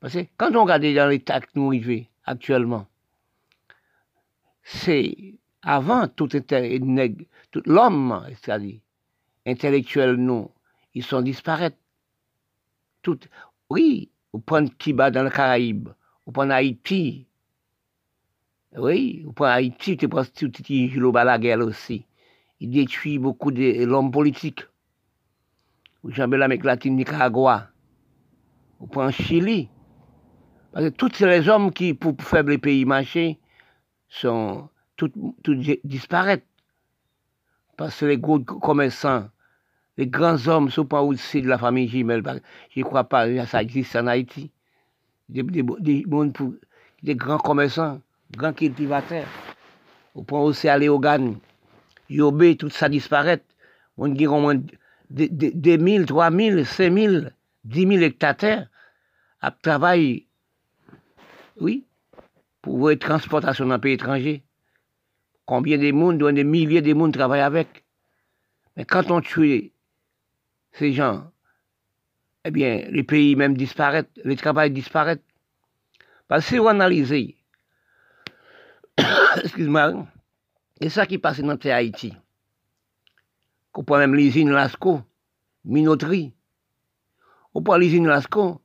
Parce 0.00 0.12
que 0.12 0.26
quand 0.36 0.54
on 0.54 0.64
regarde 0.64 0.82
dans 0.82 1.08
l'état 1.08 1.40
que 1.40 1.48
nous 1.54 1.70
vivons 1.70 2.04
actuellement, 2.24 2.86
c'est 4.64 5.38
avant 5.62 6.08
tout, 6.08 6.28
l'homme, 7.64 8.22
c'est-à-dire 8.28 8.80
intellectuel, 9.46 10.16
nous, 10.16 10.50
ils 10.94 11.04
sont 11.04 11.22
disparus. 11.22 11.72
Tout, 13.02 13.18
oui, 13.70 14.10
vous 14.32 14.40
prenez 14.40 14.70
Kiba 14.70 15.10
dans 15.10 15.22
le 15.22 15.30
Caraïbe, 15.30 15.88
vous 16.26 16.32
prenez 16.32 16.54
Haïti, 16.54 17.26
oui, 18.76 19.22
vous 19.24 19.32
prenez 19.32 19.52
Haïti, 19.52 19.96
vous 20.00 20.08
prenez 20.08 20.28
tout 20.28 20.52
Jules 20.64 21.10
Balaguer 21.12 21.56
aussi. 21.56 22.06
Il 22.60 22.70
détruit 22.70 23.18
beaucoup 23.18 23.50
de 23.50 23.84
l'homme 23.84 24.10
politique. 24.10 24.66
Vous 26.02 26.20
avez 26.20 26.36
l'Amérique 26.36 26.64
latine, 26.64 26.96
Nicaragua. 26.96 27.68
Vous 28.78 28.86
prenez 28.86 29.12
Chili. 29.12 29.68
Parce 30.72 30.84
que 30.86 30.90
tous 30.90 31.24
les 31.24 31.48
hommes 31.48 31.72
qui, 31.72 31.94
pour 31.94 32.14
faire 32.20 32.44
les 32.44 32.58
pays 32.58 32.84
marcher, 32.84 33.40
sont 34.08 34.68
tous, 34.96 35.10
disparaissent. 35.82 36.46
Parce 37.76 37.98
que 37.98 38.06
les 38.06 38.18
gros 38.18 38.40
commerçants, 38.40 39.28
les 39.96 40.06
grands 40.06 40.46
hommes, 40.48 40.70
sont 40.70 40.86
pas 40.86 41.02
aussi 41.02 41.42
de 41.42 41.48
la 41.48 41.58
famille 41.58 41.88
Gimel. 41.88 42.22
Je 42.74 42.80
ne 42.80 42.84
crois 42.84 43.04
pas 43.04 43.26
que 43.26 43.44
ça 43.46 43.62
existe 43.62 43.96
en 43.96 44.06
Haïti. 44.06 44.50
Des, 45.28 45.42
des, 45.42 47.14
grands 47.14 47.38
commerçants, 47.38 48.00
grands 48.32 48.52
cultivateurs. 48.52 49.28
On 50.14 50.24
peut 50.24 50.36
aussi 50.36 50.68
aller 50.68 50.88
au 50.88 50.98
Gan. 50.98 51.34
Yobé, 52.08 52.56
tout 52.56 52.70
ça 52.70 52.88
disparaît. 52.88 53.42
On 53.96 54.08
dit 54.08 54.26
au 54.26 54.40
moins 54.40 54.60
2000, 55.10 56.06
3000, 56.06 56.66
5000, 56.66 57.34
10 57.64 57.86
000 57.86 58.02
hectares 58.02 58.66
à 59.40 59.50
travailler 59.50 60.26
oui, 61.60 61.84
pour 62.62 62.90
être 62.90 63.00
transportation 63.00 63.66
dans 63.66 63.74
un 63.74 63.78
pays 63.78 63.94
étranger. 63.94 64.42
Combien 65.46 65.78
de 65.78 65.92
monde, 65.92 66.22
des 66.32 66.44
milliers 66.44 66.82
de 66.82 66.94
monde 66.94 67.12
travaillent 67.12 67.40
avec. 67.40 67.84
Mais 68.76 68.84
quand 68.84 69.10
on 69.10 69.20
tue 69.20 69.72
ces 70.72 70.92
gens, 70.92 71.30
eh 72.44 72.50
bien, 72.50 72.86
les 72.90 73.02
pays 73.02 73.36
même 73.36 73.56
disparaissent, 73.56 74.04
le 74.24 74.36
travail 74.36 74.70
disparaît. 74.70 75.20
Parce 76.28 76.44
que 76.44 76.50
si 76.50 76.58
vous 76.58 76.68
analysez, 76.68 77.36
excuse-moi, 79.42 80.06
c'est 80.80 80.88
ça 80.88 81.06
qui 81.06 81.18
passe 81.18 81.40
dans 81.40 81.58
Haïti. 81.64 82.14
On 83.74 83.84
prend 83.84 83.98
même 83.98 84.14
l'usine 84.14 84.50
Lasco, 84.50 85.02
minoterie. 85.64 86.34
On 87.54 87.62
prend 87.62 87.76
l'usine 87.76 88.06
Lasco, 88.06 88.60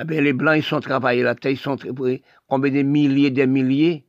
eh 0.00 0.04
bien, 0.04 0.20
les 0.20 0.32
Blancs, 0.32 0.56
ils 0.56 0.62
sont 0.62 0.80
travaillés 0.80 1.22
là, 1.22 1.34
ils 1.44 1.58
sont 1.58 1.76
combien 2.46 2.72
de 2.72 2.82
milliers, 2.82 3.30
des 3.30 3.46
milliers, 3.46 4.06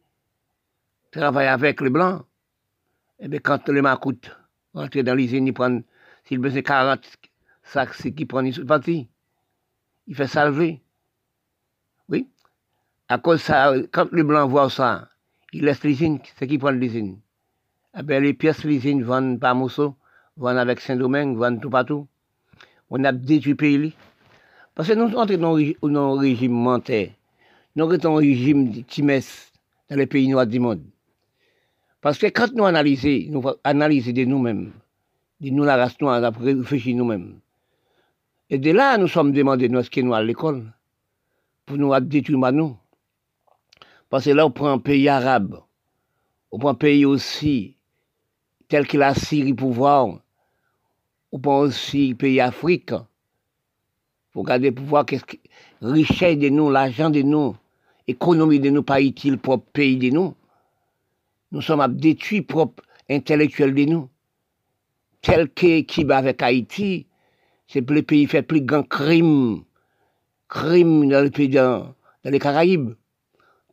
travaillent 1.11 1.47
avec 1.47 1.81
les 1.81 1.89
Blancs. 1.89 2.23
Eh 3.19 3.27
bien, 3.27 3.39
quand 3.39 3.67
les 3.69 3.81
macoutes 3.81 4.29
rentrent 4.73 5.01
dans 5.01 5.15
l'usine, 5.15 5.47
ils 5.47 5.53
prennent, 5.53 5.83
s'ils 6.29 6.39
besoin 6.39 6.61
40 6.61 7.01
sacs, 7.63 7.95
c'est 7.95 8.13
qu'ils 8.13 8.27
prennent, 8.27 8.45
ils 8.45 8.65
partis. 8.65 9.09
Il 10.07 10.15
fait 10.15 10.27
salver. 10.27 10.79
Oui. 12.07 12.27
À 13.07 13.17
cause 13.17 13.41
ça, 13.41 13.73
quand 13.91 14.11
les 14.13 14.23
Blancs 14.23 14.49
voient 14.49 14.69
ça, 14.69 15.09
ils 15.53 15.65
laissent 15.65 15.83
l'usine, 15.83 16.19
c'est 16.37 16.47
qu'ils 16.47 16.59
prennent 16.59 16.79
l'usine. 16.79 17.19
Eh 17.97 18.03
bien, 18.03 18.19
les 18.19 18.33
pièces 18.33 18.63
l'usine 18.63 19.03
vendent 19.03 19.39
par 19.39 19.55
Mousseau, 19.55 19.95
vendent 20.37 20.59
avec 20.59 20.79
Saint-Domingue, 20.79 21.35
vendent 21.35 21.61
tout 21.61 21.71
partout. 21.71 22.07
On 22.91 23.03
a 23.03 23.11
détruit 23.11 23.53
le 23.53 23.57
pays. 23.57 23.93
Parce 24.75 24.87
que 24.87 24.93
nous 24.93 25.09
sommes 25.09 25.25
dans 25.25 25.57
un 25.97 26.19
régime 26.19 26.51
mental. 26.51 27.09
Nous 27.75 27.89
sommes 27.89 27.97
dans 27.97 28.17
un 28.17 28.19
régime 28.19 28.83
timès 28.83 29.51
dans 29.89 29.95
les 29.95 30.05
pays 30.05 30.27
noirs 30.27 30.45
du 30.45 30.59
monde. 30.59 30.83
Parce 32.01 32.19
que 32.19 32.27
quand 32.27 32.53
nous 32.53 32.65
analysons, 32.65 33.25
nous 33.29 33.43
analysons 33.63 34.11
de 34.11 34.25
nous-mêmes, 34.25 34.71
de 35.41 35.49
nous 35.49 35.63
la 35.63 35.77
race 35.77 35.99
noire, 36.01 36.23
après 36.23 36.53
réfléchir 36.53 36.95
nous-mêmes. 36.95 37.39
Et 38.49 38.57
de 38.57 38.71
là, 38.71 38.97
nous 38.97 39.07
sommes 39.07 39.31
demandés, 39.31 39.69
nous, 39.69 39.83
ce 39.83 39.89
qui 39.89 40.03
nous 40.03 40.13
à 40.13 40.23
l'école, 40.23 40.73
pour 41.65 41.77
nous 41.77 41.97
détruire 41.99 42.51
nous? 42.51 42.75
Parce 44.09 44.25
que 44.25 44.31
là, 44.31 44.45
on 44.45 44.51
prend 44.51 44.71
un 44.71 44.79
pays 44.79 45.07
arabe, 45.07 45.61
on 46.51 46.57
prend 46.57 46.69
un 46.69 46.75
pays 46.75 47.05
aussi, 47.05 47.75
tel 48.67 48.87
que 48.87 48.97
la 48.97 49.13
Syrie 49.13 49.53
pouvoir, 49.53 50.07
on 51.31 51.39
prend 51.39 51.59
aussi 51.59 52.11
un 52.13 52.15
pays 52.15 52.41
africain, 52.41 53.05
pour 54.31 54.43
garder 54.43 54.71
pour 54.71 54.85
voir 54.85 55.05
qu'est-ce 55.05 55.25
que 55.25 55.37
richesse 55.81 56.37
de 56.37 56.49
nous, 56.49 56.69
l'argent 56.69 57.09
de 57.09 57.21
nous, 57.21 57.55
économie 58.07 58.59
de 58.59 58.69
nous, 58.71 58.83
pas 58.83 59.01
utile 59.01 59.37
propre 59.37 59.65
pays 59.71 59.97
de 59.97 60.09
nous? 60.09 60.33
Nous 61.51 61.61
sommes 61.61 61.81
à 61.81 61.87
détruire 61.87 62.45
propre 62.45 62.83
intellectuel 63.09 63.73
de 63.73 63.85
nous. 63.85 64.09
Tel 65.21 65.49
que 65.49 65.81
qui 65.81 66.03
va 66.03 66.17
avec 66.17 66.41
Haïti, 66.41 67.07
c'est 67.67 67.87
le 67.89 68.01
pays 68.03 68.25
fait 68.25 68.41
plus 68.41 68.61
grand 68.61 68.83
crime, 68.83 69.63
crime 70.47 71.09
dans 71.09 71.23
le 71.23 71.29
pays 71.29 71.49
dans, 71.49 71.93
les 72.23 72.39
Caraïbes. 72.39 72.95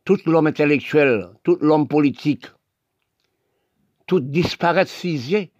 Tout 0.03 0.17
l'homme 0.25 0.47
intellectuel, 0.47 1.29
tout 1.43 1.57
l'homme 1.61 1.87
politique, 1.87 2.45
tout 4.05 4.19
disparaît 4.19 4.85
fusillé. 4.85 5.51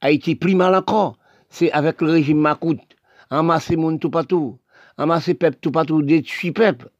Haïti 0.00 0.36
plus 0.36 0.54
mal 0.54 0.74
encore. 0.74 1.16
C'est 1.48 1.72
avec 1.72 2.02
le 2.02 2.10
régime 2.10 2.40
Makout 2.40 2.80
amasser 3.30 3.76
monde 3.76 4.00
tout 4.00 4.10
partout, 4.10 4.58
amasser 4.96 5.34
peuple 5.34 5.58
tout 5.60 5.70
partout, 5.70 6.02
détruire 6.02 6.54
peuple, 6.54 6.90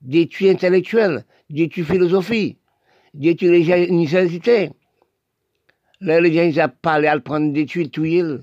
détruire 0.00 0.52
intellectuel, 0.52 1.24
détruire 1.48 1.86
philosophie, 1.86 2.58
détruire 3.14 3.52
les. 3.52 4.70
Là, 6.02 6.18
les 6.18 6.32
gens, 6.32 6.62
ils 6.62 6.72
parlé 6.80 7.08
à 7.08 7.20
prendre 7.20 7.52
détruire 7.52 7.90
tout 7.90 8.06
il. 8.06 8.40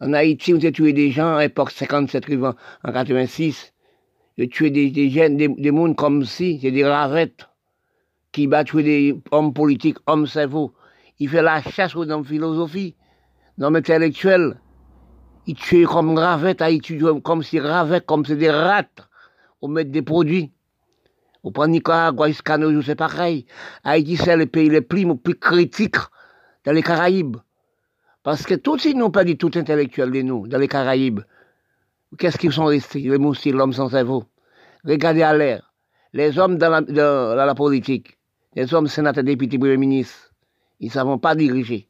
En 0.00 0.12
Haïti, 0.12 0.52
on 0.54 0.58
a 0.58 0.72
tué 0.72 0.92
des 0.92 1.12
gens 1.12 1.36
à 1.36 1.42
l'époque 1.42 1.70
57 1.70 2.24
en 2.42 2.92
86. 2.92 3.72
Ils 4.36 4.44
ont 4.44 4.48
tué 4.48 4.70
des, 4.70 4.90
des 4.90 5.08
des, 5.08 5.48
des 5.48 5.70
mondes 5.70 5.94
comme 5.94 6.24
si, 6.24 6.58
c'est 6.60 6.72
des 6.72 6.84
ravettes 6.84 7.48
qui 8.32 8.48
battent 8.48 8.74
des 8.74 9.14
hommes 9.30 9.54
politiques, 9.54 9.98
hommes 10.08 10.26
cerveaux. 10.26 10.74
Il 11.20 11.28
fait 11.28 11.42
la 11.42 11.62
chasse 11.62 11.94
aux 11.94 12.10
hommes 12.10 12.24
philosophie, 12.24 12.96
hommes 13.60 13.76
intellectuels. 13.76 14.60
Ils 15.46 15.54
tuent 15.54 15.86
comme 15.86 16.18
ravette, 16.18 16.64
ils 16.68 16.80
tuent 16.82 17.04
comme 17.22 17.44
si 17.44 17.60
ravette, 17.60 18.04
comme 18.04 18.24
c'est 18.24 18.34
des 18.34 18.50
rats. 18.50 18.82
On 19.62 19.68
met 19.68 19.84
des 19.84 20.02
produits. 20.02 20.50
On 21.44 21.52
prend 21.52 21.68
Nicaragua, 21.68 22.28
Hispano, 22.28 22.82
c'est 22.82 22.96
pareil. 22.96 23.46
Haïti, 23.84 24.16
c'est 24.16 24.36
le 24.36 24.46
pays 24.46 24.68
le 24.68 24.80
plus, 24.80 25.04
le 25.04 25.14
plus 25.14 25.36
critique 25.36 25.96
dans 26.64 26.72
les 26.72 26.82
Caraïbes. 26.82 27.36
Parce 28.22 28.44
que 28.44 28.54
tous, 28.54 28.84
ils 28.86 28.96
n'ont 28.96 29.10
pas 29.10 29.24
dit 29.24 29.36
tout 29.36 29.50
intellectuel 29.54 30.10
de 30.10 30.22
nous, 30.22 30.46
dans 30.46 30.58
les 30.58 30.68
Caraïbes. 30.68 31.20
Qu'est-ce 32.18 32.38
qu'ils 32.38 32.52
sont 32.52 32.64
restés, 32.66 33.00
les 33.00 33.18
moussis, 33.18 33.52
l'homme 33.52 33.72
sans 33.72 33.90
cerveau? 33.90 34.24
Regardez 34.84 35.22
à 35.22 35.36
l'air. 35.36 35.72
Les 36.12 36.38
hommes 36.38 36.58
dans 36.58 36.70
la, 36.70 36.80
dans 36.80 37.34
la 37.34 37.54
politique, 37.54 38.18
les 38.54 38.72
hommes 38.72 38.86
sénateurs, 38.86 39.24
députés, 39.24 39.58
premiers 39.58 39.76
ministres, 39.76 40.30
ils 40.80 40.86
ne 40.86 40.92
savent 40.92 41.18
pas 41.18 41.34
diriger. 41.34 41.88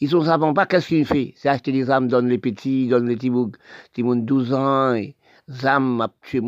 Ils 0.00 0.14
ne 0.14 0.24
savent 0.24 0.54
pas 0.54 0.66
qu'est-ce 0.66 0.88
qu'ils 0.88 1.04
font. 1.04 1.32
C'est 1.34 1.48
acheter 1.48 1.72
des 1.72 1.90
armes, 1.90 2.06
donner 2.06 2.30
les 2.30 2.38
petits, 2.38 2.86
donner 2.86 3.10
les 3.10 3.16
petits 3.16 3.30
boucs, 3.30 3.56
petits 3.92 4.04
12 4.04 4.54
ans, 4.54 4.94
et 4.94 5.16
armes 5.64 6.06
les 6.32 6.40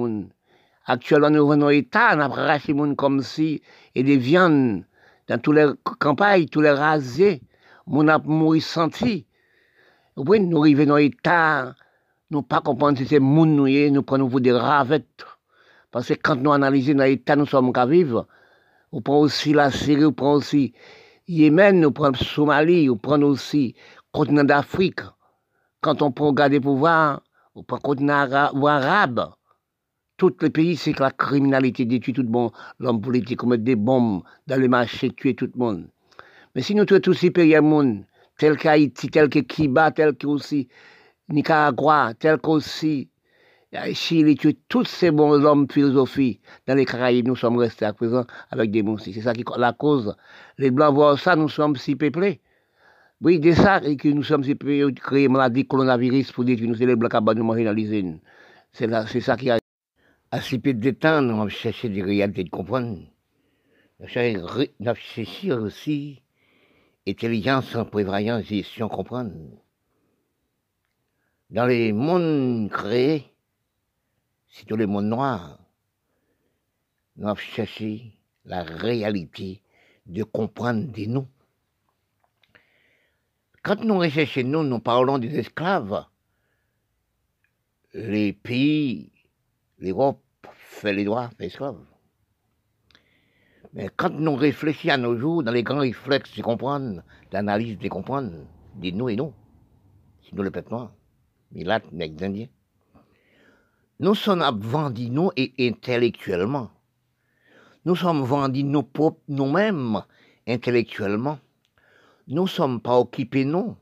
Actuellement, 0.86 1.30
nous 1.30 1.46
venons 1.46 1.70
État, 1.70 2.16
on 2.16 2.20
a 2.20 2.94
comme 2.94 3.22
si, 3.22 3.62
et 3.94 4.02
des 4.02 4.16
viandes, 4.16 4.84
dans 5.30 5.38
toutes 5.38 5.54
les 5.54 5.70
campagnes, 6.00 6.46
tous 6.46 6.60
les 6.60 6.72
rasés, 6.72 7.40
on 7.86 8.08
a 8.08 8.18
mouru 8.18 8.60
senti. 8.60 9.26
Oui, 10.16 10.40
nous 10.40 10.58
arrivons 10.58 10.86
dans 10.86 10.96
l'État, 10.96 11.76
nous 12.30 12.42
pas 12.42 12.60
comprendre 12.60 12.98
si 12.98 13.06
c'est 13.06 13.20
moun 13.20 13.54
nous 13.54 13.68
nous 13.68 14.02
prenons 14.02 14.28
pour 14.28 14.40
des 14.40 14.50
ravettes. 14.50 15.24
Parce 15.92 16.08
que 16.08 16.14
quand 16.14 16.34
nous 16.34 16.52
analysons 16.52 16.94
dans 16.94 17.04
l'État, 17.04 17.36
nous 17.36 17.46
sommes 17.46 17.72
qu'à 17.72 17.86
vivre. 17.86 18.26
On 18.90 19.02
prend 19.02 19.20
aussi 19.20 19.52
la 19.52 19.70
Syrie, 19.70 20.04
on 20.04 20.12
prend 20.12 20.34
aussi 20.34 20.74
Yémen, 21.28 21.78
nous 21.78 21.92
prenons 21.92 22.18
Somalie, 22.18 22.86
nous 22.86 22.96
prenons 22.96 23.28
aussi 23.28 23.76
le 23.76 24.18
continent 24.18 24.42
d'Afrique. 24.42 25.00
Quand 25.80 26.02
on 26.02 26.10
prend 26.10 26.32
garder 26.32 26.58
pouvoir, 26.58 27.22
on 27.54 27.62
prend 27.62 27.78
continent 27.78 28.28
arabe. 28.32 29.30
Tous 30.20 30.36
les 30.42 30.50
pays, 30.50 30.76
c'est 30.76 30.92
que 30.92 31.02
la 31.02 31.12
criminalité 31.12 31.86
détruit 31.86 32.12
tout 32.12 32.22
le 32.22 32.28
monde. 32.28 32.52
L'homme 32.78 33.00
politique 33.00 33.42
met 33.44 33.56
des 33.56 33.74
bombes 33.74 34.22
dans 34.46 34.60
les 34.60 34.68
marchés, 34.68 35.08
tuer 35.08 35.34
tout 35.34 35.48
le 35.50 35.58
monde. 35.58 35.88
Mais 36.54 36.60
si 36.60 36.74
nous 36.74 36.84
tuons 36.84 37.00
tous 37.00 37.14
ces 37.14 37.30
pays 37.30 37.58
monde, 37.60 38.04
tel 38.36 38.58
qu'Haïti, 38.58 39.08
tel 39.08 39.30
que 39.30 39.38
Kiba, 39.38 39.92
tel 39.92 40.14
que 40.14 40.26
aussi 40.26 40.68
Nicaragua, 41.30 42.12
tel 42.18 42.36
qu'aussi 42.36 43.08
Chili, 43.94 44.34
tuer 44.34 44.58
tous 44.68 44.84
ces 44.84 45.10
bons 45.10 45.42
hommes 45.42 45.66
philosophie 45.70 46.38
dans 46.66 46.74
les 46.74 46.84
Caraïbes, 46.84 47.26
nous 47.26 47.36
sommes 47.36 47.56
restés 47.56 47.86
à 47.86 47.94
présent 47.94 48.26
avec 48.50 48.70
des 48.70 48.82
monstres. 48.82 49.08
C'est 49.14 49.22
ça 49.22 49.32
qui 49.32 49.42
la 49.56 49.72
cause. 49.72 50.14
Les 50.58 50.70
Blancs 50.70 50.94
voient 50.94 51.16
ça, 51.16 51.34
nous 51.34 51.48
sommes 51.48 51.76
si 51.76 51.96
peuplés. 51.96 52.42
Oui, 53.22 53.40
de 53.40 53.52
ça, 53.52 53.80
et 53.84 53.96
que 53.96 54.08
nous 54.08 54.22
sommes 54.22 54.44
ces 54.44 54.54
périodes 54.54 55.00
créer 55.00 55.28
maladie 55.28 55.66
coronavirus 55.66 56.32
pour 56.32 56.44
détruire 56.44 56.68
nous, 56.68 56.76
c'est 56.76 56.84
les 56.84 56.96
blancs 56.96 57.14
à 57.14 57.20
nous 57.20 57.42
manger 57.42 57.64
dans 57.64 58.18
c'est 58.72 59.20
ça 59.20 59.36
qui 59.38 59.50
a. 59.50 59.59
Si 60.38 60.60
peu 60.60 60.74
de 60.74 60.90
temps, 60.92 61.22
nous 61.22 61.34
avons 61.34 61.48
cherché 61.48 61.88
des 61.88 62.02
réalités 62.02 62.44
de 62.44 62.50
comprendre. 62.50 63.00
Nous 63.98 64.06
avons 64.16 64.94
cherché 64.94 65.52
aussi 65.52 66.22
intelligence, 67.06 67.76
prévoyance, 67.90 68.44
gestion, 68.44 68.88
comprendre. 68.88 69.32
Dans 71.50 71.66
les 71.66 71.92
mondes 71.92 72.70
créés, 72.70 73.24
tous 74.68 74.76
les 74.76 74.86
mondes 74.86 75.06
noirs, 75.06 75.58
nous 77.16 77.26
avons 77.26 77.36
cherché 77.36 78.12
la 78.44 78.62
réalité 78.62 79.62
de 80.06 80.22
comprendre 80.22 80.92
des 80.92 81.08
nous. 81.08 81.26
Quand 83.64 83.82
nous 83.84 83.98
recherchons 83.98 84.44
nous, 84.44 84.62
nous 84.62 84.78
parlons 84.78 85.18
des 85.18 85.36
esclaves. 85.36 86.06
Les 87.92 88.32
pays, 88.32 89.10
l'Europe 89.80 90.20
fait 90.54 90.92
les 90.92 91.04
droits 91.04 91.30
des 91.38 91.46
esclaves. 91.46 91.84
Mais 93.72 93.88
quand 93.96 94.10
nous 94.10 94.34
réfléchissons 94.34 94.94
à 94.94 94.96
nos 94.96 95.18
jours, 95.18 95.42
dans 95.42 95.52
les 95.52 95.62
grands 95.62 95.80
réflexes 95.80 96.36
de 96.36 96.42
comprendre, 96.42 97.02
d'analyse 97.30 97.78
de 97.78 97.88
comprendre, 97.88 98.32
des 98.76 98.92
nous 98.92 99.08
et 99.08 99.16
nous, 99.16 99.32
c'est 100.22 100.34
nous 100.34 100.42
le 100.42 100.52
noir, 100.70 100.92
Milat, 101.52 101.80
les 101.92 102.14
Indiens, 102.22 102.48
nous 104.00 104.14
sommes 104.14 104.60
vendus 104.60 105.10
nous 105.10 105.30
et 105.36 105.52
intellectuellement. 105.58 106.70
Nous 107.84 107.96
sommes 107.96 108.22
vendus 108.22 108.64
nous 108.64 108.82
propres 108.82 109.20
nous-mêmes 109.28 110.02
intellectuellement 110.46 111.38
nous 112.30 112.44
ne 112.44 112.48
sommes 112.48 112.80
pas 112.80 112.96
occupés, 112.96 113.44
non, 113.44 113.76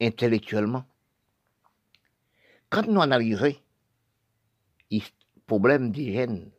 intellectuellement. 0.00 0.84
Quand 2.70 2.86
nous 2.86 3.02
analysons 3.02 3.54
problème 5.46 5.90
d'hygiène, 5.90 6.50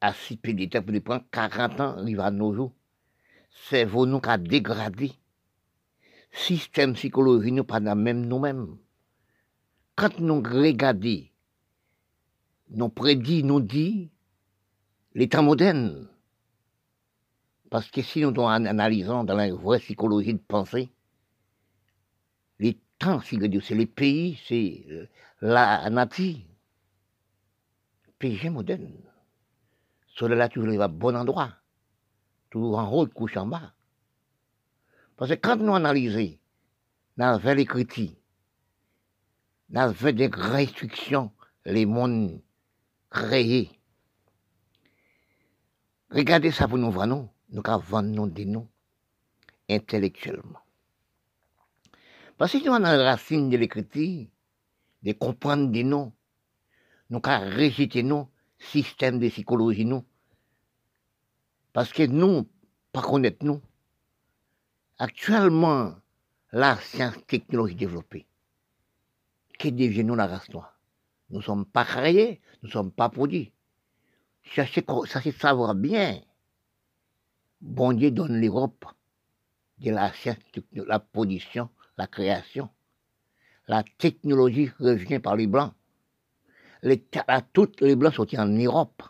à 0.00 0.12
si 0.12 0.36
peu 0.36 0.54
temps, 0.68 0.82
pour 0.82 1.02
prendre 1.02 1.24
40 1.30 1.80
ans, 1.80 2.06
il 2.06 2.16
va 2.16 2.30
nos 2.30 2.54
jours, 2.54 2.74
c'est 3.68 3.84
nous 3.84 4.20
qui 4.20 4.28
a 4.28 4.38
dégradé. 4.38 5.12
Système 6.32 6.94
psychologique, 6.94 7.52
nous 7.52 7.64
pas 7.64 7.80
même 7.80 8.26
nous-mêmes. 8.26 8.76
Quand 9.96 10.20
nous 10.20 10.40
regardons, 10.40 11.24
nous 12.70 12.88
prédit, 12.88 13.42
nous 13.42 13.60
dit, 13.60 14.10
l'état 15.14 15.42
moderne, 15.42 16.08
parce 17.68 17.90
que 17.90 18.00
si 18.00 18.20
nous 18.20 18.40
analysons 18.46 19.24
dans 19.24 19.34
la 19.34 19.52
vraie 19.52 19.80
psychologie 19.80 20.34
de 20.34 20.38
pensée, 20.38 20.90
les 22.58 22.78
temps, 22.98 23.20
c'est 23.20 23.74
les 23.74 23.86
pays, 23.86 24.38
c'est 24.46 24.84
la 25.40 25.90
nature, 25.90 26.36
pays 28.20 28.50
moderne. 28.50 28.92
Cela 30.14 30.48
toujours 30.48 30.76
va 30.76 30.88
bon 30.88 31.16
endroit, 31.16 31.56
toujours 32.50 32.78
en 32.78 32.92
haut, 32.92 33.06
couche 33.06 33.36
en 33.36 33.46
bas. 33.46 33.72
Parce 35.16 35.30
que 35.30 35.36
quand 35.36 35.56
nous 35.56 35.74
analysons, 35.74 36.38
nous 37.16 37.24
avons 37.24 37.54
les 37.54 37.64
critiques, 37.64 38.18
nous 39.70 39.80
avons 39.80 40.12
des 40.12 40.28
restrictions, 40.32 41.32
les 41.64 41.86
mondes 41.86 42.40
créés. 43.08 43.70
Regardez 46.10 46.50
ça 46.50 46.68
pour 46.68 46.78
nous 46.78 46.90
voir, 46.90 47.06
non? 47.06 47.30
Nous 47.50 47.62
avons 47.64 48.26
des 48.26 48.44
noms 48.44 48.68
intellectuellement. 49.68 50.60
Parce 52.36 52.52
que 52.52 52.58
nous 52.58 52.74
avons 52.74 52.84
la 52.84 53.10
racine 53.10 53.48
de 53.48 53.56
l'écriture, 53.56 54.26
de 55.02 55.12
comprendre 55.12 55.70
des 55.70 55.84
noms, 55.84 56.12
nous 57.10 57.20
avons 57.24 57.56
rejeté 57.56 58.02
nos 58.02 58.28
système 58.58 59.18
de 59.18 59.28
psychologie 59.28 59.84
nous. 59.84 60.04
Parce 61.72 61.92
que 61.92 62.04
nous, 62.04 62.48
pas 62.92 63.02
connaître 63.02 63.44
nous, 63.44 63.60
actuellement, 64.98 65.94
la 66.52 66.76
science 66.76 67.14
technologie 67.26 67.74
développée, 67.74 68.26
que 69.58 69.68
devient 69.68 70.04
nous 70.04 70.14
la 70.14 70.26
race 70.26 70.48
noire? 70.50 70.78
Nous 71.30 71.38
ne 71.38 71.42
sommes 71.42 71.64
pas 71.64 71.84
créés, 71.84 72.40
nous 72.62 72.68
ne 72.68 72.72
sommes 72.72 72.90
pas 72.90 73.08
produits. 73.08 73.52
Cherchez, 74.42 74.84
c'est 75.06 75.32
savoir 75.32 75.74
bien 75.74 76.20
bon 77.60 77.92
Dieu 77.92 78.10
donne 78.10 78.40
l'Europe 78.40 78.84
de 79.78 79.90
la 79.90 80.12
science, 80.12 80.38
la 80.72 80.98
production, 80.98 81.68
la 81.96 82.06
création. 82.06 82.68
La 83.68 83.84
technologie 83.98 84.70
revient 84.78 85.20
par 85.20 85.36
les 85.36 85.46
Blancs. 85.46 85.72
Les, 86.82 87.04
toutes 87.52 87.80
les 87.80 87.96
Blancs 87.96 88.14
sont 88.14 88.26
en 88.38 88.46
Europe. 88.46 89.02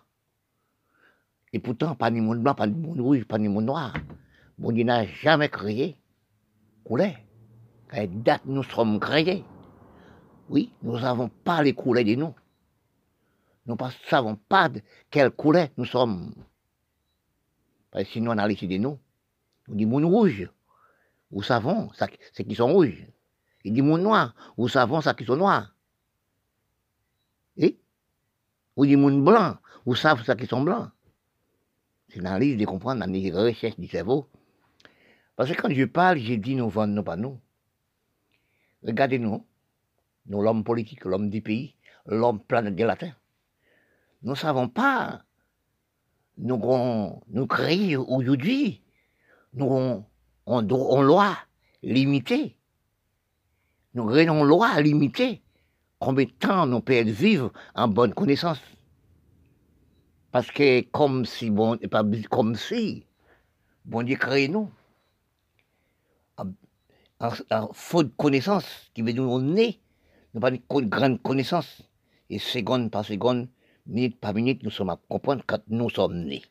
Et 1.52 1.58
pourtant, 1.58 1.94
pas 1.94 2.10
ni 2.10 2.20
monde 2.20 2.42
blanc, 2.42 2.54
pas 2.54 2.66
ni 2.66 2.74
monde 2.74 3.00
rouge, 3.00 3.24
pas 3.24 3.38
ni 3.38 3.48
monde 3.48 3.64
noir. 3.64 3.94
Bon 4.58 4.72
Dieu 4.72 4.84
n'a 4.84 5.06
jamais 5.06 5.48
créé 5.48 5.96
coulée. 6.84 7.16
Quelle 7.90 8.22
date 8.22 8.42
nous 8.44 8.62
sommes 8.62 9.00
créés 9.00 9.44
Oui, 10.48 10.72
nous 10.82 10.98
n'avons 10.98 11.28
pas 11.28 11.62
les 11.62 11.72
coulées 11.72 12.04
de 12.04 12.14
nous. 12.14 12.34
Nous 13.66 13.74
ne 13.74 13.90
savons 14.08 14.36
pas 14.36 14.68
de 14.68 14.80
quelle 15.10 15.30
couleur 15.30 15.68
nous 15.76 15.84
sommes. 15.84 16.34
Parce 17.90 18.04
que 18.04 18.10
sinon, 18.10 18.32
on 18.32 18.38
a 18.38 18.48
de 18.48 18.76
nous. 18.76 18.98
On 19.68 19.74
dit 19.74 19.86
moun 19.86 20.04
rouge. 20.04 20.48
Nous 21.30 21.42
savons, 21.42 21.90
c'est 22.32 22.44
qui 22.44 22.54
sont 22.54 22.72
rouges? 22.72 23.06
Il 23.64 23.72
dit 23.72 23.82
moun 23.82 24.02
noir. 24.02 24.34
Nous 24.56 24.68
savons, 24.68 25.00
ça 25.00 25.14
qui 25.14 25.24
sont 25.24 25.36
noirs? 25.36 25.74
Et 27.56 27.78
Ou 28.80 28.86
dit 28.86 28.96
moun 28.96 29.22
blanc. 29.22 29.58
Nous 29.84 29.94
savons, 29.94 30.24
ça 30.24 30.34
qui 30.34 30.46
sont 30.46 30.62
blancs. 30.62 30.88
C'est 32.08 32.18
une 32.18 32.26
analyse 32.26 32.56
de 32.56 32.64
comprendre, 32.64 33.04
une 33.06 33.36
recherche 33.36 33.78
du 33.78 33.86
cerveau. 33.86 34.26
Parce 35.36 35.50
que 35.50 35.60
quand 35.60 35.68
je 35.70 35.84
parle, 35.84 36.18
je 36.18 36.32
dis 36.32 36.54
nous 36.54 36.70
vendons 36.70 37.02
pas 37.02 37.16
nous. 37.16 37.38
Regardez-nous. 38.82 39.44
Nous, 40.28 40.40
l'homme 40.40 40.64
politique, 40.64 41.04
l'homme 41.04 41.28
du 41.28 41.42
pays, 41.42 41.74
l'homme 42.06 42.40
planète 42.40 42.74
de 42.74 42.84
la 42.84 42.96
Terre. 42.96 43.20
Nous 44.22 44.30
ne 44.30 44.34
savons 44.34 44.70
pas 44.70 45.24
nous, 46.38 47.46
créons 47.46 48.06
aujourd'hui, 48.08 48.82
nous 49.52 50.06
on, 50.46 51.02
loi 51.02 51.36
limitée. 51.82 52.56
Nous 53.92 54.06
créons 54.06 54.42
loi 54.42 54.80
limitée. 54.80 55.42
Combien 56.00 56.24
de 56.24 56.30
temps 56.30 56.66
nous 56.66 56.80
pouvons 56.80 57.04
vivre 57.04 57.52
en 57.74 57.86
bonne 57.86 58.14
connaissance? 58.14 58.58
Parce 60.32 60.50
que 60.50 60.80
comme 60.80 61.26
si, 61.26 61.50
bon, 61.50 61.76
pas 61.76 62.02
comme 62.30 62.54
si, 62.54 63.04
bon 63.84 64.02
Dieu 64.02 64.16
crée 64.16 64.48
nous. 64.48 64.70
En, 66.38 67.68
faute 67.74 68.06
de 68.08 68.14
connaissance, 68.16 68.64
qui 68.94 69.02
veut 69.02 69.12
dire 69.12 69.22
on 69.24 69.40
nous 69.40 70.40
pas 70.40 70.50
une 70.50 70.88
grande 70.88 71.20
connaissance. 71.20 71.82
Et 72.30 72.38
seconde 72.38 72.90
par 72.90 73.04
seconde, 73.04 73.48
minute 73.86 74.18
par 74.18 74.32
minute, 74.32 74.62
nous 74.62 74.70
sommes 74.70 74.88
à 74.88 74.98
comprendre 75.08 75.42
quand 75.46 75.60
nous 75.68 75.90
sommes 75.90 76.24
nés. 76.24 76.44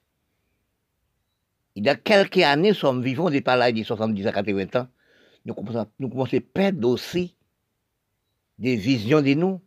Il 1.73 1.85
y 1.85 1.89
a 1.89 1.95
quelques 1.95 2.37
années, 2.37 2.69
nous 2.69 2.75
sommes 2.75 3.01
vivants 3.01 3.31
depuis 3.31 3.45
là, 3.45 3.71
de 3.71 3.81
70 3.81 4.27
à 4.27 4.31
80 4.31 4.79
ans, 4.79 4.87
nous 5.45 5.55
commençons, 5.55 5.87
nous 5.97 6.09
commençons 6.09 6.37
à 6.37 6.41
perdre 6.41 6.87
aussi 6.87 7.35
des 8.59 8.75
visions 8.75 9.21
de 9.21 9.33
nous. 9.33 9.61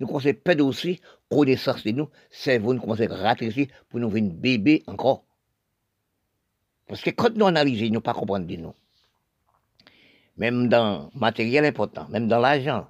Nous 0.00 0.06
commençons 0.06 0.28
à 0.28 0.32
perdre 0.32 0.64
aussi 0.64 1.00
connaissance 1.28 1.84
de 1.84 1.90
nous. 1.90 2.08
Cerveau 2.30 2.72
nous 2.72 2.80
commence 2.80 3.00
à 3.00 3.08
rater 3.08 3.68
pour 3.88 4.00
nous 4.00 4.08
venir 4.08 4.32
bébé 4.32 4.82
encore. 4.86 5.24
Parce 6.86 7.02
que 7.02 7.10
quand 7.10 7.36
nous 7.36 7.46
analysons, 7.46 7.86
nous 7.86 7.94
ne 7.94 7.98
pas 7.98 8.14
comprendre 8.14 8.46
de 8.46 8.56
nous. 8.56 8.74
Même 10.36 10.68
dans 10.68 11.10
le 11.12 11.18
matériel 11.18 11.64
important, 11.64 12.08
même 12.08 12.28
dans 12.28 12.38
l'argent, 12.38 12.86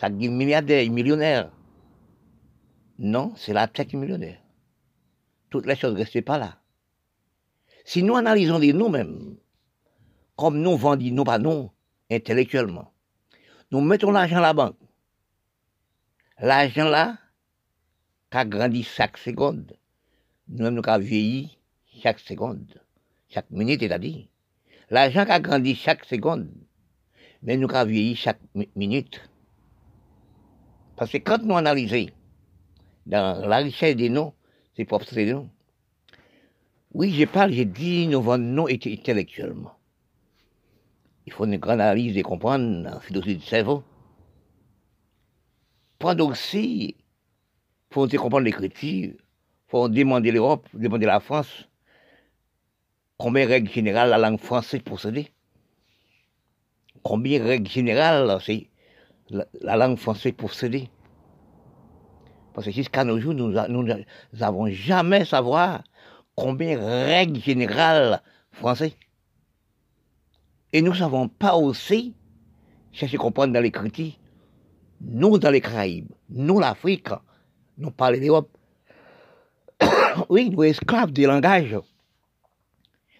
ça 0.00 0.08
dit 0.08 0.28
milliardaire, 0.28 0.88
millionnaire. 0.90 1.50
Non, 2.98 3.34
c'est 3.36 3.52
la 3.52 3.66
tête 3.66 3.92
millionnaire. 3.92 4.40
Toutes 5.50 5.66
les 5.66 5.74
choses 5.74 5.92
ne 5.94 5.98
restent 5.98 6.24
pas 6.24 6.38
là. 6.38 6.58
Si 7.84 8.02
nous 8.02 8.16
analysons 8.16 8.58
les 8.58 8.72
nous-mêmes, 8.72 9.36
comme 10.36 10.60
nous 10.60 10.76
vendons 10.76 11.10
nous 11.10 11.24
pas 11.24 11.38
nous, 11.38 11.70
intellectuellement, 12.10 12.92
nous 13.72 13.80
mettons 13.80 14.12
l'argent 14.12 14.36
à 14.36 14.40
la 14.40 14.52
banque. 14.52 14.76
L'argent 16.44 16.88
là, 16.88 17.18
qui 18.28 18.36
a 18.36 18.44
grandi 18.44 18.82
chaque 18.82 19.16
seconde, 19.16 19.76
nous-mêmes 20.48 20.74
nous 20.74 20.82
avons 20.86 21.04
vieilli 21.04 21.56
chaque 22.02 22.18
seconde, 22.18 22.82
chaque 23.28 23.48
minute, 23.52 23.78
c'est-à-dire. 23.78 24.26
L'argent 24.90 25.24
qui 25.24 25.30
a 25.30 25.38
grandi 25.38 25.76
chaque 25.76 26.04
seconde, 26.04 26.50
mais 27.44 27.56
nous 27.56 27.68
avons 27.72 27.88
vieilli 27.88 28.16
chaque 28.16 28.40
minute. 28.74 29.20
Parce 30.96 31.12
que 31.12 31.18
quand 31.18 31.44
nous 31.44 31.56
analysons, 31.56 32.10
dans 33.06 33.46
la 33.46 33.58
richesse 33.58 33.94
des 33.94 34.08
noms, 34.08 34.34
c'est 34.74 34.84
propre 34.84 35.06
c'est 35.08 35.26
nous. 35.26 35.48
Oui, 36.92 37.12
je 37.12 37.24
parle, 37.24 37.52
j'ai 37.52 37.66
dit 37.66 38.08
nous 38.08 38.20
vendons 38.20 38.42
non 38.42 38.66
intellectuellement. 38.66 39.76
il 41.24 41.32
faut 41.32 41.44
une 41.44 41.58
grande 41.58 41.80
analyse 41.80 42.16
et 42.16 42.22
comprendre 42.22 42.82
la 42.82 42.98
philosophie 42.98 43.36
du 43.36 43.46
cerveau. 43.46 43.84
Il 46.04 46.94
faut 47.90 48.08
comprendre 48.08 48.40
l'écriture, 48.40 49.14
faut 49.68 49.88
demander 49.88 50.32
l'Europe, 50.32 50.68
demander 50.74 51.06
la 51.06 51.20
France, 51.20 51.68
combien 53.18 53.46
règle 53.46 53.70
générale 53.70 54.10
la 54.10 54.18
langue 54.18 54.40
française 54.40 54.80
possédée 54.82 55.32
Combien 57.02 57.42
règle 57.42 57.68
générale 57.68 58.38
c'est 58.44 58.68
la, 59.30 59.76
langue 59.76 59.96
française 59.96 60.32
possédée 60.32 60.88
Parce 62.52 62.66
que 62.66 62.72
jusqu'à 62.72 63.04
nos 63.04 63.20
jours, 63.20 63.34
nous 63.34 63.52
n'avons 63.52 64.66
jamais 64.68 65.24
savoir 65.24 65.84
combien 66.34 66.78
règle 66.78 67.40
générale 67.40 68.22
français. 68.50 68.94
Et 70.72 70.82
nous 70.82 70.92
ne 70.92 70.96
savons 70.96 71.28
pas 71.28 71.54
aussi 71.54 72.14
chercher 72.92 73.16
à 73.16 73.20
comprendre 73.20 73.52
dans 73.52 73.60
l'écriture, 73.60 74.12
nous 75.04 75.38
dans 75.38 75.50
les 75.50 75.60
Caraïbes, 75.60 76.10
nous 76.30 76.58
l'Afrique, 76.58 77.08
nous 77.78 77.90
parlons 77.90 78.20
d'Europe. 78.20 78.56
oui, 80.28 80.50
nous 80.50 80.62
esclaves 80.62 81.12
des 81.12 81.26
langages. 81.26 81.76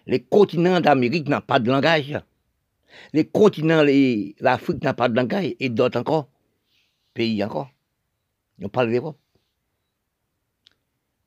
Les 0.05 0.21
continents 0.21 0.81
d'Amérique 0.81 1.27
n'ont 1.27 1.41
pas 1.41 1.59
de 1.59 1.69
langage. 1.69 2.19
Les 3.11 3.25
continents, 3.25 3.83
l'Afrique 4.39 4.83
n'a 4.83 4.93
pas 4.93 5.09
de 5.09 5.15
langage, 5.15 5.55
et 5.59 5.69
d'autres 5.69 5.99
encore, 5.99 6.29
pays 7.13 7.43
encore. 7.43 7.69
Nous 8.59 8.69
parlons 8.69 8.91
d'Europe. 8.91 9.17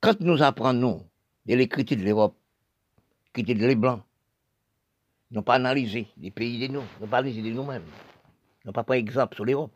Quand 0.00 0.20
nous 0.20 0.42
apprenons 0.42 1.06
de 1.46 1.54
l'écriture 1.54 1.96
de 1.96 2.02
l'Europe, 2.02 2.36
qui 3.34 3.42
était 3.42 3.54
les 3.54 3.74
Blancs, 3.74 4.02
n'ont 5.30 5.42
pas 5.42 5.54
analysé 5.54 6.06
les 6.18 6.30
pays 6.30 6.58
de 6.66 6.72
nous, 6.72 6.82
n'ont 7.00 7.06
pas 7.08 7.18
analysé 7.18 7.42
de 7.42 7.50
nous-mêmes, 7.50 7.82
n'ont 8.64 8.72
pas 8.72 8.84
pris 8.84 8.98
exemple 8.98 9.34
sur 9.34 9.44
l'Europe. 9.44 9.72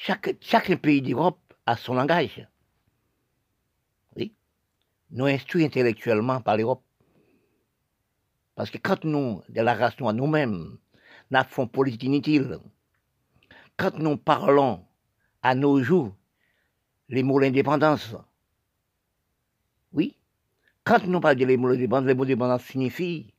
Chaque, 0.00 0.36
chaque 0.40 0.72
pays 0.76 1.02
d'Europe 1.02 1.40
a 1.66 1.76
son 1.76 1.94
langage. 1.94 2.46
Oui. 4.14 4.32
Nous 5.10 5.26
instruits 5.26 5.64
intellectuellement 5.64 6.40
par 6.40 6.56
l'Europe. 6.56 6.84
Parce 8.54 8.70
que 8.70 8.78
quand 8.78 9.02
nous, 9.02 9.42
de 9.48 9.60
la 9.60 9.74
race 9.74 9.98
noire 9.98 10.14
nous-mêmes, 10.14 10.78
nous 11.32 11.66
politique 11.66 12.04
inutile, 12.04 12.60
quand 13.76 13.98
nous 13.98 14.16
parlons 14.16 14.86
à 15.42 15.56
nos 15.56 15.82
jours 15.82 16.14
les 17.08 17.24
mots 17.24 17.40
d'indépendance, 17.40 18.14
oui, 19.92 20.16
quand 20.84 21.04
nous 21.08 21.18
parlons 21.18 21.40
de 21.40 21.44
les 21.44 21.56
mots 21.56 21.72
d'indépendance, 21.72 22.06
les 22.06 22.14
mots 22.14 22.24
d'indépendance 22.24 22.62
signifient, 22.62 23.34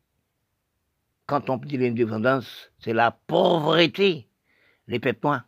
quand 1.25 1.49
on 1.49 1.55
dit 1.55 1.77
l'indépendance, 1.77 2.69
c'est 2.79 2.93
la 2.93 3.11
pauvreté, 3.11 4.27
les 4.87 4.99
peuples 4.99 5.39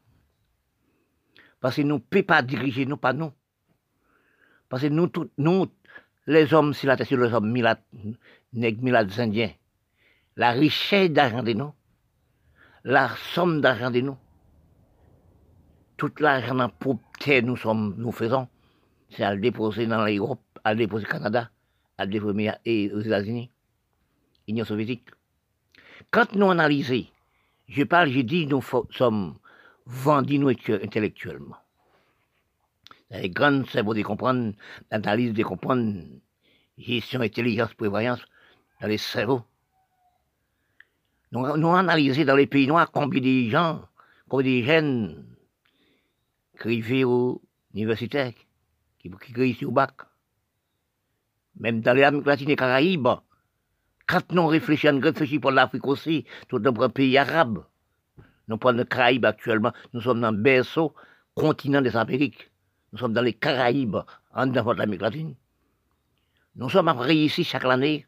Parce 1.62 1.76
que 1.76 1.84
nous 1.84 1.96
ne 1.96 2.00
pouvons 2.00 2.24
pas 2.24 2.42
diriger, 2.42 2.86
nous, 2.86 2.98
pas 2.98 3.14
nous. 3.14 3.32
Parce 4.68 4.82
que 4.82 4.88
nous, 4.88 5.10
nous 5.38 5.68
les 6.28 6.54
hommes, 6.54 6.74
si 6.74 6.86
la 6.88 6.98
sur 7.06 7.18
les 7.18 7.34
hommes, 7.34 7.52
milat, 7.52 7.80
nègres, 8.54 9.20
indiens, 9.20 9.52
la 10.36 10.52
richesse 10.52 11.12
d'argent 11.12 11.44
de 11.44 11.54
nous, 11.54 11.74
la 12.84 13.10
somme 13.34 13.62
d'argent 13.62 13.92
de 13.92 14.02
nous, 14.02 14.18
toute 15.98 16.20
l'argent 16.20 16.70
pour 16.80 17.00
terre 17.20 17.44
nous 17.44 17.58
sommes, 17.58 17.94
nous 17.98 18.12
faisons, 18.12 18.48
c'est 19.10 19.24
à 19.24 19.36
le 19.36 19.42
déposer 19.42 19.86
dans 19.86 20.04
l'Europe, 20.04 20.42
à 20.64 20.74
le 20.74 20.80
déposer 20.80 21.06
au 21.06 21.10
Canada, 21.10 21.52
à 21.98 22.06
le 22.06 22.12
déposer 22.12 22.92
aux 22.94 23.02
États-Unis, 23.02 23.52
Union 24.48 24.66
soviétique. 24.66 25.10
Quand 26.10 26.34
nous 26.34 26.50
analysons, 26.50 27.06
je 27.68 27.84
parle, 27.84 28.10
je 28.10 28.22
dis, 28.22 28.48
nous 28.48 28.64
sommes 28.90 29.36
vendus 29.86 30.40
nous 30.40 30.50
intellectuellement. 30.50 31.58
Les 33.10 33.30
grands 33.30 33.66
cerveaux 33.66 33.94
de 33.94 34.02
comprendre, 34.04 34.54
l'analyse 34.90 35.34
de 35.34 35.44
comprendre, 35.44 36.04
gestion, 36.78 37.22
intelligence, 37.22 37.74
prévoyance, 37.74 38.22
dans 38.80 38.88
les 38.88 38.98
cerveaux. 38.98 39.44
Nous, 41.32 41.58
nous 41.58 41.70
analysons 41.70 42.26
dans 42.26 42.36
les 42.36 42.48
pays 42.48 42.68
noirs 42.68 42.92
combien 42.92 43.22
de 43.22 43.50
gens, 43.50 43.86
combien 44.28 44.60
de 44.60 44.66
jeunes 44.66 45.26
qui 46.62 47.04
aux 47.04 47.42
universitaires, 47.74 48.34
qui, 49.00 49.10
qui 49.10 49.66
au 49.66 49.72
bac. 49.72 49.94
Même 51.60 51.82
dans 51.82 51.94
les 51.94 52.04
Amériques 52.04 52.28
latines 52.28 52.50
et 52.50 52.56
Caraïbes, 52.56 53.08
quand 54.08 54.32
nous 54.32 54.48
réfléchissons, 54.48 54.94
nous 54.94 55.02
réfléchissons 55.02 55.42
pour 55.42 55.52
l'Afrique 55.52 55.88
aussi, 55.88 56.26
tout 56.48 56.62
un 56.66 56.90
pays 56.90 57.18
arabe. 57.18 57.64
Nous 58.48 58.58
prenons 58.58 58.80
les 58.80 58.86
Caraïbes 58.86 59.26
actuellement, 59.26 59.72
nous 59.94 60.02
sommes 60.02 60.22
dans 60.22 60.32
le 60.32 60.38
berceau 60.38 60.94
continent 61.36 61.82
des 61.82 61.96
Amériques. 61.96 62.52
Nous 62.92 63.00
sommes 63.00 63.14
dans 63.14 63.22
les 63.22 63.34
Caraïbes, 63.34 63.98
en 64.34 64.48
dehors 64.48 64.74
de 64.74 64.80
l'Amérique 64.80 65.02
latine. 65.02 65.36
Nous 66.56 66.70
sommes 66.70 66.90
après 66.90 67.16
ici 67.16 67.44
chaque 67.44 67.66
année, 67.66 68.06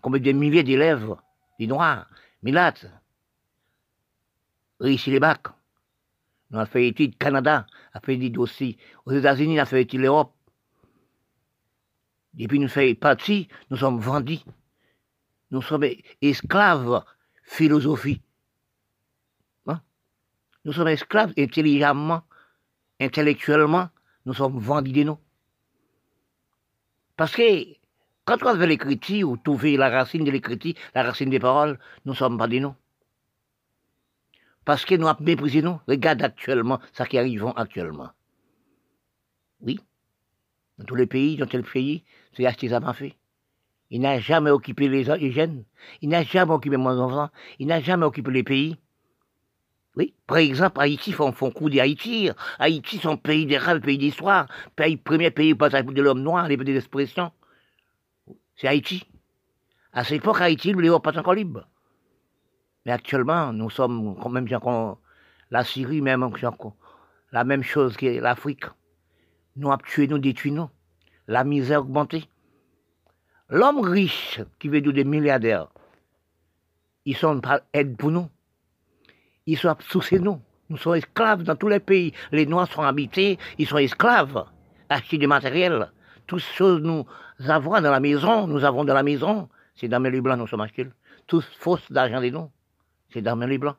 comme 0.00 0.18
des 0.18 0.32
milliers 0.32 0.62
d'élèves, 0.62 1.14
des 1.58 1.66
Noirs, 1.66 2.06
Milates, 2.42 2.86
réussi 4.80 5.10
les 5.10 5.20
bacs. 5.20 5.48
Nous 6.50 6.58
avons 6.58 6.70
fait 6.70 6.88
études 6.88 7.16
Canada, 7.18 7.66
a 7.92 8.00
fait 8.00 8.14
études 8.14 8.38
aussi. 8.38 8.76
Aux 9.06 9.12
États-Unis, 9.12 9.54
nous 9.54 9.60
avons 9.60 9.70
fait 9.70 9.82
études 9.82 10.00
l'Europe. 10.00 10.34
Depuis 12.34 12.58
nous 12.58 12.68
faisons 12.68 12.94
partie, 12.94 13.48
nous 13.70 13.76
sommes 13.76 14.00
vendus. 14.00 14.40
Nous 15.50 15.62
sommes 15.62 15.86
esclaves 16.22 17.04
philosophie. 17.44 18.22
Nous 20.64 20.72
sommes 20.72 20.88
esclaves 20.88 21.32
intelligemment, 21.38 22.22
intellectuellement, 23.00 23.88
nous 24.26 24.34
sommes 24.34 24.58
vendus 24.58 24.92
de 24.92 25.02
nous. 25.02 25.18
Parce 27.16 27.34
que 27.34 27.42
quand 28.24 28.42
on 28.44 28.56
fait 28.56 28.66
l'écriture, 28.66 29.28
ou 29.28 29.36
trouver 29.36 29.76
la 29.76 29.90
racine 29.90 30.24
de 30.24 30.30
l'écriture, 30.30 30.74
la 30.94 31.02
racine 31.02 31.30
des 31.30 31.40
paroles, 31.40 31.78
nous 32.04 32.14
sommes 32.14 32.38
pas 32.38 32.46
de 32.46 32.58
nous. 32.58 32.74
Parce 34.64 34.84
que 34.84 34.94
nous 34.94 35.08
avons 35.08 35.24
méprisé 35.24 35.60
nous. 35.60 35.80
Regarde 35.88 36.22
actuellement 36.22 36.80
ce 36.92 37.02
qui 37.02 37.18
arrive 37.18 37.52
actuellement. 37.56 38.10
Oui. 39.60 39.80
Dans 40.78 40.84
tous 40.84 40.94
les 40.94 41.06
pays, 41.06 41.36
dans 41.36 41.46
tel 41.46 41.64
pays, 41.64 42.04
c'est 42.32 42.46
artisanat 42.46 42.94
fait. 42.94 43.16
Il 43.90 44.00
n'a 44.00 44.20
jamais 44.20 44.50
occupé 44.50 44.88
les, 44.88 45.04
jeunes. 45.04 45.64
Il 46.00 46.08
n'a 46.08 46.22
jamais 46.22 46.52
occupé 46.52 46.76
mes 46.76 46.86
enfants. 46.86 47.28
Il 47.58 47.66
n'a 47.66 47.80
jamais 47.80 48.06
occupé 48.06 48.30
les 48.30 48.42
pays. 48.42 48.76
Oui. 49.96 50.14
Par 50.26 50.38
exemple, 50.38 50.80
Haïti 50.80 51.12
font, 51.12 51.32
font 51.32 51.50
coup 51.50 51.68
d'Haïti. 51.68 52.30
Haïti, 52.58 52.98
son 52.98 53.16
pays 53.16 53.46
des 53.46 53.58
rêves, 53.58 53.80
pays 53.80 53.98
d'histoire. 53.98 54.46
Pays, 54.74 54.96
premier 54.96 55.30
pays 55.30 55.54
pour 55.54 55.68
de 55.68 56.02
l'homme 56.02 56.22
noir, 56.22 56.48
les 56.48 56.56
petites 56.56 56.76
expressions. 56.76 57.30
C'est 58.56 58.68
Haïti. 58.68 59.04
À 59.92 60.04
cette 60.04 60.18
époque, 60.18 60.40
Haïti, 60.40 60.72
les 60.72 60.90
pas 61.02 61.18
encore 61.18 61.34
libre. 61.34 61.68
Mais 62.86 62.92
actuellement, 62.92 63.52
nous 63.52 63.70
sommes 63.70 64.16
quand 64.20 64.30
même 64.30 64.48
la 65.50 65.64
Syrie, 65.64 66.00
même 66.00 66.28
la 67.30 67.44
même 67.44 67.62
chose 67.62 67.96
que 67.96 68.20
l'Afrique. 68.20 68.64
Nous 69.56 69.70
avons 69.70 69.82
tué, 69.84 70.06
nous 70.06 70.18
détruit 70.18 70.52
nous. 70.52 70.68
La 71.28 71.44
misère 71.44 71.80
augmentée. 71.80 72.24
L'homme 73.48 73.80
riche 73.80 74.40
qui 74.58 74.68
veut 74.68 74.80
des 74.80 75.04
milliardaires, 75.04 75.68
ils 77.04 77.16
sont 77.16 77.40
pas 77.40 77.60
pour 77.98 78.10
nous. 78.10 78.28
Ils 79.46 79.58
sont 79.58 79.76
sous 79.80 80.02
nous. 80.18 80.40
Nous 80.68 80.76
sommes 80.76 80.94
esclaves 80.94 81.42
dans 81.42 81.56
tous 81.56 81.68
les 81.68 81.80
pays. 81.80 82.12
Les 82.30 82.46
Noirs 82.46 82.70
sont 82.70 82.82
habités, 82.82 83.38
ils 83.58 83.66
sont 83.66 83.78
esclaves, 83.78 84.44
acheter 84.88 85.18
du 85.18 85.26
matériel. 85.26 85.90
Toutes 86.26 86.40
choses 86.40 86.80
nous 86.80 87.04
avons 87.48 87.80
dans 87.80 87.90
la 87.90 88.00
maison, 88.00 88.46
nous 88.46 88.64
avons 88.64 88.84
dans 88.84 88.94
la 88.94 89.02
maison, 89.02 89.48
c'est 89.74 89.88
dans 89.88 90.02
les 90.02 90.20
blancs 90.20 90.38
nous 90.38 90.46
sommes 90.46 90.60
achetés. 90.60 90.86
Tous 91.26 91.44
fausses 91.58 91.90
d'argent 91.90 92.20
des 92.20 92.30
noms, 92.30 92.50
c'est 93.12 93.22
dans 93.22 93.36
les 93.36 93.58
blancs. 93.58 93.76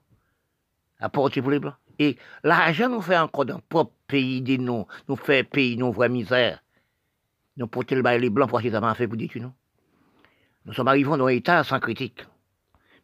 Apporter 0.99 1.41
pour 1.41 1.51
les 1.51 1.59
blancs. 1.59 1.76
Et 1.99 2.18
l'argent 2.43 2.89
nous 2.89 3.01
fait 3.01 3.18
encore 3.18 3.45
dans 3.45 3.59
propre 3.59 3.93
pays 4.07 4.41
des 4.41 4.57
noms, 4.57 4.88
nous 5.07 5.16
fait 5.16 5.43
pays, 5.43 5.78
nous 5.78 5.91
vraie 5.91 6.09
misère. 6.09 6.59
Nous 7.57 7.68
porter 7.68 7.95
le 7.95 8.01
bail 8.01 8.20
les 8.20 8.30
blancs 8.30 8.49
pour 8.49 8.61
qu'ils 8.61 8.72
ça 8.72 8.93
fait 8.95 9.07
pour 9.07 9.18
dire 9.18 9.30
nous. 9.36 9.53
Nous 10.66 10.74
sommes 10.74 10.88
arrivés 10.88 11.18
dans 11.18 11.26
un 11.26 11.30
état 11.30 11.64
sans 11.64 11.80
critique. 11.80 12.26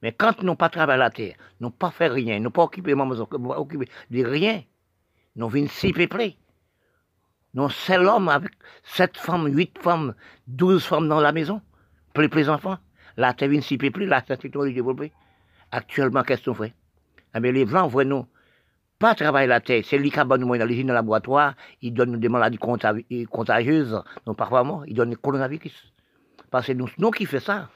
Mais 0.02 0.14
quand 0.14 0.42
nous 0.44 0.56
pas 0.56 0.70
travaillé 0.70 1.00
la 1.00 1.10
terre, 1.10 1.36
nous 1.60 1.72
pas 1.72 1.92
fait 1.92 2.08
rien, 2.08 2.40
nous 2.40 2.52
pas 2.52 2.64
occupé, 2.64 2.94
occupé 2.94 3.90
de 4.10 4.24
rien, 4.24 4.64
nous 5.36 5.50
venons 5.50 5.68
si 5.68 5.92
peuplés. 5.92 6.38
Nous, 7.54 7.70
c'est 7.70 7.98
l'homme 7.98 8.30
avec 8.30 8.52
sept 8.84 9.18
femmes, 9.18 9.48
huit 9.48 9.78
femmes, 9.80 10.14
douze 10.48 10.86
femmes 10.86 11.10
dans 11.10 11.20
la 11.20 11.32
maison, 11.32 11.62
pour 12.14 12.24
les 12.24 12.50
enfants. 12.50 12.78
La 13.18 13.34
terre 13.34 13.50
vient 13.50 13.62
si 13.62 13.78
peuplée, 13.78 14.06
la 14.06 14.22
terre 14.22 14.38
est 14.44 14.74
développée. 14.74 15.12
Actuellement, 15.72 16.24
qu'est-ce 16.24 16.46
qu'on 16.46 16.54
fait? 16.54 16.74
Ah, 17.34 17.40
mais 17.40 17.52
Les 17.52 17.66
Blancs, 17.66 17.90
voient 17.92 18.06
nous, 18.06 18.26
pas 19.00 19.16
travailler 19.16 19.48
la 19.48 19.62
terre. 19.62 19.84
C'est 19.86 19.98
lui 19.98 20.12
qui 20.12 20.20
a 20.20 20.26
nous 20.26 20.58
dans 20.58 20.66
les 20.66 20.84
laboratoires, 20.84 21.56
ils 21.82 21.94
donnent 21.94 22.20
des 22.20 22.30
maladies 22.30 22.58
contagieuses, 22.58 24.02
non 24.28 24.36
parfois 24.36 24.84
ils 24.88 24.94
donnent 24.94 25.12
le 25.12 25.16
coronavirus. 25.16 25.94
Parce 26.52 26.68
que 26.68 26.74
nous, 26.74 26.90
nous 26.98 27.12
qui 27.12 27.26
fait 27.26 27.40
ça. 27.40 27.70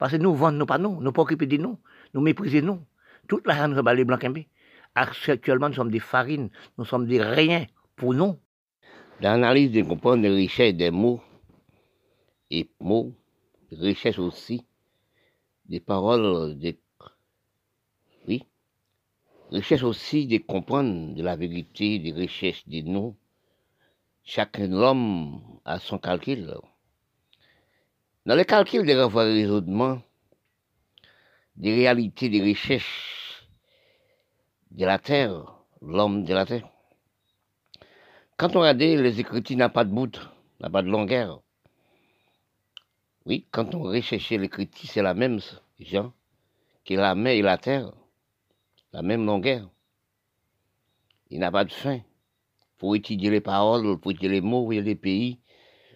Parce 0.00 0.12
que 0.12 0.16
nous 0.16 0.34
vendons, 0.34 0.56
nous 0.56 0.66
pas 0.66 0.78
nous, 0.78 1.12
pas 1.12 1.22
occupés 1.22 1.46
de 1.46 1.58
nous. 1.58 1.78
nous 2.14 2.22
méprisons 2.22 2.62
nous. 2.62 2.80
Toute 3.28 3.46
la 3.46 3.54
haine 3.62 3.74
rebelle 3.74 4.02
blanc 4.06 4.18
Actuellement, 4.94 5.68
nous 5.68 5.74
sommes 5.74 5.90
des 5.90 6.00
farines, 6.00 6.48
nous 6.78 6.86
sommes 6.86 7.06
des 7.06 7.22
riens 7.22 7.66
pour 7.96 8.14
nous. 8.14 8.38
L'analyse 9.20 9.72
de 9.72 9.82
comprendre 9.82 10.22
les 10.22 10.30
richesses 10.30 10.74
des 10.74 10.90
mots 10.90 11.20
et 12.50 12.70
mots, 12.80 13.12
richesse 13.70 14.18
aussi 14.18 14.64
des 15.66 15.80
paroles, 15.80 16.58
des... 16.58 16.80
oui, 18.26 18.42
richesse 19.50 19.82
aussi 19.82 20.26
de 20.26 20.38
comprendre 20.38 21.14
de 21.14 21.22
la 21.22 21.36
vérité, 21.36 21.98
des 21.98 22.12
richesses 22.12 22.66
des 22.66 22.82
noms. 22.82 23.14
Chacun 24.24 24.72
homme 24.72 25.42
a 25.66 25.78
son 25.78 25.98
calcul. 25.98 26.54
Dans 28.26 28.34
le 28.34 28.44
calcul 28.44 28.84
des 28.84 28.94
revoirs 28.94 29.24
raisonnements, 29.24 30.02
des 31.56 31.74
réalités, 31.74 32.28
des 32.28 32.42
richesses 32.42 32.84
de 34.72 34.84
la 34.84 34.98
terre, 34.98 35.54
l'homme 35.80 36.24
de 36.24 36.34
la 36.34 36.44
terre. 36.44 36.68
Quand 38.36 38.54
on 38.56 38.60
regarde 38.60 38.78
les 38.78 39.20
écritures 39.20 39.56
n'a 39.56 39.70
pas 39.70 39.84
de 39.84 39.90
bout, 39.90 40.20
n'a 40.60 40.68
pas 40.68 40.82
de 40.82 40.88
longueur. 40.88 41.42
Oui, 43.24 43.46
quand 43.50 43.74
on 43.74 43.84
recherche 43.84 44.28
l'écriture, 44.30 44.90
c'est 44.90 45.02
la 45.02 45.14
même, 45.14 45.40
Jean, 45.78 46.12
que 46.84 46.92
la 46.92 47.14
mer 47.14 47.32
et 47.32 47.42
la 47.42 47.56
terre, 47.56 47.90
la 48.92 49.00
même 49.00 49.24
longueur. 49.24 49.70
Il 51.30 51.38
n'a 51.38 51.50
pas 51.50 51.64
de 51.64 51.72
fin. 51.72 52.00
Pour 52.76 52.94
étudier 52.96 53.30
les 53.30 53.40
paroles, 53.40 53.98
pour 53.98 54.10
étudier 54.10 54.28
les 54.28 54.40
mots, 54.42 54.64
pour 54.64 54.74
étudier 54.74 54.92
les 54.92 55.00
pays, 55.00 55.40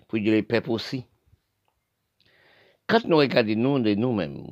pour 0.08 0.16
étudier 0.16 0.32
les 0.32 0.42
peuples 0.42 0.70
aussi. 0.70 1.04
Quand 2.86 3.04
nous 3.04 3.16
regardons 3.16 3.78
de 3.78 3.94
nous-mêmes, 3.94 4.46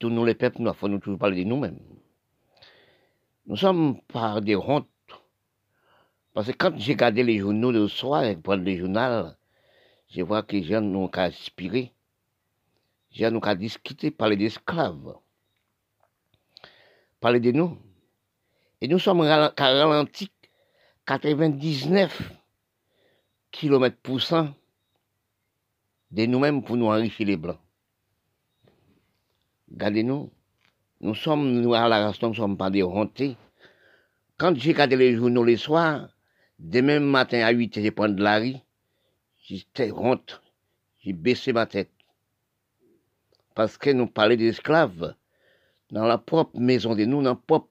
tous 0.00 0.10
nous 0.10 0.24
les 0.24 0.34
peuples, 0.34 0.60
nous 0.60 0.72
faut 0.74 0.88
toujours 0.98 1.18
parler 1.18 1.44
de 1.44 1.48
nous-mêmes. 1.48 1.78
Nous 3.46 3.56
sommes 3.56 4.00
par 4.08 4.40
des 4.40 4.56
hontes. 4.56 4.88
Parce 6.34 6.48
que 6.48 6.52
quand 6.52 6.76
j'ai 6.78 6.92
regardé 6.92 7.22
les 7.22 7.38
journaux 7.38 7.70
le 7.70 7.86
soir, 7.86 8.24
prendre 8.42 8.64
les 8.64 8.76
journaux, 8.76 9.30
je 10.08 10.22
vois 10.22 10.42
que 10.42 10.56
les 10.56 10.64
gens 10.64 10.80
n'ont 10.80 11.08
qu'à 11.08 11.24
aspirer. 11.24 11.92
Les 13.12 13.18
gens 13.18 13.30
n'ont 13.30 13.40
qu'à 13.40 13.54
discuter, 13.54 14.10
parler 14.10 14.36
d'esclaves. 14.36 15.14
Parler 17.20 17.38
de 17.40 17.52
nous. 17.52 17.78
Et 18.80 18.88
nous 18.88 18.98
sommes 18.98 19.20
ralentis 19.20 20.32
99 21.06 22.32
km 23.52 23.96
pour 24.02 24.20
cent 24.20 24.52
de 26.12 26.26
nous-mêmes 26.26 26.62
pour 26.62 26.76
nous 26.76 26.86
enrichir 26.86 27.26
les 27.26 27.36
Blancs. 27.36 27.58
Regardez-nous, 29.72 30.30
nous 31.00 31.14
sommes, 31.14 31.60
nous 31.60 31.72
à 31.74 31.88
la 31.88 32.04
race, 32.06 32.20
nous 32.20 32.28
ne 32.28 32.34
sommes 32.34 32.58
pas 32.58 32.70
des 32.70 32.82
hontés. 32.82 33.36
Quand 34.36 34.54
j'ai 34.54 34.72
regardé 34.72 34.96
les 34.96 35.16
journaux 35.16 35.44
les 35.44 35.56
soirs, 35.56 36.08
demain 36.58 37.00
matin 37.00 37.40
à 37.40 37.50
8 37.50 37.78
h 37.78 37.84
je 37.84 37.90
prends 37.90 38.08
de 38.08 38.22
la 38.22 38.38
rue, 38.38 38.56
j'étais 39.42 39.90
honte, 39.90 40.42
j'ai 41.00 41.14
baissé 41.14 41.52
ma 41.54 41.64
tête. 41.64 41.90
Parce 43.54 43.78
que 43.78 43.90
nous 43.90 44.06
parlons 44.06 44.36
d'esclaves 44.36 45.14
dans 45.90 46.04
la 46.04 46.18
propre 46.18 46.58
maison 46.58 46.94
de 46.94 47.04
nous, 47.04 47.22
dans 47.22 47.32
le 47.32 47.40
propre 47.40 47.68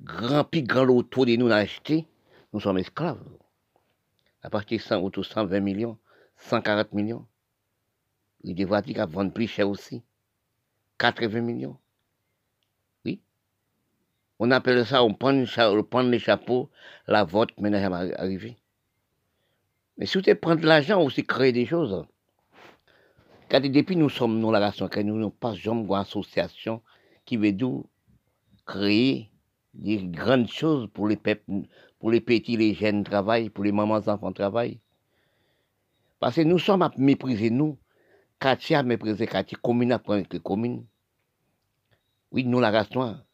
grand 0.00 0.44
pic 0.44 0.66
grand 0.66 0.84
loto 0.84 1.24
de 1.24 1.36
nous 1.36 1.50
acheté, 1.50 2.06
nous 2.52 2.60
sommes 2.60 2.78
esclaves. 2.78 3.18
À 4.42 4.50
partir 4.50 4.78
de 4.78 4.82
100 4.82 5.00
auto 5.00 5.22
120 5.24 5.60
millions, 5.60 5.98
140 6.36 6.92
millions. 6.92 7.26
Il 8.44 8.54
des 8.54 8.66
voitures 8.66 9.08
qui 9.08 9.30
plus 9.30 9.48
cher 9.48 9.68
aussi. 9.68 10.02
80 10.98 11.40
millions. 11.40 11.78
Oui. 13.04 13.22
On 14.38 14.50
appelle 14.50 14.84
ça, 14.84 15.02
on 15.02 15.14
prend, 15.14 15.32
les 15.32 16.18
chapeaux, 16.18 16.70
la 17.06 17.24
vote, 17.24 17.58
maintenant 17.58 17.80
ça 17.80 17.88
va 17.88 18.20
arriver. 18.20 18.58
Mais 19.96 20.04
si 20.04 20.18
vous 20.18 20.34
prenez 20.40 20.60
de 20.60 20.66
l'argent, 20.66 21.02
aussi 21.02 21.24
créer 21.24 21.52
des 21.52 21.64
choses. 21.64 22.04
Car 23.48 23.62
depuis 23.62 23.96
nous 23.96 24.10
sommes 24.10 24.38
nous 24.38 24.52
la 24.52 24.60
nation, 24.60 24.90
nous 24.94 25.16
n'avons 25.16 25.30
pas 25.30 25.54
jamais 25.54 25.84
une 25.84 25.94
association 25.94 26.82
qui 27.24 27.38
veut 27.38 27.52
nous 27.52 27.88
créer 28.66 29.30
des 29.72 30.04
grandes 30.04 30.48
choses 30.48 30.88
pour 30.92 31.08
les 31.08 31.16
peuples, 31.16 31.62
pour 31.98 32.10
les 32.10 32.20
petits, 32.20 32.58
les 32.58 32.74
jeunes 32.74 33.04
travaillent, 33.04 33.48
pour 33.48 33.64
les 33.64 33.72
mamans 33.72 34.06
enfants 34.06 34.32
travaillent. 34.32 34.80
Parce 36.20 36.36
que 36.36 36.42
nous 36.42 36.58
sommes 36.58 36.82
à 36.82 36.90
mépriser 36.96 37.50
nous 37.50 37.78
quartier 38.44 38.76
à 38.76 38.82
mépriser 38.82 39.26
quartier, 39.26 39.56
commune 39.56 39.92
à 39.92 39.98
prendre 39.98 40.36
commune. 40.36 40.84
Oui, 42.30 42.44
nous 42.44 42.60
la 42.60 42.70
race 42.70 42.90
noire. 42.90 43.24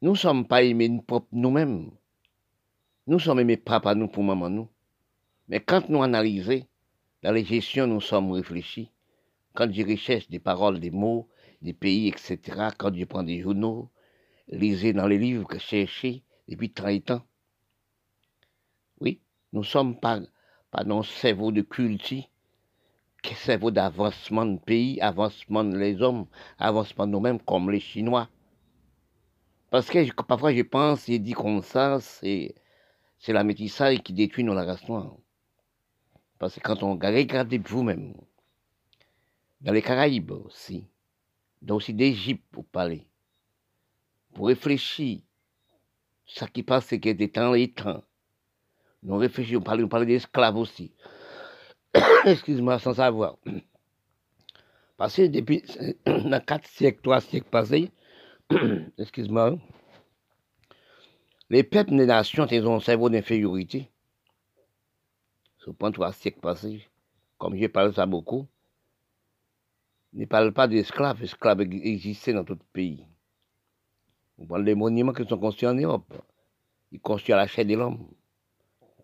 Nous 0.00 0.12
ne 0.12 0.16
sommes 0.16 0.48
pas 0.48 0.62
aimés 0.62 0.98
nous-mêmes. 1.30 1.90
Nous 3.06 3.18
sommes 3.18 3.40
aimés 3.40 3.58
papa 3.58 3.94
nous 3.94 4.08
pour 4.08 4.24
maman 4.24 4.48
nous. 4.48 4.68
Mais 5.48 5.60
quand 5.60 5.90
nous 5.90 6.02
analysons, 6.02 6.66
dans 7.22 7.32
les 7.32 7.44
gestions, 7.44 7.86
nous 7.86 8.00
sommes 8.00 8.32
réfléchis. 8.32 8.90
Quand 9.52 9.70
j'ai 9.70 9.82
richesse 9.82 10.30
des 10.30 10.38
paroles, 10.38 10.80
des 10.80 10.90
mots, 10.90 11.28
des 11.60 11.74
pays, 11.74 12.08
etc., 12.08 12.68
quand 12.78 12.94
je 12.94 13.04
prends 13.04 13.22
des 13.22 13.42
journaux, 13.42 13.90
lisez 14.48 14.94
dans 14.94 15.06
les 15.06 15.18
livres 15.18 15.46
que 15.46 15.58
j'ai 15.58 15.84
cherchés 15.84 16.22
depuis 16.48 16.72
30 16.72 17.10
ans. 17.10 17.22
Oui, 19.02 19.20
nous 19.52 19.64
sommes 19.64 20.00
pas, 20.00 20.22
pas 20.70 20.84
dans 20.84 21.02
cerveau 21.02 21.52
de 21.52 21.60
culture, 21.60 22.24
que 23.22 23.56
vaut 23.56 23.70
d'avancement 23.70 24.46
de 24.46 24.58
pays, 24.58 25.00
avancement 25.00 25.64
des 25.64 26.00
hommes, 26.00 26.26
avancement 26.58 27.06
de 27.06 27.12
nous-mêmes 27.12 27.40
comme 27.40 27.70
les 27.70 27.80
Chinois. 27.80 28.28
Parce 29.70 29.88
que 29.88 30.10
parfois 30.22 30.54
je 30.54 30.62
pense 30.62 31.08
et 31.08 31.18
dis 31.18 31.32
comme 31.32 31.62
ça, 31.62 32.00
c'est, 32.00 32.54
c'est 33.18 33.32
la 33.32 33.44
métissage 33.44 33.98
qui 34.02 34.12
détruit 34.12 34.44
nos 34.44 34.54
race 34.54 34.88
noire. 34.88 35.16
Parce 36.38 36.54
que 36.54 36.60
quand 36.60 36.82
on 36.82 36.92
regarde 36.92 37.54
vous-même, 37.66 38.14
dans 39.60 39.72
les 39.72 39.82
Caraïbes 39.82 40.30
aussi, 40.30 40.86
dans 41.60 41.76
aussi 41.76 41.92
d'Égypte 41.92 42.44
pour 42.52 42.64
parler, 42.64 43.06
pour 44.34 44.46
réfléchir, 44.46 45.20
ce 46.24 46.44
qui 46.44 46.62
passe, 46.62 46.86
c'est 46.86 47.00
que 47.00 47.10
des 47.10 47.30
temps 47.30 47.54
et 47.54 47.72
temps. 47.72 48.02
Nous 49.02 49.16
réfléchissons, 49.16 49.62
on 49.66 49.88
parle 49.88 50.06
d'esclaves 50.06 50.56
aussi. 50.56 50.92
excuse-moi, 52.24 52.78
sans 52.78 52.94
savoir. 52.94 53.36
Parce 54.96 55.16
que 55.16 55.26
depuis, 55.26 55.62
dans 56.06 56.44
quatre 56.44 56.66
siècles, 56.66 57.00
trois 57.02 57.20
siècles 57.20 57.48
passés, 57.48 57.90
excuse-moi, 58.98 59.58
les 61.50 61.62
peuples 61.62 61.96
des 61.96 62.06
nations 62.06 62.44
ont 62.44 62.76
un 62.76 62.80
cerveau 62.80 63.08
d'infériorité. 63.08 63.90
Ce 65.58 65.70
point 65.70 65.92
trois 65.92 66.12
siècles 66.12 66.40
passés, 66.40 66.86
comme 67.38 67.56
je 67.56 67.66
parle 67.66 67.94
ça 67.94 68.06
beaucoup, 68.06 68.46
ne 70.12 70.24
parle 70.24 70.52
pas 70.52 70.66
d'esclaves. 70.66 71.22
Esclaves 71.22 71.60
existaient 71.60 72.32
dans 72.32 72.44
tout 72.44 72.54
le 72.54 72.66
pays. 72.72 73.04
On 74.38 74.46
parle 74.46 74.64
des 74.64 74.74
monuments 74.74 75.12
qui 75.12 75.26
sont 75.26 75.38
construits 75.38 75.68
en 75.68 75.74
Europe. 75.74 76.14
Ils 76.92 77.00
construisent 77.00 77.34
à 77.34 77.38
la 77.38 77.46
chair 77.46 77.66
de 77.66 77.74
l'homme. 77.74 78.08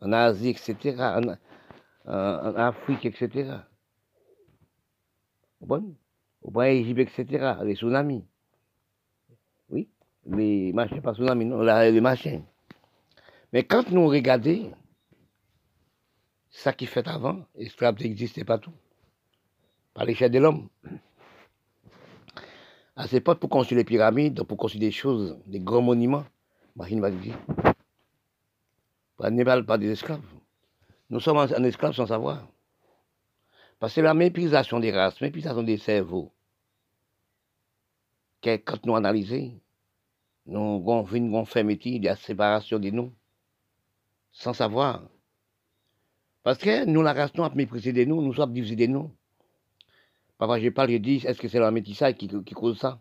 En 0.00 0.12
Asie, 0.12 0.50
etc 0.50 1.20
Afrique, 2.06 3.06
etc. 3.06 3.58
Au 5.60 6.62
Égypte, 6.62 7.00
etc. 7.00 7.54
Les 7.64 7.74
tsunamis. 7.74 8.24
Oui, 9.70 9.88
les 10.26 10.72
machins, 10.72 11.00
pas 11.00 11.14
tsunamis, 11.14 11.46
non, 11.46 11.62
les 11.62 12.00
machins. 12.00 12.44
Mais 13.52 13.64
quand 13.64 13.90
nous 13.90 14.06
regardons, 14.06 14.72
ça 16.50 16.72
qui 16.72 16.86
fait 16.86 17.08
avant, 17.08 17.46
l'esclave 17.54 17.98
n'existait 18.00 18.44
pas 18.44 18.58
tout. 18.58 18.74
Par 19.94 20.04
l'échelle 20.04 20.30
de 20.30 20.38
l'homme. 20.38 20.68
À 22.96 23.04
cette 23.04 23.14
époque, 23.14 23.40
pour 23.40 23.48
construire 23.48 23.78
les 23.78 23.84
pyramides, 23.84 24.42
pour 24.42 24.56
construire 24.58 24.80
des 24.80 24.92
choses, 24.92 25.38
des 25.46 25.60
grands 25.60 25.82
monuments, 25.82 26.24
machine 26.76 27.00
va 27.00 27.10
dire. 27.10 27.38
Parle 29.16 29.64
pas 29.64 29.78
des 29.78 29.90
esclaves. 29.90 30.20
Nous 31.14 31.20
sommes 31.20 31.36
en 31.36 31.62
esclaves 31.62 31.94
sans 31.94 32.08
savoir. 32.08 32.44
Parce 33.78 33.94
que 33.94 34.00
la 34.00 34.14
méprisation 34.14 34.80
des 34.80 34.90
races, 34.90 35.20
méprisation 35.20 35.62
des 35.62 35.78
cerveaux. 35.78 36.32
Quand 38.42 38.84
nous 38.84 38.96
analysons, 38.96 39.60
nous 40.46 40.84
avons 40.88 41.04
fait 41.44 41.52
fermeté 41.52 42.00
de 42.00 42.06
la 42.06 42.16
séparation 42.16 42.80
de 42.80 42.90
nous, 42.90 43.12
sans 44.32 44.54
savoir. 44.54 45.04
Parce 46.42 46.58
que 46.58 46.84
nous, 46.84 47.00
la 47.00 47.12
race, 47.12 47.32
nous 47.36 47.44
avons 47.44 47.54
méprisé 47.54 47.92
de 47.92 48.04
nous, 48.04 48.20
nous 48.20 48.34
sommes 48.34 48.52
divisés 48.52 48.74
de 48.74 48.86
nous. 48.86 49.14
Parfois, 50.36 50.58
je 50.58 50.68
parle, 50.70 50.90
je 50.90 50.96
dis, 50.96 51.24
est-ce 51.24 51.40
que 51.40 51.46
c'est 51.46 51.60
la 51.60 51.70
métissage 51.70 52.14
qui, 52.14 52.26
cause 52.26 52.80
ça? 52.80 53.00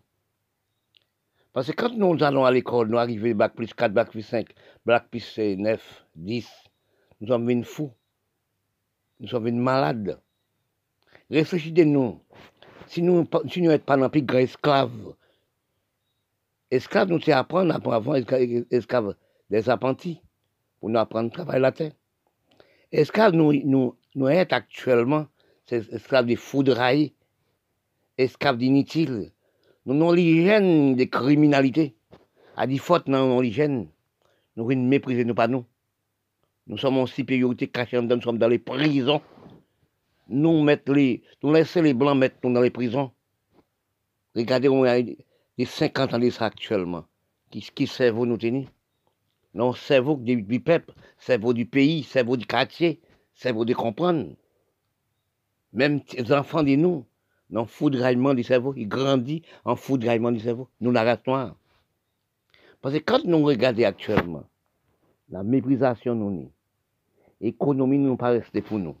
Parce 1.52 1.66
que 1.66 1.72
quand 1.72 1.92
nous 1.92 2.22
allons 2.22 2.44
à 2.44 2.52
l'école, 2.52 2.90
nous 2.90 2.98
arrivons 2.98 3.34
bac 3.34 3.56
plus 3.56 3.74
4, 3.74 3.92
bac 3.92 4.12
plus 4.12 4.22
5, 4.22 4.54
bac 4.86 5.08
plus 5.10 5.36
9, 5.36 6.06
10, 6.14 6.48
nous 7.20 7.26
sommes 7.26 7.48
venus 7.48 7.66
fous. 7.66 7.92
Nous 9.20 9.28
sommes 9.28 9.50
malades. 9.50 10.20
Réfléchissez-nous. 11.30 12.20
Si 12.86 13.02
nous 13.02 13.26
si 13.48 13.62
nous 13.62 13.78
pas 13.78 13.96
dans 13.96 14.10
plus 14.10 14.22
grand 14.22 14.38
esclave, 14.38 15.14
esclave 16.70 17.08
nous 17.08 17.20
c'est 17.20 17.32
apprendre, 17.32 17.74
avant 17.74 18.14
esclave 18.14 19.14
des 19.50 19.70
apprentis, 19.70 20.20
pour 20.80 20.90
nous 20.90 20.98
apprendre 20.98 21.28
à 21.28 21.34
travailler 21.34 21.60
la 21.60 21.72
terre. 21.72 21.92
Esclave 22.92 23.32
nous, 23.32 23.52
nous, 23.64 23.96
nous 24.14 24.28
est 24.28 24.52
actuellement, 24.52 25.26
c'est 25.66 25.90
esclave 25.92 26.26
de 26.26 26.36
foudrailles, 26.36 27.14
esclave 28.18 28.58
d'inutiles. 28.58 29.32
Nous 29.86 29.94
avons 29.94 30.12
l'hygiène 30.12 30.94
de 30.96 31.04
criminalité. 31.04 31.96
À 32.56 32.66
des 32.66 32.78
fautes 32.78 33.10
dans 33.10 33.40
l'hygiène. 33.40 33.88
Nous 34.56 34.64
méprisons 34.64 35.26
nous 35.26 35.34
pas 35.34 35.48
nous. 35.48 35.64
Nous 36.66 36.78
sommes 36.78 36.96
en 36.96 37.06
supériorité 37.06 37.70
nous 37.92 38.20
sommes 38.22 38.38
dans 38.38 38.48
les 38.48 38.58
prisons. 38.58 39.20
Nous 40.28 40.62
mettre 40.62 40.92
les, 40.92 41.22
nous 41.42 41.52
laisser 41.52 41.82
les 41.82 41.92
blancs 41.92 42.16
mettre 42.16 42.36
nous 42.42 42.54
dans 42.54 42.62
les 42.62 42.70
prisons. 42.70 43.10
Regardez, 44.34 44.70
on 44.70 44.84
a 44.84 45.02
des 45.02 45.26
50 45.64 46.14
ans 46.14 46.18
de 46.18 46.30
ça 46.30 46.46
actuellement. 46.46 47.04
Qui, 47.50 47.60
qui 47.60 47.86
cerveau 47.86 48.24
nous 48.24 48.38
tenir? 48.38 48.68
Non, 49.52 49.74
cerveau 49.74 50.16
du, 50.16 50.42
du 50.42 50.60
peuple, 50.60 50.94
cerveau 51.18 51.52
du 51.52 51.66
pays, 51.66 52.02
cerveau 52.02 52.36
du 52.36 52.46
quartier, 52.46 53.00
cerveau 53.34 53.66
de 53.66 53.74
comprendre. 53.74 54.34
Même 55.74 56.00
les 56.16 56.32
enfants 56.32 56.62
de 56.62 56.74
nous, 56.76 57.04
dans 57.50 57.66
foudraillement 57.66 58.32
du 58.32 58.42
cerveau, 58.42 58.72
ils 58.74 58.88
grandissent 58.88 59.42
en 59.66 59.76
foudraillement 59.76 60.32
du 60.32 60.40
cerveau. 60.40 60.68
Nous, 60.80 60.90
la 60.90 61.04
race 61.04 61.26
noire. 61.26 61.56
Parce 62.80 62.94
que 62.94 63.00
quand 63.00 63.24
nous 63.24 63.44
regardons 63.44 63.84
actuellement, 63.84 64.44
la 65.28 65.42
méprisation 65.42 66.14
nous 66.14 66.50
L'économie 67.40 67.98
ne 67.98 68.14
pas 68.16 68.38
pour 68.40 68.78
nous. 68.78 68.96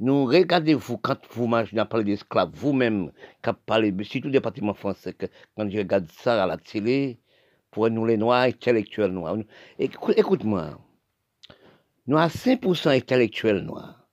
Nous 0.00 0.24
regardez-vous 0.24 0.98
quand 0.98 1.18
vous 1.30 1.46
mangez, 1.46 1.78
à 1.78 1.84
parler 1.84 2.04
d'esclaves, 2.04 2.50
vous-même, 2.52 3.12
quand 3.42 3.54
parlez, 3.66 3.94
surtout 4.02 4.28
département 4.28 4.74
français, 4.74 5.14
quand 5.56 5.70
je 5.70 5.78
regarde 5.78 6.10
ça 6.10 6.42
à 6.42 6.46
la 6.46 6.56
télé, 6.56 7.20
pour 7.70 7.88
nous 7.90 8.04
les 8.04 8.16
noirs, 8.16 8.42
intellectuels 8.42 9.12
noirs. 9.12 9.36
Écoute-moi, 9.78 10.78
nous 12.06 12.16
avons 12.16 12.28
5% 12.28 12.88
intellectuels 12.96 13.60
noirs. 13.60 14.08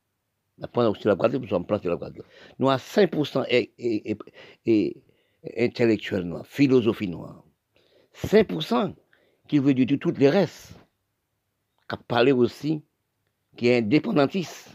Après, 0.61 0.84
la 0.84 1.15
Guadeloupe, 1.15 1.49
nous 1.49 1.65
la 1.89 1.95
Guadeloupe. 1.95 2.26
Nous 2.59 2.69
avons 2.69 2.84
5% 2.84 3.45
et, 3.49 4.17
et, 4.65 5.03
intellectuels 5.57 6.24
noirs, 6.24 6.45
philosophie 6.45 7.07
noire. 7.07 7.43
5% 8.15 8.93
qui 9.47 9.59
veut 9.59 9.74
dire 9.74 9.97
tout 9.99 10.11
les 10.11 10.30
restes. 10.30 10.74
Qui 11.89 11.97
parler 12.07 12.32
aussi, 12.32 12.84
qui 13.56 13.68
est 13.68 13.78
indépendantiste. 13.78 14.70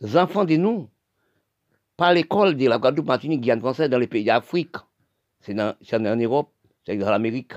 Les 0.00 0.16
enfants 0.16 0.44
de 0.44 0.56
nous, 0.56 0.88
par 1.96 2.12
l'école 2.12 2.56
de 2.56 2.68
la 2.68 2.78
Guadeloupe, 2.78 3.06
Martinique, 3.06 3.40
Guyane 3.40 3.60
française, 3.60 3.88
dans 3.88 3.98
les 3.98 4.06
pays 4.06 4.24
d'Afrique, 4.24 4.76
c'est 5.40 5.58
en 5.60 6.16
Europe, 6.16 6.50
c'est 6.86 6.96
dans 6.96 7.10
l'Amérique. 7.10 7.52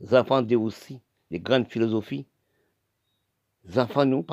Les 0.00 0.14
enfants 0.14 0.42
de 0.42 0.56
aussi, 0.56 1.00
des 1.30 1.38
grandes 1.40 1.68
philosophies. 1.68 2.26
Les 3.64 3.78
enfants, 3.78 4.04
nous, 4.04 4.26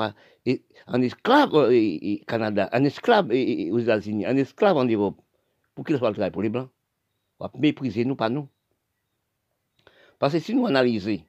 et, 0.44 0.62
en 0.86 1.00
esclave 1.00 1.54
au 1.54 2.24
Canada, 2.26 2.68
en 2.72 2.84
esclave 2.84 3.26
aux 3.28 3.78
États-Unis, 3.78 4.26
en 4.26 4.36
esclave 4.36 4.76
en 4.76 4.84
Europe. 4.84 5.20
Pour 5.74 5.84
qu'ils 5.84 5.98
soient 5.98 6.08
le 6.08 6.14
travail 6.14 6.32
pour 6.32 6.42
les 6.42 6.48
Blancs. 6.48 6.68
On 7.38 7.46
va 7.46 7.52
mépriser 7.58 8.04
nous, 8.04 8.16
pas 8.16 8.28
nous. 8.28 8.48
Parce 10.18 10.34
que 10.34 10.40
si 10.40 10.54
nous 10.54 10.66
analysons, 10.66 11.22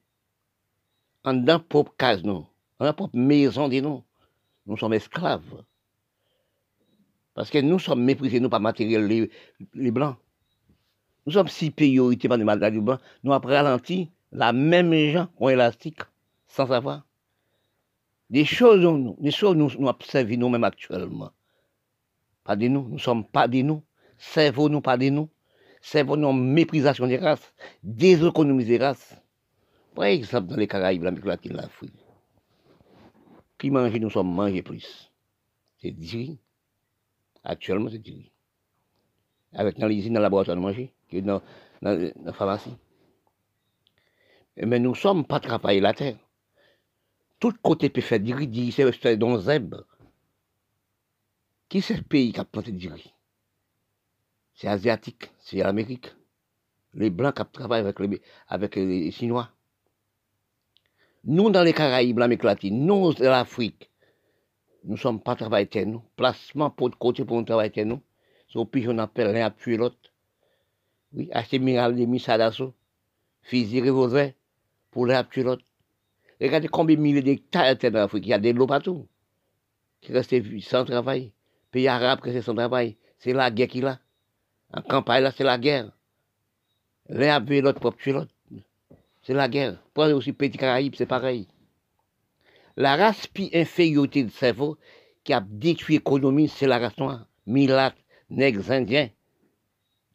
en 1.24 1.34
dans 1.36 1.60
propre 1.60 1.94
case, 1.96 2.24
nous, 2.24 2.46
en 2.82 2.86
dans 2.86 2.94
propre 2.94 3.16
maison 3.16 3.70
de 3.70 3.80
nous, 3.80 4.04
nous 4.66 4.76
sommes 4.76 4.94
esclaves. 4.94 5.64
Parce 7.36 7.52
que 7.52 7.60
nous 7.60 7.78
sommes 7.78 8.04
méprisés, 8.04 8.40
nous, 8.40 8.50
par 8.50 8.60
matériel, 8.60 9.06
les, 9.76 9.92
Blancs. 9.92 10.18
Nous 11.28 11.34
sommes 11.34 11.48
si 11.48 11.70
priorité 11.70 12.28
par 12.28 12.38
les 12.38 12.44
matériels 12.44 12.82
blancs, 12.82 13.00
nous 13.24 13.32
avons 13.32 13.48
ralenti 13.48 14.10
la 14.32 14.52
même 14.52 14.94
gens 15.12 15.28
ont 15.38 15.50
élastique, 15.50 16.00
sans 16.48 16.68
savoir. 16.68 17.06
Des 18.32 18.46
choses, 18.46 18.80
nous, 18.80 19.16
des 19.20 19.30
choses 19.30 19.56
nous, 19.56 19.88
observons 19.88 20.38
nous-mêmes 20.38 20.64
actuellement. 20.64 21.32
Pas 22.44 22.56
de 22.56 22.68
nous, 22.68 22.88
nous 22.90 23.00
sommes 23.00 23.26
pas 23.26 23.48
de 23.48 23.62
nous. 23.62 23.84
Cerveau 24.18 24.70
nous 24.70 24.82
pas 24.82 24.98
de 24.98 25.10
nous. 25.10 25.30
Cerveau 25.82 26.18
nous 26.18 26.34
méprisation 26.34 27.06
des 27.06 27.18
races, 27.18 27.54
déséconomiser 27.84 28.80
des 28.80 28.84
races. 28.86 29.16
Par 29.94 30.06
exemple, 30.06 30.48
dans 30.48 30.56
les 30.56 30.68
Caraïbes, 30.68 31.04
l'Amérique 31.04 31.26
latine, 31.26 31.54
l'Afrique. 31.54 32.01
Qui 33.62 33.70
mange, 33.70 33.94
nous 33.94 34.10
sommes 34.10 34.34
mangés 34.34 34.64
plus. 34.64 35.12
C'est 35.78 35.92
dit. 35.92 36.40
Actuellement, 37.44 37.92
c'est 37.92 38.00
dit. 38.00 38.32
Avec 39.54 39.78
dans 39.78 39.88
l'usine, 39.88 40.14
dans 40.14 40.20
le 40.20 40.24
laboratoire 40.24 40.58
de 40.58 40.62
manger, 40.62 40.92
dans, 41.14 41.44
dans, 41.84 42.12
la 42.26 42.34
pharmacie. 42.34 42.76
Mais 44.58 44.80
nous 44.80 44.90
ne 44.90 44.96
sommes 44.96 45.28
pas 45.28 45.40
travailler 45.40 45.80
la 45.80 45.94
terre. 45.94 46.18
Tout 47.40 47.54
côté 47.62 47.92
peut 47.92 48.02
faire 48.02 48.20
du 48.20 48.34
riz, 48.34 48.72
c'est 48.72 49.18
dans 49.18 49.38
Zeb. 49.38 49.76
Qui 51.70 51.84
c'est 51.84 51.98
le 51.98 52.02
pays 52.02 52.34
qui 52.34 52.40
a 52.40 52.46
planté 52.46 52.72
du 52.72 52.90
riz 52.90 53.14
C'est 54.56 54.70
asiatique, 54.70 55.30
c'est 55.38 55.58
l'Amérique. 55.58 56.16
Les 56.96 57.12
Blancs 57.12 57.36
qui 57.36 57.44
travaillent 57.54 57.86
avec 58.48 58.76
les 58.76 59.12
Chinois. 59.12 59.52
Nous, 61.24 61.52
dans 61.52 61.64
les 61.64 61.74
Caraïbes, 61.74 62.18
l'Amérique 62.18 62.44
latine, 62.44 62.86
nous, 62.86 63.14
l'Afrique, 63.20 63.92
nous 64.84 64.94
ne 64.94 64.98
sommes 64.98 65.22
pas 65.22 65.36
travailleurs, 65.36 65.86
nous. 65.86 66.02
Placement 66.16 66.72
pour 66.72 66.90
de 66.90 66.96
côté 66.96 67.24
pour 67.26 67.38
nous 67.38 67.46
travailler, 67.46 67.86
nous. 67.86 68.02
C'est 68.52 68.58
au 68.58 68.68
on 68.88 68.98
appelle 68.98 69.32
l'un 69.32 69.48
à 69.48 69.54
l'autre. 69.78 69.98
Oui, 71.14 71.30
acheter 71.32 71.60
miral 71.60 71.96
de 71.96 72.06
misadasso, 72.06 72.74
fusil 73.44 73.82
revolver, 73.82 74.34
pour 74.90 75.06
l'un 75.06 75.20
à 75.20 75.28
l'autre. 75.38 75.64
Regardez 76.42 76.68
combien 76.68 76.96
de 76.96 77.02
milliers 77.02 77.22
d'hectares 77.22 77.76
dans 77.76 77.94
l'Afrique. 77.94 78.26
Il 78.26 78.30
y 78.30 78.34
a 78.34 78.40
des 78.40 78.54
lots 78.54 78.66
partout. 78.66 79.08
Qui 80.02 80.14
restent 80.14 80.36
sans 80.62 80.86
travail. 80.86 81.32
Pays 81.70 81.88
arabe 81.88 82.22
qui 82.22 82.32
restent 82.32 82.48
sans 82.48 82.56
travail. 82.56 82.98
C'est 83.20 83.34
la 83.34 83.52
guerre 83.52 83.68
qu'il 83.68 83.86
a. 83.86 84.00
En 84.74 84.82
campagne, 84.82 85.22
là, 85.22 85.32
c'est 85.32 85.44
la 85.44 85.60
guerre. 85.60 85.92
L'un 87.10 87.36
a 87.36 87.40
l'autre 87.62 87.80
pour 87.80 87.96
tuer 87.96 88.14
l'autre. 88.14 88.34
C'est 89.22 89.34
la 89.34 89.48
guerre. 89.48 89.78
Prenez 89.94 90.14
aussi 90.14 90.34
Petit 90.34 90.58
Caraïbes, 90.58 90.96
c'est 90.98 91.06
pareil. 91.06 91.48
La 92.76 92.96
race 92.96 93.28
puis 93.28 93.50
infériorité 93.54 94.24
de 94.24 94.32
cerveau 94.32 94.78
qui 95.24 95.34
a 95.34 95.42
détruit 95.42 95.98
l'économie, 95.98 96.48
c'est 96.48 96.68
la 96.68 96.80
race 96.80 96.98
noire. 96.98 97.28
Milat, 97.46 97.94
nègres 98.30 98.72
indiens, 98.72 99.10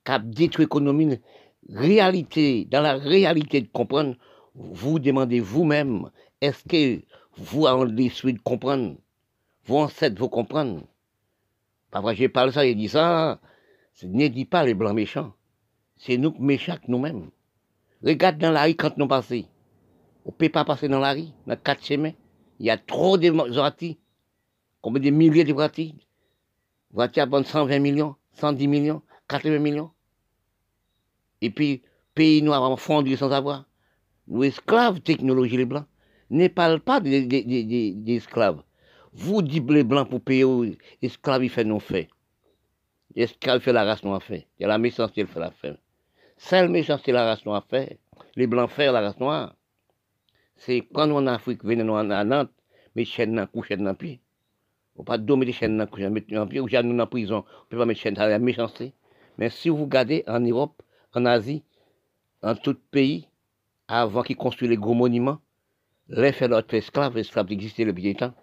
qui 0.05 0.13
a 0.13 0.19
détruit 0.19 0.65
l'économie. 0.65 1.21
Réalité, 1.69 2.65
dans 2.65 2.81
la 2.81 2.95
réalité 2.95 3.61
de 3.61 3.69
comprendre, 3.69 4.17
vous 4.55 4.99
demandez 4.99 5.41
vous-même, 5.41 6.11
est-ce 6.41 6.65
que 6.65 7.03
vous 7.37 7.67
avez 7.67 8.09
su 8.09 8.33
de 8.33 8.39
comprendre? 8.41 8.97
Vos 9.67 9.81
ancêtres 9.81 10.19
vous 10.19 10.29
comprendre 10.29 10.87
Parfois, 11.91 12.15
je 12.15 12.27
parle 12.27 12.53
ça, 12.53 12.65
et 12.65 12.75
dit 12.75 12.89
ça, 12.89 13.41
ne 14.03 14.29
dit 14.29 14.45
pas 14.45 14.65
les 14.65 14.75
blancs 14.75 14.95
méchants. 14.95 15.33
C'est 15.97 16.17
nous 16.17 16.35
méchants 16.39 16.79
nous-mêmes. 16.89 17.31
Regarde 18.03 18.39
dans 18.39 18.51
la 18.51 18.65
rue 18.65 18.75
quand 18.75 18.97
nous 18.97 19.09
passons. 19.09 19.45
On 20.25 20.31
ne 20.31 20.37
peut 20.37 20.49
pas 20.49 20.65
passer 20.65 20.89
dans 20.89 21.01
la 21.01 21.13
rue, 21.13 21.29
dans 21.47 21.57
quatre 21.57 21.85
chemins. 21.85 22.13
Il 22.59 22.67
y 22.67 22.71
a 22.71 22.77
trop 22.77 23.19
de 23.19 23.29
voitures. 23.29 23.95
Combien 24.81 25.03
de 25.03 25.11
milliers 25.11 25.45
de 25.45 25.53
voitures? 25.53 25.93
Voitures 26.93 27.33
à 27.33 27.45
120 27.45 27.79
millions, 27.79 28.17
110 28.33 28.69
millions, 28.69 29.03
80 29.29 29.59
millions. 29.59 29.91
Et 31.41 31.51
puis, 31.51 31.83
pays 32.15 32.43
noirs 32.43 32.71
ont 32.71 32.77
fondu 32.77 33.17
sans 33.17 33.31
savoir 33.31 33.67
nous 34.29 34.45
esclaves 34.45 35.01
technologie 35.01 35.57
les 35.57 35.65
blancs, 35.65 35.87
ne 36.31 36.49
parlent 36.49 36.81
pas 36.81 37.01
des 37.01 37.29
esclaves. 38.09 38.63
Vous 39.13 39.43
dites 39.43 39.71
les 39.71 39.85
blancs 39.85 40.11
pour 40.11 40.21
payer 40.21 40.45
aux 40.45 40.67
esclaves, 41.01 41.45
ils 41.45 41.51
font 41.51 41.65
non 41.65 41.81
fait. 41.81 42.09
Esclaves 43.15 43.61
fait 43.61 43.73
la 43.73 43.85
race 43.85 44.03
noire 44.03 44.23
fait. 44.23 44.47
Il 44.59 44.63
y 44.63 44.65
a 44.65 44.69
la 44.69 44.79
méchanceté, 44.79 45.23
elle 45.23 45.27
fait 45.27 45.41
la 45.41 45.53
Seule 46.39 46.69
méchanceté, 46.69 47.13
la 47.13 47.25
race 47.25 47.45
noire 47.45 47.65
fait. 47.69 47.99
Les 48.37 48.47
blancs 48.47 48.71
font 48.71 48.93
la 48.93 49.01
race 49.01 49.19
noire. 49.19 49.57
C'est 50.57 50.87
quand 50.93 51.11
on 51.11 51.17
en 51.17 51.27
Afrique, 51.27 51.65
venons 51.65 51.97
à 51.97 52.25
Nantes, 52.25 52.53
mais 52.95 53.05
chaînes 53.05 53.35
dans 53.35 53.47
coucher 53.47 53.77
dans 53.77 53.95
pied. 53.95 54.21
On 54.97 55.05
pas 55.05 55.19
dominer 55.19 55.47
des 55.47 55.53
chaînes 55.53 55.77
dans 55.77 55.87
coucher 55.87 56.09
dans 56.31 56.47
pied, 56.47 56.61
ou 56.61 56.69
j'ai 56.69 56.83
nous 56.83 56.99
en 56.99 57.07
prison. 57.07 57.45
On 57.63 57.65
peut 57.69 57.79
pas 57.79 57.87
mettre 57.87 58.01
chaînes 58.01 58.15
dans 58.15 58.27
la 58.27 58.39
méchanceté. 58.39 58.93
Mais 59.39 59.51
si 59.51 59.69
vous 59.69 59.85
regardez 59.85 60.25
en 60.27 60.41
Europe, 60.41 60.83
en 61.15 61.25
Asie, 61.27 61.63
en 62.43 62.55
tout 62.55 62.77
pays, 62.91 63.29
avant 63.89 64.23
qu'ils 64.23 64.37
construisent 64.37 64.71
les 64.71 64.77
gros 64.77 64.95
monuments, 64.95 65.41
les 66.09 66.33
fait 66.33 66.49
notre 66.49 66.75
esclave, 66.75 67.17
l'esclave 67.17 67.51
existait 67.51 67.85
depuis 67.85 68.03
des 68.03 68.15
temps. 68.15 68.35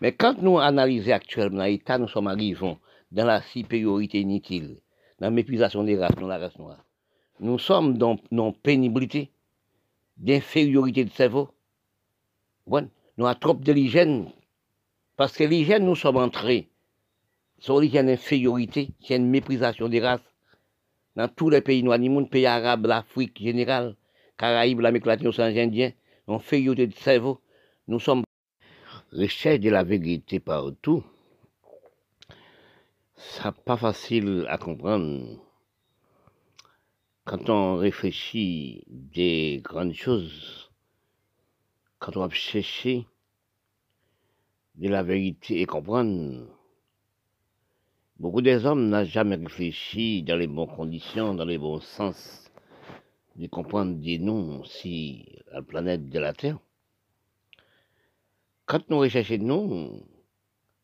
Mais 0.00 0.12
quand 0.12 0.40
nous 0.40 0.58
analysons 0.58 1.12
actuellement 1.12 1.64
l'état, 1.64 1.98
nous 1.98 2.08
sommes 2.08 2.28
arrivés 2.28 2.76
dans 3.10 3.26
la 3.26 3.42
supériorité 3.42 4.20
inutile, 4.20 4.78
dans 5.20 5.30
l'épuisation 5.30 5.84
des 5.84 5.98
races, 5.98 6.14
dans 6.16 6.26
la 6.26 6.38
race 6.38 6.58
noire. 6.58 6.84
Nous 7.42 7.58
sommes 7.58 7.98
dans 7.98 8.16
une 8.30 8.52
pénibilité, 8.52 9.32
d'infériorité 10.16 11.04
de 11.04 11.10
cerveau. 11.10 11.48
Bon, 12.68 12.88
nous 13.18 13.26
avons 13.26 13.38
trop 13.40 13.54
de 13.54 13.72
l'hygiène, 13.72 14.30
parce 15.16 15.36
que 15.36 15.42
l'hygiène, 15.42 15.84
nous 15.84 15.96
sommes 15.96 16.18
entrés. 16.18 16.68
A 17.68 17.72
une 17.72 18.08
infériorité, 18.10 18.90
a 19.10 19.16
une 19.16 19.28
méprisation 19.28 19.88
des 19.88 19.98
races. 19.98 20.20
Dans 21.16 21.26
tous 21.26 21.50
les 21.50 21.60
pays 21.60 21.82
noirs, 21.82 21.98
ni 21.98 22.08
monde, 22.08 22.30
pays 22.30 22.46
arabes, 22.46 22.86
l'Afrique 22.86 23.42
générale, 23.42 23.96
Caraïbes, 24.38 24.78
l'Amérique 24.78 25.06
latine, 25.06 25.26
l'océan 25.26 25.46
Indien, 25.46 25.90
une 26.28 26.34
infériorité 26.34 26.86
de 26.86 26.94
cerveau. 26.94 27.40
Nous 27.88 27.98
sommes 27.98 28.22
recherche 29.10 29.58
de 29.58 29.70
la 29.70 29.82
vérité 29.82 30.38
partout. 30.38 31.02
Ça 33.16 33.50
pas 33.50 33.76
facile 33.76 34.46
à 34.48 34.58
comprendre. 34.58 35.40
Quand 37.24 37.48
on 37.50 37.76
réfléchit 37.76 38.82
des 38.88 39.60
grandes 39.62 39.94
choses, 39.94 40.72
quand 42.00 42.16
on 42.16 42.26
va 42.26 42.34
chercher 42.34 43.06
de 44.74 44.88
la 44.88 45.04
vérité 45.04 45.60
et 45.60 45.64
comprendre, 45.64 46.48
beaucoup 48.18 48.42
des 48.42 48.66
hommes 48.66 48.88
n'ont 48.88 49.04
jamais 49.04 49.36
réfléchi 49.36 50.24
dans 50.24 50.34
les 50.34 50.48
bonnes 50.48 50.66
conditions, 50.66 51.32
dans 51.32 51.44
les 51.44 51.58
bons 51.58 51.78
sens, 51.78 52.50
de 53.36 53.46
comprendre 53.46 54.00
des 54.00 54.18
noms 54.18 54.64
si 54.64 55.24
la 55.52 55.62
planète 55.62 56.08
de 56.08 56.18
la 56.18 56.32
Terre. 56.32 56.58
Quand 58.66 58.90
nous 58.90 58.98
recherchons 58.98 59.38
nous, 59.38 60.02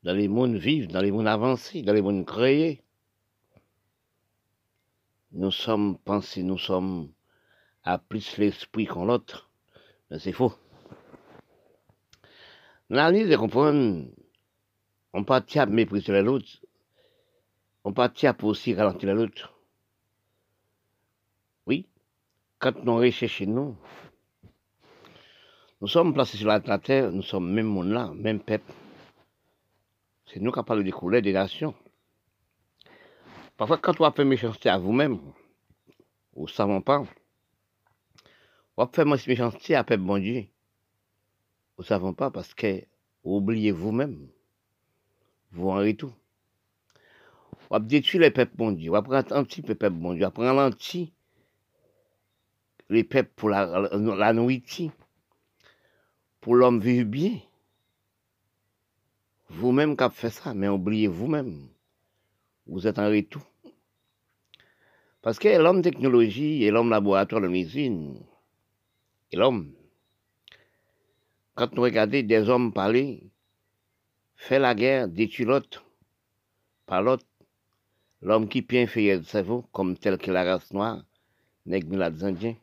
dans 0.05 0.15
les 0.15 0.28
mondes 0.28 0.55
vifs, 0.55 0.86
dans 0.86 1.02
les 1.02 1.10
mondes 1.10 1.27
avancés, 1.27 1.82
dans 1.82 1.94
les 1.94 2.02
mondes 2.02 2.24
créés, 2.24 2.85
nous 5.32 5.50
sommes 5.50 5.98
pensés, 5.98 6.42
nous 6.42 6.59
sommes 6.59 7.12
à 7.84 7.98
plus 7.98 8.38
l'esprit 8.38 8.86
qu'en 8.86 9.05
l'autre. 9.05 9.50
Mais 10.10 10.18
c'est 10.18 10.32
faux. 10.32 10.52
Dans 12.90 13.12
de 13.12 13.36
comprendre, 13.36 14.06
on 15.12 15.24
partit 15.24 15.59
à 15.59 15.66
mépriser 15.66 16.22
l'autre, 16.22 16.48
on 17.84 17.92
partit 17.92 18.26
à 18.26 18.36
aussi 18.42 18.74
ralentir 18.74 19.14
l'autre. 19.14 19.52
Oui, 21.66 21.86
quand 22.59 22.82
nous 22.84 22.96
recherchons 22.96 23.46
nous, 23.46 23.76
nous 25.80 25.88
sommes 25.88 26.14
placés 26.14 26.38
sur 26.38 26.48
la 26.48 26.60
terre, 26.60 27.12
nous 27.12 27.22
sommes 27.22 27.52
même 27.52 27.66
monde 27.66 27.90
là, 27.90 28.10
même 28.14 28.40
peuple. 28.40 28.72
C'est 30.26 30.40
nous 30.40 30.50
qui 30.50 30.60
parlons 30.62 30.82
des 30.82 30.90
couleurs 30.90 31.22
des 31.22 31.32
nations. 31.32 31.74
Parfois, 33.59 33.76
quand 33.76 34.01
on 34.01 34.10
fait 34.12 34.24
méchanceté 34.24 34.68
à 34.68 34.78
vous-même, 34.78 35.18
vous 36.32 36.44
ne 36.44 36.48
savez 36.48 36.80
pas, 36.80 37.02
on 38.76 38.86
fait 38.86 39.05
méchanceté 39.05 39.74
à 39.74 39.82
peuple 39.82 40.05
bon 40.05 40.18
Dieu. 40.18 40.47
Vous 41.76 41.82
ne 41.82 41.86
savez 41.89 42.12
pas 42.12 42.30
parce 42.30 42.55
que 42.55 42.85
vous 43.24 43.39
oubliez 43.39 43.72
vous-même. 43.72 44.28
Vous 45.51 45.70
en 45.70 45.93
tout. 45.93 46.12
On 47.70 47.80
détruire 47.80 48.22
les 48.22 48.30
peuples 48.30 48.56
bon 48.56 48.70
Dieu. 48.70 48.94
On 48.94 49.02
prendre 49.02 49.32
un 49.32 49.43
petit 49.43 49.62
peu 49.62 49.74
peuple 49.74 49.97
bon 49.97 50.14
Dieu. 50.14 50.24
On 50.24 50.30
prendre 50.30 50.55
l'anti 50.55 51.12
les 52.89 53.02
peuples 53.02 53.32
pour 53.35 53.48
la, 53.48 53.66
la 53.93 54.32
nourriture. 54.32 54.93
Pour 56.40 56.55
l'homme 56.55 56.78
vivre 56.78 57.10
bien. 57.10 57.40
Vous-même 59.48 59.97
qui 59.97 60.05
avez 60.05 60.14
fait 60.14 60.30
ça, 60.30 60.55
mais 60.55 60.68
oubliez 60.68 61.09
vous-même. 61.09 61.68
Vous 62.68 62.86
êtes 62.86 62.98
en 62.98 63.08
retour. 63.08 63.42
Parce 65.22 65.38
que 65.38 65.48
l'homme 65.48 65.82
technologie 65.82 66.62
et 66.64 66.70
l'homme 66.70 66.90
laboratoire 66.90 67.40
de 67.40 67.48
l'usine, 67.48 68.22
et 69.32 69.36
l'homme, 69.36 69.74
quand 71.54 71.72
nous 71.74 71.82
regardons 71.82 72.22
des 72.22 72.48
hommes 72.48 72.72
parler, 72.72 73.30
faire 74.36 74.60
la 74.60 74.74
guerre, 74.74 75.08
détruire 75.08 75.48
l'autre, 75.48 75.84
par 76.86 77.02
l'autre, 77.02 77.26
l'homme 78.22 78.48
qui 78.48 78.62
peut 78.62 78.76
inférieur 78.76 79.20
de 79.20 79.24
cerveau, 79.24 79.62
comme 79.72 79.96
tel 79.96 80.18
que 80.18 80.30
la 80.30 80.44
race 80.44 80.72
noire, 80.72 81.02
nègre 81.66 81.96
les 81.96 82.24
indiens. 82.24 82.56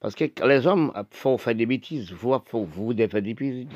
Parce 0.00 0.14
que 0.14 0.24
les 0.46 0.66
hommes 0.66 0.92
font 1.10 1.38
faire 1.38 1.54
des 1.54 1.66
bêtises, 1.66 2.12
vous, 2.12 2.34
faut 2.46 2.64
vous 2.64 2.94
faire 2.94 3.22
des 3.22 3.34
bêtises. 3.34 3.68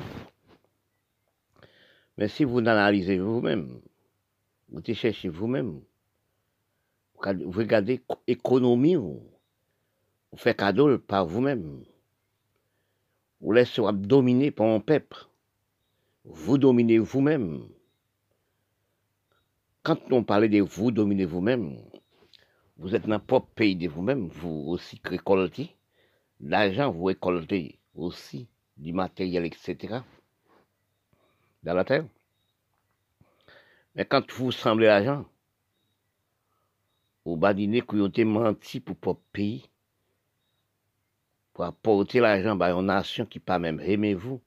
Mais 2.17 2.27
si 2.27 2.43
vous 2.43 2.59
analysez 2.59 3.17
vous-même, 3.17 3.81
vous 4.71 4.93
cherchez 4.93 5.29
vous-même, 5.29 5.81
vous 7.23 7.51
regardez 7.51 8.01
l'économie, 8.27 8.95
vous, 8.95 9.21
vous 10.31 10.37
faites 10.37 10.57
cadeau 10.57 10.97
par 10.99 11.25
vous-même 11.25 11.83
vous 13.41 13.53
laissez 13.53 13.81
dominer 13.93 14.51
par 14.51 14.67
un 14.67 14.81
peuple. 14.81 15.17
Vous 16.25 16.57
dominez 16.57 16.97
vous-même. 16.99 17.69
Quand 19.81 20.11
on 20.11 20.23
parle 20.23 20.49
de 20.49 20.59
vous 20.59 20.91
dominer 20.91 21.25
vous-même, 21.25 21.77
vous 22.77 22.95
êtes 22.95 23.07
dans 23.07 23.15
le 23.15 23.23
propre 23.23 23.47
pays 23.55 23.75
de 23.75 23.87
vous-même, 23.87 24.27
vous 24.27 24.65
aussi 24.67 24.99
récoltez. 25.03 25.73
L'argent, 26.41 26.91
vous 26.91 27.05
récoltez 27.05 27.79
aussi 27.95 28.47
du 28.75 28.91
matériel, 28.91 29.45
etc. 29.45 29.99
Dans 31.63 31.73
la 31.73 31.85
terre. 31.85 32.05
Mais 33.99 34.05
quand 34.05 34.31
vous 34.31 34.53
semblez 34.53 34.85
l'argent, 34.85 35.25
vous 37.25 37.35
badinez 37.35 37.81
que 37.81 37.97
vous 37.97 38.05
avez 38.05 38.23
menti 38.23 38.79
pour 38.79 38.95
votre 39.03 39.19
pays, 39.33 39.69
pour 41.51 41.65
apporter 41.65 42.21
l'argent 42.21 42.57
à 42.61 42.71
une 42.71 42.85
nation 42.85 43.25
qui 43.25 43.39
pas 43.39 43.59
même 43.59 43.81
aimé 43.81 44.13
vous. 44.13 44.39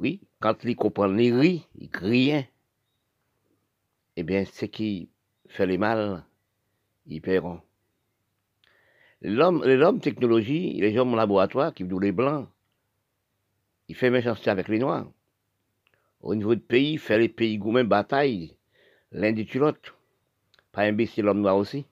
Oui, 0.00 0.20
quand 0.40 0.56
ils 0.64 0.74
comprennent 0.74 1.16
les 1.16 1.62
ils 1.78 1.88
crient, 1.88 2.48
eh 4.16 4.24
bien, 4.24 4.44
ce 4.44 4.64
qui 4.64 5.08
fait 5.46 5.66
le 5.66 5.78
mal, 5.78 6.24
ils 7.06 7.22
paieront. 7.22 7.60
L'homme, 9.22 9.64
l'homme 9.64 10.00
technologie, 10.00 10.72
les 10.80 10.98
hommes 10.98 11.14
laboratoire 11.14 11.72
qui 11.72 11.84
vivent 11.84 12.00
les 12.00 12.10
blancs, 12.10 12.48
il 13.86 13.94
fait 13.94 14.10
méchanceté 14.10 14.50
avec 14.50 14.66
les 14.66 14.80
noirs. 14.80 15.06
Au 16.20 16.34
niveau 16.34 16.54
du 16.54 16.60
pays, 16.60 16.98
fait 16.98 17.18
les 17.18 17.28
pays 17.28 17.58
gourmands 17.58 17.84
bataille, 17.84 18.56
l'un 19.12 19.32
des 19.32 19.44
l'autre. 19.54 19.96
Pas 20.72 20.82
imbécile 20.82 21.24
l'homme 21.24 21.40
noir 21.40 21.56
aussi. 21.56 21.84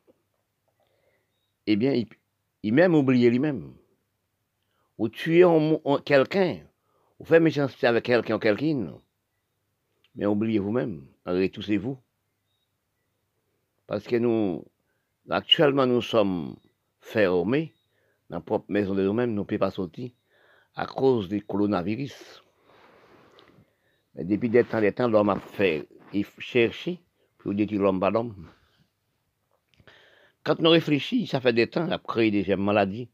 Eh 1.66 1.76
bien, 1.76 1.92
il, 1.92 2.06
il 2.62 2.74
même 2.74 2.94
oublié 2.94 3.30
lui-même. 3.30 3.74
Ou 4.98 5.08
tuer 5.08 5.44
quelqu'un, 6.04 6.58
ou 7.18 7.24
faire 7.24 7.40
méchanceté 7.40 7.86
avec 7.86 8.04
quelqu'un 8.04 8.36
ou 8.36 8.38
quelqu'une, 8.38 8.92
mais 10.14 10.26
oubliez 10.26 10.58
vous-même, 10.58 11.06
retoussez-vous. 11.24 11.96
Parce 13.86 14.04
que 14.04 14.16
nous, 14.16 14.64
actuellement, 15.30 15.86
nous 15.86 16.02
sommes 16.02 16.56
fermés 17.00 17.72
dans 18.28 18.38
la 18.38 18.42
propre 18.42 18.66
maison 18.68 18.94
de 18.94 19.02
nous-mêmes, 19.02 19.30
nous 19.30 19.42
ne 19.42 19.46
pouvons 19.46 19.58
pas 19.58 19.70
sortir 19.70 20.10
à 20.74 20.86
cause 20.86 21.28
du 21.28 21.42
coronavirus. 21.42 22.42
Depuis 24.18 24.48
des 24.48 24.64
temps, 24.64 24.80
des 24.80 24.92
temps, 24.92 25.06
l'homme 25.06 25.28
a 25.28 25.38
fait 25.38 25.88
chercher 26.40 26.98
pour 27.38 27.54
détruire 27.54 27.82
l'homme 27.82 28.00
par 28.00 28.10
l'homme. 28.10 28.50
Quand 30.42 30.58
nous 30.58 30.70
réfléchissons, 30.70 31.30
ça 31.30 31.40
fait 31.40 31.52
des 31.52 31.68
temps 31.68 31.88
à 31.88 31.98
créer 31.98 32.32
des 32.32 32.56
maladies. 32.56 33.08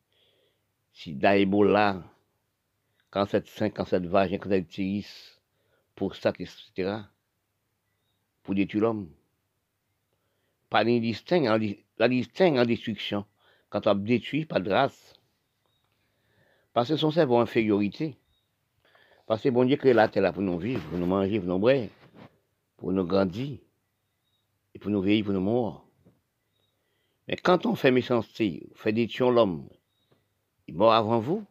Sida, 0.93 1.37
Ebola, 1.37 2.03
cancer 3.11 3.43
de 3.43 3.47
sein, 3.49 3.69
cancer 3.69 4.01
de 4.01 4.09
vagin, 4.09 4.39
cancer 4.39 4.63
de 4.63 4.67
tiris, 4.67 5.41
prostate, 5.95 6.41
etc. 6.41 7.01
Pour 8.43 8.55
détruire 8.55 8.85
l'homme. 8.85 9.11
Pas 10.71 10.85
de 10.85 10.99
distinct, 10.99 11.59
la 11.99 12.09
distingue 12.09 12.57
en 12.57 12.65
destruction. 12.65 13.27
Quand 13.69 13.87
on 13.87 13.95
détruit, 13.95 14.47
pas 14.47 14.61
de 14.61 14.71
race. 14.71 15.21
Parce 16.73 16.89
que 16.89 16.97
son 16.97 17.11
cerveau 17.11 17.39
infériorité. 17.39 18.17
Parce 19.27 19.43
que 19.43 19.49
bon 19.49 19.65
Dieu 19.65 19.77
crée 19.77 19.95
la 19.95 20.09
terre 20.09 20.33
pour 20.33 20.43
nous 20.43 20.59
vivre, 20.59 20.83
pour 20.89 20.99
nous 20.99 21.07
manger, 21.07 21.39
pour 21.41 21.49
nous 21.49 21.59
boire, 21.59 21.87
pour 22.77 22.93
nous 22.93 23.05
grandir, 23.05 23.59
et 24.75 24.79
pour 24.79 24.91
nous 24.91 25.01
vieillir, 25.01 25.25
pour 25.25 25.33
nous 25.33 25.41
mourir. 25.41 25.83
Mais 27.27 27.37
quand 27.37 27.65
on 27.65 27.75
fait 27.75 27.91
méchanceté, 27.91 28.69
on 28.73 28.75
fait 28.75 28.93
des 28.93 29.09
l'homme, 29.21 29.69
il 30.67 30.75
mort 30.75 30.93
avant 30.93 31.21
vous, 31.21 31.45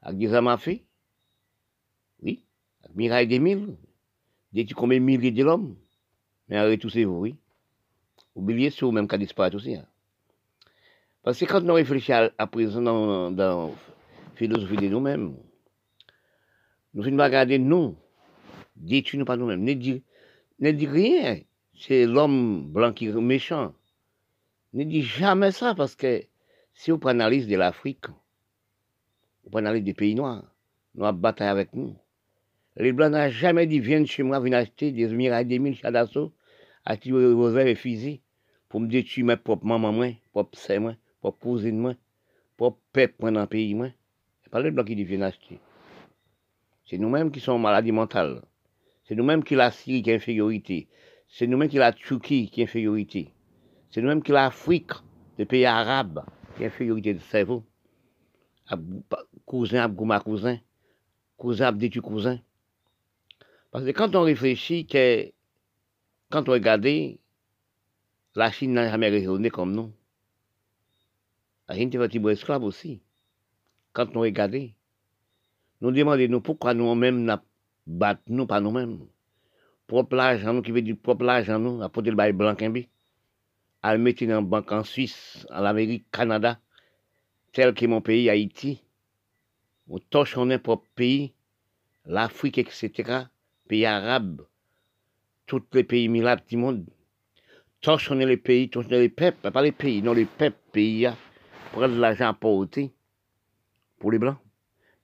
avec 0.00 0.18
des 0.18 0.34
amafés, 0.34 0.84
oui, 2.20 2.44
avec 2.82 2.96
Miraille 2.96 3.28
des 3.28 3.38
mille, 3.38 3.76
des 4.52 4.66
combien 4.66 4.98
de 4.98 5.04
milliers 5.04 5.30
de 5.30 5.44
l'homme, 5.44 5.76
mais 6.48 6.56
arrêtez 6.56 6.78
tous 6.78 6.96
vous, 6.98 7.18
oui. 7.20 7.36
Oubliez 8.34 8.70
ça, 8.70 8.90
même 8.90 9.06
qu'à 9.06 9.18
disparaître 9.18 9.56
aussi. 9.56 9.76
Hein. 9.76 9.86
Parce 11.22 11.38
que 11.38 11.44
quand 11.44 11.62
on 11.68 11.74
réfléchit 11.74 12.12
à, 12.12 12.46
présent 12.46 12.82
dans 12.82 13.30
la 13.30 13.68
philosophie 14.34 14.76
de 14.76 14.88
nous-mêmes, 14.88 15.36
nous 16.94 17.10
ne 17.10 17.22
regarder 17.22 17.58
nous, 17.58 17.96
détruire 18.76 19.24
pas 19.24 19.36
nous-mêmes, 19.36 19.64
ne 19.64 19.74
dire, 19.74 20.00
ne 20.60 20.70
dire 20.70 20.90
rien. 20.90 21.40
C'est 21.74 22.06
l'homme 22.06 22.70
blanc 22.70 22.92
qui 22.92 23.06
est 23.06 23.12
méchant. 23.12 23.74
Ne 24.74 24.84
dis 24.84 25.02
jamais 25.02 25.52
ça 25.52 25.74
parce 25.74 25.94
que 25.94 26.22
si 26.74 26.90
vous 26.90 26.98
prenez 26.98 27.18
l'analyse 27.18 27.48
de 27.48 27.56
l'Afrique, 27.56 28.06
vous 29.44 29.50
prenez 29.50 29.64
l'analyse 29.64 29.84
des 29.84 29.94
pays 29.94 30.14
noirs, 30.14 30.44
nous 30.94 31.04
avons 31.04 31.18
bataille 31.18 31.48
avec 31.48 31.74
nous. 31.74 31.96
Les 32.76 32.92
Blancs 32.92 33.12
n'ont 33.12 33.28
jamais 33.30 33.66
dit 33.66 33.80
viens 33.80 34.04
chez 34.04 34.22
moi, 34.22 34.40
viens 34.40 34.58
acheter 34.58 34.92
des 34.92 35.08
mirailles 35.08 35.46
des 35.46 35.58
mille 35.58 35.78
d'assaut, 35.82 36.32
acheter 36.84 37.10
des 37.10 37.16
revers 37.16 37.66
et 37.66 37.74
fusils 37.74 38.20
pour 38.68 38.80
me 38.80 38.88
détruire 38.88 39.26
mes 39.26 39.36
propres 39.36 39.66
maman, 39.66 39.92
moi, 39.92 40.08
propres 40.32 40.58
sœurs, 40.58 40.80
moi, 40.80 40.94
propres 41.20 41.40
cousines, 41.40 41.78
moi, 41.78 41.94
propres 42.56 42.80
peuple 42.92 43.30
dans 43.30 43.40
le 43.42 43.46
pays, 43.46 43.74
moi. 43.74 43.88
C'est 44.42 44.50
pas 44.50 44.60
les 44.60 44.70
Blancs 44.70 44.86
qui 44.86 44.96
disent 44.96 45.08
viens 45.08 45.22
acheter. 45.22 45.60
C'est 46.92 46.98
nous-mêmes 46.98 47.30
qui 47.30 47.40
sommes 47.40 47.62
maladies 47.62 47.90
mentales. 47.90 48.42
C'est 49.04 49.14
nous-mêmes 49.14 49.42
qui 49.42 49.54
la 49.54 49.70
Syrie 49.70 50.02
qui 50.02 50.10
est 50.10 50.16
infériorité. 50.16 50.88
C'est 51.26 51.46
nous-mêmes 51.46 51.70
qui 51.70 51.78
la 51.78 51.90
Turquie 51.90 52.50
qui 52.50 52.60
est 52.60 52.64
infériorité. 52.64 53.32
C'est 53.88 54.02
nous-mêmes 54.02 54.22
qui 54.22 54.30
l'Afrique, 54.30 54.90
les 55.38 55.46
pays 55.46 55.64
arabes, 55.64 56.22
qui 56.54 56.64
est 56.64 56.66
infériorité 56.66 57.14
de 57.14 57.20
cerveau. 57.20 57.64
Cousin, 59.46 59.88
ma 59.88 60.20
cousin. 60.20 60.58
Cousin, 61.38 61.74
tu 61.78 62.02
cousin. 62.02 62.38
Parce 63.70 63.86
que 63.86 63.92
quand 63.92 64.14
on 64.14 64.24
réfléchit, 64.24 64.84
que, 64.84 65.32
quand 66.28 66.46
on 66.50 66.52
regarde, 66.52 66.86
la 68.34 68.50
Chine 68.52 68.74
n'a 68.74 68.90
jamais 68.90 69.08
raisonné 69.08 69.48
comme 69.48 69.72
nous. 69.72 69.90
La 71.70 71.74
Chine 71.74 71.88
était 71.88 72.30
esclave 72.30 72.62
aussi. 72.64 73.00
Quand 73.94 74.14
on 74.14 74.20
regarde, 74.20 74.74
nous 75.82 75.90
demandons 75.90 76.40
pourquoi 76.40 76.74
nous-mêmes 76.74 77.24
nous 77.24 77.36
battons 77.88 78.22
nous 78.28 78.46
pas 78.46 78.60
nous-mêmes? 78.60 79.00
Propre 79.88 80.14
l'argent, 80.14 80.54
nous 80.54 80.62
qui 80.62 80.70
veut 80.70 80.80
dire 80.80 80.96
propre 81.02 81.24
l'argent, 81.24 81.58
nous, 81.58 81.82
apporter 81.82 82.10
le 82.10 82.16
bail 82.16 82.32
blanc, 82.32 82.54
à 83.82 83.96
le 83.96 84.00
mettre 84.00 84.24
dans 84.24 84.38
une 84.38 84.46
banque 84.46 84.70
en 84.70 84.84
Suisse, 84.84 85.44
en 85.50 85.64
Amérique, 85.64 86.04
Canada, 86.12 86.60
tel 87.52 87.74
que 87.74 87.84
mon 87.86 88.00
pays, 88.00 88.30
Haïti, 88.30 88.80
ou 89.88 89.98
torchons 89.98 90.56
propre 90.60 90.86
pays, 90.94 91.34
l'Afrique, 92.06 92.58
etc., 92.58 93.24
pays 93.66 93.84
arabes, 93.84 94.42
tous 95.46 95.64
les 95.72 95.82
pays 95.82 96.08
milables 96.08 96.44
du 96.48 96.58
monde, 96.58 96.86
torchons 97.80 98.14
les 98.14 98.36
pays, 98.36 98.70
torchons 98.70 98.88
les 98.88 99.08
peuples, 99.08 99.50
pas 99.50 99.62
les 99.62 99.72
pays, 99.72 100.00
non 100.00 100.12
les 100.12 100.26
peuples, 100.26 100.56
pays, 100.70 101.08
prendre 101.72 101.96
de 101.96 102.00
l'argent 102.00 102.28
à 102.28 102.34
porter 102.34 102.92
pour 103.98 104.12
les 104.12 104.20
blancs. 104.20 104.38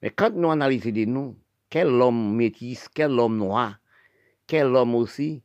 Mais 0.03 0.11
quand 0.11 0.31
nous 0.35 0.51
analysons 0.51 0.91
des 0.91 1.07
noms, 1.07 1.37
quel 1.71 1.89
homme 1.89 2.35
métis, 2.35 2.89
quel 2.89 3.11
homme 3.19 3.37
noir, 3.37 3.79
quel 4.47 4.67
homme 4.67 4.95
aussi, 4.95 5.43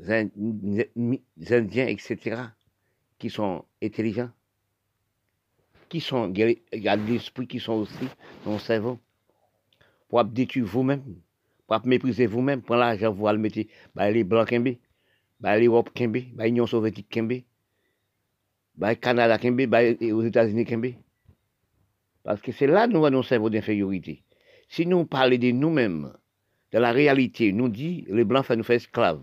Indiens, 0.00 1.86
etc., 1.86 2.42
qui 3.18 3.30
sont 3.30 3.64
intelligents, 3.82 4.30
qui 5.88 6.00
sont, 6.00 6.32
a 6.32 6.96
des 6.96 7.14
esprits 7.14 7.46
qui 7.46 7.58
sont 7.58 7.72
aussi 7.72 8.08
dans 8.44 8.52
le 8.54 8.58
cerveau, 8.58 8.98
pour 10.08 10.24
détruire 10.24 10.66
vous-même, 10.66 11.02
pour 11.66 11.86
mépriser 11.86 12.26
vous-même, 12.26 12.62
pour 12.62 12.76
l'argent, 12.76 13.12
vous 13.12 13.26
le 13.28 13.38
mettre, 13.38 13.60
bah, 13.94 14.10
les 14.10 14.24
Blancs 14.24 14.48
Kembe, 14.48 14.76
bah, 15.40 15.58
l'Europe 15.58 15.90
Kembe, 15.94 16.18
bah, 16.34 16.46
l'Union 16.46 16.66
soviétique 16.66 17.08
Kembe, 17.08 17.42
bah, 18.76 18.94
Canada 18.94 19.38
Kembe, 19.38 19.66
bah, 19.66 19.80
aux 19.82 20.22
États-Unis 20.22 20.64
Kembe. 20.64 20.94
Parce 22.24 22.40
que 22.40 22.52
c'est 22.52 22.66
là 22.66 22.86
que 22.86 22.92
nous 22.92 23.04
avons 23.04 23.22
cerveau 23.22 23.50
d'infériorité. 23.50 24.24
Si 24.68 24.86
nous 24.86 25.06
parlons 25.06 25.38
de 25.38 25.50
nous-mêmes, 25.50 26.12
de 26.72 26.78
la 26.78 26.92
réalité, 26.92 27.52
nous 27.52 27.68
dit, 27.68 28.04
les 28.08 28.24
Blancs 28.24 28.50
nous 28.50 28.62
faire 28.62 28.76
esclaves. 28.76 29.22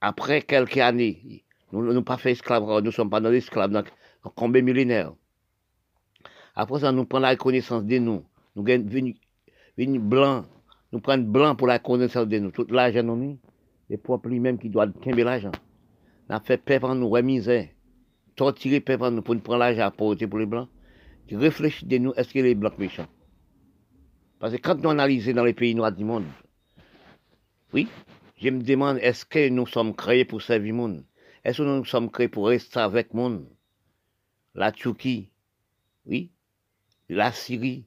Après 0.00 0.42
quelques 0.42 0.78
années, 0.78 1.44
nous 1.72 1.86
n'avons 1.86 2.02
pas 2.02 2.16
fait 2.16 2.32
esclaves, 2.32 2.64
nous 2.64 2.80
ne 2.80 2.90
sommes 2.90 3.10
pas 3.10 3.20
dans 3.20 3.30
l'esclave, 3.30 3.70
donc 3.70 3.86
combien 4.34 4.62
millénaires. 4.62 5.12
Après 6.54 6.80
ça, 6.80 6.90
nous 6.92 7.04
prenons 7.04 7.22
la 7.22 7.30
reconnaissance 7.30 7.84
de 7.84 7.98
nous. 7.98 8.24
Nous 8.56 8.64
venons 8.64 10.00
blanc, 10.00 10.44
nous 10.92 11.00
prenons 11.00 11.22
blanc 11.22 11.54
pour 11.54 11.68
la 11.68 11.78
connaissance 11.78 12.26
de 12.26 12.38
nous. 12.38 12.50
Tout 12.50 12.66
l'argent, 12.68 13.02
nous, 13.02 13.38
les 13.88 13.96
propres 13.96 14.28
lui-même 14.28 14.58
qui 14.58 14.68
doit 14.68 14.88
tomber 14.88 15.22
l'argent. 15.22 15.52
Nous 16.28 16.36
fait 16.44 16.58
peur 16.58 16.94
nous, 16.94 17.06
ouais, 17.06 17.22
misère. 17.22 17.68
Torturer 18.34 18.80
peur 18.80 19.10
nous 19.10 19.22
pour 19.22 19.34
nous 19.34 19.40
prendre 19.40 19.60
l'argent 19.60 19.90
pour 19.96 20.16
pour 20.16 20.38
les 20.38 20.46
blancs. 20.46 20.68
Réfléchissez 21.30 21.86
de 21.86 21.98
nous, 21.98 22.12
est-ce 22.14 22.32
que 22.32 22.38
les 22.40 22.54
blancs 22.54 22.78
méchants? 22.78 23.08
Parce 24.38 24.54
que 24.54 24.60
quand 24.60 24.76
nous 24.76 24.90
analysons 24.90 25.32
dans 25.32 25.44
les 25.44 25.52
pays 25.52 25.74
noirs 25.74 25.92
du 25.92 26.04
monde, 26.04 26.26
oui, 27.72 27.88
je 28.36 28.48
me 28.48 28.62
demande, 28.62 28.98
est-ce 28.98 29.24
que 29.24 29.48
nous 29.48 29.66
sommes 29.66 29.94
créés 29.94 30.24
pour 30.24 30.42
servir 30.42 30.72
le 30.72 30.78
monde? 30.78 31.04
Est-ce 31.44 31.58
que 31.58 31.62
nous 31.62 31.84
sommes 31.84 32.10
créés 32.10 32.28
pour 32.28 32.48
rester 32.48 32.80
avec 32.80 33.12
le 33.12 33.20
monde? 33.20 33.48
La 34.54 34.72
Turquie, 34.72 35.30
oui, 36.06 36.30
la 37.08 37.32
Syrie, 37.32 37.86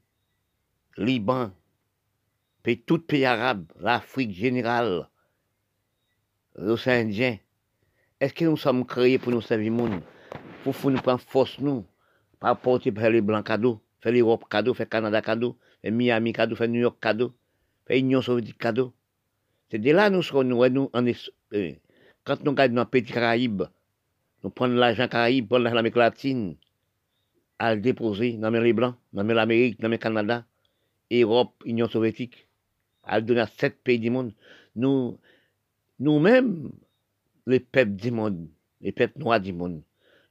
Liban, 0.98 1.52
puis 2.62 2.80
tout 2.80 3.00
pays 3.00 3.26
arabe, 3.26 3.66
l'Afrique 3.80 4.32
générale, 4.32 5.10
l'océan 6.56 7.02
Indien. 7.08 7.38
Est-ce 8.20 8.34
que 8.34 8.46
nous 8.46 8.56
sommes 8.56 8.86
créés 8.86 9.18
pour 9.18 9.34
nous 9.34 9.42
servir 9.42 9.72
le 9.72 9.78
monde? 9.78 10.02
Pour 10.64 10.76
nous 10.90 11.02
prendre 11.02 11.20
force, 11.20 11.60
nous, 11.60 11.86
pas 12.44 12.56
porter 12.56 12.92
par 12.92 13.10
les 13.10 13.22
blancs 13.22 13.46
cadeaux, 13.46 13.80
faire 14.02 14.12
l'Europe 14.12 14.44
cadeau, 14.50 14.74
faire 14.74 14.90
Canada 14.90 15.22
cadeau, 15.22 15.58
faire 15.82 15.94
Miami 15.94 16.34
cadeau, 16.34 16.58
faire 16.58 16.68
New 16.68 16.82
York 16.82 16.98
cadeau, 17.00 17.34
faire 17.88 17.96
Union 17.96 18.22
soviétique 18.22 18.58
cadeau. 18.58 18.94
C'est 19.72 19.80
de 19.80 19.92
là 19.92 20.10
nous 20.10 20.22
serons, 20.22 20.44
nous, 20.44 20.68
nous 20.68 20.90
en, 20.92 21.08
euh, 21.08 21.72
quand 22.26 22.44
nous 22.44 22.52
regardons 22.52 22.76
dans 22.76 22.86
petit 22.86 23.14
Caraïbe, 23.14 23.64
nous 24.44 24.50
prenons 24.50 24.76
l'argent 24.76 25.08
Caraïbe, 25.08 25.48
prenons 25.48 25.72
l'Amérique 25.72 25.96
latine, 25.96 26.58
à 27.60 27.76
le 27.76 27.80
déposer 27.80 28.34
dans 28.34 28.50
les 28.50 28.74
Blancs, 28.74 28.96
dans 29.14 29.24
l'Amérique, 29.24 29.80
dans 29.80 29.88
le 29.88 29.96
Canada, 29.96 30.46
Europe, 31.14 31.64
Union 31.64 31.88
soviétique, 31.88 32.50
à 33.06 33.22
le 33.22 33.26
donner 33.26 33.40
à 33.40 33.48
sept 33.48 33.82
pays 33.82 34.00
du 34.00 34.10
monde. 34.10 34.34
Nous, 34.76 35.18
nous-mêmes, 35.98 36.74
les 37.48 37.62
peuples 37.62 37.94
du 37.96 38.12
monde, 38.12 38.50
les 38.82 38.92
peuples 38.92 39.20
noirs 39.20 39.40
du 39.40 39.54
monde, 39.54 39.82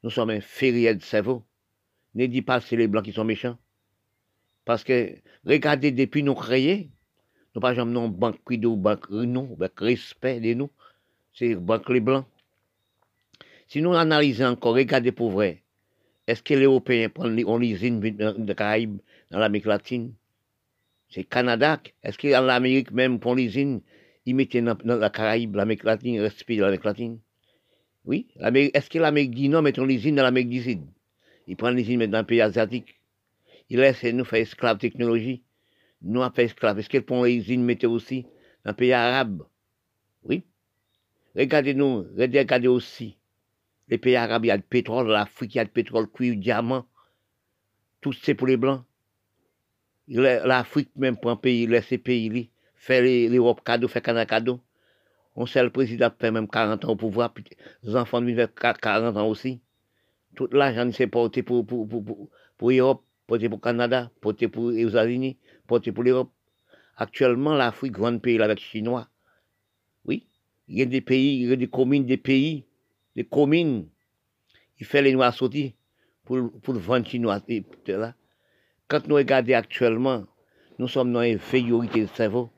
nous 0.02 0.10
sommes 0.10 0.28
inférieurs 0.28 0.96
de 0.96 1.00
cerveau. 1.00 1.42
Ne 2.14 2.26
dis 2.26 2.42
pas 2.42 2.60
que 2.60 2.66
c'est 2.66 2.76
les 2.76 2.88
Blancs 2.88 3.04
qui 3.04 3.12
sont 3.12 3.24
méchants. 3.24 3.58
Parce 4.64 4.84
que, 4.84 5.16
regardez, 5.44 5.90
depuis 5.90 6.22
nous 6.22 6.34
créés, 6.34 6.90
nous 7.54 7.60
pas 7.60 7.74
jamais 7.74 7.92
non 7.92 8.08
banque 8.08 8.38
ou 8.48 8.76
banque 8.76 9.10
non, 9.10 9.54
avec 9.58 9.78
respect 9.80 10.40
de 10.40 10.54
nous, 10.54 10.70
c'est 11.34 11.54
banque 11.54 11.88
les 11.88 12.00
blancs. 12.00 12.26
Si 13.68 13.80
nous 13.82 13.94
analysons 13.94 14.46
encore, 14.46 14.74
regardez 14.74 15.12
pour 15.12 15.30
vrai, 15.30 15.62
est-ce 16.26 16.42
que 16.42 16.54
les 16.54 16.64
Européens 16.64 17.08
prennent 17.08 17.36
l'usine 17.36 18.00
de 18.00 18.52
Caraïbes 18.52 19.00
dans 19.30 19.38
l'Amérique 19.38 19.66
latine? 19.66 20.12
C'est 21.10 21.24
Canada. 21.24 21.80
Est-ce 22.02 22.16
que 22.16 22.28
l'Amérique 22.28 22.90
même, 22.90 23.18
pour 23.18 23.34
l'usine, 23.34 23.82
ils 24.24 24.34
mettent 24.34 24.56
dans, 24.56 24.76
la 24.84 25.10
Caraïbe, 25.10 25.56
l'Amérique 25.56 25.84
latine, 25.84 26.20
respect 26.20 26.56
de 26.56 26.62
l'Amérique 26.62 26.84
latine? 26.84 27.18
Oui. 28.04 28.28
Est-ce 28.38 28.88
que 28.88 28.98
l'Amérique 28.98 29.34
du 29.34 29.48
Nord 29.48 29.62
met 29.62 29.72
l'usine 29.72 30.16
dans 30.16 30.22
l'Amérique 30.22 30.50
du 30.50 30.62
Sud? 30.62 30.80
Ils 31.46 31.56
prennent 31.56 31.76
l'usine 31.76 32.06
dans 32.06 32.18
le 32.18 32.26
pays 32.26 32.40
asiatique. 32.40 33.00
Ils 33.68 33.78
laissent 33.78 34.04
nous 34.04 34.24
faire 34.24 34.40
esclaves 34.40 34.78
technologie 34.78 35.42
nous 36.02 36.22
avons 36.22 36.34
fait 36.34 36.44
esclaves. 36.44 36.78
Est-ce 36.78 36.88
qu'elles 36.88 37.04
font 37.04 37.24
les 37.24 37.56
mettent 37.56 37.84
aussi? 37.84 38.26
Dans 38.64 38.72
le 38.72 38.76
pays 38.76 38.92
arabe 38.92 39.44
Oui. 40.24 40.44
Regardez-nous, 41.36 42.06
regardez 42.16 42.68
aussi. 42.68 43.16
Les 43.88 43.98
pays 43.98 44.16
arabes, 44.16 44.44
il 44.44 44.48
y 44.48 44.50
a 44.50 44.56
le 44.56 44.62
pétrole, 44.62 45.08
l'Afrique, 45.08 45.54
il 45.54 45.58
y 45.58 45.60
a 45.60 45.64
le 45.64 45.70
pétrole, 45.70 46.08
cuivre, 46.08 46.36
diamant. 46.36 46.86
Tout 48.00 48.12
c'est 48.12 48.34
pour 48.34 48.46
les 48.46 48.56
Blancs. 48.56 48.84
L'Afrique, 50.08 50.90
même 50.96 51.16
un 51.24 51.36
pays, 51.36 51.66
laisse 51.66 51.86
ces 51.86 51.98
pays, 51.98 52.50
faire 52.74 53.02
l'Europe 53.02 53.62
cadeau, 53.64 53.88
faire 53.88 54.02
Canada 54.02 54.26
cadeau. 54.26 54.60
On 55.36 55.46
sait 55.46 55.62
le 55.62 55.70
président 55.70 56.10
fait 56.18 56.30
même 56.30 56.48
40 56.48 56.84
ans 56.84 56.90
au 56.90 56.96
pouvoir, 56.96 57.32
puis 57.32 57.44
les 57.82 57.96
enfants 57.96 58.20
de 58.20 58.46
40 58.46 59.16
ans 59.16 59.28
aussi. 59.28 59.60
Tout 60.34 60.48
l'argent 60.52 60.90
s'est 60.92 61.06
porté 61.06 61.42
pour, 61.42 61.66
pour, 61.66 61.88
pour, 61.88 62.04
pour, 62.04 62.28
pour 62.56 62.70
l'Europe, 62.70 63.04
porté 63.26 63.48
pour 63.48 63.58
le 63.58 63.62
Canada, 63.62 64.10
porté 64.20 64.48
pour 64.48 64.70
les 64.70 64.88
États-Unis 64.88 65.38
pour 65.66 66.02
l'Europe. 66.02 66.30
Actuellement, 66.96 67.54
l'Afrique, 67.54 67.92
grand 67.92 68.18
pays 68.18 68.40
avec 68.40 68.58
les 68.58 68.64
Chinois. 68.64 69.08
Oui, 70.04 70.26
il 70.68 70.78
y 70.78 70.82
a 70.82 70.86
des 70.86 71.00
pays, 71.00 71.42
il 71.42 71.48
y 71.48 71.52
a 71.52 71.56
des 71.56 71.68
communes, 71.68 72.04
des 72.04 72.16
pays, 72.16 72.66
des 73.16 73.24
communes. 73.24 73.88
Il 74.78 74.86
fait 74.86 75.02
les 75.02 75.12
noirs 75.12 75.34
sortir 75.34 75.72
pour, 76.24 76.38
pour 76.62 76.74
vent 76.74 77.04
chinois. 77.04 77.40
Là. 77.86 78.14
Quand 78.88 79.06
nous 79.06 79.14
regardons 79.14 79.54
actuellement, 79.54 80.24
nous 80.78 80.88
sommes 80.88 81.12
dans 81.12 81.22
une 81.22 81.36
infériorité 81.36 82.02
de 82.02 82.06
cerveau. 82.06 82.50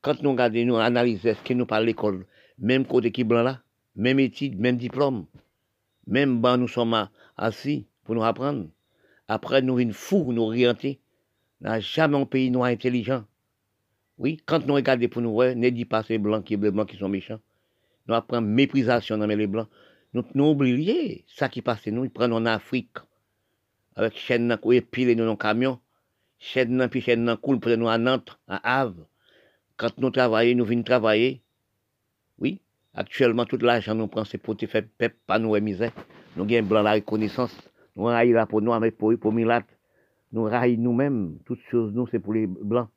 Quand 0.00 0.22
nous 0.22 0.30
regardons, 0.30 0.64
nous 0.64 0.76
analysons 0.76 1.34
ce 1.34 1.42
que 1.42 1.54
nous 1.54 1.66
parlons 1.66 1.84
à 1.84 1.86
l'école, 1.86 2.26
même 2.58 2.86
côté 2.86 3.10
qui 3.10 3.24
blanc 3.24 3.42
là, 3.42 3.62
même 3.96 4.20
études, 4.20 4.58
même 4.58 4.76
diplôme, 4.76 5.26
même 6.08 6.40
ben 6.40 6.56
nous 6.56 6.68
sommes 6.68 7.08
assis 7.36 7.86
pour 8.04 8.14
nous 8.14 8.24
apprendre. 8.24 8.66
Après, 9.28 9.62
nous 9.62 9.76
venons 9.76 9.92
fous, 9.92 10.32
nous 10.32 10.42
orienter 10.42 11.00
n'a 11.60 11.80
jamais 11.80 12.16
un 12.16 12.24
pays 12.24 12.50
noir 12.50 12.68
intelligent. 12.68 13.24
Oui, 14.16 14.40
quand 14.46 14.66
nous 14.66 14.74
regardons 14.74 15.08
pour 15.08 15.22
nous, 15.22 15.30
ouais, 15.30 15.54
ne 15.54 15.70
dis 15.70 15.84
pas 15.84 16.02
ces 16.02 16.18
blancs 16.18 16.44
qui, 16.44 16.56
les 16.56 16.70
blancs 16.70 16.88
qui 16.88 16.96
sont 16.96 17.08
méchants. 17.08 17.40
Nous 18.06 18.14
apprenons 18.14 18.46
méprisation 18.46 19.18
dans 19.18 19.26
les 19.26 19.46
blancs. 19.46 19.68
Nous, 20.14 20.24
nous 20.34 20.50
oublions 20.50 21.20
ça 21.26 21.48
qui 21.48 21.62
passe 21.62 21.86
nous, 21.86 22.04
ils 22.04 22.10
prennent 22.10 22.32
en 22.32 22.46
Afrique. 22.46 22.96
Avec 23.94 24.16
chaîne 24.16 24.56
et 24.72 24.80
pile 24.80 25.16
nous 25.16 25.26
dans 25.26 25.36
camion. 25.36 25.80
Chaîne 26.38 26.88
puis 26.88 27.00
chaîne 27.00 27.36
coule 27.36 27.60
pour 27.60 27.76
nous 27.76 27.88
à 27.88 27.98
Nantes, 27.98 28.38
à 28.46 28.80
Havre. 28.80 29.06
quand 29.76 29.98
nous 29.98 30.10
travaillons, 30.10 30.56
nous 30.56 30.64
venons 30.64 30.84
travailler. 30.84 31.42
Oui, 32.38 32.60
actuellement, 32.98 33.44
tout 33.44 33.58
l'argent 33.58 33.94
nous 33.94 34.08
prend, 34.08 34.24
c'est 34.24 34.38
pour 34.38 34.56
te 34.56 34.66
faire 34.66 34.82
pep, 34.98 35.14
pas 35.26 35.38
nous 35.38 35.58
misère. 35.60 35.92
Nous 36.36 36.44
gagnons 36.44 36.66
blanc 36.66 36.82
la 36.82 36.92
reconnaissance. 36.92 37.56
Nous 37.96 38.04
raillons 38.04 38.34
là 38.34 38.46
pour 38.46 38.60
nous, 38.60 38.72
avec 38.72 38.98
pour 38.98 39.12
pour 39.18 39.32
Milat. 39.32 39.62
Nous 40.32 40.44
raillons 40.44 40.82
nous-mêmes. 40.82 41.38
Toutes 41.44 41.62
choses, 41.70 41.92
nous, 41.94 42.06
c'est 42.08 42.18
pour 42.18 42.34
les 42.34 42.46
blancs. 42.46 42.88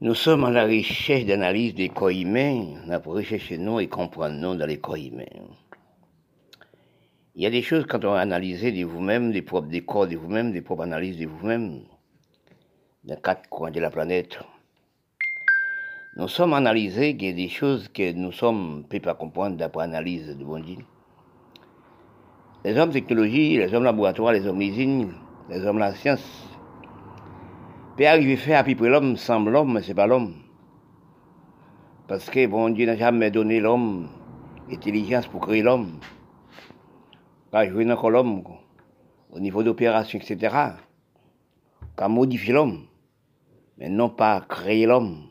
Nous 0.00 0.14
sommes 0.14 0.44
à 0.44 0.50
la 0.50 0.64
recherche 0.64 1.24
d'analyse 1.24 1.74
des 1.74 1.88
corps 1.88 2.10
humains. 2.10 2.74
On 2.86 2.90
a 2.90 3.00
pour 3.00 3.14
nous 3.14 3.80
et 3.80 3.88
comprendre 3.88 4.36
nous 4.36 4.54
dans 4.54 4.66
les 4.66 4.78
corps 4.78 4.96
humains. 4.96 5.24
Il 7.34 7.42
y 7.42 7.46
a 7.46 7.50
des 7.50 7.62
choses 7.62 7.86
quand 7.88 8.04
on 8.04 8.12
a 8.12 8.20
analysé 8.20 8.70
de 8.70 8.84
vous-même, 8.84 9.32
des 9.32 9.42
propres 9.42 9.68
décors 9.68 10.06
de 10.06 10.16
vous-même, 10.16 10.52
des 10.52 10.62
propres 10.62 10.84
analyses 10.84 11.18
de 11.18 11.26
vous-même, 11.26 11.80
dans 13.02 13.16
quatre 13.16 13.48
coins 13.48 13.72
de 13.72 13.80
la 13.80 13.90
planète. 13.90 14.38
Nous 16.16 16.28
sommes 16.28 16.54
analysés 16.54 17.16
qu'il 17.16 17.28
y 17.28 17.30
a 17.30 17.34
des 17.34 17.48
choses 17.48 17.88
que 17.88 18.12
nous 18.12 18.32
sommes 18.32 18.84
pouvons 18.88 19.02
pas 19.02 19.14
comprendre 19.14 19.56
d'après 19.56 19.86
l'analyse 19.86 20.36
de 20.36 20.44
bon 20.44 20.60
Dieu. 20.60 20.78
Les 22.64 22.78
hommes 22.78 22.92
technologie, 22.92 23.56
les 23.58 23.74
hommes 23.74 23.84
laboratoires, 23.84 24.32
les 24.32 24.46
hommes 24.46 24.62
usines, 24.62 25.12
les 25.50 25.66
hommes 25.66 25.78
la 25.78 25.94
science, 25.94 26.48
peut 27.96 28.06
arriver 28.06 28.34
à 28.34 28.36
faire 28.36 28.60
à 28.60 28.64
peu 28.64 28.74
près 28.74 28.88
l'homme 28.88 29.16
semble 29.16 29.50
l'homme, 29.50 29.72
mais 29.72 29.82
ce 29.82 29.88
n'est 29.88 29.94
pas 29.94 30.06
l'homme. 30.06 30.34
Parce 32.06 32.30
que 32.30 32.46
bon 32.46 32.70
Dieu 32.70 32.86
n'a 32.86 32.96
jamais 32.96 33.30
donné 33.30 33.60
l'homme 33.60 34.08
intelligence 34.70 35.26
pour 35.26 35.40
créer 35.40 35.62
l'homme 35.62 35.98
pas 37.54 37.68
jouer 37.68 37.84
dans 37.84 38.08
l'homme, 38.08 38.42
au 39.30 39.38
niveau 39.38 39.62
d'opération, 39.62 40.18
etc., 40.18 40.56
qu'à 41.96 42.08
modifier 42.08 42.52
l'homme, 42.52 42.86
mais 43.78 43.88
non 43.88 44.08
pas 44.08 44.40
créer 44.40 44.86
l'homme. 44.86 45.28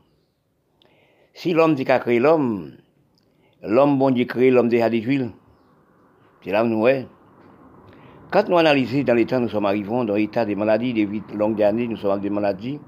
Si 1.33 1.53
l'homme 1.53 1.73
dit 1.73 1.83
qu'à 1.83 1.99
créer 1.99 2.19
l'homme, 2.19 2.77
l'homme 3.63 3.97
bon 3.97 4.11
Dieu 4.11 4.25
crée 4.25 4.51
l'homme 4.51 4.69
déjà 4.69 4.87
huiles. 4.89 5.31
C'est 6.43 6.51
là 6.51 6.63
où 6.63 6.67
nous 6.67 6.87
est. 6.87 7.07
Quand 8.31 8.47
nous 8.49 8.57
analysons 8.57 9.03
dans 9.03 9.13
l'état, 9.15 9.39
nous 9.39 9.49
sommes 9.49 9.65
arrivés 9.65 9.89
dans 9.89 10.15
l'état 10.15 10.45
des 10.45 10.55
maladies, 10.55 10.93
des 10.93 11.07
longues 11.35 11.61
années, 11.61 11.87
nous 11.87 11.97
sommes 11.97 12.11
avec 12.11 12.23
des 12.23 12.29
maladies. 12.29 12.79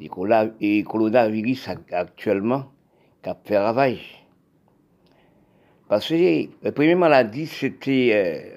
Et 0.00 0.82
coronavirus 0.82 1.68
actuellement, 1.92 2.72
qui 3.22 3.28
a 3.28 3.36
fait 3.44 3.58
ravage. 3.58 4.26
Parce 5.88 6.08
que 6.08 6.48
la 6.62 6.72
première 6.72 6.96
maladie, 6.96 7.46
c'était 7.46 8.54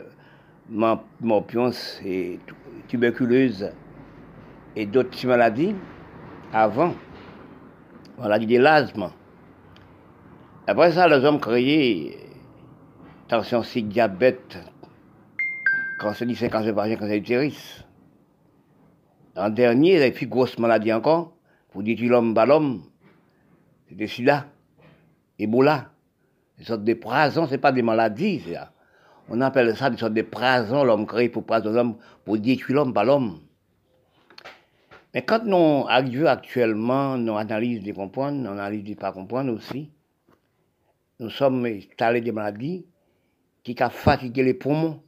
euh, 0.71 0.93
et 2.05 2.39
tuberculeuse 2.87 3.71
et 4.75 4.85
d'autres 4.85 5.27
maladies 5.27 5.75
avant. 6.53 6.93
Maladie 8.19 8.45
de 8.45 8.59
l'asthme. 8.59 9.09
Après 10.67 10.91
ça, 10.91 11.07
les 11.07 11.25
hommes 11.25 11.39
créaient 11.39 12.15
tension 13.27 13.63
cycle, 13.63 13.89
diabète, 13.89 14.57
cancer 15.99 16.27
du 16.27 16.35
sein, 16.35 16.47
cancer 16.49 16.73
vagin, 16.73 16.95
cancer 16.95 17.19
d'utérus. 17.19 17.83
En 19.35 19.49
dernier, 19.49 19.97
les 19.97 20.11
plus 20.11 20.27
grosses 20.27 20.59
maladies 20.59 20.93
encore, 20.93 21.33
pour 21.71 21.81
détruire 21.81 22.11
l'homme 22.11 22.35
par 22.35 22.45
l'homme, 22.45 22.83
c'était 23.89 24.07
celui-là, 24.07 24.45
Ebola. 25.39 25.89
Des 26.59 26.65
sortes 26.65 26.83
de 26.83 26.93
ce 26.93 27.45
c'est 27.49 27.57
pas 27.57 27.71
des 27.71 27.81
maladies, 27.81 28.43
On 29.27 29.41
appelle 29.41 29.75
ça 29.75 29.89
des 29.89 29.97
sortes 29.97 30.13
de 30.13 30.21
prasons, 30.21 30.83
l'homme 30.83 31.07
créé 31.07 31.29
pour 31.29 31.43
l'homme, 31.49 31.97
pour 32.23 32.37
détruire 32.37 32.77
l'homme 32.77 32.93
par 32.93 33.05
l'homme. 33.05 33.39
Mais 35.13 35.21
quand 35.21 35.43
nous 35.45 35.85
arrivons 35.87 36.25
actuellement, 36.25 37.17
nous 37.17 37.37
analysons 37.37 37.83
de 37.85 37.91
comprendre, 37.91 38.37
nous 38.37 38.49
analysons 38.49 38.89
de 38.89 38.93
pas 38.95 39.11
comprendre 39.11 39.53
aussi, 39.53 39.91
nous 41.19 41.29
sommes 41.29 41.65
installés 41.65 42.21
des 42.21 42.31
maladies 42.31 42.85
qui 43.63 43.75
ont 43.79 43.89
fatigué 43.89 44.43
les 44.43 44.55
poumons. 44.55 45.01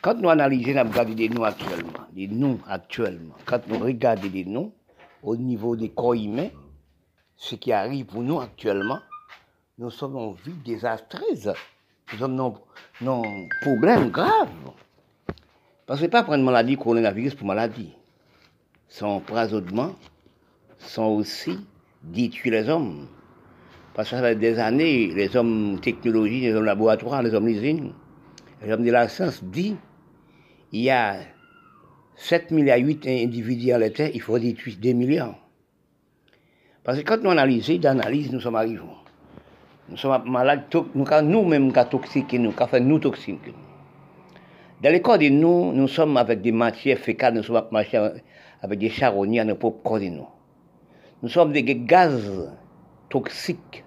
Quand 0.00 0.14
nous 0.14 0.30
analysons, 0.30 0.72
nous 0.72 0.90
regardons 0.90 1.14
des 1.14 1.28
nous 1.28 1.44
actuellement, 1.44 2.06
des 2.12 2.26
nous 2.26 2.58
actuellement, 2.66 3.34
quand 3.44 3.68
nous 3.68 3.78
regardons 3.78 4.28
des 4.28 4.46
nous 4.46 4.72
au 5.22 5.36
niveau 5.36 5.76
des 5.76 5.90
corps 5.90 6.14
humains, 6.14 6.50
ce 7.36 7.56
qui 7.56 7.70
arrive 7.70 8.06
pour 8.06 8.22
nous 8.22 8.40
actuellement, 8.40 9.00
nous 9.76 9.90
sommes 9.90 10.16
en 10.16 10.32
vie 10.32 10.54
désastreuse. 10.64 11.52
Nous 12.12 12.18
sommes 12.18 12.36
dans, 12.36 12.54
dans 13.00 13.22
problème 13.60 14.10
grave. 14.10 14.48
Parce 15.84 16.00
que 16.00 16.06
pas 16.06 16.22
prendre 16.22 16.44
maladie 16.44 16.76
coronavirus 16.76 17.34
pour 17.34 17.46
maladie. 17.46 17.92
Son 18.94 19.06
empoisonnement 19.06 19.96
sont 20.78 21.06
aussi 21.06 21.58
détruire 22.04 22.52
les 22.52 22.68
hommes. 22.68 23.08
Parce 23.92 24.08
que 24.08 24.14
ça 24.14 24.22
fait 24.22 24.36
des 24.36 24.60
années, 24.60 25.08
les 25.08 25.34
hommes 25.34 25.80
technologie, 25.80 26.42
les 26.42 26.54
hommes 26.54 26.64
laboratoires, 26.64 27.20
les 27.20 27.34
hommes 27.34 27.48
usines, 27.48 27.92
les 28.64 28.72
hommes 28.72 28.84
de 28.84 28.92
la 28.92 29.08
science 29.08 29.42
disent 29.42 29.74
il 30.70 30.82
y 30.82 30.90
a 30.90 31.16
7 32.14 32.52
milliards 32.52 32.78
8 32.78 33.08
individus 33.08 33.72
à 33.72 33.78
la 33.78 33.90
Terre, 33.90 34.10
il 34.14 34.20
faut 34.20 34.38
détruire 34.38 34.76
2 34.80 34.92
milliards. 34.92 35.40
Parce 36.84 36.96
que 36.96 37.02
quand 37.02 37.20
nous 37.20 37.30
analysons, 37.30 37.78
d'analyse, 37.78 38.30
nous 38.30 38.38
sommes 38.38 38.54
arrivés. 38.54 38.78
Nous 39.88 39.96
sommes 39.96 40.22
malades, 40.30 40.66
nous 40.94 41.04
nous-mêmes 41.24 41.72
toxiques, 41.72 42.32
nous 42.34 42.52
fait 42.52 42.78
nous 42.78 43.00
toxiques. 43.00 43.52
Dans 44.80 44.90
les 44.90 45.02
corps 45.02 45.18
de 45.18 45.30
nous, 45.30 45.72
nous 45.72 45.88
sommes 45.88 46.16
avec 46.16 46.42
des 46.42 46.52
matières 46.52 46.98
fécales, 46.98 47.34
nous 47.34 47.42
sommes 47.42 47.64
avec 48.64 48.78
des 48.78 48.88
charognards 48.88 49.44
dans 49.44 49.50
nos 49.50 49.58
propres 49.58 49.82
corps 49.82 50.00
de 50.00 50.06
nous. 50.06 50.26
Nous 51.22 51.28
sommes 51.28 51.52
des 51.52 51.62
gaz 51.62 52.50
toxiques, 53.10 53.84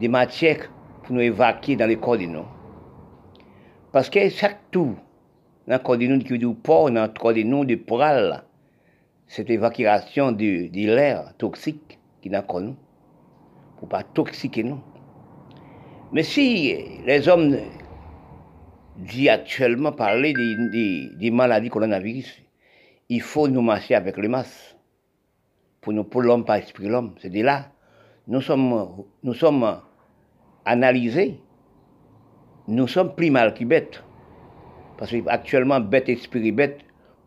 des 0.00 0.08
matières 0.08 0.72
pour 1.02 1.14
nous 1.14 1.20
évacuer 1.20 1.76
dans 1.76 1.86
les 1.86 1.96
corps 1.98 2.16
de 2.16 2.24
nous. 2.24 2.46
Parce 3.92 4.08
que 4.08 4.30
chaque 4.30 4.70
tout, 4.70 4.96
dans 5.68 5.74
le 5.74 5.78
corps 5.78 5.98
de 5.98 6.06
nous, 6.06 6.18
qui 6.20 6.38
du 6.38 6.54
porc, 6.54 6.90
dans 6.90 7.02
le 7.02 7.08
corps 7.08 7.34
de 7.34 7.42
nous, 7.42 7.66
de 7.66 7.74
poil, 7.74 8.42
cette 9.26 9.50
évacuation 9.50 10.32
de, 10.32 10.70
l'air 10.72 11.34
toxique 11.36 11.98
qui 12.22 12.28
est 12.28 12.32
dans 12.32 12.40
le 12.40 12.46
corps 12.46 12.60
de 12.62 12.66
nous, 12.68 12.76
pour 13.76 13.88
pas 13.88 14.04
toxiquer 14.04 14.62
nous. 14.62 14.80
Mais 16.12 16.22
si 16.22 16.74
les 17.04 17.28
hommes 17.28 17.58
disent 18.96 19.28
actuellement 19.28 19.92
parler 19.92 20.32
des, 20.32 21.30
maladies 21.30 21.68
coronavirus, 21.68 22.41
il 23.12 23.20
faut 23.20 23.46
nous 23.46 23.60
marcher 23.60 23.94
avec 23.94 24.16
les 24.16 24.28
masses. 24.28 24.76
Pour 25.80 25.92
nous, 25.92 26.04
pour 26.04 26.22
l'homme, 26.22 26.44
pas 26.44 26.58
esprit 26.58 26.88
l'homme. 26.88 27.14
C'est 27.20 27.28
de 27.28 27.42
là. 27.42 27.70
Nous 28.26 28.40
sommes, 28.40 29.04
nous 29.22 29.34
sommes 29.34 29.80
analysés. 30.64 31.40
Nous 32.68 32.88
sommes 32.88 33.14
plus 33.14 33.30
mal 33.30 33.52
que 33.52 33.64
bêtes. 33.64 34.02
Parce 34.96 35.10
qu'actuellement, 35.10 35.80
bête, 35.80 36.08
esprit, 36.08 36.52
bête, 36.52 36.80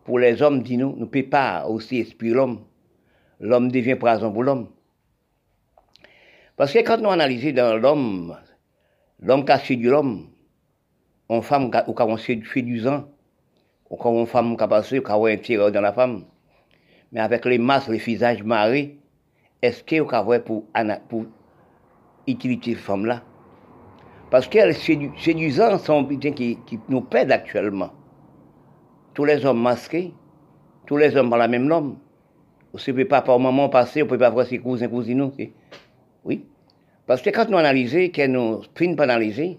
pour 0.04 0.18
les 0.18 0.42
hommes, 0.42 0.62
dis-nous, 0.62 0.96
ne 0.96 1.04
peut 1.04 1.22
pas 1.22 1.66
aussi 1.66 1.98
esprit 1.98 2.30
l'homme. 2.30 2.64
L'homme 3.38 3.70
devient 3.70 3.96
présent 3.96 4.32
pour 4.32 4.42
l'homme. 4.42 4.68
Parce 6.56 6.72
que 6.72 6.78
quand 6.78 6.98
nous 6.98 7.10
analysons 7.10 7.52
dans 7.52 7.76
l'homme, 7.76 8.34
L'homme 9.20 9.46
qui 9.46 9.52
a 9.52 9.58
séduit 9.58 9.88
l'homme, 9.88 10.28
une 11.30 11.42
femme 11.42 11.70
qui 11.70 11.78
a 11.78 12.18
séduisant, 12.18 13.08
quand 13.90 14.12
une 14.12 14.26
femme 14.26 14.56
a 14.58 14.68
passé, 14.68 15.02
qui 15.02 15.10
a 15.10 15.16
un 15.16 15.36
tireur 15.36 15.72
dans 15.72 15.80
la 15.80 15.92
femme. 15.92 16.24
Mais 17.12 17.20
avec 17.20 17.44
les 17.44 17.58
masses, 17.58 17.88
les 17.88 17.98
visages 17.98 18.42
marés, 18.42 18.98
est-ce 19.62 19.82
qu'il 19.82 19.98
y 19.98 20.00
a 20.00 20.40
pour, 20.40 20.64
pour 21.08 21.24
utiliser 22.26 22.74
cette 22.74 22.84
femme-là 22.84 23.22
Parce 24.30 24.48
qu'elle 24.48 24.74
séduisant 24.74 25.78
sont 25.78 26.02
des 26.02 26.32
qui, 26.32 26.58
qui 26.66 26.78
nous 26.88 27.00
pèdent 27.00 27.32
actuellement. 27.32 27.90
Tous 29.14 29.24
les 29.24 29.44
hommes 29.46 29.62
masqués, 29.62 30.12
tous 30.86 30.96
les 30.96 31.16
hommes 31.16 31.30
par 31.30 31.38
la 31.38 31.48
même 31.48 31.70
homme. 31.70 31.98
On 32.74 32.78
ne 32.78 32.92
peut 32.92 33.04
pas 33.06 33.22
par 33.22 33.38
moment 33.38 33.68
passer, 33.68 34.02
on 34.02 34.04
ne 34.04 34.10
peut 34.10 34.18
pas 34.18 34.30
voir 34.30 34.46
ses 34.46 34.58
cousins, 34.58 34.88
cousines. 34.88 35.30
Oui. 36.24 36.44
Parce 37.06 37.22
que 37.22 37.30
quand 37.30 37.48
nous 37.48 37.56
analysons, 37.56 38.08
que 38.12 38.26
nous 38.26 38.62
finissons 38.74 38.96
par 38.96 39.04
analyser, 39.04 39.58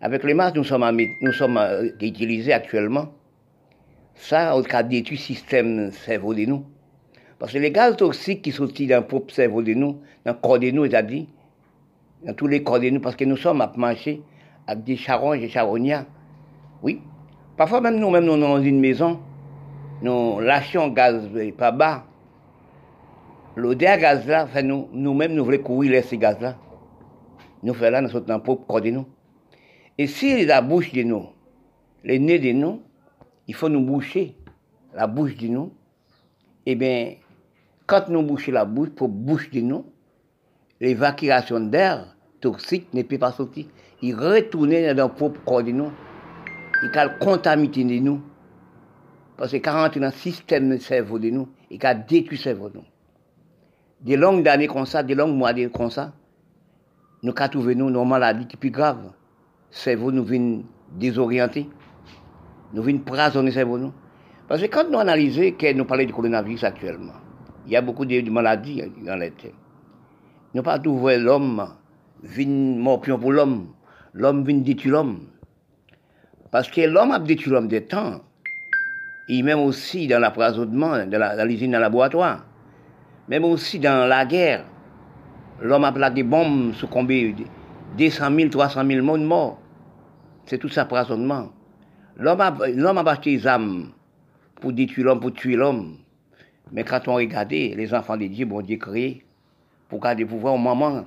avec 0.00 0.24
les 0.24 0.34
masses 0.34 0.54
nous 0.54 0.64
sommes, 0.64 1.00
nous 1.20 1.32
sommes 1.32 1.58
euh, 1.58 1.90
utilisés 2.00 2.52
actuellement, 2.52 3.12
ça 4.14 4.52
a 4.52 4.82
détruit 4.82 5.16
le 5.16 5.22
système 5.22 5.92
cerveau 5.92 6.34
de 6.34 6.44
nous. 6.44 6.64
Parce 7.38 7.52
que 7.52 7.58
les 7.58 7.72
gaz 7.72 7.96
toxiques 7.96 8.42
qui 8.42 8.52
sont 8.52 8.66
dans 8.66 9.00
le 9.00 9.06
propre 9.06 9.34
cerveau 9.34 9.62
de 9.62 9.74
nous, 9.74 10.00
dans 10.24 10.32
le 10.32 10.38
corps 10.38 10.58
de 10.58 10.70
nous, 10.70 10.84
c'est-à-dire, 10.86 11.26
dans 12.24 12.34
tous 12.34 12.46
les 12.46 12.62
corps 12.62 12.78
de 12.78 12.90
nous, 12.90 13.00
parce 13.00 13.16
que 13.16 13.24
nous 13.24 13.36
sommes 13.36 13.60
à 13.60 13.72
marcher 13.76 14.22
avec 14.66 14.84
des 14.84 14.96
charognes 14.96 15.40
des 15.40 15.48
charognards. 15.48 16.04
Oui. 16.82 17.00
Parfois 17.56 17.80
même 17.80 17.98
nous-mêmes, 17.98 18.24
nous, 18.24 18.38
dans 18.38 18.62
une 18.62 18.80
maison, 18.80 19.18
nous 20.02 20.40
lâchons 20.40 20.88
gaz 20.88 21.28
pas 21.56 21.72
bas, 21.72 22.04
L'odeur 23.54 23.98
gaz 23.98 24.26
là, 24.26 24.46
fait 24.46 24.62
nous, 24.62 24.88
nous-mêmes, 24.92 25.34
nous 25.34 25.44
voulons 25.44 25.58
courir 25.58 26.02
ces 26.04 26.16
gaz 26.16 26.40
là. 26.40 26.56
Nous 27.62 27.74
faisons 27.74 27.90
là, 27.90 28.00
nous 28.00 28.08
sommes 28.08 28.24
dans 28.24 28.36
le 28.36 28.42
propre 28.42 28.66
corps 28.66 28.80
de 28.80 28.90
nous. 28.90 29.06
Et 29.98 30.06
si 30.06 30.46
la 30.46 30.62
bouche 30.62 30.92
de 30.92 31.02
nous, 31.02 31.26
les 32.02 32.18
nez 32.18 32.38
de 32.38 32.52
nous, 32.52 32.80
il 33.48 33.54
faut 33.54 33.68
nous 33.68 33.80
boucher 33.84 34.36
la 34.94 35.06
bouche 35.06 35.36
de 35.36 35.48
nous, 35.48 35.72
eh 36.66 36.74
bien, 36.74 37.14
quand 37.86 38.08
nous 38.08 38.22
bouchons 38.22 38.52
la 38.52 38.64
bouche, 38.64 38.90
pour 38.90 39.08
bouche 39.08 39.50
de 39.50 39.60
nous, 39.60 39.84
l'évacuation 40.80 41.60
d'air 41.60 42.16
toxique 42.40 42.92
ne 42.92 43.02
peut 43.02 43.18
pas 43.18 43.32
sortir. 43.32 43.66
Il 44.02 44.14
retourne 44.14 44.70
dans 44.70 45.08
le 45.08 45.08
propre 45.08 45.40
corps 45.44 45.62
de 45.62 45.70
nous. 45.70 45.92
Il 46.82 46.98
a 46.98 47.08
contaminé 47.08 47.98
de 47.98 48.04
nous. 48.04 48.20
Parce 49.36 49.52
qu'il 49.52 49.68
rentre 49.68 49.98
dans 49.98 50.06
le 50.06 50.12
système 50.12 50.70
de 50.70 50.76
cerveau 50.78 51.18
de 51.18 51.30
nous. 51.30 51.48
Il 51.70 51.84
a 51.86 51.94
détruit 51.94 52.36
le 52.36 52.42
cerveau 52.42 52.68
de 52.68 52.78
nous. 52.78 52.84
Des 54.00 54.16
longues 54.16 54.48
années 54.48 54.66
comme 54.66 54.86
ça, 54.86 55.02
des 55.02 55.14
longues 55.14 55.36
mois 55.36 55.54
comme 55.72 55.90
ça, 55.90 56.12
nous 57.22 57.32
avons 57.36 57.48
trouvé 57.50 57.74
nos 57.76 58.04
maladies 58.04 58.46
qui 58.46 58.52
sont 58.56 58.60
plus 58.60 58.70
graves. 58.70 59.04
Le 59.04 59.76
cerveau 59.76 60.10
nous 60.10 60.24
vient 60.24 60.62
désorienter. 60.90 61.68
Nous 62.72 62.82
vient 62.82 62.98
prasonner 62.98 63.48
le 63.48 63.52
cerveau. 63.52 63.78
Nous. 63.78 63.92
Parce 64.48 64.60
que 64.60 64.66
quand 64.66 64.88
nous 64.90 64.98
analysons, 64.98 65.52
que 65.58 65.72
nous 65.72 65.84
parlons 65.84 66.04
du 66.04 66.12
coronavirus 66.12 66.64
actuellement, 66.64 67.14
il 67.66 67.72
y 67.72 67.76
a 67.76 67.82
beaucoup 67.82 68.04
de 68.04 68.30
maladies 68.30 68.82
dans 69.04 69.18
terre. 69.18 69.52
Nous 70.54 70.62
pas 70.62 70.78
trouver 70.78 71.18
l'homme 71.18 71.66
vient 72.22 72.46
morpion 72.46 73.18
pour 73.18 73.32
l'homme. 73.32 73.68
L'homme 74.14 74.44
vient 74.44 74.58
détruire 74.58 74.94
l'homme. 74.94 75.20
Parce 76.50 76.68
que 76.68 76.82
l'homme 76.82 77.12
a 77.12 77.18
détruit 77.18 77.52
l'homme 77.52 77.68
des 77.68 77.84
temps. 77.84 78.20
Et 79.28 79.42
même 79.42 79.60
aussi 79.60 80.06
dans 80.06 80.18
l'appraisonnement, 80.18 81.06
dans 81.06 81.48
l'usine, 81.48 81.70
dans 81.70 81.78
le 81.78 81.82
laboratoire. 81.84 82.44
Même 83.28 83.44
aussi 83.44 83.78
dans 83.78 84.06
la 84.06 84.26
guerre. 84.26 84.64
L'homme 85.60 85.84
a 85.84 85.92
plaqué 85.92 86.16
des 86.16 86.22
bombes 86.24 86.74
sur 86.74 86.90
combien 86.90 87.32
200 87.96 88.36
000, 88.36 88.48
300 88.50 88.86
000 88.86 89.04
monde 89.04 89.24
morts. 89.24 89.58
C'est 90.44 90.58
tout 90.58 90.68
ça 90.68 90.82
appraisonnement. 90.82 91.50
L'homme 92.18 92.40
a, 92.40 92.54
l'homme 92.74 92.98
acheté 92.98 93.36
des 93.36 93.46
âmes 93.46 93.90
pour 94.60 94.72
détruire 94.72 95.06
l'homme, 95.06 95.20
pour 95.20 95.32
tuer 95.32 95.56
l'homme. 95.56 95.96
Mais 96.72 96.84
quand 96.84 97.08
on 97.08 97.14
regarde 97.14 97.50
les 97.50 97.94
enfants 97.94 98.16
de 98.16 98.26
Dieu, 98.26 98.46
bon 98.46 98.62
Dieu 98.62 98.76
créé, 98.76 99.24
pour 99.88 100.00
garder 100.00 100.24
pouvoir 100.24 100.54
au 100.54 100.58
moment, 100.58 101.04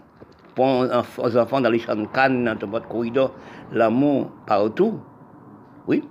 pour 0.54 0.86
aux 1.18 1.38
enfants 1.38 1.62
dans 1.62 1.70
les 1.70 1.80
champs 1.80 1.96
de 1.96 2.06
canne, 2.06 2.44
dans 2.60 2.68
votre 2.68 2.88
corridor, 2.88 3.34
l'amour 3.72 4.32
partout. 4.46 5.00
Oui. 5.88 6.04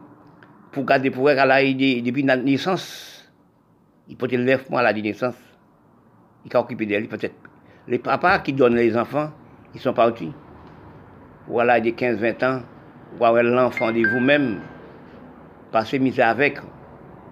Pour 0.73 0.85
garder 0.85 1.11
pouvoir 1.11 1.39
à 1.39 1.47
la 1.47 1.63
depuis 1.63 2.23
la 2.23 2.37
naissance. 2.37 3.31
Il 4.09 4.17
peut 4.17 4.27
être 4.27 4.41
9 4.41 4.71
mois 4.71 4.81
à 4.81 4.83
la 4.85 4.93
naissance. 4.93 5.37
Il 6.45 6.55
a 6.57 6.61
occupé 6.61 6.85
d'elle, 6.85 7.09
peut-être. 7.09 7.35
Les 7.89 7.99
papas 7.99 8.41
qui 8.41 8.53
donnent 8.53 8.77
les 8.77 8.97
enfants, 8.97 9.31
ils 9.75 9.81
sont 9.81 9.95
partis. 9.95 10.33
Voilà, 11.47 11.81
des 11.81 11.93
15-20 11.93 12.45
ans, 12.45 12.63
avez 13.21 13.43
l'enfant 13.43 13.93
de 13.93 14.07
vous-même, 14.07 14.61
passer 15.75 15.99
misère 15.99 16.29
avec, 16.29 16.59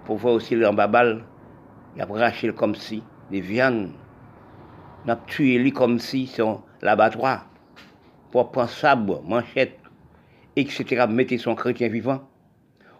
pour 0.04 0.16
voir 0.16 0.34
aussi 0.34 0.56
l'embabal 0.56 1.22
il 1.94 2.02
a 2.02 2.06
raché 2.06 2.52
comme 2.52 2.74
si, 2.74 3.00
des 3.30 3.40
viandes. 3.40 3.92
Il 5.04 5.10
a 5.12 5.16
tué 5.28 5.58
lui 5.58 5.70
comme 5.70 6.00
si 6.00 6.26
son 6.26 6.60
l'abattoir. 6.80 7.46
Pour 8.32 8.50
prendre 8.50 8.68
sabre, 8.68 9.22
manchette, 9.24 9.78
etc. 10.56 11.06
Mettre 11.08 11.36
son 11.38 11.54
chrétien 11.54 11.88
vivant. 11.88 12.20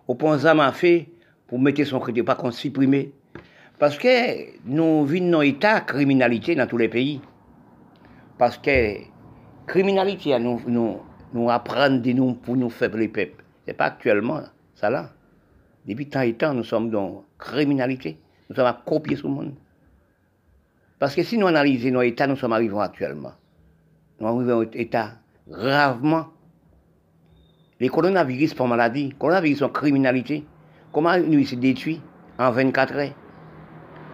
Au 0.07 0.15
point 0.15 0.37
m'a 0.55 0.71
fait 0.71 1.09
pour 1.49 1.59
mettre 1.59 1.83
son 1.83 1.99
chrétien, 1.99 2.23
pas 2.23 2.37
qu'on 2.37 2.53
supprimer. 2.53 3.13
Parce 3.81 3.99
que 3.99 4.61
nous 4.65 5.05
vivons 5.05 5.31
dans 5.33 5.41
état 5.41 5.81
criminalité 5.81 6.55
dans 6.55 6.69
tous 6.69 6.79
les 6.79 6.89
pays. 6.89 7.21
Parce 8.39 8.59
que 8.59 8.99
criminalité, 9.67 10.39
nous, 10.39 10.61
nous, 10.69 11.01
de 11.35 12.13
nous 12.13 12.35
pour 12.35 12.57
nous 12.57 12.71
faire 12.71 12.95
les 12.95 13.09
peuples. 13.09 13.43
Ce 13.65 13.73
n'est 13.73 13.77
pas 13.77 13.87
actuellement 13.87 14.43
ça 14.77 14.89
là. 14.89 15.11
Depuis 15.87 16.09
tant 16.09 16.21
et 16.21 16.35
temps, 16.35 16.55
nous 16.55 16.65
sommes 16.65 16.91
dans 16.91 17.25
criminalité. 17.39 18.19
Nous 18.49 18.57
sommes 18.57 18.67
à 18.67 18.83
copier 18.85 19.17
sur 19.17 19.29
le 19.29 19.35
monde. 19.35 19.55
Parce 20.99 21.15
que 21.15 21.23
si 21.23 21.37
nous 21.37 21.47
analysons 21.49 21.91
nos 21.91 22.03
états, 22.03 22.27
nous 22.27 22.37
sommes 22.37 22.53
arrivés 22.53 22.79
actuellement. 22.79 23.33
Nous 24.21 24.27
arrivons 24.27 24.61
à 24.61 24.63
un 24.63 24.71
état 24.75 25.11
gravement. 25.49 26.27
Les 27.81 27.89
coronavirus 27.89 28.55
pour 28.55 28.69
maladie, 28.69 29.09
les 29.09 29.13
coronavirus 29.13 29.59
sont 29.59 29.69
criminalité. 29.69 30.45
Comment 30.93 31.19
nous 31.19 31.45
se 31.45 31.57
détruit 31.57 32.01
en 32.39 32.53
24 32.53 32.95
heures? 32.95 33.15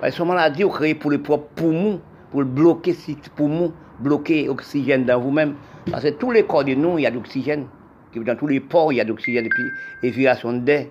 Parce 0.01 0.13
que 0.13 0.19
sont 0.19 0.25
maladies 0.25 0.63
sont 0.63 0.71
créées 0.71 0.95
pour 0.95 1.11
les 1.11 1.19
propres 1.19 1.49
poumons, 1.55 2.01
pour 2.31 2.45
bloquer 2.45 2.97
les 3.07 3.17
poumons, 3.37 3.75
bloquer 3.99 4.47
l'oxygène 4.47 5.05
dans 5.05 5.21
vous-même. 5.21 5.57
Parce 5.91 6.05
que 6.05 6.11
tous 6.11 6.31
les 6.31 6.45
corps 6.45 6.65
de 6.65 6.75
nous, 6.75 6.99
il 6.99 7.03
y 7.03 7.07
a 7.07 7.11
de 7.11 7.17
l'oxygène. 7.17 7.67
Dans 8.15 8.37
tous 8.37 8.47
les 8.47 8.61
pores, 8.61 8.93
il 8.93 8.97
y 8.97 9.01
a 9.01 9.05
de 9.05 9.11
l'oxygène 9.11 9.45
et 9.45 9.51
puis 9.51 9.65
l'éviration 10.03 10.53
d'air. 10.55 10.87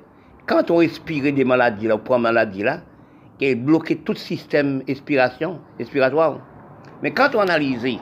Quand 0.47 0.71
on 0.71 0.77
respire 0.77 1.33
des 1.33 1.43
maladies, 1.43 1.91
on 1.91 1.99
prend 1.99 2.19
maladie 2.19 2.63
là, 2.63 2.81
qui 3.37 3.53
bloqué 3.53 3.97
tout 3.97 4.15
système 4.15 4.81
expiration, 4.87 5.59
expiratoire. 5.77 6.39
Mais 7.03 7.11
quand 7.11 7.35
on 7.35 7.39
analyse 7.39 7.99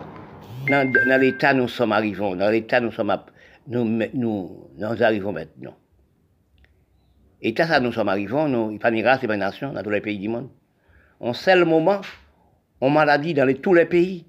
dans, 0.70 1.20
l'état 1.20 1.56
nous 1.56 1.68
sommes 1.68 1.92
arrivés, 1.92 2.36
dans 2.36 2.52
l'état 2.52 2.80
nous 2.80 2.92
sommes 2.92 3.18
nous, 3.68 3.84
nous, 4.14 4.70
nous 4.78 5.04
arrivons 5.04 5.32
maintenant. 5.32 5.74
État 7.42 7.66
ça 7.66 7.80
nous 7.80 7.92
sommes 7.92 8.10
arrivés, 8.10 8.48
nous, 8.48 8.72
il 8.72 8.80
pas 8.80 8.92
et 8.92 9.28
pas 9.28 9.38
nation 9.38 9.74
dans 9.74 9.82
tous 9.82 9.90
les 9.90 10.02
pays 10.02 10.20
du 10.20 10.30
monde. 10.30 10.50
En 11.20 11.34
seul 11.34 11.66
moment, 11.66 12.02
on 12.80 12.92
maladie 12.92 13.34
dans 13.34 13.52
tous 13.60 13.74
les 13.74 13.86
pays. 13.86 14.26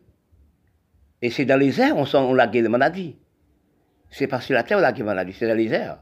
Et 1.20 1.30
c'est 1.30 1.44
dans 1.44 1.58
les 1.58 1.80
airs 1.80 1.96
on, 1.96 2.06
on 2.14 2.34
la 2.34 2.46
maladie. 2.46 3.16
C'est 4.10 4.26
pas 4.26 4.40
sur 4.40 4.54
la 4.54 4.62
terre 4.62 4.78
on 4.78 4.80
la 4.80 4.92
maladie, 4.92 5.34
c'est 5.34 5.48
dans 5.48 5.54
les 5.54 5.72
airs. 5.72 5.98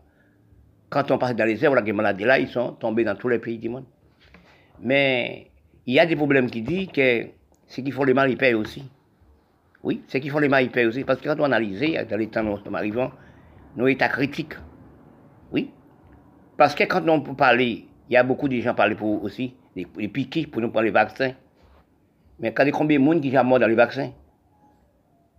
Quand 0.90 1.10
on 1.10 1.18
passe 1.18 1.34
dans 1.34 1.44
les 1.44 1.64
airs, 1.64 1.72
on 1.72 1.74
la 1.74 1.82
guerre 1.82 1.94
de 1.94 1.96
maladie 1.96 2.24
là, 2.24 2.38
ils 2.38 2.48
sont 2.48 2.72
tombés 2.72 3.04
dans 3.04 3.16
tous 3.16 3.28
les 3.28 3.38
pays 3.38 3.58
du 3.58 3.68
monde. 3.68 3.84
Mais 4.80 5.50
il 5.86 5.94
y 5.94 5.98
a 5.98 6.06
des 6.06 6.16
problèmes 6.16 6.50
qui 6.50 6.62
disent 6.62 6.88
que 6.88 7.26
ce 7.66 7.80
qu'il 7.80 7.92
faut 7.92 8.04
les 8.04 8.14
mal, 8.14 8.30
ils 8.30 8.36
payent 8.36 8.54
aussi. 8.54 8.84
Oui, 9.82 10.02
ce 10.08 10.18
qu'il 10.18 10.30
faut 10.30 10.40
les 10.40 10.48
mal, 10.48 10.64
ils 10.64 10.70
payent 10.70 10.86
aussi. 10.86 11.04
Parce 11.04 11.20
que 11.20 11.28
quand 11.28 11.40
on 11.40 11.44
analyse, 11.44 11.80
dans 12.08 12.16
les 12.16 12.28
temps 12.28 12.46
où 12.46 12.58
nous 12.64 12.76
arrivons, 12.76 13.10
nos 13.76 13.86
états 13.86 14.08
critiques. 14.08 14.54
Oui. 15.52 15.70
Parce 16.56 16.74
que 16.74 16.84
quand 16.84 17.06
on 17.08 17.20
peut 17.20 17.34
parler, 17.34 17.86
il 18.08 18.14
y 18.14 18.16
a 18.16 18.22
beaucoup 18.22 18.48
de 18.48 18.58
gens 18.60 18.74
parlent 18.74 18.96
pour 18.96 19.22
aussi, 19.24 19.54
des, 19.74 19.86
piquets 20.08 20.46
pour 20.46 20.62
nous 20.62 20.70
prendre 20.70 20.84
les 20.84 20.90
vaccins. 20.90 21.32
Mais 22.38 22.52
quand 22.52 22.62
il 22.64 22.66
y 22.66 22.70
a 22.70 22.72
combien 22.72 22.98
de 22.98 23.04
monde 23.04 23.20
qui 23.20 23.32
sont 23.32 23.44
morts 23.44 23.58
dans 23.58 23.66
les 23.66 23.74
vaccins 23.74 24.10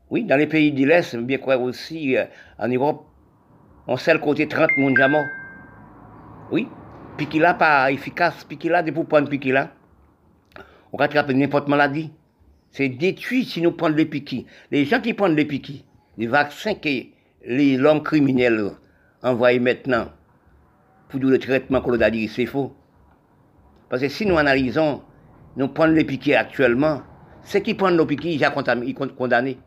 Oui, 0.10 0.24
dans 0.24 0.38
les 0.38 0.48
pays 0.48 0.72
de 0.72 0.86
l'Est, 0.86 1.16
bien 1.18 1.38
croire 1.38 1.62
aussi, 1.62 2.18
euh, 2.18 2.26
en 2.60 2.68
Europe, 2.68 3.06
on 3.88 3.98
sait 3.98 4.14
le 4.14 4.20
côté 4.20 4.48
30 4.48 4.70
monde 4.78 4.95
qui 4.95 5.10
morts. 5.10 5.26
Oui, 6.52 6.68
piqui 7.18 7.40
là 7.40 7.53
pas 7.53 7.91
efficace, 7.91 8.44
piqui 8.44 8.70
là, 8.70 8.84
de 8.84 8.91
pour 8.91 9.07
prendre 9.07 9.30
piqui 9.30 9.52
là, 9.52 9.72
on 10.94 10.98
rattrape 10.98 11.30
n'importe 11.32 11.68
maladie. 11.68 12.12
C'est 12.72 12.90
détruit 12.90 13.45
si 13.45 13.62
nous 13.62 13.72
prenons 13.72 13.95
les 13.95 14.06
piquis. 14.06 14.45
Les 14.70 14.86
gens 14.86 14.99
qui 14.99 15.14
prennent 15.14 15.36
les 15.36 15.45
piquis, 15.45 15.86
les 16.18 16.28
vaccins 16.28 16.74
que 16.74 16.90
les 17.45 17.80
hommes 17.80 18.03
criminels 18.03 18.72
envoient 19.24 19.57
maintenant 19.60 20.10
pour 21.07 21.20
le 21.20 21.40
traitement 21.40 21.82
qu'on 21.82 21.99
a 21.99 22.10
dit, 22.10 22.28
c'est 22.28 22.45
faux. 22.45 22.76
Parce 23.90 24.02
que 24.02 24.10
si 24.10 24.26
nous 24.26 24.38
analysons, 24.38 25.02
nous 25.56 25.68
prenons 25.70 25.94
les 25.94 26.03
piquets 26.03 26.36
actuellement, 26.36 27.02
ceux 27.44 27.60
qui 27.60 27.76
prennent 27.76 27.95
nos 27.95 28.06
piquets, 28.06 28.34
ils 28.34 28.44
sont 28.44 29.07
condamnés. 29.18 29.57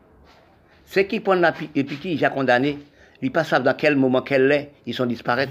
Ceux 0.85 1.03
qui 1.03 1.19
prennent 1.19 1.51
les 1.73 1.83
piquets, 1.83 2.11
ils 2.11 2.19
sont 2.19 2.29
condamnés. 2.29 2.77
Ils 3.21 3.31
ne 3.31 3.43
savent 3.43 3.63
pas 3.63 3.71
dans 3.71 3.77
quel 3.77 3.95
moment, 3.95 4.21
quel 4.21 4.51
est, 4.51 4.71
ils 4.85 4.93
sont 4.93 5.05
disparus. 5.05 5.49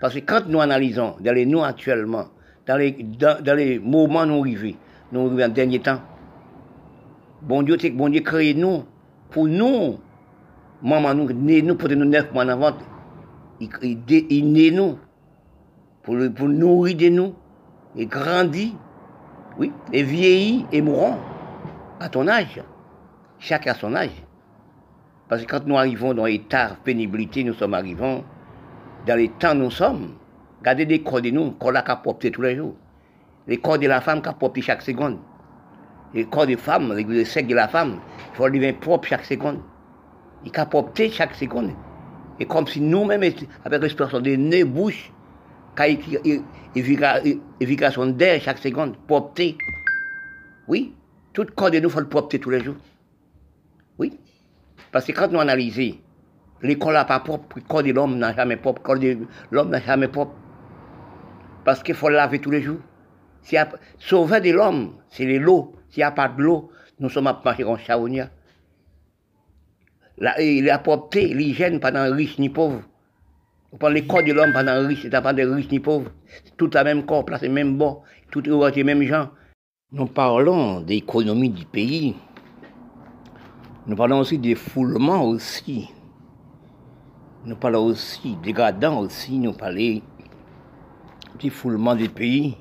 Parce 0.00 0.14
que 0.14 0.20
quand 0.20 0.46
nous 0.46 0.60
analysons 0.60 1.16
dans 1.20 1.34
les 1.34 1.44
nous 1.44 1.62
actuellement, 1.62 2.26
dans 2.66 2.76
les, 2.76 2.92
dans, 2.92 3.56
les 3.56 3.78
moments 3.78 4.26
nous 4.26 4.40
arrivons, 4.40 4.76
nous 5.10 5.26
arrivons 5.26 5.44
en 5.44 5.48
dernier 5.48 5.80
temps, 5.80 6.00
bon 7.42 7.62
Dieu, 7.62 7.76
c'est 7.80 7.92
crée 8.22 8.54
nous, 8.54 8.84
pour 9.30 9.48
nous, 9.48 9.98
maman 10.82 11.14
nous, 11.14 11.32
né 11.32 11.62
nous, 11.62 11.74
pour 11.74 11.88
nous 11.88 12.04
neuf 12.04 12.32
mois 12.32 12.48
avant, 12.48 12.76
il, 13.60 13.68
il, 14.30 14.52
né 14.52 14.70
nous, 14.70 14.98
pour, 16.02 16.16
pour 16.36 16.48
nourrir 16.48 16.96
de 16.96 17.08
nous, 17.08 17.34
et 17.96 18.06
grandir, 18.06 18.70
oui, 19.58 19.72
et 19.92 20.04
vieillir 20.04 20.66
et 20.70 20.80
mourant 20.80 21.18
à 21.98 22.08
ton 22.08 22.28
âge, 22.28 22.62
chacun 23.40 23.72
à 23.72 23.74
son 23.74 23.96
âge. 23.96 24.10
Parce 25.28 25.42
que 25.42 25.46
quand 25.46 25.66
nous 25.66 25.76
arrivons 25.76 26.14
dans 26.14 26.24
l'état 26.24 26.70
de 26.70 26.76
pénibilité, 26.84 27.44
nous 27.44 27.54
sommes 27.54 27.74
arrivés 27.74 28.22
dans 29.06 29.16
les 29.16 29.28
temps 29.28 29.54
nous 29.54 29.70
sommes, 29.70 30.14
regardez 30.60 30.84
des 30.84 31.02
corps 31.02 31.22
de 31.22 31.30
nous, 31.30 31.52
corps 31.52 31.72
là 31.72 31.82
qui 31.82 32.30
tous 32.30 32.42
les 32.42 32.56
jours. 32.56 32.74
Les 33.46 33.58
corps 33.58 33.78
de 33.78 33.86
la 33.86 34.00
femme 34.00 34.20
qui 34.20 34.28
apportent 34.28 34.60
chaque 34.60 34.82
seconde. 34.82 35.18
Les 36.12 36.24
corps 36.24 36.46
de 36.46 36.56
femme, 36.56 36.92
le 36.94 37.24
sexe 37.24 37.48
de 37.48 37.54
la 37.54 37.68
femme, 37.68 38.00
il 38.32 38.36
faut 38.36 38.48
devenir 38.48 38.78
propre 38.78 39.08
chaque 39.08 39.24
seconde. 39.24 39.60
Il 40.44 40.52
apporte 40.54 41.00
chaque 41.10 41.34
seconde. 41.34 41.72
Et 42.40 42.46
comme 42.46 42.66
si 42.66 42.80
nous-mêmes, 42.80 43.22
avec 43.64 43.82
l'expression 43.82 44.20
de 44.20 44.30
nez, 44.30 44.64
bouche, 44.64 45.10
évication 47.60 48.06
d'air 48.06 48.40
chaque 48.40 48.58
seconde, 48.58 48.96
propre. 49.06 49.42
Oui, 50.66 50.94
tout 51.32 51.46
corps 51.54 51.70
de 51.70 51.78
nous, 51.78 51.88
il 51.88 51.92
faut 51.92 52.00
le 52.00 52.08
propre 52.08 52.36
tous 52.36 52.50
les 52.50 52.62
jours. 52.62 52.76
Parce 54.92 55.04
que 55.04 55.12
quand 55.12 55.30
nous 55.30 55.40
analysons 55.40 55.98
L'école 56.62 56.94
n'est 56.94 57.04
pas 57.04 57.20
propre, 57.20 57.56
le 57.56 57.62
corps 57.62 57.82
de 57.82 57.92
l'homme 57.92 58.18
n'a 58.18 58.34
jamais 58.34 58.56
propre, 58.56 58.80
le 58.80 58.84
corps 58.84 58.98
de 58.98 59.26
l'homme 59.50 59.70
n'a 59.70 59.80
jamais 59.80 60.08
propre. 60.08 60.34
Parce 61.64 61.82
qu'il 61.82 61.94
faut 61.94 62.08
le 62.08 62.16
laver 62.16 62.40
tous 62.40 62.50
les 62.50 62.62
jours. 62.62 62.80
Sauver 63.98 64.40
de 64.40 64.50
l'homme, 64.50 64.94
c'est 65.08 65.24
l'eau. 65.38 65.74
S'il 65.88 66.00
n'y 66.00 66.04
a 66.04 66.10
pas 66.10 66.28
de 66.28 66.42
l'eau, 66.42 66.70
nous 66.98 67.08
sommes 67.08 67.28
à 67.28 67.40
marcher 67.44 67.62
comme 67.62 67.78
chaonia. 67.78 68.30
La, 70.18 70.34
la 70.38 70.78
propreté, 70.78 71.32
l'hygiène, 71.32 71.78
pas 71.78 71.92
dans 71.92 72.12
riche 72.12 72.38
ni 72.38 72.48
pauvre. 72.48 72.82
On 73.70 73.76
parle 73.76 73.94
les 73.94 74.06
corps 74.06 74.24
de 74.24 74.32
l'homme, 74.32 74.52
pas 74.52 74.64
dans 74.64 74.86
riche, 74.86 75.02
c'est 75.02 75.10
pas 75.10 75.32
de 75.32 75.42
riche 75.42 75.70
ni 75.70 75.78
pauvre. 75.78 76.10
Tout 76.56 76.70
la 76.74 76.82
même 76.82 77.06
corps, 77.06 77.24
placé 77.24 77.48
même 77.48 77.78
bon, 77.78 78.00
tout 78.32 78.40
les 78.40 78.84
mêmes 78.84 79.04
gens. 79.04 79.30
Nous 79.92 80.06
parlons 80.06 80.80
d'économie 80.80 81.50
du 81.50 81.64
pays. 81.64 82.16
Nous 83.88 83.96
parlons 83.96 84.18
aussi 84.18 84.36
des 84.36 84.54
foulements 84.54 85.24
aussi. 85.24 85.88
Nous 87.46 87.56
parlons 87.56 87.86
aussi 87.86 88.36
dégradants 88.42 89.00
aussi. 89.00 89.38
Nous 89.38 89.54
parlons 89.54 90.02
du 91.38 91.48
foulement 91.48 91.96
du 91.96 92.10
pays. 92.10 92.54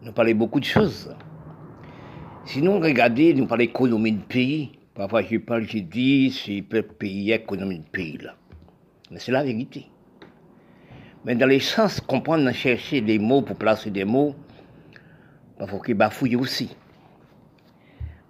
Nous 0.00 0.12
parlons 0.12 0.34
beaucoup 0.36 0.60
de 0.60 0.64
choses. 0.64 1.12
Sinon, 2.44 2.78
regardez, 2.78 3.34
nous 3.34 3.46
parlons 3.46 3.64
d'économie 3.64 4.12
du 4.12 4.20
pays. 4.20 4.78
Parfois, 4.94 5.22
je 5.22 5.38
parle, 5.38 5.64
je 5.64 5.78
dis, 5.78 6.30
c'est 6.30 6.62
pays, 6.62 7.32
économie 7.32 7.80
du 7.80 7.90
pays, 7.90 8.18
là. 8.18 8.36
Mais 9.10 9.18
c'est 9.18 9.32
la 9.32 9.42
vérité. 9.42 9.86
Mais 11.24 11.34
dans 11.34 11.46
les 11.46 11.58
sens, 11.58 12.00
comprendre, 12.00 12.48
chercher 12.52 13.00
des 13.00 13.18
mots 13.18 13.42
pour 13.42 13.56
placer 13.56 13.90
des 13.90 14.04
mots, 14.04 14.36
il 15.60 15.66
faut 15.66 15.80
qu'ils 15.80 15.96
bafouillent 15.96 16.36
aussi. 16.36 16.76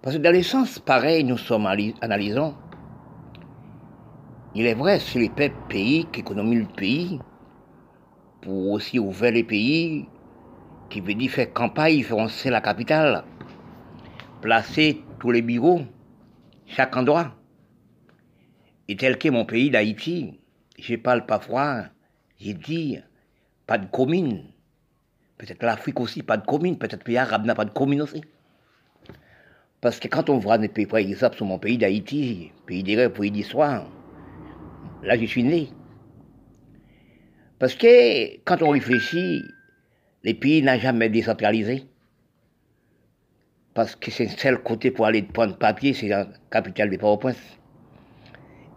Parce 0.03 0.17
que 0.17 0.21
dans 0.21 0.33
les 0.33 0.43
sens 0.43 0.79
pareil, 0.79 1.23
nous 1.23 1.37
sommes 1.37 1.65
analysons. 1.65 2.53
Il 4.53 4.65
est 4.65 4.73
vrai, 4.73 4.99
c'est 4.99 5.17
les 5.17 5.29
pays 5.69 6.05
qui 6.11 6.19
économisent 6.19 6.67
le 6.67 6.75
pays, 6.75 7.19
pour 8.41 8.71
aussi 8.71 8.99
ouvrir 8.99 9.31
les 9.31 9.45
pays, 9.45 10.05
qui 10.89 10.99
veut 10.99 11.13
dire 11.13 11.31
faire 11.31 11.53
campagne, 11.53 12.03
faire 12.03 12.51
la 12.51 12.59
capitale, 12.59 13.23
placer 14.41 15.01
tous 15.19 15.31
les 15.31 15.41
bureaux, 15.41 15.83
chaque 16.67 16.97
endroit. 16.97 17.33
Et 18.89 18.97
tel 18.97 19.17
que 19.17 19.29
mon 19.29 19.45
pays 19.45 19.71
d'Haïti, 19.71 20.37
je 20.77 20.97
parle 20.97 21.25
parfois, 21.25 21.85
j'ai 22.41 22.53
dit, 22.53 22.97
pas 23.65 23.77
de 23.77 23.85
commune. 23.85 24.43
Peut-être 25.37 25.63
l'Afrique 25.63 26.01
aussi, 26.01 26.23
pas 26.23 26.35
de 26.35 26.45
commune. 26.45 26.77
Peut-être 26.77 26.99
le 26.99 27.05
pays 27.05 27.17
arabe 27.17 27.45
n'a 27.45 27.55
pas 27.55 27.63
de 27.63 27.71
commune 27.71 28.01
aussi. 28.01 28.21
Parce 29.83 29.99
que 29.99 30.07
quand 30.07 30.29
on 30.29 30.37
voit 30.37 30.57
des 30.57 30.69
pays, 30.69 30.85
par 30.85 30.99
exemple, 30.99 31.35
sur 31.35 31.45
mon 31.45 31.59
pays 31.59 31.77
d'Haïti, 31.77 32.53
pays 32.65 32.83
des 32.83 32.95
rêves, 32.95 33.11
pays 33.11 33.29
d'histoire, 33.29 33.85
là 35.03 35.17
je 35.19 35.25
suis 35.25 35.43
né. 35.43 35.67
Parce 37.59 37.75
que 37.75 38.37
quand 38.45 38.61
on 38.61 38.69
réfléchit, 38.69 39.43
les 40.23 40.35
pays 40.35 40.61
n'ont 40.61 40.79
jamais 40.79 41.09
décentralisé. 41.09 41.83
Parce 43.73 43.97
que 43.97 44.09
c'est 44.09 44.23
le 44.23 44.37
seul 44.37 44.63
côté 44.63 44.89
pour 44.89 45.05
aller 45.05 45.21
prendre 45.21 45.57
papier, 45.57 45.93
c'est 45.93 46.07
la 46.07 46.29
capitale 46.49 46.89
des 46.89 46.97
Port-au-Prince. 46.97 47.59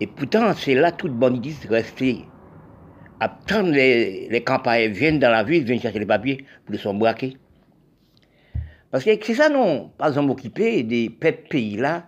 Et 0.01 0.09
pourtant, 0.09 0.55
c'est 0.55 0.75
là 0.75 0.91
toute 0.91 1.17
de 1.17 1.69
rester. 1.69 2.25
Attendre 3.21 3.71
les, 3.71 4.29
les 4.29 4.43
campagnes 4.43 4.91
viennent 4.91 5.21
dans 5.21 5.31
la 5.31 5.45
ville, 5.45 5.63
viennent 5.63 5.81
chercher 5.81 6.01
les 6.01 6.07
papiers 6.07 6.45
pour 6.65 6.73
les 6.73 6.79
sont 6.79 6.95
braqués. 6.95 7.37
Parce 8.97 9.05
que 9.05 9.27
c'est 9.27 9.35
ça, 9.35 9.51
non, 9.51 9.91
pas 9.99 10.09
exemple, 10.09 10.31
occuper 10.31 10.83
des 10.83 11.11
pays-là, 11.11 12.07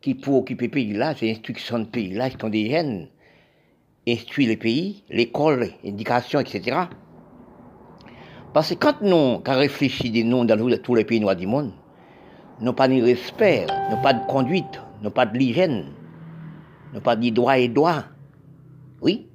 qui 0.00 0.14
pour 0.14 0.36
occuper 0.36 0.68
pays-là, 0.68 1.16
c'est 1.16 1.26
l'instruction 1.26 1.80
de 1.80 1.86
pays-là, 1.86 2.30
qui 2.30 2.36
sont 2.40 2.48
des 2.48 2.70
jeunes, 2.70 3.08
instruire 4.06 4.50
les 4.50 4.56
pays, 4.56 5.02
l'école, 5.10 5.70
l'éducation, 5.82 6.38
etc. 6.38 6.82
Parce 8.54 8.68
que 8.68 8.74
quand 8.74 9.02
nous, 9.02 9.40
quand 9.40 9.58
réfléchit 9.58 10.12
des 10.12 10.22
noms 10.22 10.44
dans 10.44 10.56
tous 10.80 10.94
les 10.94 11.04
pays 11.04 11.18
noirs 11.18 11.34
du 11.34 11.48
monde, 11.48 11.72
nous 12.60 12.72
pas 12.72 12.86
de 12.86 13.02
respect, 13.02 13.66
nous 13.90 14.00
pas 14.00 14.14
de 14.14 14.24
conduite, 14.28 14.80
nous 15.02 15.10
pas 15.10 15.26
de 15.26 15.36
l'hygiène, 15.36 15.86
nous 16.94 17.00
pas 17.00 17.16
de 17.16 17.30
droit 17.30 17.58
et 17.58 17.66
droit. 17.66 18.04
Oui. 19.00 19.26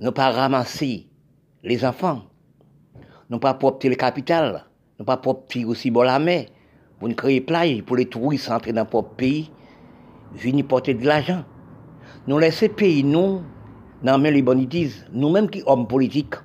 Nous 0.00 0.10
pas 0.10 0.32
ramasser 0.32 1.06
les 1.62 1.84
enfants, 1.84 2.22
nous 3.30 3.38
pas 3.38 3.54
porter 3.54 3.88
le 3.88 3.94
capital, 3.94 4.64
nous 5.02 5.06
pas 5.06 5.16
propre 5.16 5.58
aussi 5.66 5.90
bon 5.90 6.02
la 6.02 6.20
mer, 6.20 6.46
pour 7.00 7.08
nous 7.08 7.16
créer 7.16 7.40
plage, 7.40 7.82
pour 7.82 7.96
les 7.96 8.06
touristes 8.06 8.48
entrer 8.48 8.72
dans 8.72 8.84
notre 8.84 9.02
pays, 9.02 9.50
venir 10.32 10.64
porter 10.64 10.94
de 10.94 11.04
l'argent. 11.04 11.42
Nous 12.28 12.38
laisser 12.38 12.68
pays, 12.68 13.02
nous, 13.02 13.42
dans 14.04 14.16
les 14.18 14.42
bonnes 14.42 14.68
nous-mêmes 15.12 15.50
qui 15.50 15.62
sommes 15.62 15.88
politiques. 15.88 16.36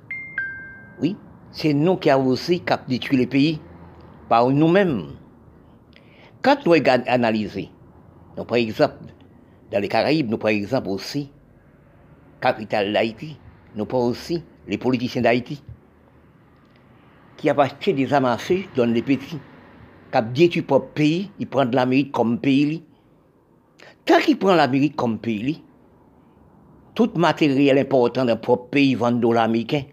Oui, 0.99 1.15
c'est 1.51 1.75
nous 1.75 1.97
qui 1.97 2.09
avons 2.09 2.29
aussi 2.29 2.63
détruit 2.87 3.19
le 3.19 3.27
pays, 3.27 3.61
par 4.27 4.49
nous-mêmes. 4.49 5.03
Quand 6.41 6.65
nous 6.65 6.73
analysons, 7.05 7.69
nous, 8.37 8.43
par 8.43 8.57
exemple, 8.57 8.95
dans 9.71 9.79
les 9.79 9.87
Caraïbes, 9.87 10.31
nous, 10.31 10.39
par 10.39 10.49
exemple, 10.49 10.89
aussi, 10.89 11.29
capitale 12.41 12.91
d'Haïti, 12.91 13.37
nous 13.75 13.85
prenons 13.85 14.07
aussi 14.07 14.41
les 14.67 14.79
politiciens 14.79 15.21
d'Haïti, 15.21 15.61
qui 17.37 17.49
a 17.49 17.55
acheté 17.57 17.93
des 17.93 18.07
feu 18.07 18.63
dans 18.75 18.91
les 18.91 19.01
petits, 19.01 19.37
qui 20.11 20.17
a 20.17 20.21
détruit 20.21 20.61
propre 20.63 20.89
pays, 20.93 21.31
il 21.39 21.47
prend 21.47 21.63
l'Amérique 21.63 22.11
comme 22.11 22.39
pays. 22.39 22.83
Tant 24.05 24.19
qu'il 24.19 24.37
prend 24.37 24.55
l'Amérique 24.55 24.95
comme 24.95 25.19
pays, 25.19 25.61
tout 26.95 27.11
matériel 27.15 27.77
important 27.77 28.25
d'un 28.25 28.35
propre 28.35 28.69
pays 28.71 28.95
vend 28.95 29.11
de 29.11 29.31
l'américain. 29.31 29.83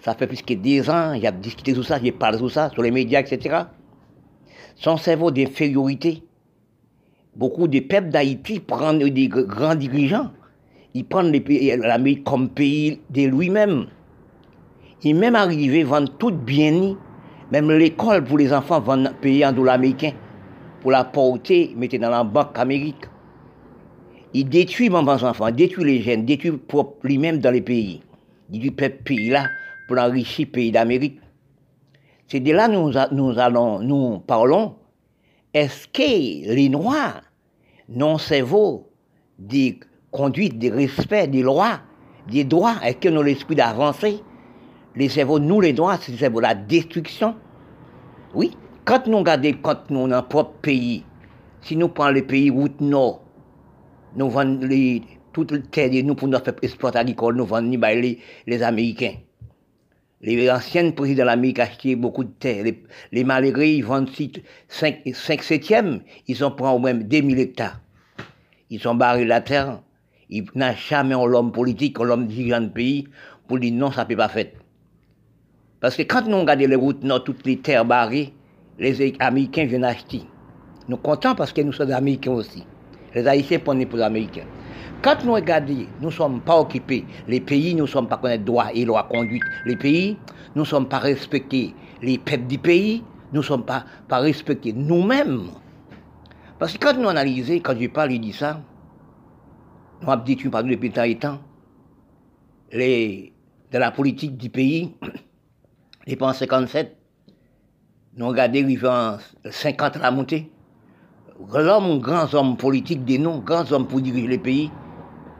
Ça 0.00 0.14
fait 0.14 0.26
plus 0.26 0.40
que 0.40 0.54
10 0.54 0.88
ans, 0.88 1.12
il 1.12 1.26
a 1.26 1.30
discuté 1.30 1.74
sur 1.74 1.84
ça, 1.84 1.98
il 2.02 2.14
parlé 2.14 2.38
sur 2.38 2.50
ça, 2.50 2.70
sur 2.70 2.82
les 2.82 2.90
médias, 2.90 3.20
etc. 3.20 3.64
Son 4.76 4.96
cerveau 4.96 5.30
d'infériorité. 5.30 6.22
Beaucoup 7.36 7.68
de 7.68 7.80
peuples 7.80 8.08
d'Haïti 8.08 8.60
prennent 8.60 8.98
des 8.98 9.28
grands 9.28 9.74
dirigeants. 9.74 10.30
Ils 10.94 11.04
prennent 11.04 11.30
l'Amérique 11.82 12.24
comme 12.24 12.48
pays 12.48 12.98
de 13.10 13.22
lui-même. 13.24 13.86
Il 15.02 15.16
même 15.16 15.34
arrivé 15.34 15.82
vendre 15.82 16.12
tout 16.18 16.30
bien, 16.30 16.96
même 17.50 17.70
l'école 17.70 18.22
pour 18.24 18.38
les 18.38 18.52
enfants 18.52 18.80
vendre 18.80 19.12
payer 19.20 19.46
en 19.46 19.52
dollars 19.52 19.76
américains 19.76 20.12
pour 20.82 20.90
la 20.90 21.04
porter, 21.04 21.74
mettre 21.76 21.98
dans 21.98 22.10
la 22.10 22.24
banque 22.24 22.58
américaine. 22.58 23.10
Il 24.32 24.48
détruit 24.48 24.90
mes 24.90 24.96
enfants, 24.96 25.50
détruit 25.50 25.84
les 25.84 26.02
jeunes, 26.02 26.24
détruit 26.24 26.52
lui-même 27.02 27.38
dans 27.38 27.50
les 27.50 27.62
pays. 27.62 28.02
Il 28.52 28.60
dit 28.60 28.70
peuple 28.70 29.02
pays 29.04 29.30
là 29.30 29.46
pour 29.88 29.98
enrichir 29.98 30.46
le 30.46 30.52
pays 30.52 30.70
d'Amérique. 30.70 31.18
C'est 32.28 32.40
de 32.40 32.52
là 32.52 32.68
nous, 32.68 32.92
nous 33.12 33.38
allons, 33.38 33.80
nous 33.80 34.20
parlons. 34.20 34.76
Est-ce 35.52 35.88
que 35.88 36.54
les 36.54 36.68
Noirs 36.68 37.22
n'ont 37.88 38.18
cerveau 38.18 38.88
des 39.38 39.80
conduites, 40.12 40.58
des 40.58 40.70
respects, 40.70 41.28
des 41.28 41.42
lois, 41.42 41.80
des 42.30 42.44
droits, 42.44 42.76
est-ce 42.84 42.98
qu'ils 42.98 43.16
ont 43.16 43.22
l'esprit 43.22 43.56
d'avancer 43.56 44.20
Les 44.96 45.08
cerveaux, 45.08 45.38
nous 45.38 45.60
les 45.60 45.72
Noirs, 45.72 46.00
c'est 46.02 46.20
le 46.20 46.40
la 46.40 46.54
destruction. 46.54 47.36
Oui, 48.34 48.50
quand 48.84 49.06
nous 49.06 49.18
regardons, 49.18 49.52
quand 49.62 49.90
nous, 49.90 50.00
dans 50.00 50.08
notre 50.08 50.28
propre 50.28 50.58
pays, 50.62 51.04
si 51.62 51.76
nous 51.76 51.88
prenons 51.88 52.12
les 52.12 52.22
pays 52.22 52.50
route 52.50 52.80
nord, 52.80 53.22
nous 54.16 54.28
vendons 54.28 54.66
les, 54.66 55.02
toute 55.32 55.52
la 55.52 55.58
terre 55.58 55.90
nous 56.04 56.14
pour 56.14 56.28
faire 56.28 56.54
export 56.62 56.96
agricole, 56.96 57.36
nous 57.36 57.46
vendons 57.46 57.78
les, 57.80 58.18
les 58.46 58.62
Américains. 58.62 59.14
Les 60.22 60.50
anciens 60.50 60.90
présidents 60.90 61.22
de 61.22 61.26
l'Amérique 61.26 61.60
achetaient 61.60 61.96
beaucoup 61.96 62.24
de 62.24 62.30
terre. 62.30 62.64
Les, 63.12 63.24
malgrés, 63.24 63.76
ils 63.76 63.84
vendent 63.84 64.10
5, 64.68 65.02
5 65.12 65.42
septièmes, 65.42 66.00
ils 66.26 66.44
en 66.44 66.50
prennent 66.50 66.74
au 66.74 66.78
moins 66.78 66.92
2000 66.92 67.38
hectares. 67.38 67.80
Ils 68.68 68.86
ont 68.86 68.94
barré 68.94 69.24
la 69.24 69.40
terre. 69.40 69.80
Ils 70.28 70.44
n'ont 70.54 70.74
jamais 70.74 71.14
l'homme 71.14 71.52
politique, 71.52 71.98
l'homme 71.98 72.26
dirigeant 72.26 72.60
de 72.60 72.68
pays, 72.68 73.08
pour 73.48 73.58
dire 73.58 73.72
non, 73.72 73.90
ça 73.90 74.04
ne 74.04 74.08
peut 74.08 74.16
pas 74.16 74.28
faire. 74.28 74.46
Parce 75.80 75.96
que 75.96 76.02
quand 76.02 76.26
nous 76.26 76.40
regardons 76.40 76.66
les 76.68 76.76
routes, 76.76 77.02
non, 77.02 77.20
toutes 77.20 77.44
les 77.46 77.58
terres 77.58 77.84
barrées, 77.84 78.32
les 78.78 79.14
Américains 79.18 79.64
viennent 79.64 79.84
acheter. 79.84 80.22
Nous 80.88 80.96
contents 80.96 81.34
parce 81.34 81.52
que 81.52 81.60
nous 81.62 81.72
sommes 81.72 81.92
Américains 81.92 82.32
aussi. 82.32 82.64
Les 83.14 83.26
Haïtiens 83.26 83.58
prennent 83.58 83.86
pour 83.86 83.98
les 83.98 84.04
Américains. 84.04 84.46
Quand 85.02 85.24
nous 85.24 85.32
regardons, 85.32 85.86
nous 86.00 86.08
ne 86.08 86.12
sommes 86.12 86.40
pas 86.40 86.58
occupés. 86.60 87.04
Les 87.26 87.40
pays, 87.40 87.74
nous 87.74 87.84
ne 87.84 87.88
sommes 87.88 88.08
pas 88.08 88.18
connaître 88.18 88.44
droit 88.44 88.66
et 88.74 88.84
loi 88.84 89.04
conduite. 89.04 89.42
Les 89.64 89.76
pays, 89.76 90.16
nous 90.54 90.62
ne 90.62 90.66
sommes 90.66 90.88
pas 90.88 90.98
respectés. 90.98 91.74
Les 92.02 92.18
peuples 92.18 92.46
du 92.46 92.58
pays, 92.58 93.02
nous 93.32 93.40
ne 93.40 93.44
sommes 93.44 93.64
pas, 93.64 93.84
pas 94.08 94.18
respectés 94.18 94.72
nous-mêmes. 94.74 95.48
Parce 96.58 96.74
que 96.74 96.78
quand 96.78 96.98
nous 96.98 97.08
analysons, 97.08 97.54
quand 97.54 97.74
je 97.78 97.86
parle, 97.86 98.12
il 98.12 98.20
dit 98.20 98.34
ça, 98.34 98.60
nous 100.02 100.10
avons 100.10 100.22
dit, 100.22 100.36
tu 100.36 100.50
parles 100.50 100.68
depuis 100.68 100.90
tant 100.90 101.04
et 101.04 101.16
temps, 101.16 101.38
les, 102.72 103.32
de 103.72 103.78
la 103.78 103.90
politique 103.90 104.36
du 104.36 104.50
pays, 104.50 104.94
depuis 106.06 106.24
en 106.24 106.32
57, 106.32 106.96
nous 108.16 108.28
regardons 108.28 108.66
en 108.86 109.18
50 109.50 109.96
à 109.96 109.98
la 110.00 110.10
montée, 110.10 110.50
l'homme, 111.54 112.00
grands 112.00 112.32
hommes 112.34 112.56
politiques, 112.56 113.04
des 113.04 113.18
noms, 113.18 113.38
grands 113.38 113.70
hommes 113.72 113.86
pour 113.86 114.00
diriger 114.00 114.26
les 114.26 114.38
pays, 114.38 114.70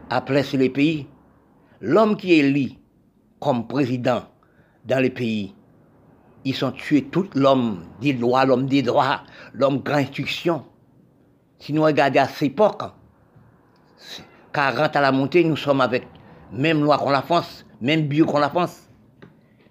après 0.08 0.42
c'est 0.42 0.56
les 0.56 0.70
pays. 0.70 1.06
L'homme 1.80 2.16
qui 2.16 2.32
est 2.32 2.38
élu 2.38 2.72
comme 3.38 3.66
président 3.66 4.22
dans 4.84 4.98
les 4.98 5.10
pays, 5.10 5.54
ils 6.44 6.64
ont 6.64 6.72
tué 6.72 7.04
tout 7.04 7.28
l'homme 7.34 7.84
des 8.00 8.12
lois, 8.12 8.44
l'homme 8.44 8.66
des 8.66 8.82
droits, 8.82 9.22
l'homme 9.54 9.78
grand 9.78 9.96
instruction. 9.96 10.64
Si 11.58 11.72
nous 11.72 11.82
regardons 11.82 12.20
à 12.20 12.28
cette 12.28 12.50
époque, 12.50 12.82
40 14.52 14.96
à 14.96 15.00
la 15.00 15.12
montée, 15.12 15.44
nous 15.44 15.56
sommes 15.56 15.80
avec 15.80 16.06
même 16.52 16.82
loi 16.82 16.98
qu'on 16.98 17.10
la 17.10 17.22
France, 17.22 17.64
même 17.80 18.08
bio 18.08 18.26
qu'on 18.26 18.38
la 18.38 18.50
France. 18.50 18.89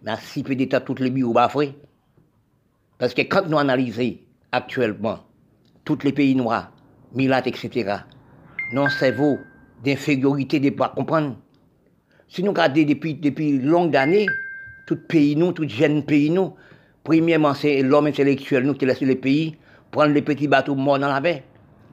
Mais 0.03 0.15
si 0.21 0.43
peu 0.43 0.55
d'État, 0.55 0.81
toutes 0.81 0.99
les 0.99 1.09
bio 1.09 1.33
bafoués. 1.33 1.75
Parce 2.97 3.13
que 3.13 3.21
quand 3.21 3.47
nous 3.47 3.57
analysons 3.57 4.17
actuellement 4.51 5.19
tous 5.85 5.99
les 6.03 6.11
pays 6.11 6.35
noirs, 6.35 6.71
Milat, 7.13 7.47
etc., 7.47 7.97
non 8.73 8.87
cerveau 8.89 9.37
d'infériorité, 9.83 10.59
de 10.59 10.69
pas 10.69 10.89
comprendre. 10.89 11.35
Si 12.27 12.43
nous 12.43 12.51
regardons 12.51 12.83
depuis, 12.83 13.15
depuis 13.15 13.59
longues 13.59 13.95
années, 13.95 14.27
tout 14.85 14.99
pays 15.07 15.35
nous, 15.35 15.51
tout 15.51 15.67
jeunes 15.67 16.03
pays 16.03 16.29
nous, 16.29 16.53
premièrement, 17.03 17.53
c'est 17.53 17.81
l'homme 17.81 18.07
intellectuel 18.07 18.63
nous 18.63 18.75
qui 18.75 18.85
laisse 18.85 19.01
les 19.01 19.15
pays 19.15 19.57
prendre 19.91 20.13
les 20.13 20.21
petits 20.21 20.47
bateaux 20.47 20.75
morts 20.75 20.99
dans 20.99 21.07
la 21.07 21.19
baie, 21.19 21.43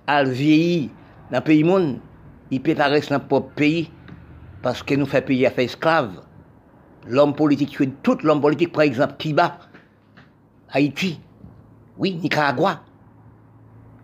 à 0.06 0.24
vieillir 0.24 0.90
dans 1.30 1.38
le 1.38 1.44
pays 1.44 1.64
monde, 1.64 1.98
il 2.50 2.62
peut 2.62 2.74
rester 2.76 3.10
dans 3.10 3.16
notre 3.16 3.28
propre 3.28 3.54
pays, 3.54 3.90
parce 4.62 4.82
que 4.82 4.94
nous 4.94 5.06
fait 5.06 5.22
payer 5.22 5.46
à 5.46 5.50
faire 5.50 5.64
esclaves. 5.64 6.20
L'homme 7.08 7.34
politique, 7.34 7.78
tout 8.02 8.18
l'homme 8.22 8.40
politique, 8.40 8.72
par 8.72 8.82
exemple, 8.82 9.14
Cuba, 9.18 9.58
Haïti, 10.70 11.20
oui, 11.98 12.14
Nicaragua, 12.14 12.80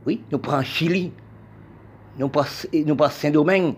oui, 0.06 0.22
nous 0.30 0.38
prenons 0.38 0.62
Chili, 0.62 1.12
nous 2.18 2.28
prenons 2.28 3.08
Saint-Domingue, 3.10 3.74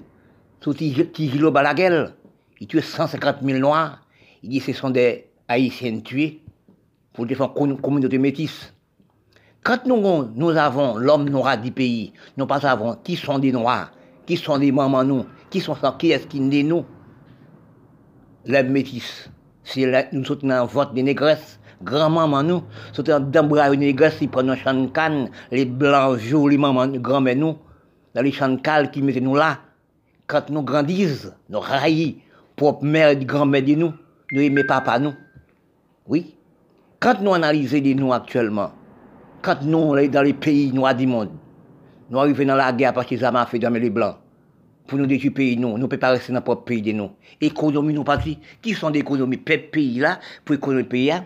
sous 0.61 0.75
Tigilo 0.75 1.51
Balaguel, 1.51 2.15
il 2.61 2.67
tue 2.67 2.81
150 2.81 3.37
000 3.43 3.59
Noirs, 3.59 4.01
il 4.43 4.51
dit 4.51 4.61
que 4.61 4.73
ce 4.73 4.73
sont 4.73 4.91
des 4.91 5.29
Haïtiens 5.49 6.01
tués 6.01 6.41
pour 7.13 7.27
défendre 7.27 7.67
la 7.67 7.77
communauté 7.77 8.19
métisse. 8.19 8.73
Quand 9.63 9.87
nous, 9.87 10.29
nous 10.35 10.51
avons 10.51 10.97
l'homme 10.97 11.29
noir 11.29 11.59
du 11.59 11.71
pays, 11.71 12.13
nous 12.37 12.47
pas 12.47 12.61
savons 12.61 12.97
qui 13.03 13.17
sont 13.17 13.39
des 13.39 13.53
Noirs, 13.53 13.93
qui 14.27 14.37
sont 14.37 14.59
des 14.59 14.73
mamans 14.73 15.05
nous, 15.05 15.25
qui 15.51 15.61
sont 15.61 15.77
qui 15.99 16.11
est-ce 16.13 16.27
qui 16.27 16.39
est 16.39 16.63
nous, 16.63 16.85
les 18.47 18.62
métis. 18.62 19.31
C'est 19.62 20.12
nous 20.12 20.25
sommes 20.25 20.51
un 20.51 20.65
vote 20.65 20.93
des 20.95 21.03
négresses, 21.03 21.59
grand-maman 21.83 22.43
nous, 22.43 22.62
sommes 22.93 23.31
dans 23.31 23.47
bras 23.47 23.75
négresse, 23.75 24.19
ils 24.21 24.29
prennent 24.29 24.51
un 24.51 24.57
champ 24.57 24.89
les 25.51 25.65
blancs 25.65 26.19
jolis 26.19 26.59
maman, 26.59 26.89
grand-mère 26.89 27.37
nous, 27.37 27.57
dans 28.15 28.23
les 28.23 28.33
champs 28.33 28.49
de 28.49 28.87
qui 28.89 29.03
mettent 29.03 29.23
nous 29.23 29.35
là. 29.35 29.59
Quand 30.27 30.49
nous 30.51 30.62
grandissons, 30.62 31.33
nous 31.49 31.61
raillons, 31.61 32.15
propre 32.57 32.85
mère 32.85 33.11
et 33.11 33.25
grand-mère 33.25 33.62
de 33.62 33.75
nous, 33.75 33.93
nous 34.33 34.41
aimons 34.41 34.62
papa 34.66 34.99
nous. 34.99 35.15
Oui. 36.07 36.35
Quand 37.01 37.21
nous 37.21 37.35
analysons 37.35 37.81
les 37.83 37.95
nous 37.95 38.12
actuellement, 38.12 38.73
quand 39.43 39.62
nous, 39.62 39.95
dans 40.09 40.23
les 40.23 40.33
pays 40.33 40.73
noirs 40.73 40.95
du 40.95 41.07
monde, 41.07 41.31
nous 42.11 42.19
arrivons 42.19 42.47
dans 42.47 42.57
la 42.57 42.73
guerre 42.73 42.95
parce 42.95 43.07
que 43.07 43.16
ça 43.16 43.31
m'a 43.31 43.47
fait 43.47 43.59
dormir 43.59 43.83
les 43.83 43.91
blancs. 43.91 44.16
Pour 44.86 44.98
nous 44.98 45.06
détruire 45.06 45.32
pays, 45.32 45.56
nous, 45.56 45.69
nous 45.70 45.78
ne 45.78 45.86
pouvons 45.86 45.98
pas 45.98 46.11
rester 46.11 46.32
dans 46.32 46.43
notre 46.47 46.65
pays 46.65 46.82
de 46.82 46.93
nous. 46.93 47.11
Économie, 47.40 47.94
nous 47.94 48.05
partis. 48.05 48.39
Qui 48.61 48.74
sont 48.74 48.90
des 48.90 49.01
économies? 49.01 49.39
Pays 49.39 49.98
là, 49.98 50.20
pour 50.44 50.55
économiser 50.55 50.82
le 50.82 50.89
pays 50.89 51.06
là. 51.06 51.24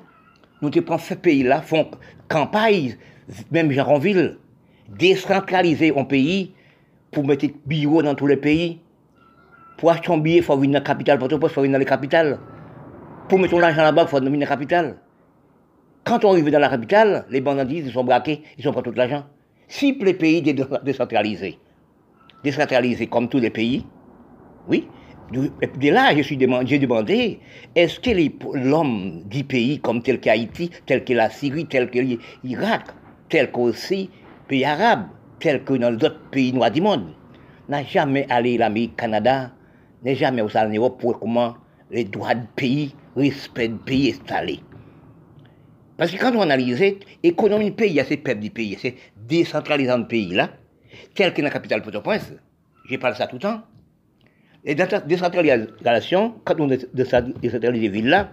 Nous 0.63 0.71
te 0.71 0.81
prenons 0.81 0.99
ce 0.99 1.15
pays 1.15 1.43
là, 1.43 1.61
font 1.61 1.89
campagne, 2.29 2.97
même 3.51 3.71
Jaronville, 3.71 4.39
décentraliser 4.89 5.97
un 5.97 6.05
pays 6.05 6.53
pour 7.11 7.27
mettre 7.27 7.47
des 7.47 7.55
bureaux 7.67 8.03
dans 8.03 8.15
tous 8.15 8.27
les 8.27 8.37
pays. 8.37 8.81
Pour 9.77 9.91
acheter 9.91 10.13
un 10.13 10.19
billet, 10.19 10.39
il 10.39 10.43
faut 10.43 10.57
venir 10.57 10.73
dans 10.73 10.79
la 10.79 10.85
capitale, 10.85 11.19
pour 11.19 11.29
il 11.33 11.49
faut 11.49 11.61
venir 11.61 11.73
dans 11.73 11.79
la 11.79 11.85
capitale. 11.85 12.39
Pour 13.29 13.39
mettre 13.39 13.59
l'argent 13.59 13.83
là-bas, 13.83 14.03
il 14.03 14.09
faut 14.09 14.19
venir 14.19 14.33
dans 14.33 14.39
la 14.41 14.47
capitale. 14.47 14.97
Quand 16.05 16.25
on 16.25 16.33
arrive 16.33 16.51
dans 16.51 16.59
la 16.59 16.69
capitale, 16.69 17.27
les 17.31 17.41
bandits, 17.41 17.83
ils 17.85 17.93
sont 17.93 18.03
braqués, 18.03 18.43
ils 18.57 18.65
sont 18.65 18.73
pas 18.73 18.83
tout 18.83 18.93
l'argent. 18.93 19.27
Si 19.69 19.97
les 20.01 20.15
pays 20.15 20.43
décentralisés, 20.83 21.59
décentralisés 22.45 23.07
comme 23.07 23.29
tous 23.29 23.39
les 23.39 23.51
pays, 23.51 23.85
oui, 24.69 24.89
de 25.33 25.91
là, 25.91 26.17
je 26.17 26.23
suis 26.23 26.37
demandé, 26.37 26.67
j'ai 26.67 26.79
demandé, 26.79 27.41
est-ce 27.75 28.01
que 28.01 28.11
l'homme 28.57 29.23
du 29.27 29.45
pays, 29.45 29.79
comme 29.79 30.03
tel 30.03 30.21
qu'Haïti, 30.21 30.71
tel 30.87 31.05
que 31.05 31.13
la 31.13 31.29
Syrie, 31.29 31.67
tel 31.67 31.91
que 31.91 31.99
l'Irak, 32.45 32.85
tel 33.29 33.51
qu'aussi 33.51 34.11
pays 34.47 34.65
arabes, 34.65 35.07
tel 35.41 35.63
que 35.65 35.75
dans 35.75 35.93
d'autres 35.93 36.21
pays 36.31 36.53
noirs 36.53 36.71
du 36.71 36.81
monde, 36.81 37.13
n'a 37.69 37.85
jamais 37.85 38.27
allé 38.31 38.57
l'Amérique, 38.57 38.97
Canada, 38.97 39.51
n'a 40.03 40.15
jamais 40.15 40.43
au 40.43 40.57
en 40.57 40.69
Europe 40.71 40.99
pour 41.01 41.21
comment 41.21 41.55
les 41.91 42.05
droits 42.05 42.35
de 42.35 42.47
pays, 42.57 42.95
respect 43.17 43.69
de 43.69 43.77
pays 43.77 44.11
installés. 44.11 44.61
Parce 45.99 46.13
que 46.13 46.17
quand 46.19 46.35
on 46.35 46.43
analyse 46.43 46.83
l'économie 47.23 47.67
du 47.67 47.73
pays, 47.73 48.01
c'est 48.07 48.17
peuple 48.17 48.41
du 48.41 48.51
pays, 48.51 48.79
c'est 48.81 48.95
décentralisant 49.17 49.99
le 49.99 50.07
pays 50.07 50.33
là, 50.33 50.49
tel 51.15 51.33
que 51.33 51.41
dans 51.41 51.47
la 51.47 51.51
capitale 51.51 51.83
Port-au-Prince, 51.83 52.33
je 52.89 52.97
parle 52.97 53.15
ça 53.15 53.27
tout 53.27 53.37
le 53.37 53.41
temps. 53.41 53.63
Et 54.65 54.75
dans 54.75 54.89
la 54.91 55.01
décentralisation, 55.01 56.35
quand 56.45 56.61
on 56.61 56.67
décentralise 56.67 57.83
les 57.83 57.89
villes 57.89 58.09
là, 58.09 58.31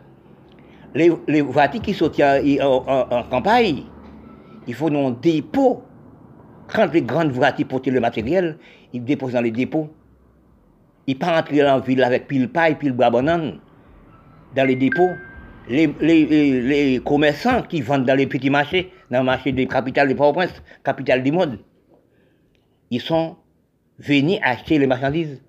les, 0.93 1.11
les 1.27 1.41
voitures 1.41 1.81
qui 1.81 1.93
sont 1.93 2.11
en, 2.61 3.23
campagne, 3.29 3.83
il 4.67 4.73
faut 4.73 4.87
un 4.87 5.11
dépôt. 5.11 5.83
Quand 6.67 6.91
les 6.91 7.03
grandes 7.03 7.31
voitures 7.31 7.67
portent 7.67 7.87
le 7.87 7.99
matériel, 7.99 8.57
ils 8.91 9.03
déposent 9.03 9.33
dans 9.33 9.41
les 9.41 9.51
dépôts. 9.51 9.89
Ils 11.05 11.13
ne 11.13 11.19
pas 11.19 11.35
rentrer 11.35 11.57
dans 11.59 11.75
la 11.75 11.79
ville 11.79 12.03
avec 12.03 12.27
pile 12.27 12.49
paille, 12.49 12.75
pile 12.75 12.93
bois 12.93 13.11
banane, 13.11 13.59
dans 14.55 14.65
les 14.65 14.75
dépôts 14.75 15.11
les, 15.69 17.01
commerçants 17.03 17.61
qui 17.63 17.81
vendent 17.81 18.05
dans 18.05 18.15
les 18.15 18.27
petits 18.27 18.49
marchés, 18.49 18.91
dans 19.11 19.19
le 19.19 19.25
marché 19.25 19.51
des 19.51 19.67
capitales 19.67 20.09
de 20.09 20.13
Port-au-Prince, 20.13 20.61
capitale 20.83 21.23
du 21.23 21.31
monde, 21.31 21.59
ils 22.95 23.01
sont 23.01 23.35
venus 23.99 24.39
acheter 24.41 24.79
les 24.79 24.87
marchandises. 24.87 25.41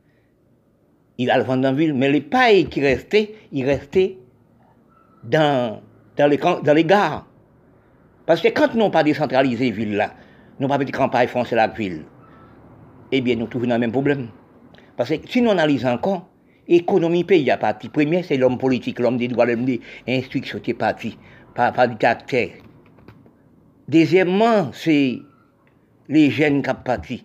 Ils 1.19 1.31
allaient 1.31 1.45
vendre 1.45 1.63
la 1.63 1.73
ville, 1.73 1.95
mais 1.95 2.11
les 2.11 2.21
pailles 2.21 2.67
qui 2.67 2.81
restaient, 2.81 3.35
ils 3.53 3.65
restaient 3.65 4.19
dans, 5.23 5.81
dans, 6.17 6.27
les, 6.27 6.37
dans 6.37 6.75
les 6.75 6.85
gares. 6.85 7.27
Parce 8.27 8.41
que 8.41 8.49
quand 8.49 8.73
nous 8.73 8.79
n'avons 8.79 8.91
pas 8.91 9.05
décentralisé 9.05 9.67
les 9.67 9.71
villes 9.71 9.97
là, 9.97 10.15
nous 10.59 10.67
n'avons 10.67 10.79
pas 10.79 10.85
de 10.85 10.91
campagne 10.91 11.29
française 11.29 11.57
la 11.57 11.69
ville, 11.69 12.05
eh 13.13 13.21
bien 13.21 13.37
nous 13.37 13.47
trouvons 13.47 13.69
le 13.69 13.79
même 13.79 13.93
problème. 13.93 14.29
Parce 14.97 15.11
que 15.11 15.29
si 15.29 15.41
nous 15.41 15.51
analysons 15.51 15.91
encore, 15.91 16.29
Économie 16.69 17.23
pays 17.23 17.49
a 17.53 17.57
parti. 17.57 17.89
Premier, 17.89 18.25
c'est 18.25 18.37
l'homme 18.37 18.59
politique, 18.59 18.99
l'homme 18.99 19.19
des 19.19 19.29
droits, 19.29 19.47
l'homme 19.47 19.65
des 19.65 19.81
instructions 20.09 20.59
qui 20.59 20.73
est 20.73 20.75
parti, 20.75 21.17
par, 21.55 21.73
par 21.73 21.87
du 21.87 21.97
caractère. 21.97 22.51
Deuxièmement, 23.87 24.73
c'est 24.73 25.21
les 26.09 26.31
jeunes 26.31 26.63
qui 26.63 26.71
ont 26.71 26.75
parti. 26.75 27.25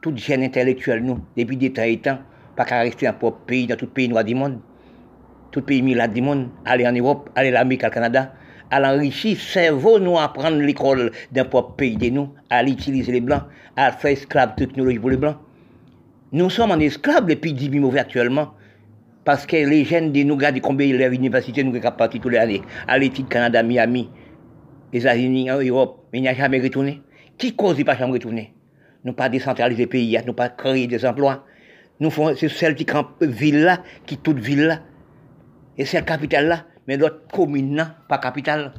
Tous 0.00 0.12
les 0.12 0.18
jeunes 0.18 0.44
intellectuels, 0.44 1.02
nous, 1.02 1.18
depuis 1.36 1.56
des 1.56 1.72
temps 1.72 1.82
et 1.82 1.98
temps, 1.98 2.18
pas 2.54 2.64
qu'à 2.64 2.80
rester 2.80 3.06
dans 3.06 3.14
propre 3.14 3.40
pays, 3.46 3.66
dans 3.66 3.76
tout 3.76 3.88
pays 3.88 4.08
noir 4.08 4.22
du 4.22 4.34
monde, 4.34 4.60
tout 5.50 5.60
pays 5.60 5.82
milade 5.82 6.12
du 6.12 6.22
monde, 6.22 6.48
aller 6.64 6.86
en 6.86 6.92
Europe, 6.92 7.28
aller 7.34 7.50
en 7.50 7.60
Amérique, 7.60 7.84
au 7.84 7.90
Canada, 7.90 8.32
à 8.70 8.78
l'enrichir, 8.78 9.36
cerveau, 9.40 9.98
nous, 9.98 10.16
apprendre 10.16 10.58
l'école 10.58 11.10
d'un 11.32 11.44
propre 11.44 11.74
pays 11.74 11.96
de 11.96 12.10
nous, 12.10 12.28
à 12.48 12.62
utiliser 12.62 13.10
les 13.10 13.20
blancs, 13.20 13.42
à 13.76 13.90
faire 13.90 14.12
esclave 14.12 14.54
technologie 14.54 15.00
pour 15.00 15.10
les 15.10 15.16
blancs. 15.16 15.38
Nous 16.30 16.48
sommes 16.48 16.70
en 16.70 16.78
esclaves 16.78 17.26
depuis 17.26 17.52
10 17.52 17.70
000 17.70 17.80
mauvais 17.80 18.00
actuellement. 18.00 18.52
Parce 19.24 19.46
que 19.46 19.56
les 19.56 19.84
jeunes 19.84 20.12
de 20.12 20.22
nous 20.22 20.36
regardent 20.36 20.60
combien 20.60 20.86
les 20.86 21.14
universités 21.14 21.64
nous 21.64 21.74
sont 21.74 21.90
partis 21.90 22.20
tous 22.20 22.28
les 22.28 22.38
années. 22.38 22.62
À 22.86 22.98
l'étude 22.98 23.28
Canada, 23.28 23.62
Miami, 23.62 24.08
les 24.92 25.00
États-Unis, 25.00 25.50
en 25.50 25.60
Europe, 25.60 26.04
mais 26.12 26.20
il 26.20 26.22
n'y 26.22 26.28
a 26.28 26.34
jamais 26.34 26.60
retourné. 26.60 27.02
Qui 27.36 27.54
cause 27.54 27.82
pas 27.84 27.96
jamais 27.96 28.12
retourné? 28.12 28.54
Nous 29.04 29.12
pas 29.12 29.28
décentraliser 29.28 29.84
le 29.84 29.88
pays, 29.88 30.18
nous 30.26 30.32
pas 30.32 30.48
créer 30.48 30.86
des 30.86 31.04
emplois. 31.04 31.44
Nous 32.00 32.10
faisons, 32.10 32.34
c'est 32.36 32.48
celle 32.48 32.74
qui 32.74 32.84
campe 32.84 33.22
ville 33.22 33.62
là, 33.62 33.82
qui 34.06 34.18
toute 34.18 34.38
ville 34.38 34.66
là. 34.66 34.80
Et 35.76 35.84
c'est 35.84 35.98
la 35.98 36.02
capitale 36.02 36.46
là, 36.46 36.66
mais 36.86 36.96
l'autre 36.96 37.22
commune 37.32 37.76
là, 37.76 37.96
pas 38.08 38.18
capitale. 38.18 38.72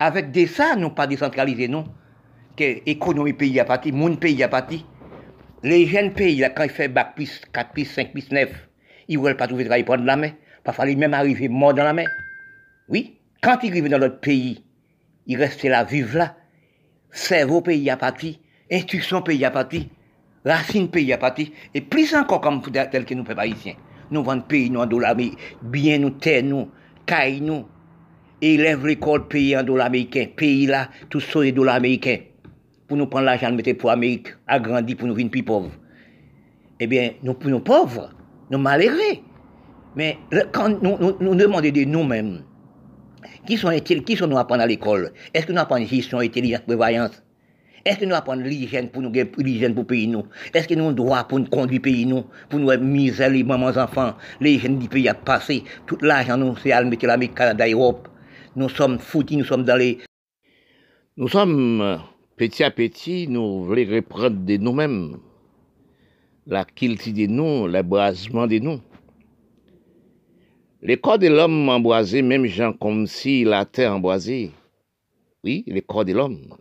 Avec 0.00 0.30
des 0.32 0.46
ça, 0.46 0.76
nous 0.76 0.90
pas 0.90 1.06
décentraliser, 1.06 1.68
non. 1.68 1.84
Que 2.56 2.84
l'économie 2.86 3.32
pays 3.32 3.58
a 3.60 3.64
parti, 3.64 3.92
mon 3.92 4.16
pays 4.16 4.42
a 4.42 4.48
parti. 4.48 4.84
Les 5.62 5.86
jeunes 5.86 6.12
pays, 6.12 6.36
là, 6.36 6.50
quand 6.50 6.64
ils 6.64 6.70
font 6.70 6.88
bac 6.88 7.14
plus 7.14 7.40
4 7.52 7.72
plus 7.72 7.84
5 7.84 8.12
plus 8.12 8.30
9, 8.30 8.50
ils 9.08 9.18
ne 9.18 9.24
veulent 9.24 9.36
pas 9.36 9.46
trouver 9.46 9.64
de 9.64 9.68
travail 9.68 9.84
prendre 9.84 10.04
la 10.04 10.16
main. 10.16 10.30
Parfois, 10.62 10.88
ils 10.88 10.98
même 10.98 11.14
arriver 11.14 11.48
mort 11.48 11.74
dans 11.74 11.84
la 11.84 11.92
main. 11.92 12.04
Oui, 12.88 13.18
quand 13.40 13.58
ils 13.62 13.70
arrivent 13.70 13.88
dans 13.88 13.98
notre 13.98 14.20
pays, 14.20 14.64
ils 15.26 15.36
restent 15.36 15.64
là, 15.64 15.84
vivent 15.84 16.16
là. 16.16 16.36
Cerveau 17.10 17.60
pays 17.60 17.88
à 17.90 17.96
parti, 17.96 18.40
instruction 18.74 19.22
pays 19.22 19.44
à 19.44 19.50
parti, 19.50 19.88
racine 20.44 20.88
pays 20.88 21.12
à 21.12 21.18
parti, 21.18 21.52
et 21.74 21.80
plus 21.80 22.14
encore 22.14 22.40
comme 22.40 22.60
tel 22.62 23.04
que 23.04 23.14
nous, 23.14 23.24
peuple 23.24 23.40
haïtiens. 23.40 23.74
Nous 24.10 24.22
vendons 24.22 24.42
pays, 24.42 24.70
nous 24.70 24.80
en 24.80 24.86
dollars, 24.86 25.16
bien 25.62 25.98
nous, 25.98 26.10
terre 26.10 26.42
nous, 26.42 26.68
caille 27.06 27.40
nous, 27.40 27.64
élève 28.42 28.86
l'école 28.86 29.28
pays 29.28 29.56
en 29.56 29.62
dollars 29.62 29.86
américains, 29.86 30.26
pays 30.36 30.66
là, 30.66 30.88
tout 31.08 31.20
ça 31.20 31.40
est 31.42 31.52
dollars 31.52 31.76
américains 31.76 32.18
pour 32.86 32.96
nous 32.96 33.06
prendre 33.06 33.26
l'argent, 33.26 33.50
mettre 33.52 33.72
pour 33.72 33.90
l'Amérique, 33.90 34.28
agrandir 34.46 34.96
pour 34.96 35.08
nous 35.08 35.14
venir 35.14 35.30
plus 35.30 35.42
pauvres. 35.42 35.70
Eh 36.80 36.86
bien, 36.86 37.12
nous, 37.22 37.36
nous 37.44 37.60
pauvres, 37.60 38.10
nous 38.50 38.58
malheureux. 38.58 39.22
Mais 39.96 40.18
quand 40.52 40.68
nous, 40.82 40.98
nous, 41.20 41.34
demandons 41.34 41.70
de 41.70 41.84
nous-mêmes, 41.84 42.42
Qui 43.46 43.56
sont, 43.56 43.70
qui 43.80 44.16
sont 44.16 44.26
nous 44.26 44.38
apprendre 44.38 44.62
à 44.62 44.66
l'école? 44.66 45.12
Est-ce 45.32 45.46
que 45.46 45.52
nous 45.52 45.60
apprenons 45.60 45.86
gestion, 45.86 46.18
intelligence, 46.18 46.62
prévoyance? 46.66 47.23
Est-ce 47.84 47.98
que 47.98 48.04
nous 48.06 48.14
apprenons 48.14 48.42
l'hygiène 48.42 48.88
pour 48.88 49.02
nous 49.02 49.12
l'hygiène 49.38 49.74
pour 49.74 49.86
pays 49.86 50.06
nous? 50.06 50.24
Est-ce 50.54 50.66
que 50.66 50.74
nous 50.74 50.84
avons 50.84 50.92
droit 50.92 51.24
pour 51.24 51.38
nous 51.38 51.46
conduire 51.46 51.82
pays 51.82 52.06
nous? 52.06 52.24
Pour 52.48 52.58
nous 52.58 52.70
miser 52.78 53.28
les 53.28 53.44
mamans 53.44 53.76
enfants, 53.76 54.14
les 54.40 54.58
jeunes 54.58 54.78
du 54.78 54.88
pays 54.88 55.08
à 55.08 55.14
passer, 55.14 55.64
tout 55.86 55.98
l'argent 56.00 56.38
nous 56.38 56.56
c'est 56.56 56.72
à 56.72 56.82
mettre 56.82 57.06
l'Amérique, 57.06 57.34
Canada, 57.34 57.68
Europe. 57.68 58.08
Nous 58.56 58.70
sommes 58.70 58.98
foutus, 58.98 59.36
nous 59.36 59.44
sommes 59.44 59.64
dans 59.64 59.76
les. 59.76 59.98
Nous 61.16 61.28
sommes 61.28 62.00
petit 62.36 62.64
à 62.64 62.70
petit, 62.70 63.28
nous 63.28 63.64
voulons 63.64 63.94
reprendre 63.94 64.44
de 64.44 64.56
nous-mêmes 64.56 65.18
la 66.46 66.64
qualité 66.64 67.12
de 67.12 67.26
nous, 67.26 67.66
l'abrasement 67.66 68.46
de 68.46 68.58
nous. 68.58 68.80
Les 70.82 70.96
corps 70.96 71.18
de 71.18 71.28
l'homme 71.28 71.68
embrasés, 71.68 72.22
même 72.22 72.46
gens 72.46 72.72
comme 72.72 73.06
si 73.06 73.44
la 73.44 73.64
terre 73.64 73.94
embrasée. 73.94 74.50
Oui, 75.42 75.64
les 75.66 75.80
corps 75.82 76.04
de 76.04 76.12
l'homme. 76.12 76.54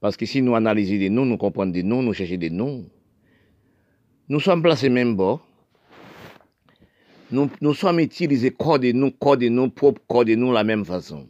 Parce 0.00 0.16
que 0.16 0.26
si 0.26 0.42
nous 0.42 0.54
analysons 0.54 0.98
des 0.98 1.10
noms, 1.10 1.24
nous 1.24 1.36
comprenons 1.36 1.70
des 1.72 1.82
noms, 1.82 2.02
nous 2.02 2.12
cherchons 2.12 2.36
des 2.36 2.50
noms, 2.50 2.84
nous 4.28 4.40
sommes 4.40 4.62
placés 4.62 4.88
même 4.88 5.16
bas. 5.16 5.40
Nous, 7.30 7.50
nous 7.60 7.74
sommes 7.74 8.00
utilisés 8.00 8.50
corps 8.50 8.78
de 8.78 8.92
nous, 8.92 9.10
corps 9.10 9.36
de 9.36 9.48
nous, 9.48 9.68
propre 9.70 10.00
corps 10.06 10.24
de 10.24 10.34
nous, 10.34 10.52
la 10.52 10.64
même 10.64 10.84
façon. 10.84 11.28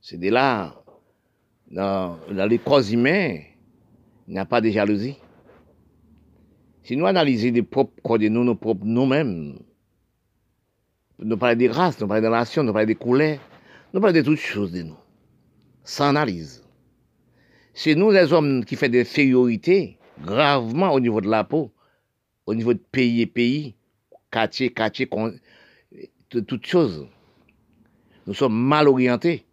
C'est 0.00 0.18
de 0.18 0.28
là, 0.30 0.74
dans, 1.70 2.18
dans 2.30 2.46
les 2.46 2.58
corps 2.58 2.82
humains, 2.90 3.38
il 4.28 4.34
n'y 4.34 4.38
a 4.38 4.44
pas 4.44 4.60
de 4.60 4.70
jalousie. 4.70 5.16
Si 6.82 6.96
nous 6.96 7.06
analysons 7.06 7.50
des 7.50 7.62
propres 7.62 8.00
corps 8.02 8.18
de 8.18 8.28
nous, 8.28 8.44
nos 8.44 8.56
propres 8.56 8.84
nous-mêmes, 8.84 9.58
nous 11.18 11.36
parlons 11.36 11.56
des 11.56 11.68
races, 11.68 12.00
nous 12.00 12.08
parlons 12.08 12.22
des 12.22 12.30
nations, 12.30 12.64
nous 12.64 12.72
parlons 12.72 12.86
des 12.86 12.94
couleurs, 12.94 13.38
nous 13.94 14.00
parlons 14.00 14.16
de 14.16 14.22
toutes 14.22 14.38
choses 14.38 14.72
de 14.72 14.82
nous, 14.82 14.96
sans 15.84 16.08
analyse. 16.08 16.61
C'est 17.74 17.94
nous 17.94 18.10
les 18.10 18.32
hommes 18.32 18.64
qui 18.64 18.76
font 18.76 18.88
des 18.88 19.00
infériorités 19.00 19.98
gravement 20.20 20.92
au 20.92 21.00
niveau 21.00 21.20
de 21.20 21.28
la 21.28 21.44
peau, 21.44 21.70
au 22.46 22.54
niveau 22.54 22.74
de 22.74 22.78
pays 22.78 23.22
et 23.22 23.26
pays, 23.26 23.74
quartier, 24.30 24.70
quartier, 24.70 25.08
toutes 26.28 26.66
choses. 26.66 27.06
Nous 28.26 28.34
sommes 28.34 28.54
mal 28.54 28.88
orientés. 28.88 29.44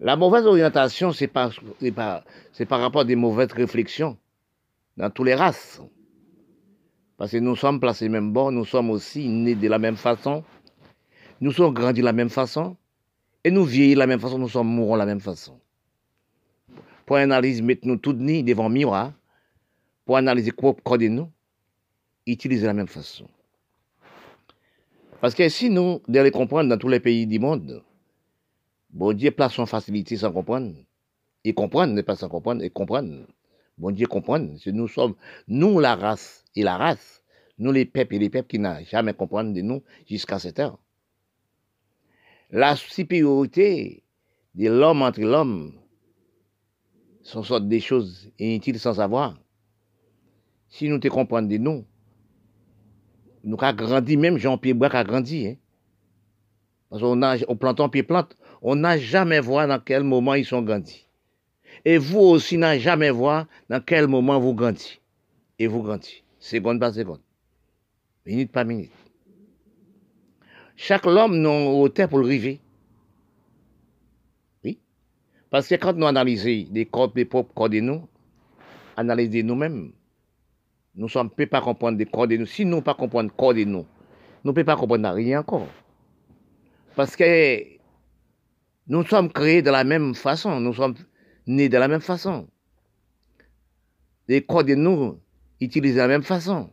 La 0.00 0.16
mauvaise 0.16 0.46
orientation, 0.46 1.12
c'est 1.12 1.26
par, 1.26 1.52
rapport 2.70 3.00
à 3.00 3.04
des 3.04 3.16
mauvaises 3.16 3.52
réflexions 3.52 4.16
dans 4.96 5.10
toutes 5.10 5.26
les 5.26 5.34
races. 5.34 5.80
Parce 7.16 7.32
que 7.32 7.38
nous 7.38 7.56
sommes 7.56 7.80
placés 7.80 8.08
même 8.08 8.32
bord, 8.32 8.52
nous 8.52 8.64
sommes 8.64 8.90
aussi 8.90 9.28
nés 9.28 9.56
de 9.56 9.68
la 9.68 9.78
même 9.78 9.96
façon, 9.96 10.44
nous 11.40 11.50
sommes 11.50 11.74
grandis 11.74 12.00
de 12.00 12.04
la 12.04 12.12
même 12.12 12.28
façon, 12.28 12.76
et 13.42 13.50
nous 13.50 13.64
vieillis 13.64 13.94
de 13.94 13.98
la 13.98 14.06
même 14.06 14.20
façon, 14.20 14.38
nous 14.38 14.48
sommes 14.48 14.68
mourants 14.68 14.94
de 14.94 15.00
la 15.00 15.06
même 15.06 15.20
façon. 15.20 15.58
Pour 17.08 17.16
analyser, 17.16 17.62
mettons-nous 17.62 17.96
tous 17.96 18.12
nus 18.12 18.42
devant 18.42 18.68
le 18.68 18.74
miroir, 18.74 19.14
pour 20.04 20.18
analyser 20.18 20.50
quoi 20.50 20.98
de 20.98 21.08
nous, 21.08 21.32
utiliser 22.26 22.66
la 22.66 22.74
même 22.74 22.86
façon. 22.86 23.26
Parce 25.22 25.34
que 25.34 25.48
si 25.48 25.70
nous 25.70 26.02
devons 26.06 26.30
comprendre 26.30 26.68
dans 26.68 26.76
tous 26.76 26.88
les 26.88 27.00
pays 27.00 27.26
du 27.26 27.38
monde, 27.38 27.82
bon 28.90 29.14
Dieu 29.14 29.30
place 29.30 29.54
son 29.54 29.64
facilité 29.64 30.18
sans 30.18 30.30
comprendre. 30.30 30.74
Et 31.44 31.54
comprendre 31.54 31.94
n'est 31.94 32.02
pas 32.02 32.14
sans 32.14 32.28
comprendre, 32.28 32.62
et 32.62 32.68
comprendre. 32.68 33.26
Bon 33.78 33.90
Dieu 33.90 34.06
comprendre. 34.06 34.52
Nous 34.66 34.88
sommes, 34.88 35.14
nous 35.46 35.80
la 35.80 35.96
race, 35.96 36.44
et 36.56 36.62
la 36.62 36.76
race, 36.76 37.24
nous 37.56 37.72
les 37.72 37.86
peuples 37.86 38.16
et 38.16 38.18
les 38.18 38.28
peuples 38.28 38.48
qui 38.48 38.58
n'ont 38.58 38.84
jamais 38.84 39.14
compris 39.14 39.50
de 39.54 39.62
nous 39.62 39.82
jusqu'à 40.06 40.38
cette 40.38 40.58
heure. 40.58 40.78
La 42.50 42.76
supériorité 42.76 44.02
de 44.54 44.68
l'homme 44.68 45.00
entre 45.00 45.22
l'homme 45.22 45.72
sont 47.28 47.42
sortes 47.42 47.68
des 47.68 47.80
choses 47.80 48.30
inutiles 48.38 48.78
sans 48.78 48.94
savoir. 48.94 49.36
Si 50.68 50.88
nous 50.88 50.98
te 50.98 51.08
comprenons 51.08 51.46
de 51.46 51.58
nous, 51.58 51.84
nous 53.44 53.56
avons 53.60 53.76
grandi, 53.76 54.16
même 54.16 54.38
Jean-Pierre 54.38 54.74
Bois 54.74 54.94
a 54.94 55.04
grandi. 55.04 55.46
Hein? 55.46 55.56
Parce 56.88 57.02
qu'on 57.02 57.22
a, 57.22 57.36
on 57.48 57.56
plante 57.56 57.92
pied 57.92 58.02
plante, 58.02 58.34
on 58.62 58.76
n'a 58.76 58.96
jamais 58.98 59.40
vu 59.40 59.50
dans 59.50 59.80
quel 59.84 60.04
moment 60.04 60.34
ils 60.34 60.46
sont 60.46 60.62
grandis. 60.62 61.06
Et 61.84 61.98
vous 61.98 62.20
aussi 62.20 62.56
n'avez 62.56 62.80
jamais 62.80 63.12
vu 63.12 63.24
dans 63.68 63.80
quel 63.84 64.08
moment 64.08 64.40
vous 64.40 64.54
grandissez. 64.54 64.98
Et 65.58 65.66
vous 65.66 65.82
grandissez 65.82 66.24
seconde 66.38 66.80
par 66.80 66.94
seconde, 66.94 67.20
minute 68.24 68.52
par 68.52 68.64
minute. 68.64 68.92
Chaque 70.76 71.06
homme 71.06 71.40
n'a 71.40 71.50
hauteur 71.50 72.08
pour 72.08 72.20
le 72.20 72.26
river. 72.26 72.60
Parce 75.50 75.68
que 75.68 75.74
quand 75.76 75.94
nous 75.94 76.06
analysons 76.06 76.68
les 76.72 76.86
corps, 76.86 77.12
les 77.14 77.24
propres 77.24 77.54
corps 77.54 77.70
de 77.70 77.80
nous, 77.80 78.06
analyser 78.96 79.42
nous-mêmes, 79.42 79.92
nous 80.94 81.04
ne 81.04 81.10
sommes 81.10 81.30
pas 81.30 81.60
comprendre 81.60 81.96
des 81.96 82.06
corps 82.06 82.28
de 82.28 82.36
nous. 82.36 82.46
Si 82.46 82.64
nous 82.64 82.76
ne 82.76 82.82
pas 82.82 82.94
comprendre 82.94 83.32
corps 83.34 83.54
de 83.54 83.64
nous, 83.64 83.86
nous 84.44 84.50
ne 84.50 84.52
pouvons 84.52 84.64
pas 84.64 84.76
comprendre 84.76 85.10
rien 85.10 85.40
encore. 85.40 85.68
Parce 86.96 87.14
que 87.16 87.64
nous 88.88 89.04
sommes 89.04 89.32
créés 89.32 89.62
de 89.62 89.70
la 89.70 89.84
même 89.84 90.14
façon, 90.14 90.60
nous 90.60 90.74
sommes 90.74 90.94
nés 91.46 91.68
de 91.68 91.78
la 91.78 91.88
même 91.88 92.00
façon. 92.00 92.48
Les 94.26 94.42
corps 94.42 94.64
de 94.64 94.74
nous 94.74 95.18
utilisent 95.60 95.94
de 95.94 96.00
la 96.00 96.08
même 96.08 96.22
façon. 96.22 96.70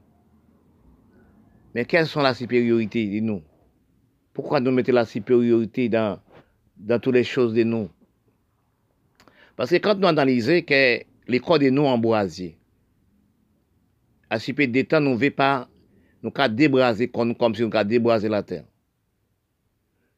Mais 1.73 1.85
quelles 1.85 2.07
sont 2.07 2.21
la 2.21 2.33
supériorité 2.33 3.05
de 3.05 3.19
nous? 3.19 3.41
Pourquoi 4.33 4.59
nous 4.59 4.71
mettons 4.71 4.93
la 4.93 5.05
supériorité 5.05 5.87
dans, 5.87 6.19
dans 6.77 6.99
toutes 6.99 7.13
les 7.13 7.23
choses 7.23 7.53
de 7.53 7.63
nous? 7.63 7.89
Parce 9.55 9.69
que 9.69 9.77
quand 9.77 9.95
nous 9.95 10.07
analysons 10.07 10.61
que 10.61 11.01
les 11.27 11.39
corps 11.39 11.59
de 11.59 11.69
nous 11.69 11.85
embrasés, 11.85 12.57
à 14.29 14.39
ce 14.39 14.51
peu 14.51 14.67
de 14.67 14.81
temps, 14.81 14.99
nous 14.99 15.17
ne 15.17 15.29
pas 15.29 15.69
nous 16.21 16.31
débraser 16.49 17.07
comme, 17.07 17.55
si 17.55 17.61
nous 17.61 17.83
débraser 17.83 18.27
la 18.27 18.43
terre. 18.43 18.65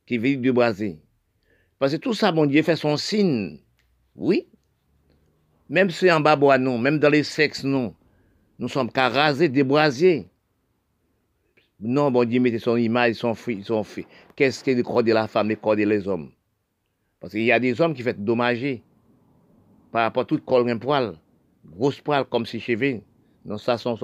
Qui 0.06 0.18
veut 0.18 0.38
débraser. 0.38 1.00
Parce 1.78 1.92
que 1.92 1.98
tout 1.98 2.14
ça, 2.14 2.32
mon 2.32 2.46
Dieu, 2.46 2.64
fait 2.64 2.78
son 2.78 2.98
signe. 2.98 3.60
Oui. 4.16 4.48
Même 5.70 5.90
si 5.90 6.10
en 6.10 6.22
bas, 6.22 6.38
non, 6.58 6.78
même 6.78 6.98
dans 6.98 7.10
les 7.10 7.24
sexes, 7.24 7.64
non. 7.64 7.94
Nous 8.58 8.70
sommes 8.70 8.92
qu'à 8.92 9.10
raser, 9.10 9.50
débraser. 9.50 10.28
Non, 11.80 12.10
bon 12.10 12.28
Dieu, 12.28 12.40
mettez 12.40 12.58
son 12.58 12.78
image, 12.78 13.16
son 13.16 13.36
fils, 13.36 13.66
son 13.66 13.84
fils. 13.84 14.06
Qu'est-ce 14.36 14.64
que 14.64 14.72
le 14.72 14.82
corps 14.82 15.04
de 15.04 15.12
la 15.12 15.28
femme, 15.28 15.50
le 15.50 15.56
corps 15.58 15.76
des 15.76 16.08
hommes? 16.08 16.32
Parce 17.20 17.34
qu'il 17.34 17.44
y 17.44 17.52
a 17.52 17.60
des 17.60 17.80
hommes 17.82 17.94
qui 17.94 18.02
font 18.02 18.16
dommager 18.18 18.82
par 19.92 20.04
rapport 20.04 20.24
à 20.24 20.26
tout 20.26 20.40
corps 20.40 20.68
un 20.68 20.78
poil, 20.78 21.16
grosse 21.66 22.00
poil 22.02 22.26
comme 22.26 22.46
si 22.46 22.60
cheveux. 22.60 23.02
Donc 23.46 23.60
ça 23.60 23.78
sont 23.78 23.98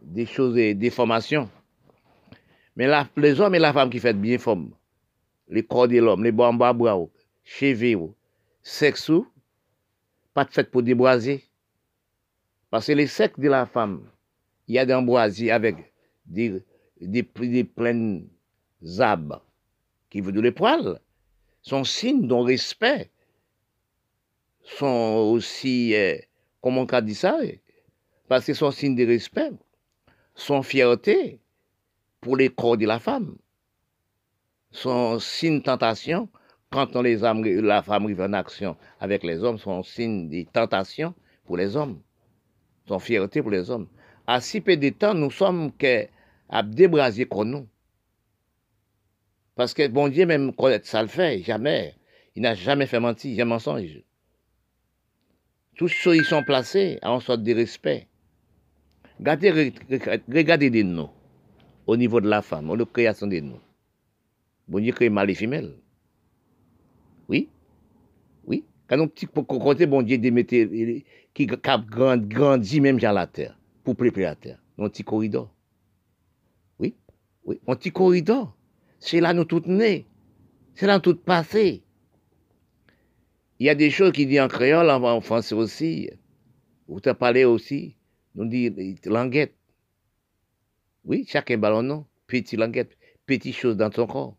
des 0.00 0.26
choses, 0.26 0.54
des 0.54 0.74
déformations. 0.74 1.48
Mais 2.76 2.88
les 3.16 3.40
hommes 3.40 3.54
et 3.54 3.58
la 3.58 3.72
femme 3.72 3.90
qui 3.90 4.00
font 4.00 4.14
bien 4.14 4.38
forme, 4.38 4.72
les 5.48 5.62
corps 5.62 5.88
de 5.88 5.98
l'homme, 5.98 6.24
les 6.24 6.32
bambas 6.32 6.72
bras, 6.72 6.98
cheveux, 7.44 8.12
sexe, 8.62 9.12
pas 10.32 10.46
fait 10.46 10.70
pour 10.70 10.82
débraser. 10.82 11.44
Parce 12.70 12.86
que 12.86 12.92
les 12.92 13.06
secs 13.06 13.38
de 13.38 13.48
la 13.48 13.66
femme, 13.66 14.02
il 14.66 14.74
y 14.74 14.78
a 14.78 14.86
d'ambroisie 14.86 15.50
avec 15.50 15.92
des, 16.26 16.62
des, 17.00 17.22
des 17.22 17.64
pleines 17.64 18.28
abs 18.98 19.40
qui 20.10 20.20
veut 20.20 20.32
de 20.32 20.40
les 20.40 20.52
poils, 20.52 21.00
sont 21.62 21.84
signes 21.84 22.26
d'un 22.26 22.44
respect, 22.44 23.10
sont 24.64 25.30
aussi, 25.32 25.94
euh, 25.94 26.16
comment 26.60 26.86
on 26.90 27.00
dit 27.00 27.14
ça, 27.14 27.38
parce 28.28 28.46
que 28.46 28.54
sont 28.54 28.70
signes 28.70 28.96
de 28.96 29.06
respect, 29.06 29.50
sont 30.34 30.62
fierté 30.62 31.40
pour 32.20 32.36
les 32.36 32.48
corps 32.48 32.76
de 32.76 32.86
la 32.86 32.98
femme, 32.98 33.36
sont 34.70 35.18
signes 35.18 35.58
de 35.58 35.64
tentation 35.64 36.28
quand 36.70 36.96
on 36.96 37.02
les 37.02 37.18
la 37.18 37.82
femme 37.82 38.04
arrive 38.04 38.20
en 38.20 38.32
action 38.32 38.76
avec 38.98 39.22
les 39.22 39.44
hommes, 39.44 39.58
sont 39.58 39.82
signes 39.82 40.28
de 40.28 40.42
tentation 40.50 41.14
pour 41.44 41.56
les 41.56 41.76
hommes 41.76 42.00
son 42.86 42.98
fierté 42.98 43.42
pour 43.42 43.50
les 43.50 43.70
hommes. 43.70 43.88
À 44.26 44.40
si 44.40 44.60
peu 44.60 44.76
de 44.76 44.88
temps, 44.90 45.14
nous 45.14 45.30
sommes 45.30 45.72
que 45.72 46.06
à 46.48 46.62
débraser 46.62 47.26
comme 47.26 47.50
nous. 47.50 47.68
Parce 49.54 49.74
que 49.74 49.86
bon 49.88 50.08
Dieu, 50.08 50.26
même 50.26 50.52
ça 50.82 51.02
le 51.02 51.08
fait, 51.08 51.42
jamais. 51.42 51.94
Il 52.34 52.42
n'a 52.42 52.54
jamais 52.54 52.86
fait 52.86 53.00
mentir, 53.00 53.36
jamais 53.36 53.50
mensonge. 53.50 54.02
Tous 55.76 55.88
ceux 55.88 56.14
qui 56.16 56.24
sont 56.24 56.44
placés 56.44 56.98
en 57.02 57.20
sorte 57.20 57.42
de 57.42 57.52
respect. 57.52 58.08
Regardez, 59.18 59.72
regardez 60.28 60.70
de 60.70 60.82
nous, 60.82 61.08
au 61.86 61.96
niveau 61.96 62.20
de 62.20 62.28
la 62.28 62.42
femme, 62.42 62.70
au 62.70 62.76
niveau 62.76 62.84
de 62.84 62.90
la 62.90 62.92
création 62.92 63.26
de 63.26 63.40
nous. 63.40 63.60
Bon 64.68 64.78
Dieu 64.78 64.92
crée 64.92 65.10
mâle 65.10 65.30
et 65.30 65.34
femelle. 65.34 65.74
Oui, 67.28 67.48
oui. 68.46 68.64
Quand 68.88 68.98
on 69.00 69.08
petit 69.08 69.26
côté, 69.26 69.86
bon 69.86 70.02
Dieu, 70.02 70.18
démettait 70.18 71.04
qui 71.32 71.46
grandit 71.46 72.80
même 72.80 72.98
dans 72.98 73.12
la 73.12 73.26
terre, 73.26 73.58
pour 73.82 73.96
préparer 73.96 74.24
la 74.24 74.36
terre, 74.36 74.62
un 74.78 74.88
petit 74.88 75.04
corridor. 75.04 75.52
Oui, 76.78 76.94
oui, 77.44 77.60
un 77.66 77.76
petit 77.76 77.90
corridor. 77.90 78.56
C'est 79.00 79.20
là 79.20 79.32
nous 79.34 79.44
toutes 79.44 79.66
nées. 79.66 80.06
C'est 80.74 80.86
là 80.86 81.00
tout 81.00 81.16
passé. 81.16 81.82
Il 83.64 83.68
y 83.68 83.70
a 83.70 83.74
des 83.74 83.90
choses 83.90 84.12
qui 84.12 84.26
disent 84.26 84.42
en 84.42 84.48
créole, 84.48 84.90
en 84.90 85.20
français 85.22 85.54
aussi. 85.54 86.10
Vous 86.86 87.00
te 87.00 87.08
parlé 87.08 87.46
aussi. 87.46 87.96
Nous 88.34 88.44
dit 88.44 88.70
languette. 89.06 89.56
Oui, 91.02 91.24
chacun 91.26 91.56
ballon 91.56 91.82
non? 91.82 92.06
Petit 92.26 92.58
languette. 92.58 92.94
Petit 93.24 93.54
chose 93.54 93.78
dans 93.78 93.88
ton 93.88 94.06
corps. 94.06 94.36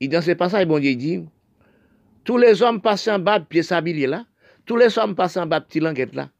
Et 0.00 0.08
dans 0.08 0.20
ce 0.20 0.32
passage, 0.32 0.66
bon 0.66 0.78
Dieu 0.78 0.94
dit, 0.96 1.24
tous 2.24 2.36
les 2.36 2.60
hommes 2.60 2.82
passent 2.82 3.08
en 3.08 3.18
bas 3.18 3.38
de 3.38 3.46
pied 3.46 3.62
sablier 3.62 4.06
là. 4.06 4.26
Tous 4.66 4.76
les 4.76 4.98
hommes 4.98 5.14
passent 5.14 5.38
en 5.38 5.46
bas 5.46 5.60
de 5.60 5.64
petit 5.64 5.80
languette 5.80 6.14
là. 6.14 6.30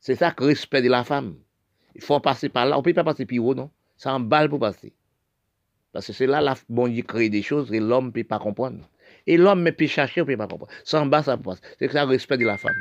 C'est 0.00 0.14
ça 0.14 0.30
que 0.30 0.44
respect 0.44 0.80
de 0.80 0.88
la 0.88 1.04
femme. 1.04 1.36
Il 1.94 2.00
faut 2.00 2.20
passer 2.20 2.48
par 2.48 2.64
là. 2.64 2.76
On 2.76 2.80
ne 2.80 2.84
peut 2.84 2.94
pas 2.94 3.04
passer 3.04 3.26
plus 3.26 3.38
haut, 3.38 3.54
non? 3.54 3.70
C'est 3.98 4.08
en 4.08 4.20
balle 4.20 4.48
pour 4.48 4.60
passer. 4.60 4.94
Parce 5.92 6.06
que 6.06 6.14
c'est 6.14 6.26
là, 6.26 6.40
la 6.40 6.54
bon 6.70 6.88
Dieu 6.88 7.02
crée 7.02 7.28
des 7.28 7.42
choses 7.42 7.70
et 7.70 7.80
l'homme 7.80 8.06
ne 8.06 8.12
peut 8.12 8.24
pas 8.24 8.38
comprendre. 8.38 8.78
Et 9.26 9.36
l'homme 9.36 9.70
peut 9.72 9.86
chercher, 9.86 10.22
on 10.22 10.26
peut 10.26 10.36
pas 10.36 10.46
comprendre. 10.46 10.72
En 10.92 11.06
bas, 11.06 11.22
ça 11.22 11.36
passe. 11.36 11.60
C'est 11.78 11.90
ça 11.90 12.04
le 12.04 12.10
respect 12.10 12.38
de 12.38 12.44
la 12.46 12.56
femme. 12.56 12.76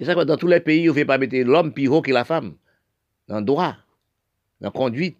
Et 0.00 0.04
ça, 0.04 0.14
dans 0.14 0.36
tous 0.36 0.46
les 0.46 0.60
pays, 0.60 0.88
on 0.88 0.92
ne 0.92 0.98
fait 0.98 1.04
pas 1.04 1.18
mettre 1.18 1.36
l'homme 1.36 1.72
plus 1.72 1.88
haut 1.88 2.00
que 2.00 2.10
la 2.10 2.24
femme. 2.24 2.56
Dans 3.28 3.38
le 3.38 3.44
droit, 3.44 3.76
dans 4.60 4.68
la 4.68 4.70
conduite. 4.70 5.18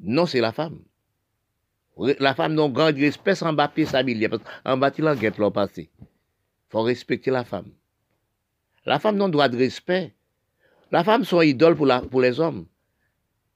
Non, 0.00 0.26
c'est 0.26 0.40
la 0.40 0.52
femme. 0.52 0.80
La 1.96 2.34
femme 2.34 2.54
n'a 2.54 2.68
grand 2.68 2.92
respect 2.94 3.34
sans 3.34 3.52
bas 3.52 3.68
pied 3.68 3.84
s'habiller. 3.84 4.28
Parce 4.28 4.42
qu'en 4.64 4.78
bas, 4.78 4.90
il 4.96 5.04
guette 5.20 5.38
l'an 5.38 5.50
passé. 5.50 5.90
Il 6.00 6.06
faut 6.70 6.82
respecter 6.82 7.30
la 7.30 7.44
femme. 7.44 7.70
La 8.86 8.98
femme 8.98 9.16
n'a 9.16 9.28
droit 9.28 9.48
de 9.48 9.58
respect. 9.58 10.14
La 10.90 11.04
femme 11.04 11.24
sont 11.24 11.42
idole 11.42 11.76
pour, 11.76 11.86
la, 11.86 12.00
pour 12.00 12.20
les 12.20 12.40
hommes. 12.40 12.66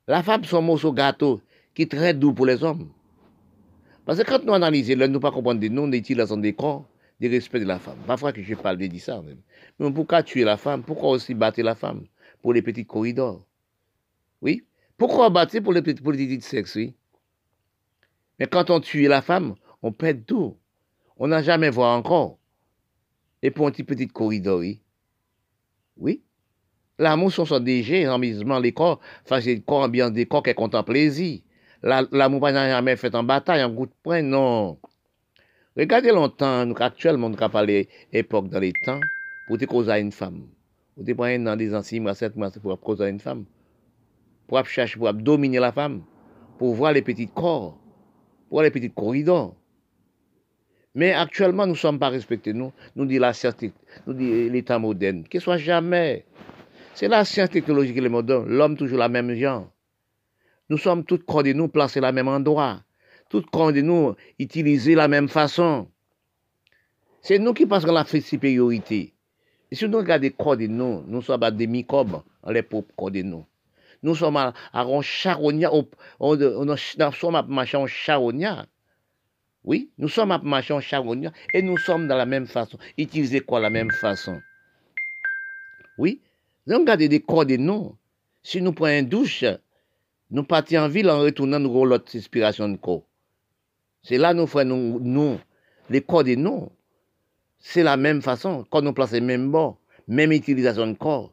La 0.07 0.23
femme 0.23 0.45
sont 0.45 0.63
morceau 0.63 0.93
gâteau 0.93 1.41
qui 1.75 1.83
est 1.83 1.91
très 1.91 2.15
doux 2.15 2.33
pour 2.33 2.47
les 2.47 2.63
hommes. 2.63 2.93
Parce 4.07 4.23
que 4.23 4.25
quand 4.25 4.45
nous 4.45 4.55
analysons, 4.55 4.97
nous 4.97 5.09
ne 5.09 5.19
pas 5.19 5.33
comprendre 5.33 5.61
des 5.61 5.69
noms, 5.69 5.89
des 5.89 5.99
utilisation 5.99 6.37
des 6.37 6.55
corps, 6.55 6.89
des 7.19 7.27
respect 7.27 7.59
de 7.59 7.65
la 7.65 7.81
femme. 7.81 7.99
Parfois 8.07 8.33
que 8.33 8.41
je 8.41 8.55
parle 8.55 8.79
de 8.79 8.99
ça 8.99 9.21
même. 9.21 9.41
Mais 9.81 9.91
pourquoi 9.91 10.23
tuer 10.23 10.45
la 10.45 10.57
femme? 10.57 10.85
Pourquoi 10.85 11.11
aussi 11.11 11.35
battre 11.35 11.61
la 11.61 11.75
femme? 11.75 12.07
Pour 12.41 12.55
les 12.55 12.63
petits 12.63 12.87
corridors. 12.87 13.45
Oui? 14.41 14.65
Pourquoi 14.97 15.29
battre 15.29 15.59
pour 15.59 15.73
les 15.73 15.83
petits, 15.83 16.01
pour 16.01 16.13
les 16.13 16.25
petits 16.25 16.41
sexes, 16.41 16.77
oui? 16.77 16.95
Mais 18.39 18.47
quand 18.47 18.71
on 18.71 18.81
tue 18.81 19.09
la 19.09 19.23
femme, 19.23 19.57
on 19.83 19.91
perd 19.91 20.25
tout. 20.25 20.57
On 21.17 21.27
n'a 21.27 21.43
jamais 21.43 21.71
vu 21.71 21.81
encore. 21.81 22.39
Et 23.43 23.51
pour 23.51 23.67
un 23.67 23.71
petit 23.73 23.83
petit 23.83 24.07
corridor, 24.07 24.61
oui. 24.61 24.81
Oui? 25.97 26.23
L'amour 26.99 27.33
sont 27.33 27.45
son 27.45 27.59
DG, 27.59 28.05
amusement, 28.07 28.61
les 28.61 28.73
corps, 28.73 29.01
enfin, 29.25 29.41
c'est 29.41 29.55
le 29.55 29.61
corps 29.63 29.83
ambiance 29.83 30.13
des 30.13 30.27
corps 30.27 30.45
qui 30.45 30.55
content 30.55 30.85
plaisir. 30.85 31.41
L'amour 31.87 32.41
n'a 32.51 32.69
jamais 32.69 32.97
fait 32.97 33.15
en 33.15 33.23
bataille, 33.23 33.63
en 33.63 33.71
goût 33.71 33.87
de 33.87 33.93
poing, 34.03 34.21
non. 34.21 34.77
Regardez 35.77 36.11
longtemps, 36.11 36.67
nous, 36.67 36.75
actuellement, 36.81 37.29
nous 37.29 37.41
avons 37.41 37.85
époque 38.13 38.49
dans 38.49 38.59
les 38.59 38.73
temps, 38.85 38.99
pour 39.47 39.57
te 39.57 39.67
causer 39.67 40.01
une 40.01 40.11
femme. 40.11 40.49
Pour 40.97 41.05
te 41.05 41.13
prendre 41.13 41.45
dans 41.45 41.55
des 41.55 41.73
anciens 41.77 42.01
mois, 42.01 42.15
sept 42.15 42.35
mois, 42.35 42.51
pour 42.51 42.81
causer 42.81 43.09
une 43.09 43.21
femme. 43.21 43.45
Pour 44.49 44.67
chercher, 44.67 44.99
pour 44.99 45.15
dominer 45.15 45.61
la 45.61 45.71
femme. 45.71 46.03
Pour 46.59 46.75
voir 46.75 46.93
les 46.93 47.03
petits 47.03 47.29
corps. 47.29 47.79
Pour 48.49 48.57
voir 48.57 48.65
les 48.65 48.73
petits 48.73 48.91
corridors. 48.91 49.55
Mais 50.97 51.13
actuellement, 51.13 51.67
nous 51.67 51.75
ne 51.75 51.79
sommes 51.79 52.01
pas 52.01 52.09
respectés, 52.09 52.53
nous. 52.53 52.73
Nous 52.97 53.07
dit 53.07 53.21
la 53.21 53.33
nous 54.09 54.13
l'état 54.15 54.81
moderne. 54.81 55.23
Qu'il 55.23 55.41
soit 55.41 55.59
jamais. 55.59 56.25
C'est 56.95 57.07
la 57.07 57.25
science 57.25 57.51
technologique 57.51 57.95
qui 57.95 58.05
est. 58.05 58.09
L'homme 58.09 58.77
toujours 58.77 58.99
la 58.99 59.09
même 59.09 59.35
genre. 59.35 59.71
Nous 60.69 60.79
sommes 60.79 61.05
tous 61.05 61.19
de 61.19 61.53
nous 61.53 61.69
placés 61.69 62.01
la 62.01 62.13
même 62.13 62.29
endroit. 62.29 62.83
Tous 63.29 63.43
de 63.43 63.81
nous 63.81 64.15
utilisés 64.39 64.95
la 64.95 65.09
même 65.09 65.29
façon. 65.29 65.89
C'est 67.23 67.39
nous 67.39 67.55
qui 67.55 67.67
passons 67.67 67.93
la 67.93 68.05
supériorité. 68.05 69.15
Et 69.71 69.75
si 69.75 69.89
nous 69.89 69.99
regardons 69.99 70.57
de 70.57 70.67
nous, 70.67 71.03
nous 71.07 71.23
sommes 71.23 71.51
des 71.51 71.67
microbes, 71.67 72.23
les 72.49 72.63
propres 72.63 72.95
corps 72.97 73.11
de 73.11 73.23
nous. 73.23 73.45
Nous 74.03 74.15
sommes 74.15 74.37
à, 74.37 74.55
un 74.73 75.03
charognat, 75.03 75.71
nous 76.21 76.77
sommes 77.13 77.35
à 77.35 77.43
marcher 77.43 77.85
charognat. 77.89 78.67
Oui, 79.65 79.91
nous 79.99 80.09
sommes 80.09 80.31
à 80.31 80.39
marcher 80.39 80.79
charognat 80.81 81.33
et 81.53 81.63
nous 81.63 81.77
sommes 81.79 82.07
dans 82.07 82.17
la 82.17 82.27
même 82.27 82.47
façon. 82.47 82.79
Utiliser 82.97 83.41
quoi 83.41 83.59
la 83.59 83.71
même 83.71 83.91
façon? 83.91 84.41
Oui, 85.99 86.21
nous 86.67 86.79
regardons 86.79 87.09
des 87.09 87.19
de 87.19 87.57
nous. 87.57 87.97
Si 88.43 88.63
nous 88.63 88.73
prenons 88.73 89.01
une 89.01 89.09
douche, 89.09 89.45
nous 90.31 90.43
partons 90.43 90.79
en 90.79 90.89
ville 90.89 91.09
en 91.09 91.21
retournant 91.21 91.61
nous 91.61 91.85
l'autre 91.85 92.17
inspiration 92.17 92.69
de 92.69 92.77
corps. 92.77 93.05
C'est 94.03 94.19
là 94.19 94.35
nous 94.35 94.47
faisons 94.47 94.99
nous, 95.01 95.39
les 95.89 96.01
corps 96.01 96.25
de 96.25 96.35
nous. 96.35 96.69
C'est 97.59 97.83
la 97.83 97.97
même 97.97 98.23
façon, 98.23 98.65
quand 98.71 98.83
nous 98.83 98.93
plaçons 98.93 99.21
même 99.21 99.51
bord, 99.51 99.79
même 100.09 100.33
utilisation 100.33 100.87
de 100.87 100.95
corps, 100.95 101.33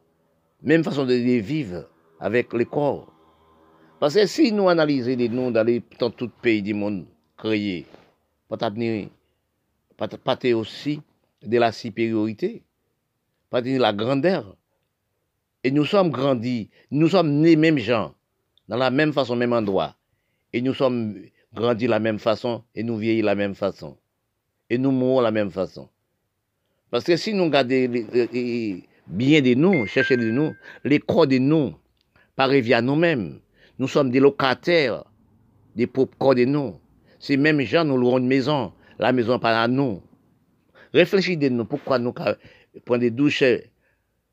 même 0.62 0.84
façon 0.84 1.04
de 1.04 1.14
vivre 1.14 1.88
avec 2.20 2.52
les 2.52 2.64
corps. 2.64 3.12
Parce 3.98 4.14
que 4.14 4.26
si 4.26 4.52
nous 4.52 4.68
analysons 4.68 5.16
les 5.16 5.28
noms 5.28 5.50
dans, 5.50 5.64
les, 5.64 5.82
dans 5.98 6.10
tout 6.10 6.28
pays 6.28 6.62
du 6.62 6.74
monde 6.74 7.06
créé, 7.36 7.86
pas 8.48 8.58
aussi 10.54 11.00
de 11.42 11.58
la 11.58 11.72
supériorité, 11.72 12.62
pas 13.50 13.60
de 13.60 13.76
la 13.76 13.92
grandeur. 13.92 14.56
Et 15.62 15.70
nous 15.70 15.84
sommes 15.84 16.10
grandis, 16.10 16.70
nous 16.90 17.08
sommes 17.08 17.40
nés 17.40 17.56
même 17.56 17.78
gens 17.78 18.14
dans 18.68 18.76
la 18.76 18.90
même 18.90 19.12
façon, 19.12 19.36
même 19.36 19.52
endroit. 19.52 19.96
Et 20.52 20.60
nous 20.60 20.74
sommes 20.74 21.16
grandis 21.52 21.86
de 21.86 21.90
la 21.90 22.00
même 22.00 22.18
façon 22.18 22.64
et 22.74 22.82
nous 22.82 22.96
vieillis 22.96 23.20
de 23.20 23.26
la 23.26 23.34
même 23.34 23.54
façon. 23.54 23.96
Et 24.70 24.78
nous 24.78 24.90
mourons 24.90 25.18
de 25.18 25.24
la 25.24 25.30
même 25.30 25.50
façon. 25.50 25.88
Parce 26.90 27.04
que 27.04 27.16
si 27.16 27.34
nous 27.34 27.44
regardons 27.44 27.88
bien 29.06 29.42
de 29.42 29.54
nous, 29.54 29.86
chercher 29.86 30.16
de 30.16 30.30
nous, 30.30 30.54
les 30.84 31.00
corps 31.00 31.26
de 31.26 31.38
nous, 31.38 31.74
par 32.36 32.50
à 32.50 32.82
nous-mêmes. 32.82 33.40
Nous 33.78 33.88
sommes 33.88 34.10
des 34.10 34.20
locataires 34.20 35.04
des 35.74 35.86
propres 35.86 36.16
corps 36.18 36.34
de 36.34 36.44
nous. 36.44 36.78
Ces 37.18 37.36
mêmes 37.36 37.60
gens 37.62 37.84
nous 37.84 37.96
louons 37.96 38.18
une 38.18 38.26
maison, 38.26 38.72
la 38.98 39.12
maison 39.12 39.38
par 39.38 39.56
à 39.56 39.68
nous. 39.68 40.02
Réfléchissez 40.92 41.36
de 41.36 41.48
nous, 41.48 41.64
pourquoi 41.64 41.98
nous 41.98 42.12
prenons 42.12 43.00
des 43.00 43.10
douches 43.10 43.44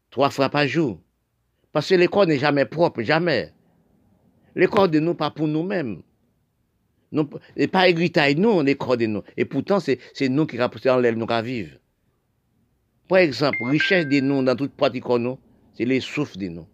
trois 0.09 0.29
fois 0.29 0.49
par 0.49 0.67
jour? 0.67 0.99
Parce 1.71 1.89
que 1.89 1.95
le 1.95 2.07
corps 2.07 2.27
n'est 2.27 2.37
jamais 2.37 2.65
propre, 2.65 3.01
jamais. 3.01 3.51
Les 4.55 4.67
corps 4.67 4.89
de 4.89 4.99
nous, 4.99 5.13
pas 5.13 5.31
pour 5.31 5.47
nous-mêmes. 5.47 6.01
Nous, 7.11 7.29
et 7.57 7.67
pas 7.67 7.81
à 7.81 8.33
nous, 8.33 8.61
les 8.61 8.75
corps 8.75 8.97
de 8.97 9.05
nous. 9.05 9.21
Et 9.37 9.45
pourtant, 9.45 9.79
c'est 9.79 9.99
nous 10.29 10.45
qui 10.45 10.57
l'aile 10.57 11.17
nous 11.17 11.25
à 11.29 11.41
vivre. 11.41 11.77
Par 13.07 13.19
exemple, 13.19 13.57
richesse 13.63 14.07
de 14.07 14.21
nous 14.21 14.41
dans 14.41 14.55
toute 14.55 14.71
pratique 14.71 15.07
nous, 15.07 15.37
c'est 15.73 15.85
les 15.85 15.99
souffles 15.99 16.37
de 16.37 16.47
nous. 16.47 16.67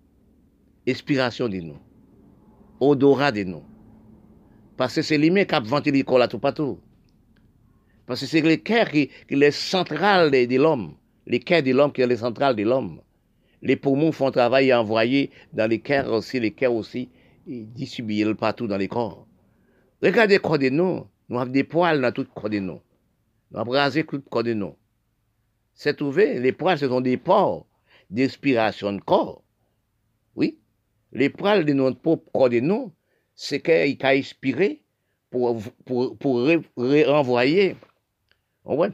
Inspiration 0.88 1.50
de 1.50 1.58
nous. 1.58 1.80
Odorat 2.80 3.32
de 3.32 3.44
nous. 3.44 3.64
Parce 4.78 4.94
que 4.94 5.02
c'est 5.02 5.18
lui-même 5.18 5.48
qui 5.48 5.56
a 5.56 5.60
ventilé 5.60 5.98
l'école 5.98 6.22
à 6.22 6.28
tout 6.28 6.38
partout. 6.38 6.80
Parce 8.06 8.22
que 8.22 8.28
c'est 8.28 8.42
le 8.42 8.56
cœur 8.58 8.90
qui, 8.90 9.10
qui 9.28 9.34
est 9.34 9.52
central 9.52 10.30
de, 10.30 10.46
de 10.46 10.56
l'homme. 10.58 10.94
Le 11.26 11.40
cœur 11.40 11.64
de 11.64 11.72
l'homme 11.72 11.92
qui 11.92 12.02
est 12.02 12.08
le 12.08 12.16
central 12.16 12.56
de 12.56 12.62
l'homme. 12.62 13.02
Les 13.64 13.76
poumons 13.76 14.12
font 14.12 14.30
travail 14.30 14.68
et 14.68 14.74
envoyer 14.76 15.32
dans 15.54 15.68
les 15.68 15.80
cœurs 15.80 16.12
aussi, 16.12 16.40
les 16.40 16.52
cœurs 16.52 16.74
aussi, 16.74 17.10
distribuer 17.48 18.34
partout 18.36 18.68
dans 18.68 18.78
les 18.78 18.88
corps. 18.88 19.26
Regardez 20.02 20.40
corps 20.40 20.60
de 20.60 20.70
nous. 20.70 21.08
Nous 21.30 21.40
avons 21.40 21.52
des 21.52 21.64
poils 21.64 22.02
dans 22.02 22.12
tout 22.12 22.26
corps 22.34 22.50
de 22.50 22.60
nous. 22.60 22.82
Nous 23.52 23.60
avons 23.60 23.72
rasé 23.72 24.04
tout 24.06 24.18
le 24.18 24.22
corps 24.22 24.44
de 24.44 24.54
nous. 24.54 24.76
C'est 25.74 25.96
trouvé, 25.96 26.40
les 26.40 26.52
poils, 26.52 26.78
ce 26.78 26.88
sont 26.88 27.02
des 27.02 27.18
pores 27.18 27.66
d'inspiration 28.10 28.94
de 28.94 29.02
corps. 29.02 29.44
Oui. 30.36 30.60
Les 31.12 31.30
poils 31.30 31.66
de 31.66 31.74
notre 31.74 32.00
propre 32.00 32.32
corps 32.32 32.50
de 32.50 32.60
nous, 32.60 32.92
c'est 33.36 33.62
qu'il 33.62 33.98
a 34.06 34.10
inspiré 34.10 34.82
pour, 35.30 35.62
pour, 35.86 36.18
pour 36.18 36.48
renvoyer, 36.86 37.76
pour, 38.64 38.88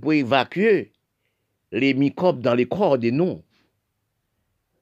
pour 0.00 0.12
évacuer 0.12 0.92
les 1.72 1.94
microbes 1.94 2.40
dans 2.40 2.54
les 2.54 2.66
corps 2.66 2.98
de 2.98 3.10
nous. 3.10 3.42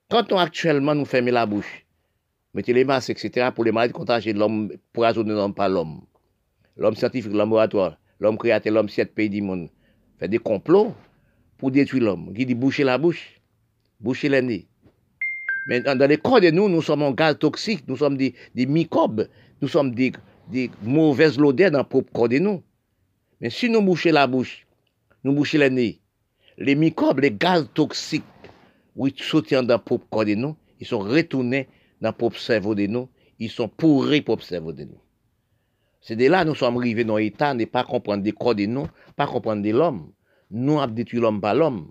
Quand 0.09 0.33
on 0.33 0.39
actuellement 0.39 0.95
nous 0.95 1.05
ferme 1.05 1.29
la 1.29 1.45
bouche, 1.45 1.85
mettez 2.55 2.73
les 2.73 2.85
masques, 2.85 3.11
etc., 3.11 3.51
pour 3.55 3.65
les 3.65 3.73
maladies 3.73 3.93
contagieuses 3.93 4.35
de 4.35 4.39
l'homme, 4.39 4.73
pour 4.93 5.05
l'homme 5.05 5.55
pas 5.55 5.69
l'homme. 5.69 6.03
L'homme 6.77 6.95
scientifique, 6.95 7.31
l'homme 7.31 7.51
laboratoire, 7.51 7.99
l'homme 8.20 8.39
créateur, 8.39 8.73
l'homme 8.73 8.89
sept 8.89 9.15
pays 9.15 9.31
du 9.31 9.43
monde, 9.43 9.69
fait 10.19 10.29
des 10.29 10.39
complots 10.39 10.95
pour 11.57 11.70
détruire 11.70 12.05
l'homme. 12.05 12.33
Qui 12.35 12.47
dit 12.47 12.55
boucher 12.55 12.85
la 12.85 12.99
bouche, 12.99 13.41
boucher 14.01 14.29
le 14.29 14.41
nez. 14.41 14.66
Mais 15.69 15.81
dans 15.81 16.09
les 16.09 16.16
corps 16.16 16.41
de 16.41 16.51
nous, 16.51 16.69
nous 16.69 16.81
sommes 16.81 17.03
en 17.03 17.12
gaz 17.12 17.39
toxique, 17.39 17.85
nous 17.89 17.97
sommes 17.97 18.16
des, 18.16 18.35
microbes, 18.55 19.29
nous 19.61 19.69
sommes 19.69 19.95
des, 19.95 20.12
mauvaises 20.83 21.39
lodeurs 21.39 21.70
dans 21.70 21.79
le 21.81 21.85
propre 21.85 22.11
corps 22.12 22.29
de 22.29 22.39
nous. 22.39 22.62
Mais 23.41 23.51
si 23.51 23.69
nous 23.69 23.83
bouchons 23.83 24.11
la 24.12 24.27
bouche, 24.27 24.66
nous 25.25 25.33
bouchons 25.33 25.59
le 25.59 25.69
nez, 25.69 26.01
les 26.57 26.75
microbes, 26.75 27.20
les 27.20 27.33
gaz 27.33 27.69
toxiques, 27.75 28.25
oui, 28.97 29.15
soutiennent 29.16 29.66
dans 29.66 29.77
le 29.77 29.83
propre 29.83 30.07
corps 30.09 30.25
de 30.25 30.35
nous, 30.35 30.57
ils 30.81 30.87
sont 30.87 31.01
retournés 31.01 31.69
dans 32.01 32.12
propre 32.12 32.39
cerveau 32.39 32.75
de 32.75 32.87
nous, 32.87 33.09
ils 33.39 33.51
sont 33.51 33.69
pourris 33.69 34.23
pour 34.23 34.43
cerveau 34.43 34.73
de 34.73 34.85
nous. 34.85 35.01
C'est 36.01 36.16
de 36.16 36.27
là 36.27 36.45
nous 36.45 36.55
sommes 36.55 36.77
arrivés 36.77 37.05
dans 37.05 37.16
l'État, 37.16 37.55
ne 37.55 37.65
pas 37.65 37.85
comprendre 37.85 38.23
des 38.23 38.33
codes 38.33 38.61
et 38.61 38.66
non, 38.66 38.89
pas 39.16 39.27
comprendre 39.27 39.62
de 39.62 39.70
l'homme. 39.70 40.12
Nous 40.51 40.81
avons 40.81 40.93
détruit 40.93 41.20
l'homme 41.20 41.41
par 41.41 41.55
l'homme. 41.55 41.91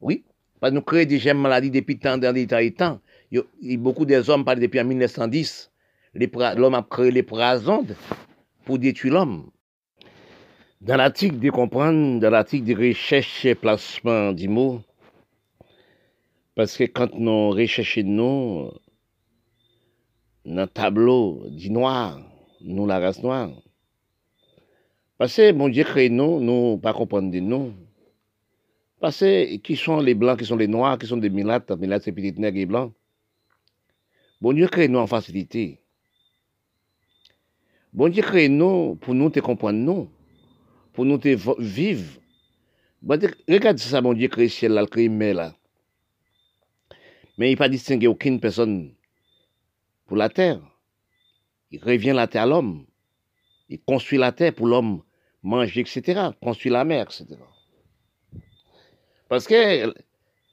Oui, 0.00 0.24
parce 0.60 0.70
que 0.70 0.76
nous 0.76 0.82
créons 0.82 1.06
des 1.06 1.34
maladies 1.34 1.70
depuis 1.70 1.98
tant 1.98 2.18
d'années 2.18 2.46
et 2.50 3.38
a 3.38 3.76
beaucoup 3.78 4.04
des 4.04 4.28
hommes 4.28 4.44
parlent 4.44 4.60
depuis 4.60 4.80
en 4.80 4.84
1910. 4.84 5.70
L'homme 6.14 6.74
a 6.74 6.86
créé 6.88 7.10
les 7.10 7.22
poisons 7.22 7.86
pour 8.64 8.78
détruire 8.78 9.14
l'homme. 9.14 9.50
Dans 10.80 10.96
l'article 10.96 11.38
de 11.38 11.50
comprendre, 11.50 12.20
dans 12.20 12.30
l'article 12.30 12.66
de 12.66 12.88
recherche 12.88 13.44
et 13.44 13.54
placement 13.54 14.32
du 14.32 14.48
mot, 14.48 14.80
parce 16.54 16.76
que 16.76 16.84
quand 16.84 17.14
nous 17.14 17.50
recherchons 17.50 18.02
nous, 18.04 18.70
dans 20.44 20.62
le 20.62 20.66
tableau 20.66 21.44
du 21.48 21.70
noir, 21.70 22.20
nous 22.60 22.86
la 22.86 22.98
race 22.98 23.22
noire, 23.22 23.50
parce 25.22 25.36
que 25.36 25.52
mon 25.52 25.68
Dieu 25.68 25.84
crée 25.84 26.08
nous, 26.08 26.40
nous 26.40 26.78
pas 26.78 26.92
comprendre 26.92 27.30
de 27.30 27.38
nous. 27.38 27.72
Parce 28.98 29.20
que 29.20 29.54
qui 29.58 29.76
sont 29.76 30.00
les 30.00 30.14
blancs, 30.14 30.36
qui 30.36 30.44
sont 30.44 30.56
les 30.56 30.66
noirs, 30.66 30.98
qui 30.98 31.06
sont 31.06 31.16
des 31.16 31.30
milates, 31.30 31.70
milates 31.70 32.02
c'est 32.02 32.10
petites 32.10 32.38
nègres 32.38 32.58
et 32.58 32.66
blancs. 32.66 32.92
Bon 34.40 34.52
Dieu 34.52 34.66
crée 34.66 34.88
nous 34.88 34.98
en 34.98 35.06
facilité. 35.06 35.80
Bon 37.92 38.08
Dieu 38.08 38.22
crée 38.22 38.48
nous 38.48 38.96
pour 38.96 39.14
nous 39.14 39.30
te 39.30 39.38
comprendre 39.38 39.78
nous, 39.78 40.10
pour 40.92 41.04
nous 41.04 41.18
te 41.18 41.36
vivre. 41.60 42.18
Regarde 43.48 43.78
ça, 43.78 44.00
bon 44.00 44.14
Dieu 44.14 44.26
crée 44.26 44.48
ciel 44.48 44.72
là, 44.72 44.84
crée 44.86 45.08
mer 45.08 45.34
là. 45.34 45.54
Mais 47.38 47.52
il 47.52 47.58
n'a 47.58 47.68
pas 47.68 48.08
aucune 48.08 48.40
personne 48.40 48.92
la 50.16 50.28
terre. 50.28 50.60
Il 51.70 51.82
revient 51.82 52.12
la 52.12 52.26
terre 52.26 52.42
à 52.42 52.46
l'homme. 52.46 52.86
Il 53.68 53.80
construit 53.80 54.18
la 54.18 54.32
terre 54.32 54.54
pour 54.54 54.66
l'homme 54.66 55.02
manger, 55.42 55.80
etc. 55.80 56.30
Construit 56.40 56.70
la 56.70 56.84
mer, 56.84 57.06
etc. 57.06 57.38
Parce 59.28 59.46
que 59.46 59.92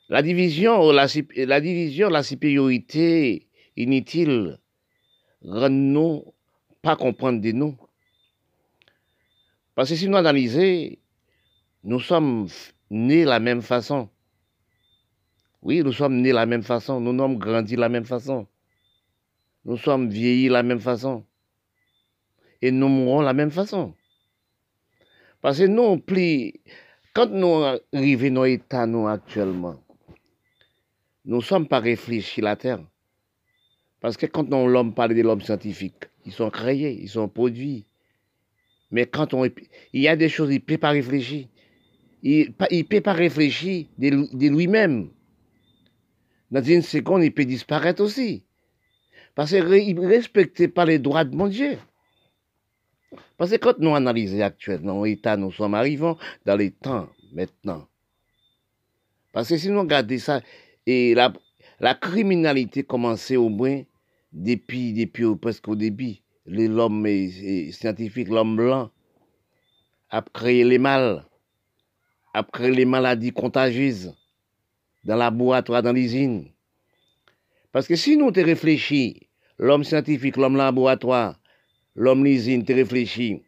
la 0.08 0.22
division, 0.22 0.92
la, 0.92 1.08
la 1.36 1.62
division, 1.62 2.10
la 2.10 2.24
supériorité 2.24 3.48
inutile 3.76 4.60
rend 5.42 5.70
nous 5.70 6.24
pas 6.82 6.96
comprendre 6.96 7.42
de 7.42 7.52
nous. 7.52 7.78
Parce 9.76 9.90
que 9.90 9.96
si 9.96 10.08
nous 10.08 10.18
analysons, 10.18 10.96
nous 11.84 12.00
sommes 12.00 12.48
nés 12.90 13.26
la 13.26 13.40
même 13.40 13.62
façon. 13.62 14.10
Oui, 15.62 15.84
nous 15.84 15.94
sommes 15.94 16.22
nés 16.22 16.32
la 16.32 16.46
même 16.46 16.64
façon, 16.64 17.00
nous 17.00 17.18
sommes 17.18 17.38
grandis 17.38 17.76
la 17.76 17.90
même 17.90 18.06
façon. 18.06 18.48
Nous 19.70 19.78
sommes 19.78 20.10
vieillis 20.10 20.48
de 20.48 20.54
la 20.54 20.64
même 20.64 20.80
façon. 20.80 21.24
Et 22.60 22.72
nous 22.72 22.88
mourrons 22.88 23.20
de 23.20 23.26
la 23.26 23.34
même 23.34 23.52
façon. 23.52 23.94
Parce 25.42 25.60
que 25.60 25.68
nous, 25.68 26.00
plus, 26.00 26.54
quand 27.14 27.30
nous 27.30 27.64
arrivons 27.94 28.32
dans 28.32 28.46
l'état 28.46 28.88
nous 28.88 29.08
actuellement, 29.08 29.80
nous 31.24 31.36
ne 31.36 31.42
sommes 31.44 31.68
pas 31.68 31.80
réfléchis 31.80 32.42
la 32.42 32.56
terre. 32.56 32.84
Parce 34.00 34.18
que 34.18 34.26
quand 34.26 34.50
l'homme 34.50 34.96
parle 34.96 35.14
de 35.14 35.22
l'homme 35.22 35.42
scientifique, 35.42 36.06
ils 36.26 36.32
sont 36.32 36.50
créés, 36.50 37.00
ils 37.00 37.08
sont 37.08 37.30
produits. 37.30 37.86
Mais 38.90 39.06
quand 39.06 39.36
on, 39.36 39.46
il 39.46 40.02
y 40.02 40.08
a 40.08 40.16
des 40.16 40.30
choses, 40.30 40.50
il 40.50 40.56
ne 40.56 40.60
peut 40.62 40.80
pas 40.80 40.90
réfléchir. 40.90 41.46
Il 42.24 42.56
ne 42.60 42.82
peut 42.82 43.02
pas 43.02 43.14
réfléchir 43.14 43.86
de, 44.00 44.48
lui-même. 44.48 45.12
Dans 46.50 46.64
une 46.64 46.82
seconde, 46.82 47.24
il 47.24 47.32
peut 47.32 47.46
disparaître 47.46 48.02
aussi. 48.02 48.46
Parce 49.40 49.52
qu'il 49.52 49.96
ne 49.96 50.06
respecte 50.06 50.68
pas 50.68 50.84
les 50.84 51.00
droits 51.00 51.24
de 51.24 51.34
mon 51.34 51.48
Dieu. 51.48 51.78
Parce 53.38 53.52
que 53.52 53.56
quand 53.56 53.80
nous 53.80 53.96
analysons 53.96 54.42
actuellement 54.42 55.02
l'état, 55.02 55.38
nous 55.38 55.50
sommes 55.50 55.76
arrivés 55.76 56.12
dans 56.46 56.58
les 56.58 56.72
temps 56.72 57.08
maintenant. 57.32 57.88
Parce 59.32 59.48
que 59.48 59.56
si 59.56 59.70
nous 59.70 59.80
regardons 59.80 60.18
ça, 60.18 60.42
et 60.86 61.16
la, 61.16 61.96
criminalité 61.96 62.84
commençait 62.84 63.38
au 63.38 63.48
moins 63.48 63.82
depuis, 64.34 64.92
depuis 64.92 65.34
presque 65.38 65.70
au 65.70 65.76
début. 65.78 66.18
L'homme 66.46 67.08
scientifique, 67.72 68.28
l'homme 68.28 68.58
blanc, 68.58 68.92
a 70.10 70.22
créé 70.22 70.66
les 70.66 70.80
mal, 70.80 71.26
a 72.34 72.44
créé 72.44 72.72
les 72.72 72.84
maladies 72.84 73.32
contagieuses 73.32 74.14
dans 75.06 75.16
la 75.16 75.30
laboratoire, 75.32 75.82
dans 75.82 75.94
l'usine. 75.94 76.52
Parce 77.72 77.88
que 77.88 77.96
si 77.96 78.18
nous 78.18 78.32
te 78.32 78.42
réfléchis, 78.42 79.29
l'homme 79.60 79.84
scientifique, 79.84 80.38
l'homme 80.38 80.56
laboratoire, 80.56 81.40
l'homme 81.96 82.24
l'usine, 82.24 82.64
te 82.64 82.74
réfléchis, 82.74 83.44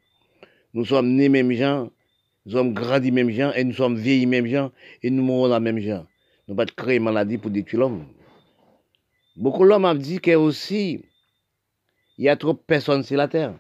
nous 0.74 0.86
sommes 0.86 1.14
nés 1.14 1.30
mêmes 1.30 1.54
gens, 1.54 1.90
nous 2.46 2.52
sommes 2.52 2.74
grandis 2.74 3.12
mêmes 3.12 3.32
gens, 3.32 3.52
et 3.54 3.64
nous 3.64 3.74
sommes 3.74 3.98
vieillis 3.98 4.26
mêmes 4.26 4.48
gens, 4.48 4.72
et 5.02 5.10
nous 5.10 5.24
mourrons 5.24 5.48
la 5.48 5.60
même 5.60 5.80
gens. 5.80 6.06
Nous 6.48 6.56
pas 6.56 6.66
créer 6.66 7.00
maladie 7.00 7.38
pour 7.38 7.50
détruire 7.50 7.82
l'homme. 7.82 8.06
Beaucoup 9.38 9.66
d'hommes 9.66 9.86
ont 9.86 9.96
dit 9.96 10.20
qu'il 10.20 10.36
aussi, 10.36 11.06
il 12.18 12.26
y 12.26 12.30
a 12.30 12.36
trop 12.36 12.54
de 12.54 12.58
personnes 12.58 13.04
sur 13.04 13.18
la 13.18 13.30
terre. 13.30 13.56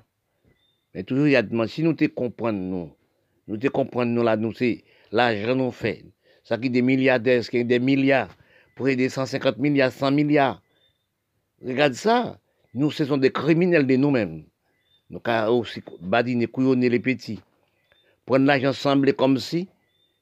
Mais 0.94 1.03
toujours, 1.03 1.28
il 1.28 1.32
y 1.32 1.36
a 1.38 1.41
demandé, 1.41 1.69
si 1.69 1.84
nous 1.84 1.94
te 1.94 2.06
comprenons, 2.06 2.60
nous, 2.60 2.91
nous 3.48 3.57
te 3.57 3.68
comprenons, 3.68 4.11
nous, 4.11 4.23
là, 4.23 4.36
nous, 4.36 4.53
c'est 4.53 4.84
l'argent 5.11 5.56
nous 5.56 5.72
fait. 5.72 6.03
Ça 6.44 6.57
qui 6.57 6.69
des 6.69 6.82
milliardaires, 6.82 7.48
qui 7.48 7.64
des 7.64 7.80
milliards, 7.80 8.36
pour 8.76 8.90
aider 8.90 9.07
150 9.07 9.57
milliards, 9.57 9.91
100 9.94 10.11
milliards. 10.11 10.61
Regarde 11.65 11.94
ça. 11.94 12.40
Nous, 12.73 12.91
ce 12.91 13.06
sont 13.06 13.18
des 13.18 13.31
criminels 13.31 13.85
de 13.85 13.95
nous-mêmes. 13.95 14.45
Nous, 15.10 15.22
aussi, 15.49 15.81
badiner, 15.99 16.48
couillonner 16.48 16.89
les 16.89 16.99
petits. 16.99 17.41
Prendre 18.26 18.45
l'argent 18.45 18.72
semblé 18.72 19.14
comme 19.14 19.38
si, 19.38 19.68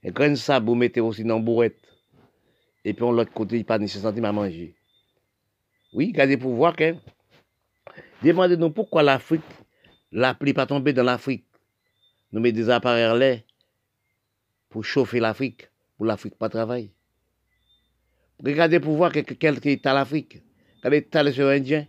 et 0.04 0.12
grain 0.12 0.36
ça, 0.36 0.60
vous 0.60 0.74
mettez 0.74 1.02
aussi 1.02 1.24
dans 1.24 1.38
la 1.38 1.42
bourrette. 1.42 1.78
Et 2.84 2.94
puis, 2.94 3.06
de 3.06 3.12
l'autre 3.12 3.34
côté, 3.34 3.58
il 3.58 3.66
pas 3.66 3.78
60 3.78 4.02
centimes 4.02 4.26
à 4.26 4.32
manger. 4.32 4.76
Oui, 5.94 6.12
gardez 6.12 6.38
pour 6.38 6.54
voir 6.54 6.76
que. 6.76 6.96
Demandez-nous 8.24 8.72
pourquoi 8.72 9.04
l'Afrique, 9.04 9.42
la 10.12 10.34
pluie 10.34 10.54
pas 10.54 10.66
tombée 10.66 10.94
dans 10.94 11.04
l'Afrique. 11.04 11.46
Nous 12.32 12.42
mettons 12.42 12.58
des 12.58 12.70
appareils 12.70 13.18
là 13.18 13.38
pour 14.70 14.84
chauffer 14.84 15.20
l'Afrique, 15.20 15.70
pour 15.98 16.06
l'Afrique 16.06 16.38
pas 16.38 16.50
travailler. 16.50 16.94
Regardez 18.44 18.80
pour 18.80 18.96
voir 18.96 19.12
quel 19.12 19.68
état 19.68 19.94
l'Afrique, 19.94 20.42
quel 20.82 20.94
état 20.94 21.24
les 21.24 21.40
Indiens, 21.40 21.88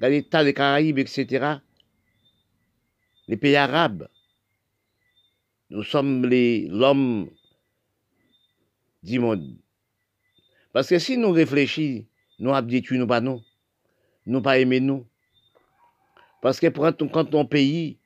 quel 0.00 0.14
état 0.14 0.44
des 0.44 0.54
Caraïbes, 0.54 0.98
etc. 0.98 1.56
Les 3.28 3.36
pays 3.36 3.56
arabes. 3.56 4.08
Nous 5.70 5.84
sommes 5.84 6.26
l'homme 6.26 7.30
du 9.02 9.18
monde. 9.18 9.56
Parce 10.72 10.88
que 10.88 10.98
si 10.98 11.16
nous 11.16 11.30
réfléchissons, 11.30 12.06
nous 12.38 12.52
habituons 12.52 12.98
nous 12.98 13.06
pas 13.06 13.20
nous. 13.20 13.40
Nous 14.26 14.42
pas 14.42 14.58
aimer 14.58 14.80
nous. 14.80 15.06
Parce 16.40 16.58
que 16.58 16.66
quand 16.66 17.24
ton 17.24 17.46
pays, 17.46 17.98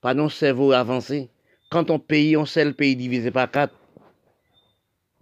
pas 0.00 0.14
nos 0.14 0.30
cerveau 0.30 0.72
avancé, 0.72 1.30
quand 1.70 1.84
ton 1.84 1.98
pays, 1.98 2.36
on 2.36 2.44
sait 2.44 2.64
le 2.64 2.72
pays 2.72 2.96
divisé 2.96 3.30
par 3.30 3.50
quatre. 3.50 3.74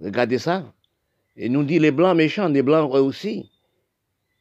Regardez 0.01 0.39
ça. 0.39 0.73
Et 1.37 1.49
nous 1.49 1.65
dit 1.65 1.79
les 1.79 1.91
blancs 1.91 2.17
méchants, 2.17 2.49
les 2.49 2.63
blancs 2.63 2.93
aussi. 2.95 3.51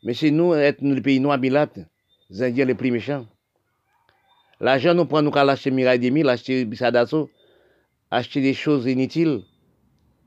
Mais 0.04 0.14
c'est 0.14 0.32
nous, 0.32 0.54
être 0.54 0.82
le 0.82 1.02
pays 1.02 1.20
noir 1.20 1.38
milate, 1.38 1.80
les 2.30 2.44
Indiens 2.44 2.66
les 2.66 2.76
plus 2.76 2.92
méchants. 2.92 3.26
L'argent, 4.62 4.94
nous 4.94 5.06
prenons 5.06 5.26
nous 5.26 5.32
qu'à 5.32 5.44
l'acheter 5.44 5.72
Mirail 5.72 6.00
Demi, 6.00 6.24
l'acheter 6.24 6.66
Bissadasso, 6.66 7.30
acheter 8.12 8.42
des 8.42 8.54
choses 8.54 8.86
inutiles. 8.86 9.42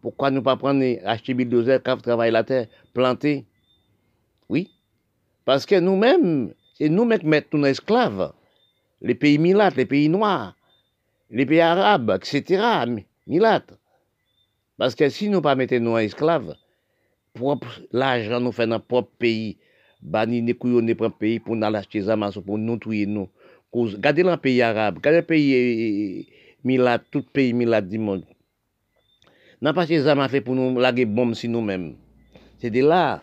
Pourquoi 0.01 0.31
ne 0.31 0.41
pas 0.41 0.57
prendre, 0.57 0.85
acheter 1.05 1.35
bulldozer, 1.35 1.81
travailler 1.83 2.33
la 2.33 2.45
terre, 2.45 2.67
planter? 2.93 3.47
Oui. 4.49 4.71
Parce 5.45 5.65
que 5.67 5.79
nous-mêmes, 5.79 6.55
c'est 6.75 6.89
nous-mêmes 6.89 7.21
qui 7.21 7.27
mettons 7.27 7.59
nos 7.59 7.67
esclaves. 7.67 8.33
Les 9.01 9.15
pays 9.15 9.39
milates, 9.39 9.77
les 9.77 9.87
pays 9.87 10.09
noirs, 10.09 10.55
les 11.31 11.47
pays 11.47 11.61
arabes, 11.61 12.11
etc. 12.11 12.85
Milates. 13.27 13.75
Parce 14.77 14.95
que 14.95 15.09
si 15.09 15.29
nous 15.29 15.39
ne 15.39 15.43
pas 15.43 15.55
mettons 15.55 15.81
nos 15.81 15.99
esclaves, 15.99 16.57
l'argent 17.93 18.41
nous 18.41 18.53
fait 18.53 18.67
dans 18.67 18.81
propre 18.81 19.11
pays, 19.19 19.57
bani 20.01 20.43
ne 20.43 20.53
couillons 20.53 20.83
notre 20.83 20.97
propre 20.97 21.19
pays 21.19 21.39
pour 21.39 21.57
nous 21.57 21.67
acheter 21.67 22.09
armes, 22.09 22.31
pour 22.45 22.59
nous 22.59 22.79
tuer 22.79 23.07
nous. 23.07 23.29
Regardez 23.73 24.23
le 24.23 24.37
pays 24.37 24.61
arabe, 24.61 24.97
regardez 24.97 25.23
pays 25.23 25.53
eh, 25.53 26.19
eh, 26.21 26.27
milat, 26.65 26.99
tout 26.99 27.23
pays 27.33 27.53
milat 27.53 27.81
du 27.81 27.99
monde. 27.99 28.25
N'a 29.61 29.73
pas 29.73 29.87
ces 29.87 30.07
armes 30.07 30.29
fait 30.29 30.41
pour 30.41 30.55
nous 30.55 30.79
laguer 30.79 31.07
bombes 31.07 31.35
sur 31.35 31.49
nous-mêmes. 31.51 31.95
C'est 32.59 32.71
de 32.71 32.81
là 32.81 33.23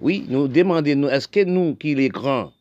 oui, 0.00 0.24
nous 0.28 0.48
demandons, 0.48 1.08
est-ce 1.10 1.28
que 1.28 1.44
nous, 1.44 1.74
qui 1.74 1.94
les 1.94 2.08
grands, 2.08 2.52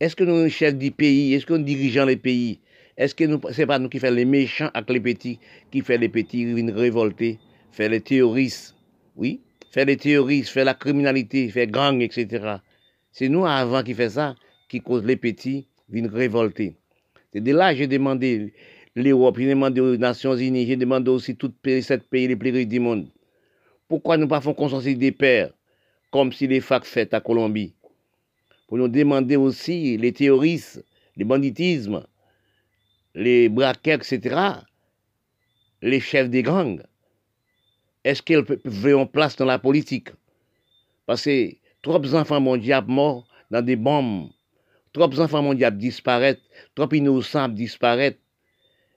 est-ce 0.00 0.16
que 0.16 0.24
nous, 0.24 0.48
chefs 0.48 0.74
du 0.74 0.90
pays, 0.90 1.34
est-ce 1.34 1.46
que 1.46 1.54
nous 1.54 1.62
dirigeons 1.62 2.04
les 2.04 2.16
pays, 2.16 2.58
est-ce 2.96 3.14
que 3.14 3.22
nous, 3.22 3.40
c'est 3.52 3.64
pas 3.64 3.78
nous 3.78 3.88
qui 3.88 4.00
faisons 4.00 4.16
les 4.16 4.24
méchants 4.24 4.70
avec 4.74 4.90
les 4.90 4.98
petits, 4.98 5.38
qui 5.70 5.82
fait 5.82 5.98
les 5.98 6.08
petits 6.08 6.52
révolter, 6.72 7.38
faire 7.70 7.90
les 7.90 8.00
terroristes, 8.00 8.74
oui, 9.16 9.40
faire 9.70 9.86
les 9.86 9.96
terroristes, 9.96 10.50
faire 10.50 10.64
la 10.64 10.74
criminalité, 10.74 11.48
faire 11.48 11.66
gang, 11.66 12.00
etc. 12.00 12.56
C'est 13.12 13.28
nous 13.28 13.46
avant 13.46 13.82
qui 13.82 13.94
fait 13.94 14.10
ça, 14.10 14.34
qui 14.68 14.80
cause 14.80 15.04
les 15.04 15.16
petits, 15.16 15.66
viennent 15.88 16.08
révolter. 16.08 16.76
C'est 17.32 17.40
de 17.40 17.52
là 17.52 17.72
que 17.72 17.78
j'ai 17.78 17.86
demandé 17.86 18.52
l'Europe, 18.94 19.36
j'ai 19.38 19.48
demandé 19.48 19.80
aux 19.80 19.96
Nations 19.96 20.36
Unies, 20.36 20.66
j'ai 20.66 20.76
demandé 20.76 21.10
aussi 21.10 21.36
tous 21.36 21.52
les 21.64 21.82
sept 21.82 22.02
pays 22.08 22.28
les 22.28 22.36
plus 22.36 22.50
riches 22.50 22.68
du 22.68 22.80
monde. 22.80 23.08
Pourquoi 23.88 24.16
nous 24.16 24.24
ne 24.24 24.28
pas 24.28 24.40
faire 24.40 24.54
consensus 24.54 24.96
des 24.98 25.12
pères, 25.12 25.52
comme 26.10 26.32
si 26.32 26.46
les 26.46 26.60
facs 26.60 26.84
fait 26.84 27.12
à 27.14 27.20
Colombie? 27.20 27.74
Pour 28.68 28.78
nous 28.78 28.88
demander 28.88 29.36
aussi 29.36 29.96
les 29.96 30.12
terroristes, 30.12 30.84
les 31.16 31.24
banditismes, 31.24 32.06
les 33.14 33.48
braquets, 33.48 33.94
etc., 33.94 34.36
les 35.82 36.00
chefs 36.00 36.30
des 36.30 36.42
gangs, 36.42 36.82
est-ce 38.04 38.22
qu'elle 38.22 38.44
veut 38.64 38.96
en 38.96 39.06
place 39.06 39.36
dans 39.36 39.44
la 39.44 39.58
politique 39.58 40.08
Parce 41.06 41.24
que 41.24 41.50
trop 41.82 41.98
d'enfants 41.98 42.40
mondiaux 42.40 42.82
morts 42.86 43.26
dans 43.50 43.62
des 43.62 43.76
bombes, 43.76 44.30
trop 44.92 45.08
d'enfants 45.08 45.42
mondiaux 45.42 45.70
disparaissent, 45.70 46.38
trop 46.74 46.88
innocents 46.92 47.48
disparaissent. 47.48 48.18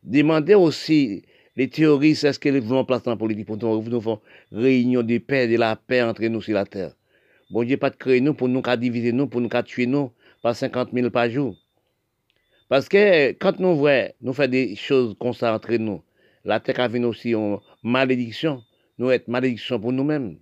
Demandez 0.03 0.55
aussi 0.55 1.23
les 1.55 1.69
théoristes, 1.69 2.23
est-ce 2.23 2.39
qu'elles 2.39 2.59
veulent 2.59 2.77
en 2.77 2.85
place 2.85 3.03
dans 3.03 3.11
la 3.11 3.17
politique 3.17 3.45
pour 3.45 3.57
nous 3.57 4.01
faire 4.01 4.17
réunion 4.51 5.03
de 5.03 5.17
paix, 5.17 5.47
de 5.47 5.57
la 5.57 5.75
paix 5.75 6.01
entre 6.01 6.23
nous 6.25 6.41
sur 6.41 6.53
la 6.53 6.65
terre 6.65 6.93
Bon 7.49 7.63
Dieu, 7.63 7.77
pas 7.77 7.89
de 7.89 7.95
créer 7.95 8.21
nous 8.21 8.33
pour 8.33 8.47
nous 8.47 8.61
qu'à 8.61 8.75
diviser 8.77 9.11
nous, 9.11 9.27
pour 9.27 9.39
nous 9.39 9.49
qu'à 9.49 9.63
tuer 9.63 9.85
nous 9.85 10.11
par 10.41 10.55
50 10.55 10.89
000 10.91 11.09
par 11.09 11.29
jour. 11.29 11.55
Parce 12.67 12.89
que 12.89 13.31
quand 13.33 13.59
nous 13.59 13.75
voyons, 13.75 14.09
nous 14.21 14.33
faisons 14.33 14.49
des 14.49 14.75
choses 14.75 15.15
comme 15.19 15.33
ça 15.33 15.53
entre 15.53 15.73
nous, 15.75 16.01
la 16.43 16.59
terre 16.59 16.79
a 16.79 16.89
aussi 17.07 17.35
en 17.35 17.61
malédiction. 17.83 18.63
Nous 18.97 19.11
être 19.11 19.27
malédiction 19.27 19.79
pour 19.79 19.91
nous-mêmes. 19.91 20.37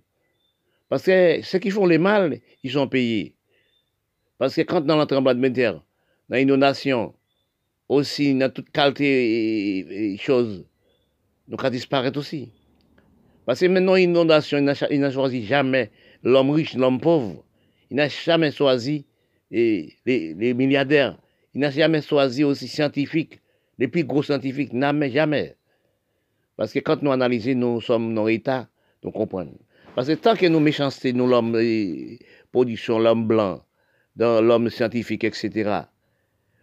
Parce 0.88 1.04
que 1.04 1.40
ceux 1.42 1.58
qui 1.58 1.70
font 1.70 1.86
les 1.86 1.98
mal, 1.98 2.40
ils 2.62 2.70
sont 2.70 2.86
payés. 2.86 3.34
Parce 4.38 4.54
que 4.54 4.62
quand 4.62 4.80
dans 4.82 4.98
le 4.98 5.06
tremblement 5.06 5.48
de 5.48 5.54
terre, 5.54 5.82
dans 6.28 6.36
l'inondation, 6.36 7.14
aussi 7.88 8.34
dans 8.34 8.50
toute 8.52 8.70
qualité 8.70 10.12
et, 10.12 10.16
choses, 10.16 10.66
nous 11.48 11.56
allons 11.58 11.70
disparaître 11.70 12.18
aussi. 12.18 12.50
Parce 13.46 13.60
que 13.60 13.66
maintenant, 13.66 13.94
l'inondation, 13.94 14.58
il 14.90 15.00
n'a 15.00 15.10
choisi 15.10 15.44
jamais 15.44 15.90
l'homme 16.22 16.50
riche, 16.50 16.74
l'homme 16.74 17.00
pauvre. 17.00 17.44
Il 17.90 17.96
n'a 17.96 18.08
jamais 18.08 18.52
choisi 18.52 19.04
les, 19.50 19.96
les, 20.06 20.54
milliardaires. 20.54 21.18
Il 21.54 21.60
n'a 21.60 21.70
jamais 21.70 22.00
choisi 22.00 22.44
aussi 22.44 22.68
scientifiques, 22.68 23.40
les 23.78 23.88
plus 23.88 24.04
gros 24.04 24.22
scientifiques. 24.22 24.72
Jamais, 24.72 25.10
jamais. 25.10 25.56
Parce 26.56 26.72
que 26.72 26.78
quand 26.80 27.02
nous 27.02 27.12
analysons, 27.12 27.54
nous 27.54 27.80
sommes 27.80 28.12
nos 28.12 28.28
états, 28.28 28.68
nous 29.02 29.10
comprenons. 29.10 29.58
Parce 29.94 30.08
que 30.08 30.14
tant 30.14 30.36
que 30.36 30.46
nous 30.46 30.60
méchanceté, 30.60 31.12
nous 31.12 31.26
l'homme 31.26 31.58
production, 32.50 32.98
l'homme 32.98 33.26
blanc, 33.26 33.62
dans 34.16 34.40
l'homme 34.40 34.70
scientifique, 34.70 35.24
etc., 35.24 35.82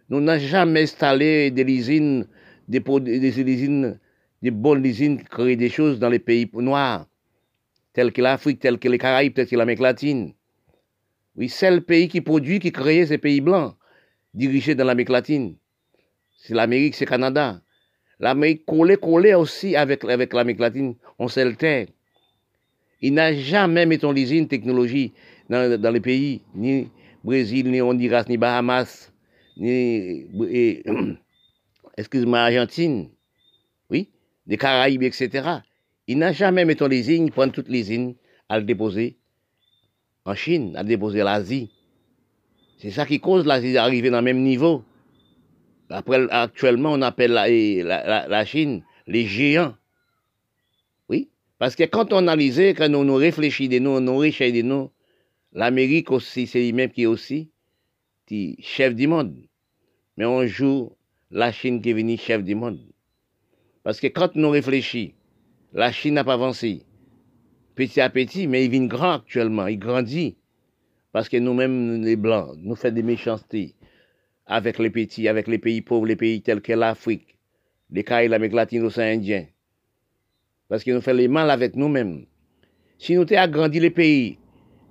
nous 0.08 0.20
n'avons 0.20 0.44
jamais 0.44 0.82
installé 0.82 1.52
des 1.52 1.62
usines, 1.62 2.26
des, 2.66 2.80
des 2.80 4.50
bonnes 4.50 4.84
usines 4.84 5.18
qui 5.18 5.24
créent 5.24 5.56
des 5.56 5.68
choses 5.68 6.00
dans 6.00 6.08
les 6.08 6.18
pays 6.18 6.50
noirs, 6.52 7.06
tels 7.92 8.12
que 8.12 8.20
l'Afrique, 8.20 8.58
tels 8.58 8.78
que 8.78 8.88
les 8.88 8.98
Caraïbes, 8.98 9.34
tels 9.34 9.46
que 9.46 9.56
l'Amérique 9.56 9.80
latine. 9.80 10.32
Oui, 11.36 11.48
c'est 11.48 11.70
le 11.70 11.80
pays 11.80 12.08
qui 12.08 12.20
produit, 12.20 12.58
qui 12.58 12.72
crée 12.72 13.06
ces 13.06 13.18
pays 13.18 13.40
blancs, 13.40 13.76
dirigés 14.34 14.74
dans 14.74 14.84
l'Amérique 14.84 15.10
latine. 15.10 15.56
C'est 16.36 16.54
l'Amérique, 16.54 16.96
c'est 16.96 17.04
le 17.04 17.10
Canada. 17.10 17.62
L'Amérique 18.20 18.66
collée, 18.66 18.98
collée 18.98 19.34
aussi 19.34 19.74
avec, 19.74 20.04
avec 20.04 20.34
l'Amérique 20.34 20.60
latine, 20.60 20.94
on 21.18 21.26
terre. 21.26 21.86
Il 23.00 23.14
n'a 23.14 23.34
jamais, 23.34 23.86
mettons, 23.86 24.12
l'usine 24.12 24.46
technologie 24.46 25.14
dans, 25.48 25.80
dans 25.80 25.90
les 25.90 26.00
pays, 26.00 26.42
ni 26.54 26.88
Brésil, 27.24 27.70
ni 27.70 27.80
Honduras, 27.80 28.26
ni 28.28 28.36
Bahamas, 28.36 29.10
ni, 29.56 30.26
excuse-moi, 31.96 32.40
Argentine, 32.40 33.08
oui, 33.88 34.10
des 34.46 34.58
Caraïbes, 34.58 35.02
etc. 35.02 35.60
Il 36.06 36.18
n'a 36.18 36.32
jamais, 36.32 36.66
mettons, 36.66 36.88
l'usine, 36.88 37.30
prendre 37.30 37.54
toutes 37.54 37.70
les 37.70 38.14
à 38.50 38.58
le 38.58 38.64
déposer 38.64 39.16
en 40.26 40.34
Chine, 40.34 40.76
à 40.76 40.82
le 40.82 40.88
déposer 40.88 41.22
l'Asie. 41.22 41.70
C'est 42.76 42.90
ça 42.90 43.06
qui 43.06 43.18
cause 43.18 43.46
l'Asie 43.46 43.72
d'arriver 43.72 44.10
dans 44.10 44.18
le 44.18 44.24
même 44.24 44.42
niveau. 44.42 44.84
Après, 45.90 46.26
actuellement, 46.30 46.92
on 46.92 47.02
appelle 47.02 47.32
la, 47.32 48.44
Chine 48.44 48.82
les 49.06 49.26
géants. 49.26 49.74
Oui, 51.08 51.28
parce 51.58 51.74
que 51.74 51.82
quand 51.84 52.12
on 52.12 52.18
analyse, 52.18 52.60
quand 52.76 52.94
on 52.94 53.04
nous 53.04 53.16
réfléchit 53.16 53.68
de 53.68 53.80
nous, 53.80 53.90
on 53.90 54.16
réfléchit 54.16 54.52
de 54.52 54.62
nous, 54.62 54.90
l'Amérique 55.52 56.12
aussi, 56.12 56.46
c'est 56.46 56.60
lui-même 56.60 56.90
qui 56.90 57.02
est 57.02 57.06
aussi 57.06 57.50
chef 58.60 58.94
du 58.94 59.08
monde. 59.08 59.34
Mais 60.16 60.24
on 60.24 60.46
joue 60.46 60.92
la 61.30 61.50
Chine 61.50 61.82
qui 61.82 61.90
est 61.90 62.16
chef 62.16 62.44
du 62.44 62.54
monde. 62.54 62.80
Parce 63.82 64.00
que 64.00 64.06
quand 64.06 64.36
on 64.36 64.50
réfléchit, 64.50 65.14
la 65.72 65.90
Chine 65.90 66.14
n'a 66.14 66.24
pas 66.24 66.34
avancé. 66.34 66.82
Petit 67.74 68.00
à 68.00 68.10
petit, 68.10 68.46
mais 68.46 68.64
il 68.64 68.70
vient 68.70 68.86
grand 68.86 69.14
actuellement, 69.14 69.66
il 69.66 69.78
grandit. 69.78 70.36
Parce 71.12 71.28
que 71.28 71.38
nous-mêmes, 71.38 72.02
les 72.02 72.14
Blancs, 72.14 72.54
nous 72.58 72.76
faisons 72.76 72.94
des 72.94 73.02
méchancetés 73.02 73.74
avec 74.50 74.80
les 74.80 74.90
petits, 74.90 75.28
avec 75.28 75.46
les 75.46 75.58
pays 75.58 75.80
pauvres, 75.80 76.06
les 76.06 76.16
pays 76.16 76.42
tels 76.42 76.60
que 76.60 76.72
l'Afrique, 76.72 77.38
les 77.90 78.02
Caraïbes, 78.02 78.32
l'Amérique 78.32 78.56
latine, 78.56 78.82
l'océan 78.82 79.14
Indien. 79.14 79.46
Parce 80.68 80.82
qu'ils 80.82 80.94
nous 80.94 81.00
fait 81.00 81.14
les 81.14 81.28
mal 81.28 81.50
avec 81.50 81.76
nous-mêmes. 81.76 82.26
Si 82.98 83.14
nous 83.14 83.22
avons 83.22 83.36
agrandi 83.36 83.78
les 83.78 83.90
pays, 83.90 84.38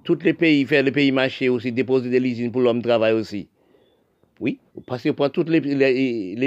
tous 0.06 0.20
les 0.24 0.34
pays, 0.34 0.66
faire 0.66 0.84
les 0.84 0.94
pays 0.94 1.12
marchés 1.12 1.50
aussi, 1.50 1.74
déposer 1.74 2.10
des 2.10 2.20
usines 2.20 2.52
pour 2.52 2.62
l'homme 2.62 2.82
travail 2.82 3.14
aussi. 3.14 3.50
Oui, 4.40 4.60
parce 4.88 5.04
qu'on 5.04 5.14
prend 5.14 5.30
toutes 5.30 5.50
les, 5.50 5.60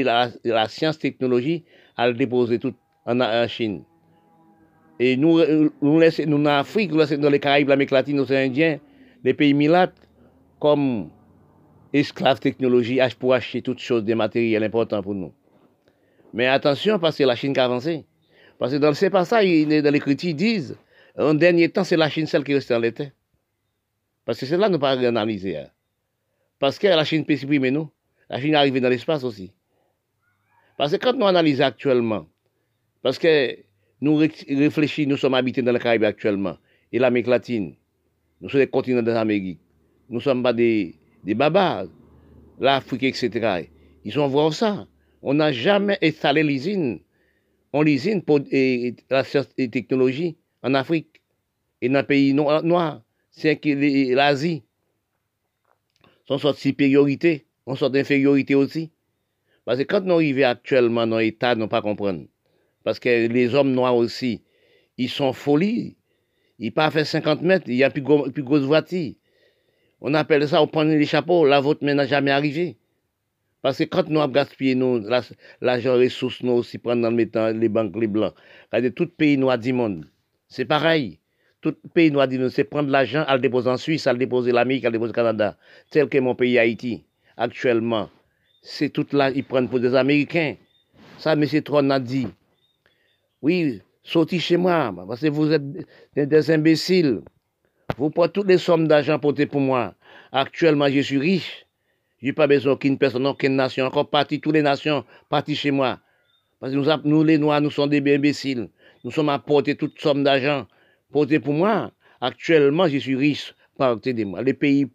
la, 0.02 0.68
science 0.68 0.98
technologie 0.98 1.64
à 1.98 2.10
le 2.10 2.58
tout 2.58 2.74
en, 3.04 3.46
Chine. 3.46 3.82
Et 4.98 5.18
nous, 5.18 5.38
nous 5.82 6.00
laissons, 6.00 6.24
nous 6.26 6.38
en 6.38 6.46
Afrique, 6.46 6.92
nous 6.92 7.04
dans 7.18 7.30
les 7.30 7.40
Caraïbes, 7.40 7.68
l'Amérique 7.68 7.90
latine, 7.90 8.16
l'océan 8.16 8.46
Indien, 8.46 8.78
les 9.22 9.34
pays 9.34 9.52
milates, 9.52 9.96
comme 10.58 11.10
esclaves 11.92 12.40
technologie 12.40 13.00
pour 13.18 13.34
acheter 13.34 13.62
toutes 13.62 13.78
choses, 13.78 14.04
des 14.04 14.14
matériels 14.14 14.64
importants 14.64 15.02
pour 15.02 15.14
nous. 15.14 15.32
Mais 16.32 16.46
attention, 16.46 16.98
parce 16.98 17.16
que 17.16 17.24
la 17.24 17.36
Chine 17.36 17.52
qui 17.52 17.60
a 17.60 17.64
avancé. 17.64 18.06
Parce 18.58 18.72
que 18.72 18.78
dans 18.78 18.94
ces 18.94 19.10
passages, 19.10 19.44
dans 19.44 19.92
les 19.92 20.00
critiques, 20.00 20.30
ils 20.30 20.36
disent, 20.36 20.76
en 21.16 21.34
dernier 21.34 21.68
temps, 21.68 21.84
c'est 21.84 21.96
la 21.96 22.08
Chine 22.08 22.26
celle 22.26 22.44
qui 22.44 22.54
reste 22.54 22.70
en 22.70 22.78
l'été. 22.78 23.12
Parce 24.24 24.38
que 24.38 24.46
c'est 24.46 24.56
là 24.56 24.68
que 24.68 24.72
nous 24.72 24.78
pas 24.78 24.92
analyser. 24.92 25.58
Hein. 25.58 25.68
Parce 26.58 26.78
que 26.78 26.86
la 26.86 27.04
Chine 27.04 27.24
peut 27.24 27.36
supprimer 27.36 27.70
nous. 27.70 27.90
La 28.30 28.40
Chine 28.40 28.54
est 28.54 28.80
dans 28.80 28.88
l'espace 28.88 29.24
aussi. 29.24 29.52
Parce 30.78 30.92
que 30.92 30.96
quand 30.96 31.12
nous 31.12 31.26
analysons 31.26 31.64
actuellement, 31.64 32.26
parce 33.02 33.18
que 33.18 33.58
nous 34.00 34.16
réfléchissons, 34.16 35.10
nous 35.10 35.16
sommes 35.16 35.34
habités 35.34 35.60
dans 35.60 35.72
le 35.72 35.78
Caraïbe 35.78 36.04
actuellement, 36.04 36.56
et 36.92 36.98
l'Amérique 36.98 37.26
latine, 37.26 37.74
nous 38.40 38.48
sommes 38.48 38.60
des 38.60 38.66
continents 38.66 39.02
de 39.02 39.10
l'Amérique, 39.10 39.60
nous 40.08 40.20
sommes 40.20 40.42
pas 40.42 40.52
des, 40.52 40.94
des 41.24 41.34
babas, 41.34 41.86
l'Afrique, 42.58 43.04
etc. 43.04 43.68
Ils 44.04 44.18
ont 44.18 44.28
voir 44.28 44.52
ça. 44.52 44.86
On 45.22 45.34
n'a 45.34 45.52
jamais 45.52 45.98
installé 46.02 46.42
l'usine. 46.42 47.00
On 47.72 47.82
l'usine 47.82 48.22
pour 48.22 48.40
la 49.10 49.24
science 49.24 49.48
et 49.56 49.68
technologie 49.68 50.36
en 50.62 50.74
Afrique 50.74 51.22
et 51.80 51.88
dans 51.88 52.00
les 52.00 52.06
pays 52.06 52.34
noirs. 52.34 53.02
C'est 53.30 53.60
l'Asie. 53.64 54.62
Son 56.26 56.38
sorte 56.38 56.56
de 56.56 56.60
supériorité, 56.60 57.46
on 57.66 57.74
sort 57.74 57.90
d'infériorité 57.90 58.54
aussi. 58.54 58.90
Parce 59.64 59.78
que 59.78 59.84
quand 59.84 60.04
nous 60.04 60.14
arrivons 60.14 60.44
actuellement 60.44 61.06
dans 61.06 61.18
l'État, 61.18 61.54
nous 61.54 61.62
ne 61.62 61.66
pas 61.66 61.82
comprendre. 61.82 62.24
Parce 62.84 62.98
que 62.98 63.26
les 63.28 63.54
hommes 63.54 63.72
noirs 63.72 63.96
aussi, 63.96 64.42
ils 64.98 65.08
sont 65.08 65.32
folies. 65.32 65.96
Ils 66.58 66.72
pas 66.72 66.90
fait 66.90 67.04
50 67.04 67.42
mètres, 67.42 67.64
il 67.68 67.76
y 67.76 67.84
a 67.84 67.90
plus, 67.90 68.02
plus 68.32 68.42
grosse 68.42 68.62
voiture. 68.62 69.14
On 70.04 70.14
appelle 70.14 70.46
ça, 70.48 70.60
on 70.60 70.66
prend 70.66 70.82
les 70.82 71.06
chapeaux, 71.06 71.46
la 71.46 71.60
vôtre 71.60 71.84
n'a 71.84 72.06
jamais 72.06 72.32
arrivé. 72.32 72.76
Parce 73.62 73.78
que 73.78 73.84
quand 73.84 74.08
nous 74.08 74.20
avons 74.20 74.32
gaspillé 74.32 74.74
l'argent, 75.60 75.94
les 75.94 76.06
ressources, 76.06 76.42
nous 76.42 76.54
aussi 76.54 76.78
prendre 76.78 77.08
le 77.08 77.52
les 77.52 77.68
banques, 77.68 77.94
les 77.94 78.08
blancs. 78.08 78.34
Regardez, 78.72 78.92
tout 78.92 79.06
pays 79.06 79.38
noir 79.38 79.58
du 79.58 79.72
monde, 79.72 80.06
c'est 80.48 80.64
pareil. 80.64 81.20
Tout 81.60 81.76
pays 81.94 82.10
noir 82.10 82.26
du 82.26 82.40
monde, 82.40 82.48
c'est 82.48 82.64
prendre 82.64 82.90
l'argent, 82.90 83.24
à 83.28 83.36
le 83.36 83.40
déposer 83.40 83.70
en 83.70 83.76
Suisse, 83.76 84.08
à 84.08 84.12
le 84.12 84.18
déposer 84.18 84.50
en 84.52 84.56
Amérique, 84.56 84.84
à 84.84 84.88
le 84.88 84.94
déposer 84.94 85.10
au 85.10 85.14
Canada. 85.14 85.56
Tel 85.90 86.08
que 86.08 86.18
mon 86.18 86.34
pays 86.34 86.58
Haïti, 86.58 87.04
actuellement. 87.36 88.10
C'est 88.60 88.88
tout 88.88 89.06
là, 89.12 89.30
ils 89.30 89.44
prennent 89.44 89.68
pour 89.68 89.78
des 89.78 89.94
Américains. 89.94 90.56
Ça, 91.18 91.34
M. 91.34 91.44
Tron 91.62 91.90
a 91.90 92.00
dit. 92.00 92.26
Oui, 93.40 93.80
sortez 94.02 94.40
chez 94.40 94.56
moi, 94.56 94.92
parce 95.06 95.20
que 95.20 95.28
vous 95.28 95.52
êtes 95.52 95.62
des 96.16 96.50
imbéciles. 96.50 97.20
Vous 97.98 98.10
prenez 98.10 98.32
toutes 98.32 98.48
les 98.48 98.58
sommes 98.58 98.88
d'argent 98.88 99.18
portées 99.18 99.46
pour 99.46 99.60
moi. 99.60 99.94
Actuellement, 100.32 100.88
je 100.88 101.00
suis 101.00 101.18
riche. 101.18 101.66
Je 102.20 102.26
n'ai 102.26 102.32
pas 102.32 102.46
besoin 102.46 102.76
qu'une 102.76 102.98
personne, 102.98 103.26
aucune 103.26 103.56
nation, 103.56 103.86
encore 103.86 104.08
partie, 104.08 104.40
toutes 104.40 104.54
les 104.54 104.62
nations, 104.62 105.04
partie 105.28 105.56
chez 105.56 105.70
moi. 105.70 105.98
Parce 106.60 106.72
que 106.72 107.08
nous, 107.08 107.24
les 107.24 107.38
Noirs, 107.38 107.60
nous 107.60 107.70
sommes 107.70 107.90
des 107.90 107.98
imbéciles. 108.14 108.68
Nous 109.04 109.10
sommes 109.10 109.28
apportés 109.28 109.74
toutes 109.74 110.00
sommes 110.00 110.22
d'argent 110.22 110.66
portées 111.10 111.40
pour 111.40 111.54
moi. 111.54 111.90
Actuellement, 112.20 112.86
je 112.86 112.98
suis 112.98 113.16
riche, 113.16 113.54
partez 113.76 114.14
de 114.14 114.24
moi. 114.24 114.42
Les 114.42 114.54
pays, 114.54 114.86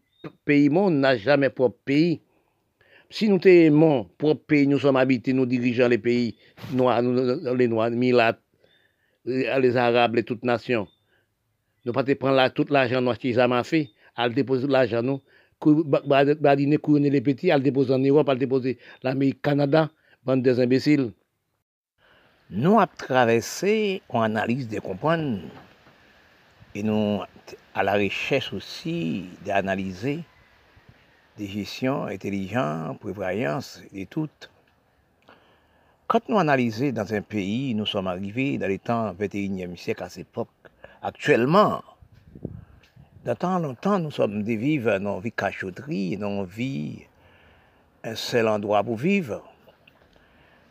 pays 0.45 0.69
monde 0.69 0.95
n'a 0.95 1.17
jamais 1.17 1.49
propre 1.49 1.77
pays. 1.83 2.21
Si 3.09 3.29
nous 3.29 3.39
aimons 3.45 4.09
propre 4.17 4.45
pays, 4.45 4.67
nous 4.67 4.79
sommes 4.79 4.95
habités, 4.95 5.33
nous 5.33 5.45
dirigeons 5.45 5.89
les 5.89 5.97
pays 5.97 6.35
noirs, 6.73 7.01
les 7.01 7.67
noirs, 7.67 7.89
les 9.25 9.77
arabes, 9.77 10.15
les 10.15 10.23
toutes 10.23 10.43
nations. 10.43 10.87
Nous 11.87 11.93
pas 11.93 12.03
prendre 12.03 12.49
tout 12.49 12.65
l'argent 12.69 12.99
noir 13.01 13.17
qui 13.17 13.31
jamais 13.31 13.63
fait, 13.63 13.91
à 14.13 14.27
déposer 14.27 14.67
l'argent 14.67 15.01
nous, 15.01 15.21
badiner 16.41 16.77
couronner 16.79 17.09
les 17.09 17.21
petits, 17.21 17.49
à 17.49 17.57
déposer 17.57 17.93
en 17.93 17.99
Europe, 17.99 18.27
à 18.27 18.35
déposer 18.35 18.77
l'Amérique, 19.03 19.41
Canada, 19.41 19.89
bande 20.25 20.41
des 20.41 20.59
imbéciles. 20.59 21.13
Nous 22.49 22.77
avons 22.77 22.91
traversé, 22.97 24.01
on 24.09 24.19
analyse 24.19 24.67
de 24.67 24.81
comprendre, 24.81 25.39
et 26.75 26.83
nous 26.83 27.21
à 27.73 27.83
la 27.83 27.93
recherche 27.93 28.51
aussi 28.51 29.23
d'analyser 29.45 30.25
des 31.37 31.47
gestions 31.47 32.03
intelligentes, 32.03 32.99
prévoyance 32.99 33.81
et 33.93 34.07
toutes. 34.07 34.51
Quand 36.07 36.27
nous 36.27 36.37
analysons 36.37 36.89
dans 36.89 37.13
un 37.13 37.21
pays, 37.21 37.73
nous 37.73 37.85
sommes 37.85 38.07
arrivés 38.07 38.57
dans 38.57 38.67
les 38.67 38.79
temps 38.79 39.13
21e 39.13 39.77
siècle 39.77 40.03
à 40.03 40.09
cette 40.09 40.27
époque. 40.27 40.49
Actuellement, 41.01 41.83
dans 43.23 43.35
tant 43.35 43.59
longtemps, 43.59 43.99
nous 43.99 44.11
sommes 44.11 44.43
des 44.43 44.55
vivres, 44.55 44.97
dans 44.99 45.19
vie 45.19 45.31
cachotterie, 45.31 46.17
dans 46.17 46.43
vie 46.43 47.01
un 48.03 48.15
seul 48.15 48.47
endroit 48.47 48.83
pour 48.83 48.97
vivre. 48.97 49.43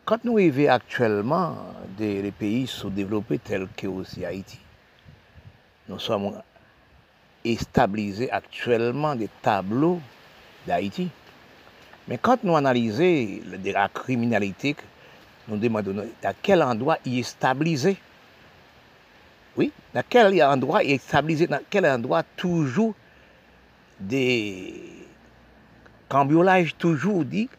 Quand 0.03 0.23
nous 0.25 0.35
vivons 0.35 0.69
actuellement 0.69 1.57
des 1.97 2.31
pays 2.31 2.67
sous-développés 2.67 3.39
tels 3.39 3.67
que 3.75 3.87
aussi 3.87 4.25
Haïti, 4.25 4.59
nous 5.87 5.99
sommes 5.99 6.41
stabilisés 7.55 8.29
actuellement 8.29 9.15
des 9.15 9.29
tableaux 9.41 10.01
d'Haïti. 10.65 11.09
Mais 12.07 12.17
quand 12.17 12.43
nous 12.43 12.55
analysons 12.55 13.41
la 13.63 13.87
criminalité, 13.87 14.75
nous 15.47 15.57
demandons 15.57 16.05
à 16.23 16.33
quel 16.33 16.61
endroit 16.63 16.97
il 17.05 17.19
est 17.19 17.23
stabilisé. 17.23 17.97
Oui, 19.57 19.71
dans 19.93 20.03
quel 20.07 20.41
endroit 20.43 20.83
est 20.83 20.99
stabilisé, 20.99 21.47
dans 21.47 21.61
quel 21.69 21.85
endroit 21.85 22.23
toujours 22.23 22.93
des 23.99 25.05
cambriolages 26.07 26.77
toujours 26.77 27.25
dit, 27.25 27.49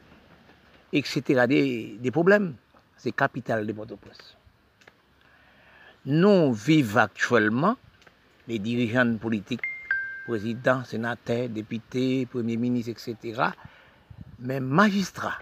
etc. 0.92 1.46
Des, 2.00 2.10
problèmes. 2.10 2.54
C'est 2.96 3.12
capital 3.12 3.66
de 3.66 3.72
Port-au-Prince. 3.72 4.36
Nous 6.06 6.52
vivons 6.52 7.00
actuellement, 7.00 7.76
les 8.46 8.58
dirigeants 8.58 9.16
politiques 9.16 9.62
président, 10.26 10.84
sénateur, 10.84 11.48
député, 11.48 12.26
premier 12.26 12.58
ministre, 12.58 12.90
etc. 12.90 13.42
Mais 14.38 14.60
magistrats, 14.60 15.38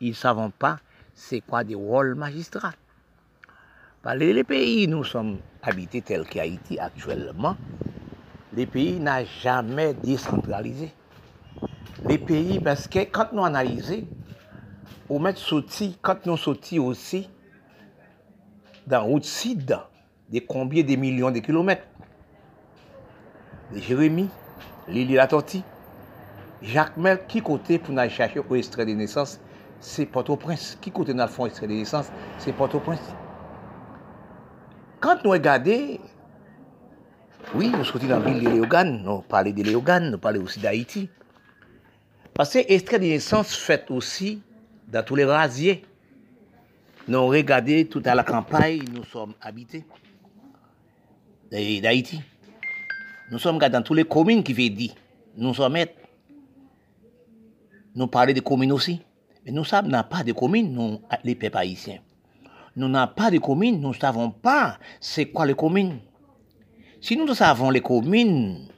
ils 0.00 0.10
ne 0.10 0.14
savent 0.14 0.50
pas 0.56 0.78
c'est 1.14 1.40
quoi 1.40 1.64
des 1.64 1.74
rôles 1.74 2.14
magistrats. 2.14 2.74
Les 4.14 4.44
pays 4.44 4.86
nous 4.88 5.04
sommes 5.04 5.38
habités 5.62 6.02
tels 6.02 6.26
qu'Haïti 6.26 6.78
actuellement, 6.78 7.56
les 8.54 8.66
pays 8.66 8.98
n'ont 8.98 9.24
jamais 9.42 9.94
décentralisé. 9.94 10.92
Les 12.08 12.18
pays, 12.18 12.60
parce 12.60 12.86
que 12.86 13.00
quand 13.00 13.32
nous 13.32 13.44
analysons, 13.44 14.04
on 15.10 15.18
met 15.18 15.34
sorti, 15.34 15.98
quand 16.00 16.26
nous 16.26 16.36
sortis 16.36 16.78
aussi 16.78 17.28
dans 18.86 19.04
route 19.04 19.24
sud, 19.24 19.76
de 20.30 20.40
combien 20.40 20.82
de 20.82 20.96
millions 20.96 21.30
de 21.30 21.40
kilomètres? 21.40 21.86
Jérémy, 23.74 24.28
Lili 24.86 25.14
la 25.14 25.26
tortue, 25.26 25.60
Jacques 26.62 26.96
Mel, 26.96 27.20
qui 27.26 27.42
côté 27.42 27.78
pour 27.78 27.94
nous 27.94 28.08
chercher 28.08 28.40
au 28.40 28.54
extrait 28.54 28.86
de 28.86 28.92
naissance, 28.92 29.40
c'est 29.80 30.06
Port-au-Prince. 30.06 30.78
Qui 30.80 30.90
côté 30.90 31.12
le 31.12 31.26
fond 31.26 31.46
extrait 31.46 31.66
de 31.66 31.72
naissance, 31.72 32.10
c'est 32.38 32.52
Port-au-Prince. 32.52 33.14
Quand 35.00 35.22
nous 35.24 35.30
regardons, 35.30 35.98
oui, 37.54 37.68
nous 37.68 37.84
sommes 37.84 38.08
dans 38.08 38.18
la 38.18 38.30
ville 38.30 38.42
de 38.44 38.50
Léogane, 38.50 39.02
nous 39.04 39.20
parlons 39.20 39.52
de 39.52 39.62
Léogane, 39.62 40.10
nous 40.10 40.18
parlons 40.18 40.42
aussi 40.42 40.58
d'Haïti. 40.58 41.08
Parce 42.34 42.52
que 42.52 42.58
extrait 42.66 42.98
de 42.98 43.04
naissance 43.04 43.54
fait 43.54 43.90
aussi 43.90 44.42
dans 44.88 45.04
tous 45.04 45.14
les 45.14 45.24
rasiers. 45.24 45.84
Nous 47.06 47.26
regardons 47.26 47.84
tout 47.88 48.02
à 48.04 48.14
la 48.14 48.24
campagne, 48.24 48.82
nous 48.92 49.04
sommes 49.04 49.34
habités 49.40 49.84
d'Haïti. 51.50 52.20
Nous 53.30 53.38
sommes 53.38 53.58
dans 53.58 53.82
toutes 53.82 53.96
les 53.96 54.04
communes 54.04 54.42
qui 54.42 54.52
veut 54.52 54.74
dire. 54.74 54.94
Nous 55.36 55.54
sommes 55.54 55.76
Nous 57.94 58.06
parlons 58.08 58.32
des 58.32 58.40
communes 58.40 58.72
aussi. 58.72 59.00
Mais 59.46 59.52
nous 59.52 59.64
savons 59.64 59.88
n'a 59.88 60.02
pas 60.02 60.24
de 60.24 60.32
communes, 60.32 60.72
nous, 60.72 61.00
les 61.24 61.34
peuples 61.34 61.56
haïtiens. 61.56 62.00
Nous 62.78 62.88
n'avons 62.88 63.12
pas 63.12 63.28
de 63.32 63.38
communes, 63.38 63.80
nous 63.80 63.88
ne 63.88 63.94
savons 63.94 64.30
pas 64.30 64.78
c'est 65.00 65.26
quoi 65.26 65.44
les 65.44 65.54
communes. 65.54 65.98
Si 67.00 67.16
nous 67.16 67.34
savons 67.34 67.70
les 67.70 67.80
communes, 67.80 68.68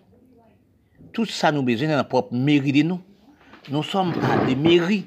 tout 1.12 1.26
ça 1.26 1.52
nous 1.52 1.62
besoin 1.62 1.88
de 1.88 1.92
notre 1.92 2.08
propre 2.08 2.34
mairie 2.34 2.72
de 2.72 2.82
nous. 2.82 3.00
Nous 3.68 3.76
ne 3.76 3.82
sommes 3.82 4.14
pas 4.14 4.42
des 4.46 4.56
mairies. 4.56 5.06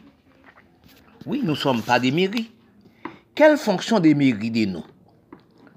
Oui, 1.25 1.41
nous 1.43 1.53
ne 1.53 1.57
sommes 1.57 1.81
pas 1.81 1.99
des 1.99 2.11
mairies. 2.11 2.51
Quelle 3.33 3.57
fonction 3.57 3.99
des 3.99 4.13
mairies 4.13 4.51
de 4.51 4.65
nous? 4.65 4.85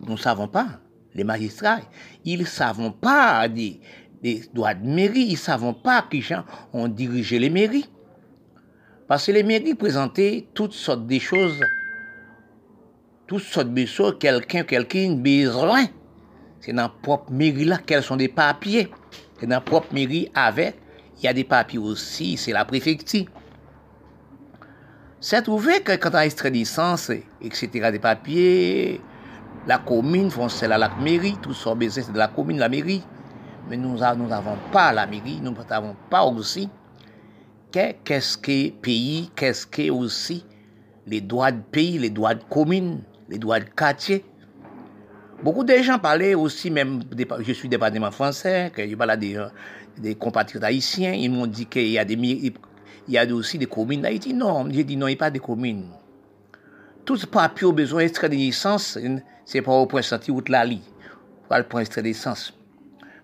Nous 0.01 0.13
ne 0.13 0.19
savons 0.19 0.47
pas 0.47 0.67
les 1.15 1.25
magistrats, 1.25 1.81
ils 2.23 2.41
ne 2.41 2.45
savent 2.45 2.93
pas 3.01 3.49
des, 3.49 3.81
droits 4.53 4.75
de 4.75 4.87
mairie, 4.87 5.23
ils 5.23 5.33
ne 5.33 5.37
savent 5.39 5.73
pas 5.83 6.03
qui 6.11 6.21
gens 6.21 6.45
ont 6.75 6.87
dirigé 6.87 7.39
les 7.39 7.49
mairies. 7.49 7.89
Parce 9.09 9.25
que 9.25 9.33
les 9.33 9.43
mairies 9.43 9.75
présentaient 9.75 10.49
toutes 10.53 10.75
sortes 10.75 11.07
de 11.07 11.19
choses, 11.19 11.59
toutes 13.27 13.43
sortes 13.43 13.75
de 13.75 13.87
choses, 13.87 14.17
quelqu'un, 14.19 14.63
quelqu'un 14.63 15.17
besoin. 15.17 15.87
C'est 16.61 16.73
dans 16.73 16.89
propre 16.89 17.31
mairie 17.33 17.65
là, 17.65 17.79
quels 17.85 18.03
sont 18.03 18.17
des 18.17 18.29
papiers. 18.29 18.91
C'est 19.39 19.47
dans 19.47 19.57
la 19.57 19.61
propre 19.61 19.93
mairie 19.93 20.31
avec, 20.35 20.77
il 21.19 21.25
y 21.25 21.29
a 21.29 21.33
des 21.33 21.45
papiers 21.45 21.79
aussi, 21.79 22.37
c'est 22.37 22.53
la 22.53 22.65
préfecture. 22.65 23.27
C'est 25.21 25.43
trouvé 25.43 25.81
que 25.81 25.93
quand 25.97 26.11
on 26.11 26.15
a 26.15 26.27
extrait 26.27 26.51
licence, 26.51 27.11
etc., 27.41 27.91
des 27.91 27.99
papiers, 27.99 29.01
la 29.67 29.79
commune 29.79 30.31
font 30.31 30.49
celle 30.49 30.73
à 30.73 30.79
la 30.79 30.89
mairie, 31.01 31.37
tout 31.43 31.55
ça 31.55 31.75
c'est 31.91 32.13
de 32.13 32.19
la 32.19 32.29
commune, 32.29 32.59
la 32.59 32.69
mairie. 32.69 33.03
Mais 33.69 33.77
nous 33.77 33.99
n'avons 33.99 34.59
pas 34.71 34.93
la 34.93 35.07
mairie, 35.07 35.41
nous 35.43 35.53
n'avons 35.69 35.97
pas 36.09 36.25
aussi 36.25 36.69
qu'est-ce 37.73 38.39
que 38.39 38.71
pays, 38.71 39.31
qu'est-ce 39.35 39.67
que 39.67 39.91
aussi 39.91 40.45
les 41.07 41.21
droits 41.21 41.53
de 41.53 41.61
pays, 41.61 41.99
les 41.99 42.11
droits 42.11 42.35
de 42.35 42.45
commune, 42.45 43.03
les 43.29 43.39
droits 43.39 43.61
de 43.61 43.65
quartier. 43.65 44.25
Beaucoup 45.43 45.65
de 45.65 45.75
gens 45.79 45.99
parlaient 45.99 46.35
aussi, 46.35 46.71
même, 46.71 47.03
je 47.41 47.53
suis 47.53 47.69
département 47.69 48.11
français, 48.11 48.73
que 48.75 48.89
je 48.89 48.95
parle 48.95 49.17
des, 49.19 49.39
des 49.99 50.15
compatriotes 50.15 50.65
haïtiens, 50.65 51.13
ils 51.13 51.31
m'ont 51.31 51.47
dit 51.47 51.67
qu'il 51.67 51.89
y 51.89 51.99
a 51.99 52.05
des, 52.05 52.15
il 52.15 53.15
y 53.15 53.19
a 53.19 53.27
aussi 53.27 53.59
des 53.59 53.67
communes 53.67 54.03
d'Haïti. 54.03 54.35
Non, 54.35 54.69
j'ai 54.71 54.85
dit 54.85 54.97
non, 54.97 55.07
il 55.09 55.13
n'y 55.13 55.17
a 55.17 55.19
pas 55.19 55.31
de 55.31 55.39
communes. 55.39 55.91
Tout 57.05 57.19
papier 57.31 57.67
au 57.67 57.73
besoin 57.73 58.03
d'extrait 58.03 58.29
de 58.29 58.35
licence, 58.35 58.99
c'est 59.45 59.63
pas 59.63 59.73
au 59.73 59.87
point 59.87 60.03
sorti 60.03 60.31
ou 60.31 60.43
la 60.49 60.65
lit, 60.65 60.83
pas 61.49 61.59
le 61.59 61.65
point 61.65 61.81
extrait 61.81 62.03
de 62.03 62.09
licence. 62.09 62.53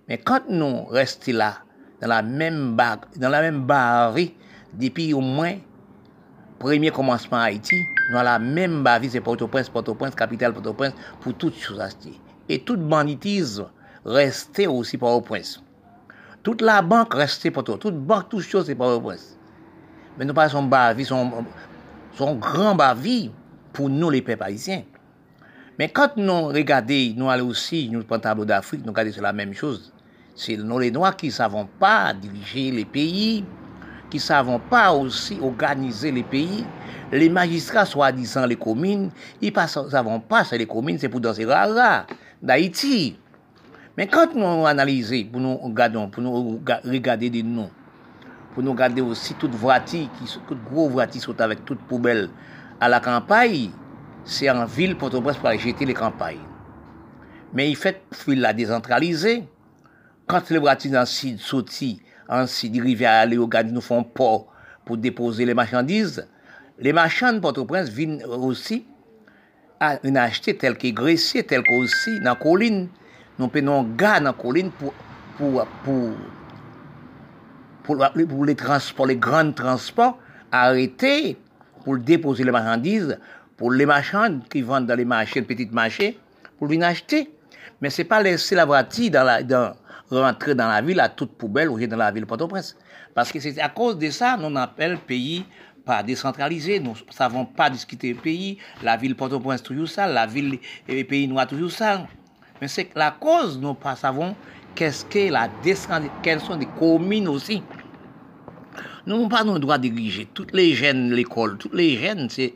Mais 0.08 0.18
quand 0.18 0.42
nous 0.48 0.84
restons 0.84 1.32
là, 1.32 1.58
dans 2.00 2.08
la 2.08 2.22
même 2.22 2.76
bague, 2.76 3.00
dans 3.16 3.28
la 3.28 3.40
même 3.40 3.64
barre, 3.64 4.14
depuis 4.74 5.12
au 5.14 5.20
moins 5.20 5.54
premier 6.58 6.90
commencement 6.90 7.38
à 7.38 7.44
Haïti, 7.44 7.76
nou 8.12 8.20
a 8.20 8.26
la 8.28 8.38
menm 8.42 8.84
bavi 8.86 9.10
se 9.10 9.24
Port-au-Prince, 9.24 9.72
Port-au-Prince, 9.72 10.18
kapital 10.18 10.54
Port-au-Prince, 10.54 10.94
pou 11.24 11.32
tout 11.32 11.52
chousasti. 11.56 12.18
Et 12.48 12.60
tout 12.60 12.76
banditisme 12.76 13.70
resté 14.04 14.66
aussi 14.68 14.98
Port-au-Prince. 14.98 15.62
Tout 16.42 16.58
la 16.60 16.82
banque 16.82 17.14
resté 17.14 17.50
Port-au-Prince. 17.50 17.80
Tout 17.80 17.92
banque, 17.92 18.28
tout 18.28 18.40
chose 18.40 18.66
se 18.66 18.76
Port-au-Prince. 18.76 19.32
Men 20.18 20.28
nou 20.28 20.36
pa 20.36 20.48
son 20.52 20.68
bavi, 20.68 21.06
son, 21.08 21.46
son 22.18 22.36
gran 22.40 22.76
bavi 22.76 23.30
pou 23.72 23.88
nou 23.88 24.12
le 24.12 24.20
pep 24.24 24.42
haïtien. 24.44 24.84
Men 25.80 25.92
kante 25.94 26.20
nou 26.20 26.52
regade, 26.52 26.98
nou 27.16 27.32
alè 27.32 27.44
aussi, 27.46 27.86
nou 27.92 28.04
pren 28.08 28.20
tablo 28.22 28.44
d'Afrique, 28.48 28.84
nou 28.84 28.96
gade 28.96 29.14
se 29.14 29.24
la 29.24 29.32
menm 29.36 29.56
chose. 29.56 29.88
Se 30.36 30.58
nou 30.60 30.82
le 30.82 30.90
noa 30.92 31.14
ki 31.16 31.32
savon 31.32 31.68
pa 31.80 32.12
dirije 32.16 32.68
le 32.76 32.84
peyi, 32.88 33.42
qui 34.12 34.18
ne 34.18 34.22
savent 34.22 34.60
pas 34.68 34.92
aussi 34.92 35.38
organiser 35.40 36.12
les 36.12 36.22
pays, 36.22 36.66
les 37.10 37.30
magistrats, 37.30 37.86
soi-disant 37.86 38.44
les 38.44 38.56
communes, 38.56 39.10
ils 39.40 39.50
ne 39.50 39.66
savent 39.66 40.20
pas 40.28 40.44
c'est 40.44 40.58
les 40.58 40.66
communes, 40.66 40.98
c'est 40.98 41.08
pour 41.08 41.20
danser 41.20 41.46
rara 41.46 42.04
d'Haïti. 42.42 43.16
Mais 43.96 44.06
quand 44.06 44.34
nous 44.34 44.66
analysons, 44.66 45.24
pour 45.32 45.40
nous 45.40 45.56
regarder, 45.56 45.98
pour 46.12 46.22
nous 46.22 46.60
regarder 46.84 47.30
des 47.30 47.42
noms, 47.42 47.70
pour 48.52 48.62
nous 48.62 48.72
regarder 48.72 49.00
aussi 49.00 49.32
toutes 49.32 49.54
voitures, 49.54 50.10
toutes 50.46 50.62
gros 50.62 50.90
voitures 50.90 51.22
sont 51.22 51.40
avec 51.40 51.64
toutes 51.64 51.80
poubelles 51.80 52.28
à 52.80 52.90
la 52.90 53.00
campagne, 53.00 53.70
c'est 54.26 54.50
en 54.50 54.66
ville 54.66 54.94
Port-au-Prince 54.98 55.38
pour 55.38 55.50
jeter 55.52 55.86
les 55.86 55.94
campagnes. 55.94 56.36
Mais 57.54 57.70
il 57.70 57.76
fait, 57.76 58.02
il 58.28 58.42
la 58.42 58.52
décentraliser. 58.52 59.48
Quand 60.26 60.50
les 60.50 60.58
voitures 60.58 60.92
dans 60.92 61.00
le 61.00 61.06
sud 61.06 61.40
sortent, 61.40 61.72
en 62.32 62.46
sud, 62.46 62.80
rivière 62.80 63.12
aller 63.12 63.36
au 63.36 63.48
nous 63.70 63.80
font 63.80 64.02
port, 64.02 64.46
pour 64.84 64.96
déposer 64.96 65.44
les 65.44 65.54
marchandises, 65.54 66.26
les 66.78 66.92
marchands 66.92 67.32
de 67.32 67.38
Port-au-Prince 67.38 67.88
viennent 67.90 68.24
aussi 68.24 68.84
à 69.78 69.98
une 70.02 70.16
acheter 70.16 70.56
tel 70.56 70.76
que 70.76 70.88
Gressier, 70.88 71.44
tel 71.44 71.62
la 72.22 72.34
colline. 72.34 72.88
Nous 73.38 73.48
prenons 73.48 73.82
gars 73.82 74.18
dans 74.18 74.26
la 74.26 74.32
colline 74.32 74.70
pour, 74.70 74.94
pour, 75.36 75.66
pour, 75.84 76.10
pour, 77.82 77.98
pour 78.28 78.44
les 78.44 78.54
transports, 78.54 79.06
les 79.06 79.16
grands 79.16 79.52
transports, 79.52 80.18
arrêter 80.50 81.36
pour 81.84 81.98
déposer 81.98 82.44
les 82.44 82.50
marchandises, 82.50 83.18
pour 83.56 83.72
les 83.72 83.86
marchands 83.86 84.40
qui 84.50 84.62
vendent 84.62 84.86
dans 84.86 84.96
les 84.96 85.04
marchés, 85.04 85.40
les 85.40 85.46
petits 85.46 85.68
marchés, 85.70 86.18
pour 86.58 86.68
venir 86.68 86.86
acheter. 86.86 87.30
Mais 87.80 87.90
c'est 87.90 88.04
pas 88.04 88.22
laisser 88.22 88.54
la 88.54 88.64
voiture 88.64 89.10
dans 89.10 89.24
la, 89.24 89.74
rentrer 90.18 90.54
dans 90.54 90.68
la 90.68 90.80
ville 90.80 91.00
à 91.00 91.08
toute 91.08 91.32
poubelle 91.32 91.68
ou 91.68 91.78
dans 91.86 91.96
la 91.96 92.10
ville 92.10 92.26
Port-au-Prince. 92.26 92.76
Parce 93.14 93.32
que 93.32 93.40
c'est 93.40 93.60
à 93.60 93.68
cause 93.68 93.98
de 93.98 94.10
ça, 94.10 94.36
nous 94.36 94.56
appelle 94.58 94.98
pays 94.98 95.44
pas 95.84 96.02
décentralisé, 96.02 96.78
nous 96.78 96.92
ne 96.92 97.12
savons 97.12 97.44
pas 97.44 97.68
discuter 97.68 98.14
pays, 98.14 98.58
la 98.82 98.96
ville 98.96 99.16
Port-au-Prince 99.16 99.62
toujours 99.62 99.88
ça, 99.88 100.06
la 100.06 100.26
ville 100.26 100.58
et 100.88 101.04
pays 101.04 101.26
noirs 101.26 101.46
toujours 101.46 101.72
ça. 101.72 102.06
Mais 102.60 102.68
c'est 102.68 102.90
la 102.94 103.10
cause, 103.10 103.58
nous 103.58 103.70
ne 103.70 103.94
savons 103.96 104.36
qu'est-ce 104.74 105.04
que 105.04 105.30
la 105.30 105.48
quelles 106.22 106.40
sont 106.40 106.56
les 106.56 106.68
communes 106.78 107.28
aussi. 107.28 107.62
Nous 109.04 109.16
n'avons 109.16 109.28
pas 109.28 109.42
le 109.42 109.58
droit 109.58 109.78
de 109.78 109.88
diriger. 109.88 110.28
Toutes 110.32 110.52
les 110.54 110.74
jeunes, 110.74 111.12
l'école, 111.12 111.58
toutes 111.58 111.74
les 111.74 111.96
jeunes, 111.96 112.28
c'est 112.30 112.54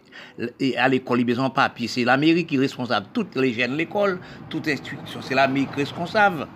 à 0.78 0.88
l'école, 0.88 1.28
ils 1.28 1.40
ont 1.40 1.50
papier. 1.50 1.88
C'est 1.88 2.04
la 2.04 2.16
mairie 2.16 2.46
qui 2.46 2.54
est 2.54 2.58
responsable. 2.60 3.06
Toutes 3.12 3.34
les 3.34 3.52
jeunes, 3.52 3.76
l'école, 3.76 4.20
toute 4.48 4.68
institution, 4.68 5.20
c'est 5.20 5.34
la 5.34 5.48
responsable. 5.74 6.46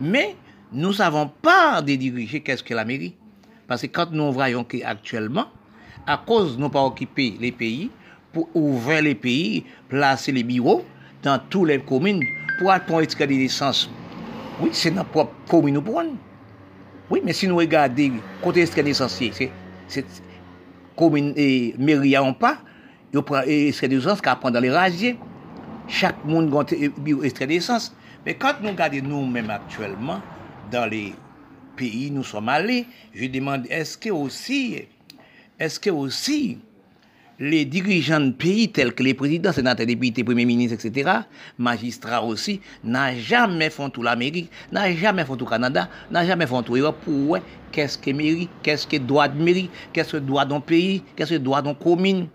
Mais 0.00 0.36
nous 0.74 0.88
ne 0.88 0.92
savons 0.92 1.30
pas 1.40 1.80
de 1.80 1.94
diriger 1.94 2.40
qu'est-ce 2.40 2.62
que 2.62 2.74
la 2.74 2.84
mairie. 2.84 3.14
Parce 3.66 3.82
que 3.82 3.86
quand 3.86 4.10
nous 4.10 4.32
voyons 4.32 4.64
qu'actuellement, 4.64 5.46
à 6.06 6.18
cause 6.18 6.56
de 6.56 6.60
nous 6.60 6.68
pas 6.68 6.82
occuper 6.82 7.36
les 7.40 7.52
pays, 7.52 7.90
pour 8.32 8.48
ouvrir 8.54 9.02
les 9.02 9.14
pays, 9.14 9.64
placer 9.88 10.32
les 10.32 10.42
bureaux 10.42 10.84
dans 11.22 11.38
toutes 11.48 11.68
les 11.68 11.78
communes, 11.78 12.20
pour 12.58 12.70
attendre 12.72 13.02
extrait 13.02 13.26
de 13.26 13.34
naissance. 13.34 13.88
Oui, 14.60 14.70
c'est 14.72 14.90
notre 14.90 15.10
propre 15.10 15.32
commune. 15.48 15.80
Oui, 17.10 17.20
mais 17.24 17.32
si 17.32 17.46
nous 17.46 17.56
regardons 17.56 18.18
côté 18.42 18.62
extrait 18.62 18.82
de 18.82 18.88
naissance, 18.88 19.22
c'est 19.86 20.04
commune 20.96 21.32
et 21.36 21.74
mairie 21.78 22.14
n'ont 22.14 22.34
pas, 22.34 22.58
ils 23.12 23.22
prennent 23.22 23.48
extrait 23.48 23.88
de 23.88 23.96
naissance 23.96 24.20
qu'à 24.20 24.34
prendre 24.34 24.54
dans 24.54 24.60
les 24.60 24.70
rasiers. 24.70 25.16
Chaque 25.86 26.24
monde 26.24 26.52
a 26.52 26.58
un 26.60 27.22
extrait 27.22 27.46
de 27.46 27.52
naissance. 27.52 27.94
Mais 28.26 28.34
quand 28.34 28.54
nous 28.60 28.70
regardons 28.70 29.02
nous-mêmes 29.02 29.50
actuellement, 29.50 30.20
dans 30.74 30.86
les 30.86 31.14
pays 31.76 32.10
nous 32.10 32.24
sommes 32.24 32.48
allés, 32.48 32.86
je 33.14 33.26
demande, 33.26 33.66
est-ce 33.70 33.96
que 33.96 34.10
aussi 34.10 34.82
est-ce 35.58 35.78
que 35.78 35.90
aussi 35.90 36.58
les 37.38 37.64
dirigeants 37.64 38.20
de 38.20 38.30
pays 38.30 38.70
tels 38.70 38.92
que 38.92 39.02
les 39.02 39.14
présidents, 39.14 39.52
sénateurs, 39.52 39.86
députés, 39.86 40.22
premiers 40.22 40.44
ministres, 40.44 40.84
etc., 40.84 41.10
magistrats 41.58 42.22
aussi, 42.22 42.60
n'ont 42.84 43.12
jamais 43.18 43.70
fait 43.70 43.90
tout 43.90 44.02
l'Amérique, 44.02 44.50
n'ont 44.72 44.96
jamais 44.96 45.24
fait 45.24 45.36
tout 45.36 45.44
le 45.44 45.50
Canada, 45.50 45.88
n'ont 46.10 46.24
jamais 46.24 46.46
fait 46.46 46.62
tout 46.62 46.74
l'Europe 46.74 46.98
pour 47.04 47.38
qu'est-ce 47.72 47.98
que 47.98 48.10
mairie, 48.10 48.48
qu'est-ce 48.62 48.86
que 48.86 48.96
droit 48.96 49.28
de 49.28 49.40
mairie, 49.42 49.70
qu'est-ce 49.92 50.12
que 50.12 50.16
droit 50.18 50.44
d'un 50.44 50.60
pays, 50.60 51.02
qu'est-ce 51.16 51.34
que 51.34 51.38
droit 51.38 51.62
d'une 51.62 51.74
commune, 51.74 52.28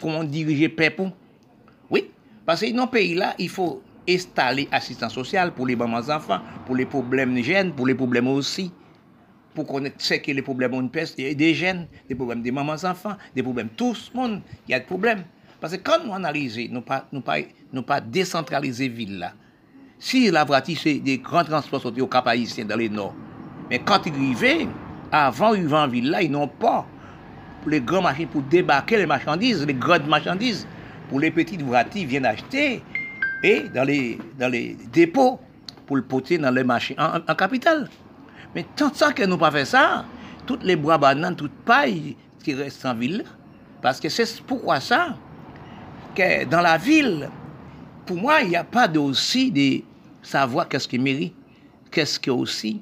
comment 0.00 0.22
diriger 0.24 0.68
peuple. 0.68 1.10
Oui, 1.90 2.10
parce 2.44 2.60
que 2.60 2.72
dans 2.72 2.86
ce 2.86 2.90
pays-là, 2.90 3.34
il 3.38 3.48
faut 3.48 3.82
installer 4.08 4.68
assistance 4.72 5.14
sociale 5.14 5.52
pour 5.52 5.66
les 5.66 5.76
mamans 5.76 6.08
enfants, 6.08 6.40
pour 6.64 6.76
les 6.76 6.86
problèmes 6.86 7.34
de 7.34 7.42
jeunes, 7.42 7.72
pour 7.72 7.86
les 7.86 7.94
problèmes 7.94 8.28
aussi 8.28 8.72
pour 9.56 9.66
connaître 9.66 9.96
ce 9.98 10.14
que 10.14 10.30
les 10.30 10.42
problèmes 10.42 10.88
des 11.16 11.54
jeunes, 11.54 11.86
des 12.08 12.14
problèmes 12.14 12.42
des 12.42 12.52
mamans 12.52 12.84
enfants, 12.84 13.16
des 13.34 13.42
problèmes 13.42 13.70
tout 13.70 13.96
le 14.14 14.20
monde, 14.20 14.42
il 14.68 14.72
y 14.72 14.74
a 14.74 14.78
des 14.78 14.84
problèmes. 14.84 15.24
Parce 15.60 15.76
que 15.76 15.82
quand 15.82 16.04
nous 16.04 16.12
analysons, 16.12 16.68
nous 16.70 16.82
pas, 16.82 17.06
nous 17.10 17.22
pas, 17.22 17.38
nous 17.72 17.82
pas 17.82 18.00
décentraliser 18.00 18.88
ville. 18.88 19.32
Si 19.98 20.30
la 20.30 20.44
voiture, 20.44 20.76
c'est 20.78 20.98
des 20.98 21.18
grands 21.18 21.42
transports 21.42 21.80
sont 21.80 21.98
au 21.98 22.06
Cap 22.06 22.26
Haïtien 22.28 22.66
dans 22.66 22.76
les 22.76 22.90
nord, 22.90 23.14
mais 23.70 23.78
quand 23.78 24.02
ils 24.04 24.12
arrivent, 24.12 24.68
avant 25.10 25.54
ils 25.54 25.74
en 25.74 25.88
ville 25.88 26.14
ils 26.20 26.30
n'ont 26.30 26.48
pas 26.48 26.86
les 27.66 27.80
grands 27.80 28.02
machines 28.02 28.28
pour 28.28 28.42
débarquer 28.42 28.98
les 28.98 29.06
marchandises, 29.06 29.64
les 29.66 29.74
grandes 29.74 30.06
marchandises, 30.06 30.68
pour 31.08 31.18
les 31.18 31.30
petites 31.30 31.62
voitures 31.62 32.06
viennent 32.06 32.26
acheter 32.26 32.82
et 33.42 33.68
dans 33.74 33.84
les, 33.84 34.18
dans 34.38 34.48
les 34.48 34.76
dépôts 34.92 35.38
pour 35.86 35.96
le 35.96 36.02
porter 36.02 36.38
dans 36.38 36.50
les 36.50 36.64
marchés 36.64 36.96
en, 36.98 37.20
en 37.26 37.34
capitale. 37.34 37.88
Mais 38.54 38.64
tant 38.74 38.92
ça 38.92 39.12
que 39.12 39.22
nous 39.24 39.36
pas 39.38 39.50
fait 39.50 39.64
ça, 39.64 40.04
toutes 40.46 40.64
les 40.64 40.76
bois 40.76 40.98
bananes, 40.98 41.36
toutes 41.36 41.52
pailles 41.64 42.16
qui 42.42 42.54
restent 42.54 42.86
en 42.86 42.94
ville, 42.94 43.24
parce 43.82 44.00
que 44.00 44.08
c'est 44.08 44.40
pourquoi 44.42 44.80
ça, 44.80 45.16
que 46.14 46.44
dans 46.44 46.60
la 46.60 46.78
ville, 46.78 47.28
pour 48.06 48.16
moi, 48.16 48.40
il 48.40 48.50
n'y 48.50 48.56
a 48.56 48.64
pas 48.64 48.88
aussi 48.96 49.50
de 49.50 49.82
savoir 50.22 50.68
qu'est-ce 50.68 50.88
qui 50.88 50.98
mérite, 50.98 51.34
qu'est-ce 51.90 52.18
que 52.18 52.30
aussi, 52.30 52.80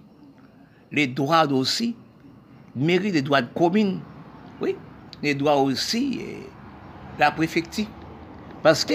les 0.93 1.07
droits 1.07 1.47
aussi, 1.47 1.97
mérite 2.77 3.15
des 3.15 3.23
droits 3.23 3.43
de 3.43 3.49
commune, 3.55 4.01
oui, 4.61 4.77
les 5.23 5.35
droits 5.35 5.57
aussi, 5.57 6.21
la 7.19 7.31
préfecture. 7.31 7.87
Parce 8.65 8.83
que 8.83 8.95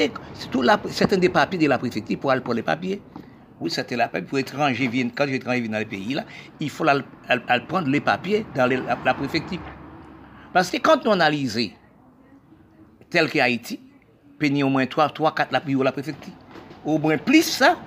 certains 0.88 1.20
des 1.20 1.30
papiers 1.30 1.60
de 1.60 1.68
la 1.68 1.78
préfecture 1.78 2.18
pour 2.18 2.32
aller 2.32 2.42
pour 2.42 2.56
les 2.56 2.64
papiers. 2.64 3.04
Oui, 3.62 3.70
c'était 3.70 3.96
la 3.96 4.08
peine 4.08 4.26
pour 4.26 4.40
étrangers 4.40 4.88
viennent, 4.88 5.12
quand 5.12 5.26
les 5.26 5.36
étrangers 5.36 5.60
viennent 5.60 5.74
dans 5.74 5.80
le 5.80 5.86
pays, 5.86 6.16
là, 6.16 6.26
il 6.60 6.72
faut 6.72 6.86
prendre 7.68 7.88
les 7.88 8.02
papiers 8.02 8.48
dans 8.56 8.66
la, 8.66 9.14
préfecture. 9.14 9.60
Parce 10.52 10.72
que 10.72 10.78
quand 10.78 11.06
on 11.06 11.12
analyse 11.12 11.70
tel 13.12 13.30
que 13.30 13.38
Haïti, 13.38 13.80
au 14.42 14.70
moins 14.70 14.88
3, 14.88 15.10
3 15.10 15.36
4 15.36 15.52
la 15.52 15.62
la 15.84 15.92
préfecture. 15.92 16.34
Au 16.84 16.98
moins 16.98 17.20
plus 17.20 17.44
ça, 17.44 17.78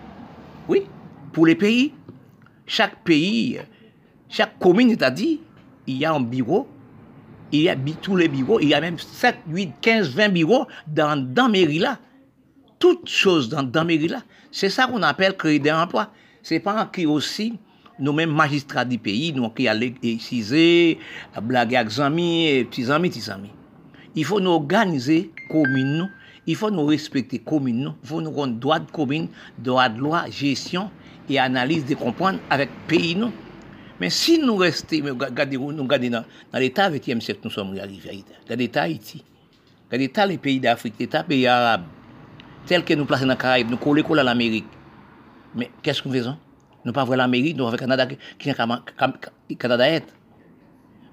oui, 0.68 0.86
pour 1.32 1.46
les 1.46 1.56
pays. 1.56 1.94
Chaque 2.64 3.02
pays, 3.02 3.58
chaque 4.28 4.56
commune, 4.60 4.90
c'est-à-dire, 4.90 5.38
il 5.88 5.96
y 5.96 6.04
a 6.04 6.12
un 6.12 6.20
bureau, 6.20 6.68
il 7.52 7.62
y 7.62 7.68
a 7.68 7.76
tous 8.00 8.16
les 8.16 8.28
bureaux, 8.28 8.58
il 8.60 8.68
y 8.68 8.74
a 8.74 8.80
même 8.80 8.98
7, 8.98 9.36
8, 9.48 9.72
15, 9.80 10.10
20 10.10 10.28
bureaux 10.30 10.66
dans, 10.86 11.16
dans 11.16 11.48
mairie-là. 11.48 11.98
Toutes 12.78 13.08
choses 13.08 13.48
dans, 13.48 13.62
dans 13.62 13.84
mairie-là. 13.84 14.22
C'est 14.50 14.70
ça 14.70 14.86
qu'on 14.86 15.02
appelle 15.02 15.36
créer 15.36 15.58
des 15.58 15.70
emplois. 15.70 16.10
C'est 16.42 16.60
pas 16.60 16.90
qui 16.92 17.06
aussi, 17.06 17.58
nous-mêmes 17.98 18.32
magistrats 18.32 18.84
du 18.84 18.98
pays, 18.98 19.32
nous 19.32 19.48
qui 19.50 19.68
allons 19.68 19.92
exciser, 20.02 20.98
blaguer 21.42 21.76
avec 21.76 21.98
amis, 21.98 22.66
petits 22.68 22.90
amis, 22.90 23.10
petits 23.10 23.30
amis. 23.30 23.50
Il 24.14 24.24
faut 24.24 24.40
nous 24.40 24.50
organiser 24.50 25.30
commune, 25.48 25.98
nous. 25.98 26.08
Il 26.46 26.56
faut 26.56 26.70
nous 26.70 26.84
respecter 26.84 27.38
commune, 27.38 27.80
nous. 27.84 27.92
Il 28.02 28.08
faut 28.08 28.20
nous 28.20 28.30
rendre 28.30 28.54
droit 28.54 28.80
de 28.80 28.90
commune, 28.90 29.28
droit 29.58 29.88
de 29.88 30.00
loi, 30.00 30.24
gestion 30.30 30.90
et 31.28 31.38
analyse 31.38 31.84
de 31.84 31.94
comprendre 31.94 32.38
avec 32.50 32.70
pays, 32.88 33.14
nous. 33.14 33.30
Men 34.02 34.10
si 34.10 34.34
nou 34.42 34.58
reste, 34.58 34.98
gade, 35.30 35.58
nou 35.62 35.86
gade 35.86 36.08
nan, 36.10 36.24
nan 36.50 36.62
l'Etat 36.62 36.90
20e 36.90 37.22
sèk 37.22 37.44
nou 37.44 37.54
som 37.54 37.68
realive 37.70 38.10
a 38.10 38.14
Ita. 38.16 38.40
Gade 38.48 38.66
Eta 38.66 38.82
Haiti. 38.88 39.20
Gade 39.92 40.08
Eta 40.08 40.24
le 40.26 40.40
peyi 40.42 40.58
d'Afrique, 40.58 40.98
l'Etat 40.98 41.28
peyi 41.28 41.46
Arab. 41.46 41.84
Tel 42.66 42.82
ke 42.86 42.96
nou 42.98 43.06
plase 43.06 43.28
nan 43.28 43.38
Karaib, 43.38 43.70
nou 43.70 43.78
kole 43.78 44.02
kole 44.06 44.24
l'Amerik. 44.26 44.66
Men, 45.54 45.70
kèsk 45.86 46.08
nou 46.08 46.16
vezan? 46.16 46.40
Nou 46.82 46.96
pa 46.96 47.04
vwe 47.06 47.20
l'Amerik, 47.20 47.54
nou 47.54 47.70
vwe 47.70 47.78
Kanada, 47.78 48.08
ki 48.10 48.50
nan 48.50 49.14
Kanada 49.62 49.86
et. 49.86 50.10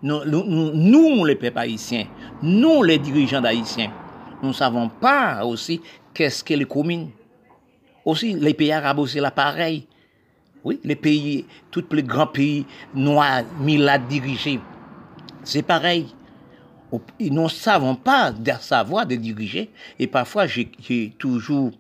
Nou, 0.01 0.23
nou, 0.25 0.71
nou 0.73 1.27
le 1.29 1.35
pep 1.37 1.61
Haitien, 1.61 2.09
nou 2.41 2.81
le 2.87 2.95
dirijan 3.03 3.45
d'Haitien, 3.45 3.93
nou 4.39 4.55
savon 4.57 4.89
pa 5.01 5.43
osi 5.45 5.77
kèsk 6.17 6.49
ke 6.49 6.57
le 6.57 6.65
komine. 6.65 7.11
Osi, 8.07 8.33
le 8.33 8.55
peyi 8.57 8.73
Arab 8.73 9.03
osi 9.05 9.21
la 9.21 9.29
parey. 9.35 9.83
Oui, 10.63 10.79
les 10.83 10.95
pays, 10.95 11.45
tous 11.71 11.85
les 11.91 12.03
grands 12.03 12.27
pays 12.27 12.65
noirs, 12.93 13.43
mis 13.59 13.77
là 13.77 13.97
dirigés, 13.97 14.59
c'est 15.43 15.61
pareil 15.61 16.07
nous 17.19 17.43
ne 17.43 17.47
savons 17.47 17.95
pas 17.95 18.31
de 18.31 18.51
savoir 18.59 19.05
de 19.05 19.15
diriger. 19.15 19.69
Et 19.99 20.07
parfois, 20.07 20.47
j'ai 20.47 21.13
toujours 21.17 21.71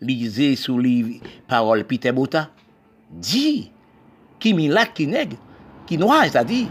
lisé 0.00 0.56
sous 0.56 0.78
les 0.78 1.20
paroles 1.46 1.84
Peter 1.84 2.12
Bota. 2.12 2.50
Dit, 3.10 3.70
qui 4.38 4.52
là, 4.68 4.86
qui 4.86 5.06
nègre, 5.06 5.36
qui 5.86 5.96
noir, 5.96 6.24
c'est-à-dire, 6.24 6.66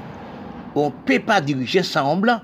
on 0.75 0.87
ne 0.87 1.05
peut 1.05 1.19
pas 1.19 1.39
diriger 1.39 1.83
sans 1.83 2.17
blanc. 2.17 2.41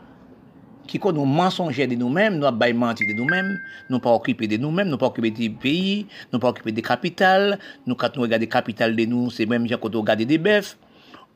ki 0.92 1.00
kon 1.00 1.16
nou 1.16 1.24
mensonje 1.24 1.88
de 1.88 1.96
nou 1.96 2.12
menm, 2.12 2.36
nou 2.42 2.50
ap 2.50 2.58
bay 2.60 2.76
manti 2.76 3.08
de 3.08 3.16
nou 3.16 3.28
menm, 3.30 3.56
nou 3.88 4.04
pa 4.04 4.12
okipe 4.18 4.50
de 4.52 4.60
nou 4.60 4.76
menm, 4.76 4.92
nou 4.92 5.00
pa 5.00 5.08
okipe 5.08 5.32
de 5.38 5.48
peyi, 5.64 6.02
nou 6.34 6.44
pa 6.44 6.52
okipe 6.52 6.74
de 6.76 6.84
kapital, 6.84 7.56
nou 7.88 7.96
kat 8.00 8.18
nou 8.18 8.28
regade 8.28 8.50
kapital 8.52 8.96
de 8.98 9.08
nou, 9.08 9.32
se 9.32 9.48
menm 9.48 9.70
jan 9.72 9.80
koto 9.80 10.04
regade 10.04 10.28
de 10.28 10.40
bef, 10.42 10.74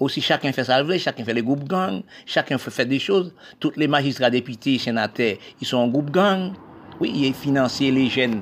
osi 0.03 0.19
chakin 0.23 0.55
fè 0.55 0.65
salvè, 0.67 0.99
chakin 0.99 1.27
fè 1.27 1.37
le 1.37 1.45
goup 1.45 1.63
gang, 1.71 2.03
chakin 2.27 2.59
fè 2.59 2.73
fè 2.81 2.87
de 2.89 2.99
chouz, 2.99 3.31
tout 3.63 3.79
le 3.79 3.87
magistra 3.87 4.29
depité, 4.33 4.75
senatè, 4.81 5.37
y 5.61 5.65
son 5.65 5.87
goup 5.93 6.11
gang, 6.11 6.51
oui, 6.99 7.13
y 7.23 7.31
finansè 7.31 7.91
le 7.95 8.09
jen, 8.11 8.41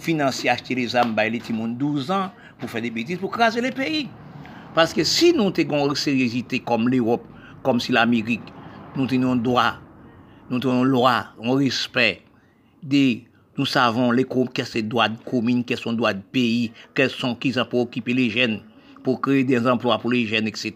finansè 0.00 0.48
achete 0.52 0.80
le 0.80 0.88
zam 0.96 1.12
bay 1.16 1.32
le 1.34 1.44
timoun 1.44 1.76
12 1.76 2.12
an, 2.16 2.30
pou 2.56 2.72
fè 2.72 2.80
de 2.80 2.92
bêtis, 2.92 3.20
pou 3.20 3.28
krasè 3.32 3.60
le 3.60 3.74
peyi. 3.76 4.06
Paske 4.76 5.04
si 5.08 5.34
nou 5.36 5.52
te 5.52 5.64
gon 5.68 5.92
seriosité 5.96 6.64
kom 6.64 6.88
l'Europe, 6.88 7.28
kom 7.64 7.80
si 7.80 7.92
l'Amerik, 7.92 8.44
nou 8.96 9.08
te 9.08 9.20
non 9.20 9.40
doa, 9.40 9.74
nous 10.50 10.58
tenons 10.60 10.84
loi, 10.84 11.26
on 11.38 11.54
respect. 11.54 12.22
Nous 13.58 13.66
savons 13.66 14.10
les 14.10 14.24
sont 14.24 14.48
les 14.74 14.82
droits 14.82 15.08
de 15.08 15.16
commune, 15.24 15.64
quels 15.64 15.78
sont 15.78 15.90
les 15.90 15.96
droits 15.96 16.14
de 16.14 16.20
pays, 16.20 16.72
quels 16.94 17.10
sont 17.10 17.34
qui 17.34 17.52
sont 17.52 17.64
pour 17.64 17.80
occuper 17.80 18.12
les 18.12 18.30
jeunes, 18.30 18.60
pour 19.02 19.20
créer 19.20 19.44
des 19.44 19.66
emplois 19.66 19.98
pour 19.98 20.12
les 20.12 20.26
jeunes, 20.26 20.46
etc. 20.46 20.74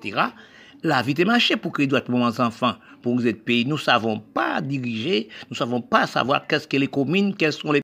La 0.83 1.03
vie 1.03 1.15
est 1.17 1.25
marché 1.25 1.57
pour 1.57 1.73
créer 1.73 1.87
des 1.87 1.91
droits 1.91 2.01
pour 2.01 2.19
nos 2.19 2.41
enfants, 2.41 2.75
pour 3.03 3.25
être 3.25 3.45
pays. 3.45 3.65
Nous 3.65 3.77
ne 3.77 3.81
savons 3.81 4.19
pas 4.19 4.61
diriger, 4.61 5.29
nous 5.45 5.55
ne 5.55 5.57
savons 5.57 5.83
pas 5.83 6.07
savoir 6.07 6.47
qu'est-ce 6.47 6.67
que 6.67 6.79
les 6.79 6.89
communes, 6.89 7.35
quels 7.37 7.53
sont 7.53 7.71
les 7.71 7.79